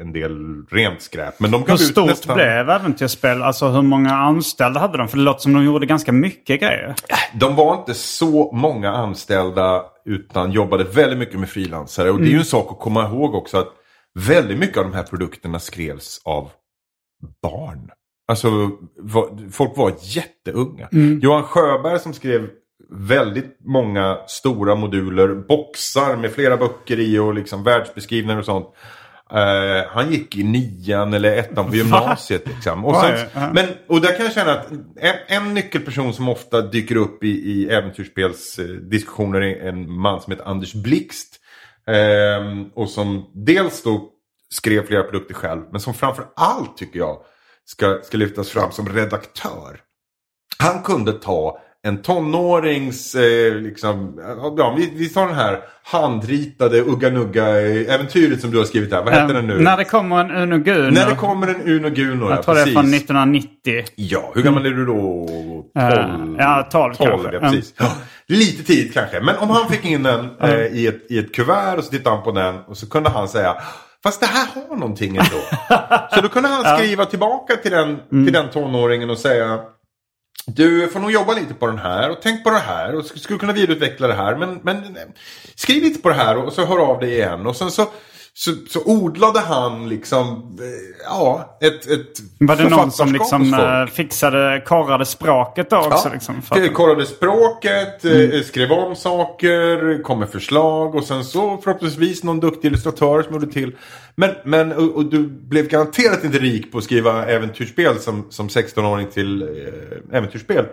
en 0.00 0.12
del 0.12 0.64
rent 0.70 1.02
skräp. 1.02 1.40
Men 1.40 1.50
de 1.50 1.64
gav 1.64 1.68
Hur 1.68 1.84
ut 1.84 1.90
stort 1.90 2.06
nästan... 2.06 2.34
blev 2.34 2.70
äventyrsspel? 2.70 3.42
Alltså 3.42 3.68
hur 3.68 3.82
många 3.82 4.10
anställda 4.14 4.80
hade 4.80 4.98
de? 4.98 5.08
För 5.08 5.16
det 5.16 5.22
låter 5.22 5.40
som 5.40 5.52
de 5.52 5.64
gjorde 5.64 5.86
ganska 5.86 6.12
mycket 6.12 6.60
grejer. 6.60 6.94
De 7.34 7.56
var 7.56 7.74
inte 7.74 7.94
så 7.94 8.52
många 8.52 8.92
anställda 8.92 9.82
utan 10.04 10.52
jobbade 10.52 10.84
väldigt 10.84 11.18
mycket 11.18 11.40
med 11.40 11.48
frilansare. 11.48 12.10
Och 12.10 12.18
det 12.18 12.26
är 12.26 12.30
ju 12.32 12.38
en 12.38 12.44
sak 12.44 12.72
att 12.72 12.80
komma 12.80 13.06
ihåg 13.08 13.34
också 13.34 13.58
att 13.58 13.68
väldigt 14.18 14.58
mycket 14.58 14.78
av 14.78 14.84
de 14.84 14.94
här 14.94 15.02
produkterna 15.02 15.58
skrevs 15.58 16.22
av 16.24 16.50
barn. 17.42 17.90
Alltså 18.32 18.70
folk 19.50 19.76
var 19.76 19.92
jätteunga. 20.00 20.88
Johan 21.22 21.42
Sjöberg 21.42 21.98
som 21.98 22.12
skrev 22.12 22.48
väldigt 22.90 23.56
många 23.64 24.18
stora 24.26 24.74
moduler, 24.74 25.34
boxar 25.34 26.16
med 26.16 26.32
flera 26.32 26.56
böcker 26.56 27.00
i 27.00 27.18
och 27.18 27.34
liksom 27.34 27.64
världsbeskrivningar 27.64 28.38
och 28.38 28.44
sånt. 28.44 28.66
Eh, 29.30 29.88
han 29.88 30.12
gick 30.12 30.36
i 30.36 30.44
nian 30.44 31.14
eller 31.14 31.36
ettan 31.36 31.70
på 31.70 31.76
gymnasiet. 31.76 32.48
Liksom. 32.48 32.84
Och, 32.84 32.96
sen, 32.96 33.28
men, 33.54 33.66
och 33.88 34.00
där 34.00 34.16
kan 34.16 34.24
jag 34.26 34.34
känna 34.34 34.52
att 34.52 34.70
en, 34.96 35.14
en 35.26 35.54
nyckelperson 35.54 36.14
som 36.14 36.28
ofta 36.28 36.60
dyker 36.60 36.96
upp 36.96 37.24
i, 37.24 37.28
i 37.28 37.68
äventyrsspelsdiskussioner 37.68 39.40
är 39.40 39.68
en 39.68 39.92
man 39.92 40.20
som 40.20 40.30
heter 40.30 40.48
Anders 40.48 40.74
Blixt. 40.74 41.38
Ehm, 41.86 42.64
och 42.74 42.88
som 42.88 43.30
dels 43.34 43.82
då 43.82 44.08
skrev 44.50 44.86
flera 44.86 45.02
produkter 45.02 45.34
själv, 45.34 45.62
men 45.70 45.80
som 45.80 45.94
framför 45.94 46.24
allt 46.36 46.76
tycker 46.76 46.98
jag 46.98 47.18
ska, 47.70 47.98
ska 48.02 48.16
lyftas 48.16 48.48
fram 48.48 48.72
som 48.72 48.88
redaktör. 48.88 49.80
Han 50.58 50.82
kunde 50.82 51.12
ta 51.12 51.58
en 51.86 52.02
tonårings, 52.02 53.14
eh, 53.14 53.54
liksom, 53.54 54.20
ja, 54.56 54.74
vi, 54.78 54.92
vi 54.96 55.08
tar 55.08 55.26
den 55.26 55.36
här 55.36 55.60
handritade 55.84 56.80
Ugga 56.80 57.10
Nugga-äventyret 57.10 58.40
som 58.40 58.50
du 58.50 58.58
har 58.58 58.64
skrivit 58.64 58.92
här. 58.92 59.02
Vad 59.02 59.14
heter 59.14 59.34
den 59.34 59.46
nu? 59.46 59.58
När 59.58 59.76
det 59.76 59.84
kommer 59.84 60.24
en 60.24 60.30
Uno 60.30 60.58
Guno. 60.58 60.90
När 60.90 61.10
det 61.10 61.16
kommer 61.16 61.48
en 61.48 61.68
Uno 61.68 61.90
Guno, 61.90 62.24
ja, 62.24 62.34
Jag 62.34 62.42
tror 62.44 62.54
det 62.54 62.60
är 62.60 62.64
från 62.64 62.94
1990. 62.94 63.84
Ja, 63.94 64.32
hur 64.34 64.42
gammal 64.42 64.66
är 64.66 64.70
du 64.70 64.86
då? 64.86 65.26
12? 65.74 65.76
Eh, 65.78 66.36
ja, 66.38 66.68
12 66.72 66.94
kanske. 66.94 67.32
ja, 67.32 67.40
precis. 67.40 67.74
Ja, 67.78 67.92
lite 68.26 68.62
tid 68.62 68.94
kanske. 68.94 69.20
Men 69.20 69.36
om 69.36 69.50
han 69.50 69.68
fick 69.68 69.84
in 69.84 70.02
den 70.02 70.28
eh, 70.40 70.66
i, 70.66 70.86
ett, 70.86 71.10
i 71.10 71.18
ett 71.18 71.34
kuvert 71.34 71.78
och 71.78 71.84
så 71.84 71.90
tittade 71.90 72.16
han 72.16 72.24
på 72.24 72.32
den 72.32 72.54
och 72.56 72.76
så 72.76 72.88
kunde 72.88 73.10
han 73.10 73.28
säga 73.28 73.56
Fast 74.02 74.20
det 74.20 74.26
här 74.26 74.46
har 74.68 74.76
någonting 74.76 75.16
ändå. 75.16 75.40
så 76.14 76.20
då 76.20 76.28
kunde 76.28 76.48
han 76.48 76.78
skriva 76.78 77.06
tillbaka 77.06 77.56
till 77.56 77.70
den, 77.70 77.88
Mm. 78.12 78.24
till 78.24 78.32
den 78.32 78.50
tonåringen 78.50 79.10
och 79.10 79.18
säga 79.18 79.60
du 80.46 80.88
får 80.88 81.00
nog 81.00 81.10
jobba 81.12 81.32
lite 81.32 81.54
på 81.54 81.66
den 81.66 81.78
här 81.78 82.10
och 82.10 82.16
tänk 82.22 82.44
på 82.44 82.50
det 82.50 82.58
här 82.58 82.94
och 82.94 83.02
sk- 83.02 83.18
skulle 83.18 83.38
kunna 83.38 83.52
vidareutveckla 83.52 84.06
det 84.06 84.14
här. 84.14 84.36
Men, 84.36 84.60
men 84.62 84.96
skriv 85.54 85.82
lite 85.82 86.02
på 86.02 86.08
det 86.08 86.14
här 86.14 86.36
och 86.36 86.52
så 86.52 86.64
hör 86.64 86.78
av 86.78 87.00
dig 87.00 87.10
igen. 87.12 87.46
Och 87.46 87.56
sen 87.56 87.70
så, 87.70 87.86
så, 88.34 88.52
så 88.68 88.80
odlade 88.84 89.40
han 89.40 89.88
liksom, 89.88 90.28
eh, 90.60 91.04
ja, 91.04 91.58
ett, 91.60 91.86
ett 91.90 92.20
Var 92.40 92.56
det 92.56 92.68
någon 92.68 92.90
som 92.90 93.12
liksom 93.12 93.54
eh, 93.54 93.86
fixade, 93.86 94.62
korrade 94.66 95.06
språket 95.06 95.70
då 95.70 95.76
också? 95.76 96.08
Ja, 96.08 96.12
Liksom, 96.12 96.42
för 96.42 96.64
att- 96.64 96.74
kollade 96.74 97.06
språket, 97.06 98.04
Mm. 98.04 98.30
eh, 98.32 98.40
skrev 98.42 98.72
om 98.72 98.96
saker, 98.96 100.02
kom 100.02 100.18
med 100.18 100.28
förslag 100.28 100.94
och 100.94 101.04
sen 101.04 101.24
så 101.24 101.56
förhoppningsvis 101.64 102.22
någon 102.24 102.40
duktig 102.40 102.68
illustratör 102.68 103.22
som 103.22 103.32
gjorde 103.32 103.52
till. 103.52 103.76
Men, 104.14 104.30
men 104.44 104.72
och, 104.72 104.96
och 104.96 105.04
du 105.04 105.22
blev 105.28 105.68
garanterat 105.68 106.24
inte 106.24 106.38
rik 106.38 106.72
på 106.72 106.78
att 106.78 106.84
skriva 106.84 107.26
äventyrsspel 107.26 107.98
som, 107.98 108.26
som 108.30 108.48
16-åring 108.48 109.06
till 109.06 109.42
eh, 109.42 110.16
äventyrsspel. 110.18 110.64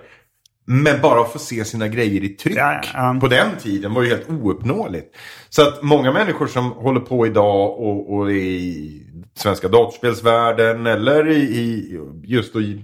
Men 0.72 1.02
bara 1.02 1.22
att 1.22 1.32
få 1.32 1.40
se 1.40 1.66
sina 1.66 1.88
grejer 1.88 2.24
i 2.24 2.30
tryck 2.30 2.58
Ja, 2.58 2.82
ja. 2.94 3.18
på 3.22 3.28
den 3.28 3.58
tiden 3.58 3.94
var 3.94 4.04
ju 4.04 4.10
helt 4.10 4.30
ouppnåeligt. 4.30 5.16
Så 5.50 5.62
att 5.62 5.84
många 5.84 6.12
människor 6.12 6.48
som 6.48 6.72
håller 6.72 7.00
på 7.00 7.26
idag 7.26 7.80
och, 7.80 8.14
och 8.14 8.32
i 8.32 9.04
svenska 9.36 9.68
datorspelsvärlden 9.68 10.88
eller 10.88 11.28
i, 11.28 11.40
i 11.40 12.00
just 12.24 12.56
i, 12.56 12.84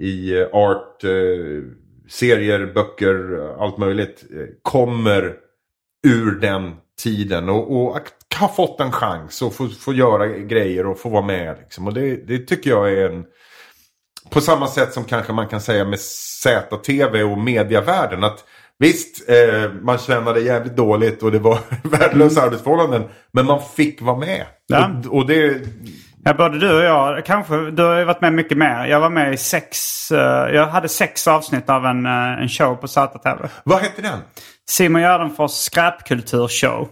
i 0.00 0.44
art, 0.52 1.04
eh, 1.04 1.10
serier, 2.08 2.72
böcker, 2.74 3.48
allt 3.58 3.78
möjligt 3.78 4.24
eh, 4.30 4.46
kommer 4.62 5.34
ur 6.06 6.40
den 6.40 6.72
tiden 7.02 7.48
och, 7.48 7.76
och 7.76 7.96
att 7.96 8.38
ha 8.40 8.48
fått 8.48 8.80
en 8.80 8.92
chans 8.92 9.42
och 9.42 9.54
få, 9.54 9.68
få 9.68 9.92
göra 9.92 10.28
grejer 10.28 10.86
och 10.86 10.98
få 10.98 11.08
vara 11.08 11.26
med. 11.26 11.56
Liksom. 11.60 11.86
Och 11.86 11.94
det, 11.94 12.16
det 12.16 12.38
tycker 12.38 12.70
jag 12.70 12.92
är 12.92 13.10
en... 13.10 13.24
På 14.30 14.40
samma 14.40 14.66
sätt 14.66 14.92
som 14.92 15.04
kanske 15.04 15.32
man 15.32 15.48
kan 15.48 15.60
säga 15.60 15.84
med 15.84 16.00
ZTV 16.00 17.22
och 17.22 17.38
mediavärlden. 17.38 18.24
Att 18.24 18.44
Visst, 18.80 19.28
eh, 19.28 19.72
man 19.82 19.98
tjänade 19.98 20.40
jävligt 20.40 20.76
dåligt 20.76 21.22
och 21.22 21.32
det 21.32 21.38
var 21.38 21.58
värdelösa 21.82 22.42
arbetsförhållanden. 22.42 23.04
Men 23.32 23.46
man 23.46 23.60
fick 23.76 24.02
vara 24.02 24.16
med. 24.16 24.46
Ja. 24.66 24.90
Och, 25.06 25.16
och 25.16 25.26
det... 25.26 25.60
Ja, 26.24 26.34
både 26.34 26.58
du 26.58 26.76
och 26.76 26.84
jag, 26.84 27.24
kanske, 27.24 27.70
du 27.70 27.82
har 27.82 27.98
ju 27.98 28.04
varit 28.04 28.20
med 28.20 28.32
mycket 28.32 28.58
mer. 28.58 28.86
Jag 28.86 29.00
var 29.00 29.10
med 29.10 29.34
i 29.34 29.36
sex, 29.36 29.76
eh, 30.12 30.54
jag 30.54 30.66
hade 30.66 30.88
sex 30.88 31.28
avsnitt 31.28 31.70
av 31.70 31.86
en, 31.86 32.06
eh, 32.06 32.42
en 32.42 32.48
show 32.48 32.74
på 32.74 32.88
ZTV. 32.88 33.48
Vad 33.64 33.78
hette 33.78 34.02
den? 34.02 34.18
Simon 34.70 35.02
Gärdenfors 35.02 35.50
skräpkulturshow. 35.50 36.88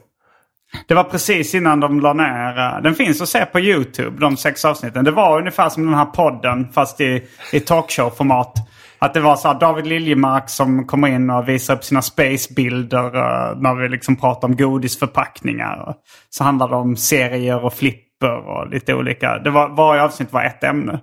Det 0.86 0.94
var 0.94 1.04
precis 1.04 1.54
innan 1.54 1.80
de 1.80 2.00
la 2.00 2.12
ner. 2.12 2.58
Eh, 2.58 2.82
den 2.82 2.94
finns 2.94 3.22
att 3.22 3.28
se 3.28 3.46
på 3.46 3.60
YouTube, 3.60 4.20
de 4.20 4.36
sex 4.36 4.64
avsnitten. 4.64 5.04
Det 5.04 5.10
var 5.10 5.38
ungefär 5.38 5.68
som 5.68 5.86
den 5.86 5.94
här 5.94 6.04
podden 6.04 6.72
fast 6.72 7.00
i, 7.00 7.22
i 7.52 7.58
talkshow-format. 7.58 8.52
Att 8.98 9.14
det 9.14 9.20
var 9.20 9.36
så 9.36 9.48
här 9.48 9.60
David 9.60 9.86
Liljemark 9.86 10.48
som 10.48 10.86
kommer 10.86 11.08
in 11.08 11.30
och 11.30 11.48
visar 11.48 11.74
upp 11.74 11.84
sina 11.84 12.02
spacebilder 12.02 13.16
uh, 13.16 13.60
när 13.60 13.74
vi 13.74 13.88
liksom 13.88 14.16
pratar 14.16 14.48
om 14.48 14.56
godisförpackningar. 14.56 15.94
Så 16.30 16.44
handlar 16.44 16.68
det 16.68 16.76
om 16.76 16.96
serier 16.96 17.64
och 17.64 17.74
flipper 17.74 18.48
och 18.48 18.70
lite 18.70 18.94
olika. 18.94 19.38
Det 19.38 19.50
var, 19.50 19.68
varje 19.68 20.02
avsnitt 20.02 20.32
var 20.32 20.42
ett 20.42 20.64
ämne. 20.64 21.00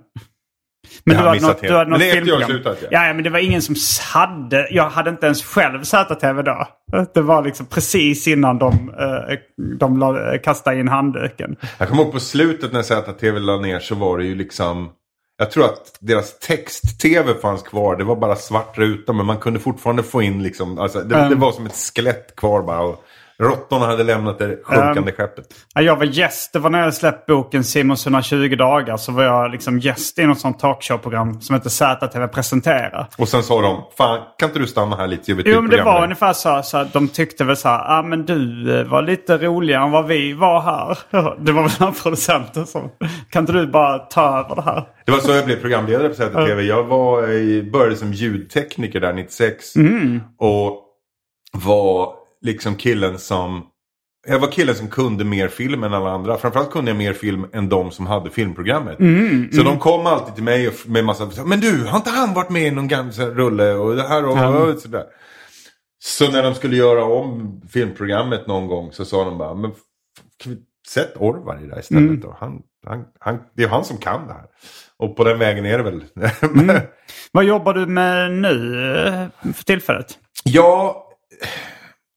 Men 1.04 1.16
Det 1.16 1.22
du 1.22 1.28
hade 1.28 1.40
något, 1.40 1.60
du 1.60 1.72
hade 1.76 1.90
något 1.90 2.00
efter 2.00 2.26
jag 2.26 2.36
har 2.38 2.46
filmprogram. 2.46 2.76
ja. 2.90 3.06
ja. 3.06 3.14
men 3.14 3.24
det 3.24 3.30
var 3.30 3.38
ingen 3.38 3.62
som 3.62 3.74
hade. 4.12 4.68
Jag 4.70 4.90
hade 4.90 5.10
inte 5.10 5.26
ens 5.26 5.44
själv 5.44 5.82
ZTV 5.84 6.42
då. 6.42 6.68
Det 7.14 7.20
var 7.20 7.44
liksom 7.44 7.66
precis 7.66 8.28
innan 8.28 8.58
de, 8.58 8.94
eh, 8.98 9.38
de 9.78 9.98
la, 9.98 10.38
kastade 10.38 10.80
in 10.80 10.88
handduken. 10.88 11.56
Jag 11.78 11.88
kommer 11.88 12.02
ihåg 12.02 12.12
på 12.12 12.20
slutet 12.20 12.72
när 12.72 12.82
ZTV 12.82 13.38
la 13.38 13.56
ner 13.56 13.80
så 13.80 13.94
var 13.94 14.18
det 14.18 14.24
ju 14.24 14.34
liksom... 14.34 14.90
Jag 15.38 15.50
tror 15.50 15.64
att 15.64 15.96
deras 16.00 16.38
text-tv 16.38 17.34
fanns 17.42 17.62
kvar. 17.62 17.96
Det 17.96 18.04
var 18.04 18.16
bara 18.16 18.36
svart 18.36 18.78
ruta 18.78 19.12
men 19.12 19.26
man 19.26 19.36
kunde 19.38 19.60
fortfarande 19.60 20.02
få 20.02 20.22
in 20.22 20.42
liksom... 20.42 20.78
Alltså, 20.78 20.98
det, 21.00 21.14
Mm. 21.16 21.30
det 21.30 21.36
var 21.36 21.52
som 21.52 21.66
ett 21.66 21.92
skelett 21.94 22.36
kvar 22.36 22.62
bara. 22.62 22.80
Och 22.80 23.04
råttorna 23.38 23.86
hade 23.86 24.04
lämnat 24.04 24.38
det 24.38 24.58
sjunkande 24.64 25.00
Um, 25.10 25.16
skeppet. 25.16 25.44
Ja, 25.74 25.82
jag 25.82 25.96
var 25.96 26.04
gäst. 26.04 26.52
Det 26.52 26.58
var 26.58 26.70
när 26.70 26.82
jag 26.82 26.94
släppte 26.94 27.32
boken 27.32 27.64
Simons 27.64 28.06
120 28.06 28.56
dagar. 28.56 28.96
Så 28.96 29.12
var 29.12 29.22
jag 29.24 29.50
liksom 29.50 29.78
gäst 29.78 30.18
i 30.18 30.26
något 30.26 30.40
sånt 30.40 30.58
talkshow-program 30.60 31.40
som 31.40 31.54
heter 31.54 31.70
ZTV 31.70 32.26
presenterar. 32.28 33.08
Och 33.18 33.28
sen 33.28 33.42
sa 33.42 33.60
de, 33.60 33.82
fan 33.98 34.18
kan 34.38 34.48
inte 34.48 34.58
du 34.58 34.66
stanna 34.66 34.96
här 34.96 35.06
lite 35.06 35.22
Jo 35.32 35.36
till 35.42 35.60
men 35.60 35.70
det 35.70 35.82
var 35.82 35.92
med 35.92 36.00
dig?" 36.00 36.04
ungefär 36.04 36.32
så, 36.32 36.60
så 36.62 36.78
att 36.78 36.92
de 36.92 37.08
tyckte 37.08 37.44
väl 37.44 37.56
så 37.56 37.68
här, 37.68 37.98
ah, 37.98 38.02
men 38.02 38.24
du 38.26 38.70
eh, 38.80 38.86
var 38.86 39.02
lite 39.02 39.38
roligare 39.38 39.84
än 39.84 39.90
vad 39.90 40.06
vi 40.06 40.32
var 40.32 40.60
här. 40.60 40.98
Det 41.44 41.52
var 41.52 41.62
väl 41.62 41.70
den 41.78 41.92
producenten 41.94 42.66
som, 42.66 42.90
kan 43.30 43.42
inte 43.42 43.52
du 43.52 43.66
bara 43.66 43.98
ta 43.98 44.38
över 44.38 44.56
det 44.56 44.62
här? 44.62 44.82
Det 45.06 45.12
var 45.12 45.18
så 45.18 45.30
jag 45.32 45.44
blev 45.44 45.60
programledare 45.60 46.08
på 46.08 46.14
ZTV. 46.14 46.62
Jag 46.62 46.82
var, 46.84 47.28
i- 47.28 47.70
började 47.72 47.96
som 47.96 48.12
ljudtekniker 48.12 49.00
där 49.00 49.12
96. 49.12 49.76
Mm. 49.76 50.20
Och 50.38 50.82
var 51.52 52.12
liksom 52.46 52.76
killen 52.76 53.18
som... 53.18 53.66
Jag 54.28 54.38
var 54.38 54.50
killen 54.50 54.74
som 54.74 54.88
kunde 54.88 55.24
mer 55.24 55.48
film 55.48 55.84
än 55.84 55.94
alla 55.94 56.10
andra. 56.10 56.38
Framförallt 56.38 56.70
kunde 56.70 56.90
jag 56.90 56.98
mer 56.98 57.12
film 57.12 57.46
än 57.52 57.68
de 57.68 57.90
som 57.90 58.06
hade 58.06 58.30
filmprogrammet. 58.30 58.98
Mm, 59.00 59.52
så 59.52 59.62
de 59.62 59.78
kom 59.78 60.06
alltid 60.06 60.34
till 60.34 60.44
mig 60.44 60.68
och 60.68 60.74
med 60.86 61.04
massa... 61.04 61.30
Men 61.44 61.60
du, 61.60 61.84
har 61.84 61.96
inte 61.96 62.10
han 62.10 62.34
varit 62.34 62.50
med 62.50 62.62
i 62.62 62.70
någon 62.70 62.88
gammal 62.88 63.12
rulle 63.12 63.72
och 63.72 63.96
det 63.96 64.08
här 64.08 64.24
och, 64.24 64.68
och 64.68 64.78
sådär. 64.78 65.04
Så 65.98 66.30
när 66.30 66.42
de 66.42 66.54
skulle 66.54 66.76
göra 66.76 67.04
om 67.04 67.60
filmprogrammet 67.70 68.46
någon 68.46 68.66
gång 68.66 68.92
så 68.92 69.04
sa 69.04 69.24
de 69.24 69.38
bara... 69.38 69.54
Men 69.54 69.72
sätt 70.88 71.12
Orvar 71.16 71.60
i 71.64 71.66
det 71.66 71.80
istället 71.80 72.02
Mm. 72.02 72.20
då? 72.20 72.36
Han, 72.40 72.62
han, 72.86 73.04
han, 73.18 73.38
det 73.54 73.62
är 73.62 73.68
han 73.68 73.84
som 73.84 73.98
kan 73.98 74.26
det 74.26 74.32
här. 74.32 74.44
Och 74.96 75.16
på 75.16 75.24
den 75.24 75.38
vägen 75.38 75.66
är 75.66 75.78
det 75.78 75.84
väl. 75.84 76.04
Mm. 76.42 76.80
Vad 77.32 77.44
jobbar 77.44 77.74
du 77.74 77.86
med 77.86 78.32
nu 78.32 78.86
eh, 79.06 79.52
för 79.52 79.64
tillfället? 79.64 80.18
Ja, 80.44 81.02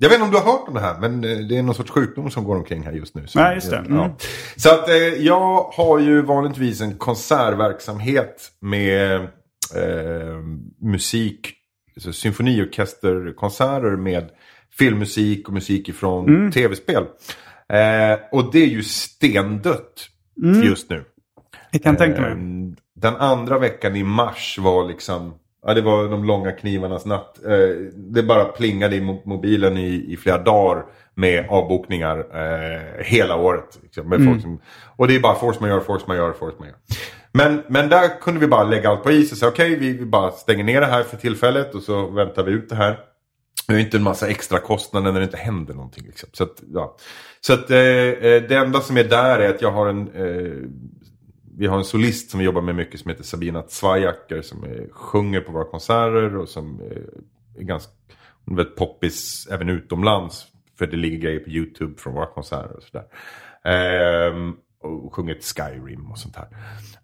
jag 0.02 0.10
vet 0.10 0.16
inte 0.16 0.26
om 0.26 0.32
du 0.32 0.38
har 0.38 0.52
hört 0.52 0.68
om 0.68 0.74
det 0.74 0.80
här, 0.80 1.00
men 1.00 1.24
eh, 1.24 1.38
det 1.38 1.58
är 1.58 1.64
någon 1.64 1.76
sorts 1.76 1.92
sjukdom 1.92 2.32
som 2.32 2.44
går 2.44 2.56
omkring 2.56 2.84
här 2.84 2.92
just 2.92 3.16
nu. 3.16 3.26
Ja, 3.34 3.54
just 3.54 3.70
det. 3.70 3.78
Mm. 3.78 3.98
Ja. 3.98 4.16
Så 4.56 4.70
att 4.74 4.90
eh, 4.90 4.96
jag 4.98 5.62
har 5.64 6.00
ju 6.00 6.22
vanligtvis 6.22 6.82
en 6.82 6.98
konsertverksamhet 6.98 8.52
med 8.62 9.16
eh, 9.76 10.38
musik, 10.82 11.54
alltså 11.96 12.14
symfoniorkesterkonserter 12.14 13.96
med 13.96 14.30
filmmusik 14.78 15.48
och 15.48 15.54
musik 15.54 15.90
ifrån 15.90 16.28
Mm. 16.28 16.52
tv-spel. 16.52 17.04
Eh, 17.74 18.20
och 18.32 18.52
det 18.52 18.60
är 18.60 18.68
ju 18.68 18.84
stendött 18.84 20.08
Mm. 20.44 20.62
just 20.64 20.90
nu. 20.90 21.04
Jag 21.72 21.84
kan 21.84 21.96
tänka 21.96 22.22
mig. 22.22 22.32
Eh, 22.32 22.38
Den 22.96 23.16
andra 23.16 23.60
veckan 23.60 23.96
i 23.96 24.04
mars 24.04 24.58
var 24.62 24.88
liksom 24.88 25.34
Ja, 25.66 25.74
det 25.74 25.82
var 25.82 26.10
de 26.10 26.24
långa 26.24 26.52
knivarnas 26.52 27.06
natt. 27.06 27.40
Eh, 27.46 27.76
det 27.96 28.24
bara 28.24 28.46
plingade 28.46 28.96
i 28.96 29.00
mo- 29.02 29.22
mobilen 29.26 29.78
i, 29.78 30.06
i 30.14 30.18
flera 30.18 30.38
dagar 30.38 30.86
med 31.16 31.46
avbokningar 31.50 32.18
eh, 32.18 33.06
hela 33.06 33.36
året. 33.36 33.80
Liksom, 33.84 34.10
med 34.10 34.26
folk 34.26 34.42
som, 34.42 34.62
och 34.96 35.08
det 35.08 35.16
är 35.16 35.20
bara 35.20 35.36
force 35.36 35.60
majeure, 35.62 35.82
force 35.82 36.06
majeure, 36.08 36.34
force 36.34 36.56
majeure. 36.60 36.78
Men, 37.32 37.64
men 37.68 37.90
där 37.90 38.22
kunde 38.22 38.40
vi 38.40 38.48
bara 38.48 38.64
lägga 38.64 38.90
allt 38.90 39.04
på 39.04 39.12
is 39.12 39.32
och 39.32 39.38
säga 39.38 39.50
okej, 39.52 39.76
vi, 39.76 39.94
vi 39.94 40.06
bara 40.06 40.32
stänger 40.32 40.64
ner 40.64 40.82
det 40.82 40.88
här 40.88 41.04
för 41.04 41.18
tillfället 41.18 41.76
och 41.76 41.82
så 41.82 42.08
väntar 42.08 42.44
vi 42.44 42.52
ut 42.52 42.70
det 42.70 42.76
här. 42.76 43.00
Det 43.68 43.74
är 43.76 43.80
inte 43.80 43.98
en 43.98 44.04
massa 44.04 44.28
extra 44.28 44.60
kostnader 44.60 45.12
när 45.12 45.20
det 45.20 45.24
inte 45.24 45.38
händer 45.38 45.74
någonting. 45.74 46.04
Liksom. 46.06 46.30
Så 46.34 46.44
att, 46.44 46.64
ja. 46.74 46.98
så 47.42 47.54
att 47.54 47.72
eh, 47.72 47.78
eh, 47.78 48.44
det 48.50 48.56
enda 48.56 48.80
som 48.80 48.98
är 48.98 49.04
där 49.04 49.40
är 49.40 49.50
att 49.50 49.62
jag 49.62 49.72
har 49.72 49.88
en 49.88 50.08
eh, 50.08 50.70
vi 51.60 51.68
har 51.68 51.78
en 51.78 51.84
solist 51.84 52.32
som 52.32 52.40
vi 52.40 52.46
jobbar 52.46 52.62
med 52.62 52.76
mycket 52.76 53.00
som 53.00 53.10
heter 53.10 53.24
Sabina 53.24 53.64
Zwajacker 53.68 54.42
som 54.42 54.64
eh, 54.64 54.90
sjunger 54.92 55.42
på 55.42 55.52
våra 55.52 55.66
konserter 55.66 56.38
och 56.38 56.50
som 56.50 56.82
eh, 56.82 57.62
är 57.62 57.64
ganska 57.64 57.92
hon 58.46 58.54
är 58.54 58.64
väldigt 58.64 58.76
poppis 58.76 59.48
även 59.52 59.70
utomlands. 59.70 60.48
För 60.78 60.88
det 60.88 60.98
ligger 60.98 61.18
grejer 61.18 61.40
på 61.40 61.50
YouTube 61.50 61.98
från 61.98 62.14
våra 62.14 62.26
konserter 62.26 62.78
och 62.78 62.84
sådär. 62.84 63.06
Ehm, 63.64 64.54
och 64.82 65.14
sjungit 65.14 65.44
Skyrim 65.44 66.12
och 66.12 66.18
sånt 66.18 66.36
här. 66.36 66.48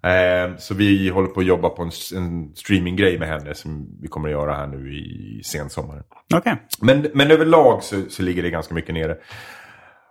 Ehm, 0.02 0.58
så 0.58 0.74
vi 0.74 1.10
håller 1.10 1.28
på 1.28 1.40
att 1.40 1.46
jobba 1.46 1.70
på 1.70 1.84
en, 1.84 1.92
en 2.16 2.56
streaminggrej 2.56 3.20
med 3.20 3.28
henne 3.28 3.56
som 3.56 3.98
vi 4.02 4.08
kommer 4.08 4.30
att 4.30 4.34
göra 4.34 4.54
här 4.54 4.68
nu 4.68 4.96
i 4.96 5.42
sensommaren. 5.44 6.04
Okej. 6.34 6.58
Men, 6.82 7.08
men 7.14 7.32
överlag 7.32 7.84
så, 7.84 8.02
så 8.10 8.24
ligger 8.24 8.44
det 8.44 8.50
ganska 8.50 8.74
mycket 8.74 8.94
nere. 8.94 9.18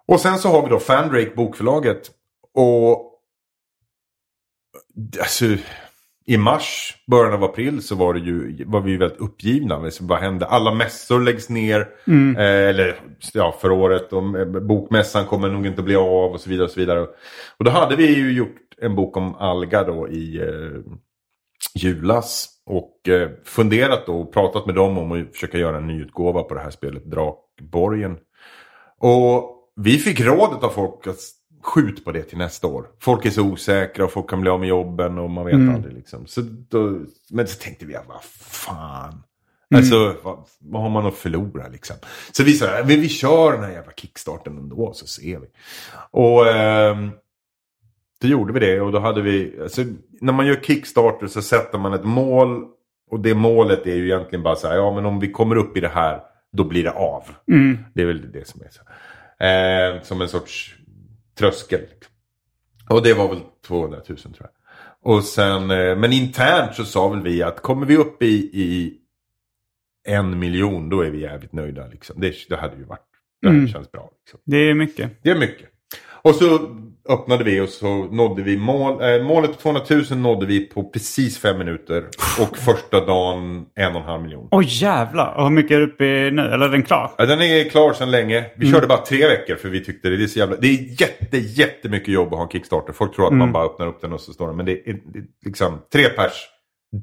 Och 0.06 0.20
sen 0.20 0.38
så 0.38 0.48
har 0.48 0.62
vi 0.62 0.68
då 0.68 0.78
Fandrake, 0.78 1.32
bokförlaget. 1.36 2.10
Och 2.54 3.13
alltså, 5.20 5.44
i 6.26 6.36
mars, 6.36 6.96
början 7.06 7.32
av 7.32 7.44
april 7.44 7.82
så 7.82 7.94
var, 7.94 8.14
det 8.14 8.20
ju, 8.20 8.64
var 8.64 8.80
vi 8.80 8.90
ju 8.90 8.98
väldigt 8.98 9.20
uppgivna. 9.20 9.78
Liksom, 9.78 10.06
vad 10.06 10.18
hände? 10.18 10.46
Alla 10.46 10.74
mässor 10.74 11.20
läggs 11.20 11.48
ner. 11.48 11.88
Eh, 12.36 12.68
eller 12.68 13.00
ja, 13.32 13.56
för 13.60 13.70
året. 13.70 14.12
Och, 14.12 14.38
eh, 14.38 14.46
bokmässan 14.46 15.26
kommer 15.26 15.48
nog 15.48 15.66
inte 15.66 15.82
bli 15.82 15.96
av 15.96 16.32
och 16.32 16.40
så 16.40 16.50
vidare. 16.50 16.64
Och, 16.64 16.70
så 16.70 16.80
vidare. 16.80 17.00
och 17.58 17.64
då 17.64 17.70
hade 17.70 17.96
vi 17.96 18.14
ju 18.14 18.32
gjort 18.32 18.56
en 18.78 18.94
bok 18.94 19.16
om 19.16 19.34
Alga 19.34 19.84
då 19.84 20.08
i 20.08 20.40
eh, 20.40 20.92
julas. 21.74 22.48
Och 22.66 23.08
eh, 23.08 23.30
funderat 23.44 24.06
då 24.06 24.20
och 24.20 24.32
pratat 24.32 24.66
med 24.66 24.74
dem 24.74 24.98
om 24.98 25.12
att 25.12 25.32
försöka 25.32 25.58
göra 25.58 25.76
en 25.76 25.86
ny 25.86 26.00
utgåva 26.00 26.42
på 26.42 26.54
det 26.54 26.60
här 26.60 26.70
spelet 26.70 27.04
Drakborgen. 27.04 28.16
Och 29.00 29.50
vi 29.76 29.98
fick 29.98 30.20
rådet 30.20 30.64
av 30.64 30.68
folk 30.68 31.06
att 31.06 31.18
skjut 31.64 32.04
på 32.04 32.12
det 32.12 32.22
till 32.22 32.38
nästa 32.38 32.66
år. 32.66 32.86
Folk 33.00 33.26
är 33.26 33.30
så 33.30 33.42
osäkra 33.42 34.04
och 34.04 34.12
folk 34.12 34.30
kan 34.30 34.40
bli 34.40 34.50
av 34.50 34.60
med 34.60 34.68
jobben 34.68 35.18
och 35.18 35.30
man 35.30 35.46
vet 35.46 35.74
aldrig 35.74 35.94
liksom. 35.94 36.26
Så 36.26 36.40
då, 36.68 37.00
men 37.30 37.46
så 37.46 37.58
tänkte 37.58 37.86
vi, 37.86 37.96
vad 38.08 38.24
fan. 38.24 39.22
Alltså 39.74 40.16
vad, 40.22 40.44
vad 40.58 40.82
har 40.82 40.90
man 40.90 41.06
att 41.06 41.14
förlora 41.14 41.68
liksom. 41.68 41.96
Så 42.32 42.42
vi 42.42 42.52
sa, 42.52 42.66
men 42.66 43.00
vi 43.00 43.08
kör 43.08 43.52
den 43.52 43.62
här 43.62 43.70
jävla 43.70 43.92
kickstarten 43.92 44.58
ändå 44.58 44.92
så 44.94 45.06
ser 45.06 45.38
vi. 45.38 45.46
Och 46.10 46.48
ehm, 46.48 47.10
då 48.20 48.28
gjorde 48.28 48.52
vi 48.52 48.60
det 48.60 48.80
och 48.80 48.92
då 48.92 48.98
hade 48.98 49.22
vi, 49.22 49.58
alltså, 49.62 49.82
när 50.20 50.32
man 50.32 50.46
gör 50.46 50.56
Kickstarter 50.56 51.26
så 51.26 51.42
sätter 51.42 51.78
man 51.78 51.92
ett 51.92 52.04
mål. 52.04 52.64
Och 53.10 53.20
det 53.20 53.34
målet 53.34 53.86
är 53.86 53.94
ju 53.94 54.04
egentligen 54.04 54.42
bara 54.42 54.56
så 54.56 54.68
här, 54.68 54.76
ja 54.76 54.94
men 54.94 55.06
om 55.06 55.20
vi 55.20 55.32
kommer 55.32 55.56
upp 55.56 55.76
i 55.76 55.80
det 55.80 55.88
här, 55.88 56.20
då 56.52 56.64
blir 56.64 56.84
det 56.84 56.92
av. 56.92 57.22
Det 57.94 58.02
är 58.02 58.06
väl 58.06 58.32
det 58.32 58.48
som 58.48 58.60
är 58.62 58.68
så. 58.70 58.80
Eh, 59.44 60.02
som 60.02 60.20
en 60.20 60.28
sorts 60.28 60.76
tröskel. 61.34 61.80
Och 62.90 63.02
det 63.02 63.14
var 63.14 63.28
väl 63.28 63.40
200 63.66 64.00
000 64.08 64.18
tror 64.18 64.34
jag. 64.38 64.50
Och 65.14 65.24
sen, 65.24 65.70
eh, 65.70 65.96
men 65.96 66.12
internt 66.12 66.74
så 66.74 66.84
sa 66.84 67.08
väl 67.08 67.22
vi 67.22 67.42
att 67.42 67.62
kommer 67.62 67.86
vi 67.86 67.96
upp 67.96 68.22
i, 68.22 68.50
i 68.52 68.98
en 70.08 70.38
miljon 70.38 70.88
då 70.88 71.00
är 71.00 71.10
vi 71.10 71.20
jävligt 71.20 71.52
nöjda. 71.52 71.86
Liksom. 71.86 72.20
Det, 72.20 72.34
det 72.48 72.56
hade 72.56 72.76
ju 72.76 72.84
varit, 72.84 73.06
det 73.42 73.48
hade 73.48 73.68
känts 73.68 73.92
bra. 73.92 74.10
Liksom. 74.24 74.40
Det 74.44 74.56
är 74.56 74.74
mycket. 74.74 75.10
Det 75.22 75.30
är 75.30 75.38
mycket. 75.38 75.68
Och 76.06 76.34
så 76.34 76.58
öppnade 77.08 77.44
vi 77.44 77.60
och 77.60 77.68
så 77.68 78.04
nådde 78.04 78.42
vi 78.42 78.56
mål, 78.56 79.02
äh, 79.02 79.22
målet 79.22 79.50
på 79.50 79.56
200 79.56 79.82
000 80.10 80.18
nådde 80.18 80.46
vi 80.46 80.60
på 80.60 80.90
precis 80.90 81.38
fem 81.38 81.58
minuter. 81.58 82.04
Och 82.40 82.58
första 82.58 83.06
dagen 83.06 83.66
en 83.74 83.94
och 83.94 84.00
en 84.00 84.06
halv 84.06 84.22
miljon. 84.22 84.48
Oj 84.50 84.66
jävlar. 84.68 85.34
Och 85.34 85.42
hur 85.42 85.50
mycket 85.50 85.70
är 85.70 85.78
du 85.78 85.86
uppe 85.86 86.04
i 86.04 86.30
nu? 86.30 86.42
Eller 86.42 86.66
är 86.66 86.70
den 86.70 86.82
klar? 86.82 87.10
Ja, 87.18 87.26
den 87.26 87.40
är 87.42 87.64
klar 87.70 87.92
sedan 87.92 88.10
länge. 88.10 88.44
Vi 88.56 88.72
körde 88.72 88.86
bara 88.86 88.98
tre 88.98 89.28
veckor 89.28 89.56
för 89.56 89.68
vi 89.68 89.84
tyckte 89.84 90.08
det 90.08 90.24
är 90.24 90.26
så 90.26 90.38
jävla... 90.38 90.56
Det 90.56 90.68
är 90.68 91.00
jätte, 91.00 91.38
jättemycket 91.38 92.08
jobb 92.08 92.32
att 92.32 92.38
ha 92.38 92.42
en 92.42 92.50
Kickstarter. 92.50 92.92
Folk 92.92 93.14
tror 93.16 93.26
att 93.26 93.32
man 93.32 93.52
bara 93.52 93.64
öppnar 93.64 93.86
upp 93.86 94.00
den 94.00 94.12
och 94.12 94.20
så 94.20 94.32
står 94.32 94.46
den. 94.46 94.56
Men 94.56 94.66
det 94.66 94.72
är, 94.72 94.92
det 95.12 95.18
är 95.18 95.24
liksom 95.44 95.78
tre 95.92 96.08
pers 96.08 96.32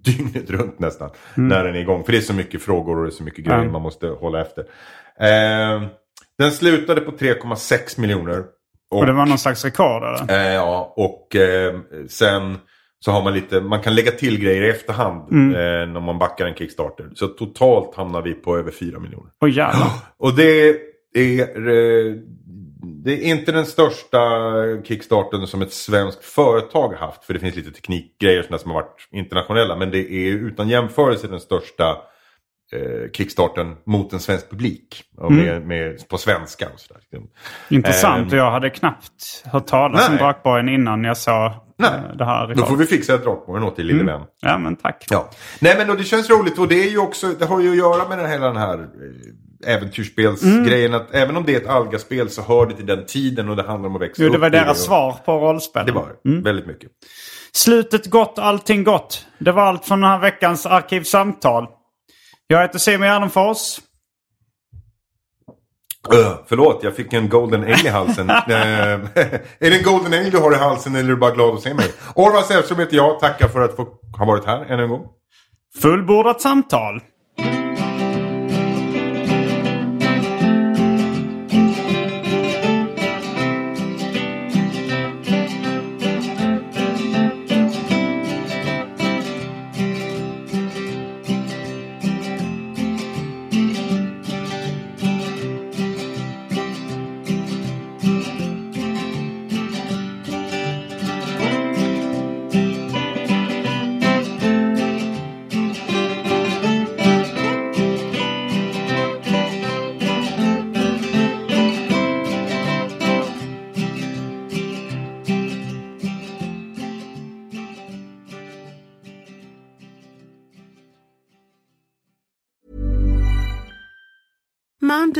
dygnet 0.03 0.49
runt 0.49 0.79
nästan. 0.79 1.09
När 1.35 1.63
den 1.63 1.75
är 1.75 1.79
igång. 1.79 2.03
För 2.03 2.11
det 2.11 2.17
är 2.17 2.21
så 2.21 2.33
mycket 2.33 2.61
frågor 2.61 2.97
och 2.97 3.03
det 3.03 3.09
är 3.09 3.11
så 3.11 3.23
mycket 3.23 3.45
grejer 3.45 3.65
man 3.65 3.81
måste 3.81 4.07
hålla 4.07 4.41
efter. 4.41 4.61
Eh, 5.19 5.81
den 6.37 6.51
slutade 6.51 7.01
på 7.01 7.11
3,6 7.11 7.99
miljoner. 7.99 8.43
Och 8.91 9.05
det 9.05 9.13
var 9.13 9.26
någon 9.26 9.38
slags 9.38 9.65
rekord 9.65 10.03
eller? 10.03 10.47
Eh, 10.47 10.53
ja, 10.53 10.93
och 10.97 11.35
eh, 11.35 11.80
sen 12.09 12.57
så 12.99 13.11
har 13.11 13.23
man 13.23 13.34
lite, 13.34 13.61
man 13.61 13.81
kan 13.81 13.95
lägga 13.95 14.11
till 14.11 14.39
grejer 14.39 14.61
i 14.61 14.69
efterhand 14.69 15.31
Mm. 15.31 15.49
eh, 15.55 15.93
när 15.93 15.99
man 15.99 16.19
backar 16.19 16.45
en 16.45 16.55
Kickstarter. 16.55 17.09
Så 17.15 17.27
totalt 17.27 17.95
hamnar 17.95 18.22
vi 18.22 18.34
på 18.34 18.57
över 18.57 18.72
4 18.72 18.99
miljoner. 18.99 19.31
Jävlar. 19.51 19.88
Och 20.18 20.35
det 20.35 20.69
är, 21.15 21.39
eh, 21.68 22.15
det 23.03 23.11
är 23.13 23.22
inte 23.22 23.51
den 23.51 23.65
största 23.65 24.19
Kickstarten 24.84 25.47
som 25.47 25.61
ett 25.61 25.73
svenskt 25.73 26.26
företag 26.26 26.88
har 26.88 26.97
haft. 27.07 27.23
För 27.26 27.34
det 27.34 27.39
finns 27.39 27.55
lite 27.55 27.72
teknikgrejer 27.72 28.57
som 28.57 28.72
har 28.72 28.81
varit 28.81 29.07
internationella. 29.11 29.76
Men 29.76 29.91
det 29.91 30.11
är 30.11 30.31
utan 30.31 30.69
jämförelse 30.69 31.27
den 31.27 31.39
största 31.39 31.97
eh, 32.73 33.11
Kickstarten 33.14 33.76
mot 33.85 34.14
en 34.14 34.19
svensk 34.19 34.49
publik. 34.49 35.03
Och 35.18 35.31
Mm. 35.31 35.45
med, 35.45 35.68
med, 35.68 36.07
på 36.10 36.18
svenska 36.18 36.65
och 36.73 36.80
sådär. 36.80 37.02
Intressant. 37.69 38.22
Ehm. 38.22 38.27
Och 38.39 38.45
jag 38.45 38.52
hade 38.52 38.69
knappt 38.69 39.43
hört 39.45 39.68
talas 39.68 40.07
om 40.07 40.14
Nej. 40.15 40.23
Drakborgen 40.23 40.69
innan 40.69 41.03
jag 41.03 41.18
såg 41.18 41.52
Nej. 41.77 41.89
eh, 42.10 42.15
det 42.18 42.26
här 42.26 42.53
Då 42.56 42.65
får 42.65 42.76
vi 42.76 42.85
fixa 42.85 43.14
ett 43.14 43.23
Drakborgen 43.23 43.64
åt 43.68 43.76
dig 43.76 43.85
lille 43.85 44.03
vän. 44.03 44.22
Ja 44.41 44.57
men 44.57 44.76
tack. 44.76 45.06
Ja. 45.10 45.30
Nej 45.60 45.76
men 45.77 45.89
och 45.89 45.98
det 45.98 46.03
känns 46.03 46.30
roligt 46.30 46.60
och 46.60 46.68
det 46.68 46.84
är 46.84 46.89
ju 46.89 46.98
också, 46.98 47.27
det 47.27 47.45
har 47.45 47.61
ju 47.61 47.72
att 47.72 47.77
göra 47.77 48.10
med 48.10 48.18
den 48.18 48.30
hela 48.30 48.48
den 48.48 48.57
här 48.57 48.77
eh, 48.77 49.73
äventyrsspelsgrejen. 49.76 50.93
Att 50.93 51.15
även 51.15 51.38
om 51.38 51.43
det 51.45 51.56
är 51.56 51.57
ett 51.61 51.68
Alga-spel 51.68 52.30
så 52.30 52.41
hör 52.41 52.65
det 52.65 52.73
till 52.76 52.85
den 52.85 53.06
tiden 53.06 53.49
och 53.49 53.56
det 53.56 53.64
handlar 53.64 53.89
om 53.89 53.95
att 53.95 54.02
växa 54.02 54.22
Jo, 54.23 54.27
upp 54.27 54.34
det 54.34 54.39
var 54.39 54.49
deras 54.49 54.69
och- 54.80 54.85
svar 54.85 55.15
på 55.26 55.31
rollspel. 55.38 55.85
Det 55.85 55.91
var 55.91 56.07
det. 56.23 56.41
Väldigt 56.41 56.68
mycket. 56.68 56.89
Slutet 57.53 58.06
gott, 58.10 58.39
allting 58.39 58.84
gott. 58.84 59.26
Det 59.38 59.52
var 59.52 59.64
allt 59.64 59.85
från 59.85 60.02
den 60.02 60.10
här 60.10 60.19
veckans 60.19 60.65
Arkivsamtal. 60.65 61.68
Jag 62.51 62.61
heter 62.61 62.79
Simon 62.79 63.07
Gärdenfors. 63.07 63.79
Öh, 66.13 66.33
förlåt, 66.47 66.83
jag 66.83 66.95
fick 66.95 67.13
en 67.13 67.29
golden 67.29 67.63
ale 67.63 67.85
i 67.85 67.87
halsen. 67.87 68.29
Eh, 68.29 68.37
är 69.59 69.69
det 69.69 69.77
en 69.77 69.83
golden 69.83 70.13
ale 70.13 70.29
du 70.29 70.37
har 70.37 70.53
i 70.53 70.55
halsen 70.55 70.95
eller 70.95 71.09
är 71.09 71.13
du 71.13 71.15
bara 71.15 71.31
glad 71.31 71.53
att 71.53 71.61
se 71.61 71.73
mig? 71.73 71.85
Orvar 72.15 72.41
Sävström 72.41 72.79
heter 72.79 72.95
jag. 72.95 73.19
Tackar 73.19 73.47
för 73.47 73.61
att 73.61 73.75
få 73.75 73.87
ha 74.17 74.25
varit 74.25 74.45
här 74.45 74.65
ännu 74.65 74.83
en 74.83 74.89
gång. 74.89 75.05
Fullbordat 75.81 76.41
samtal. 76.41 77.01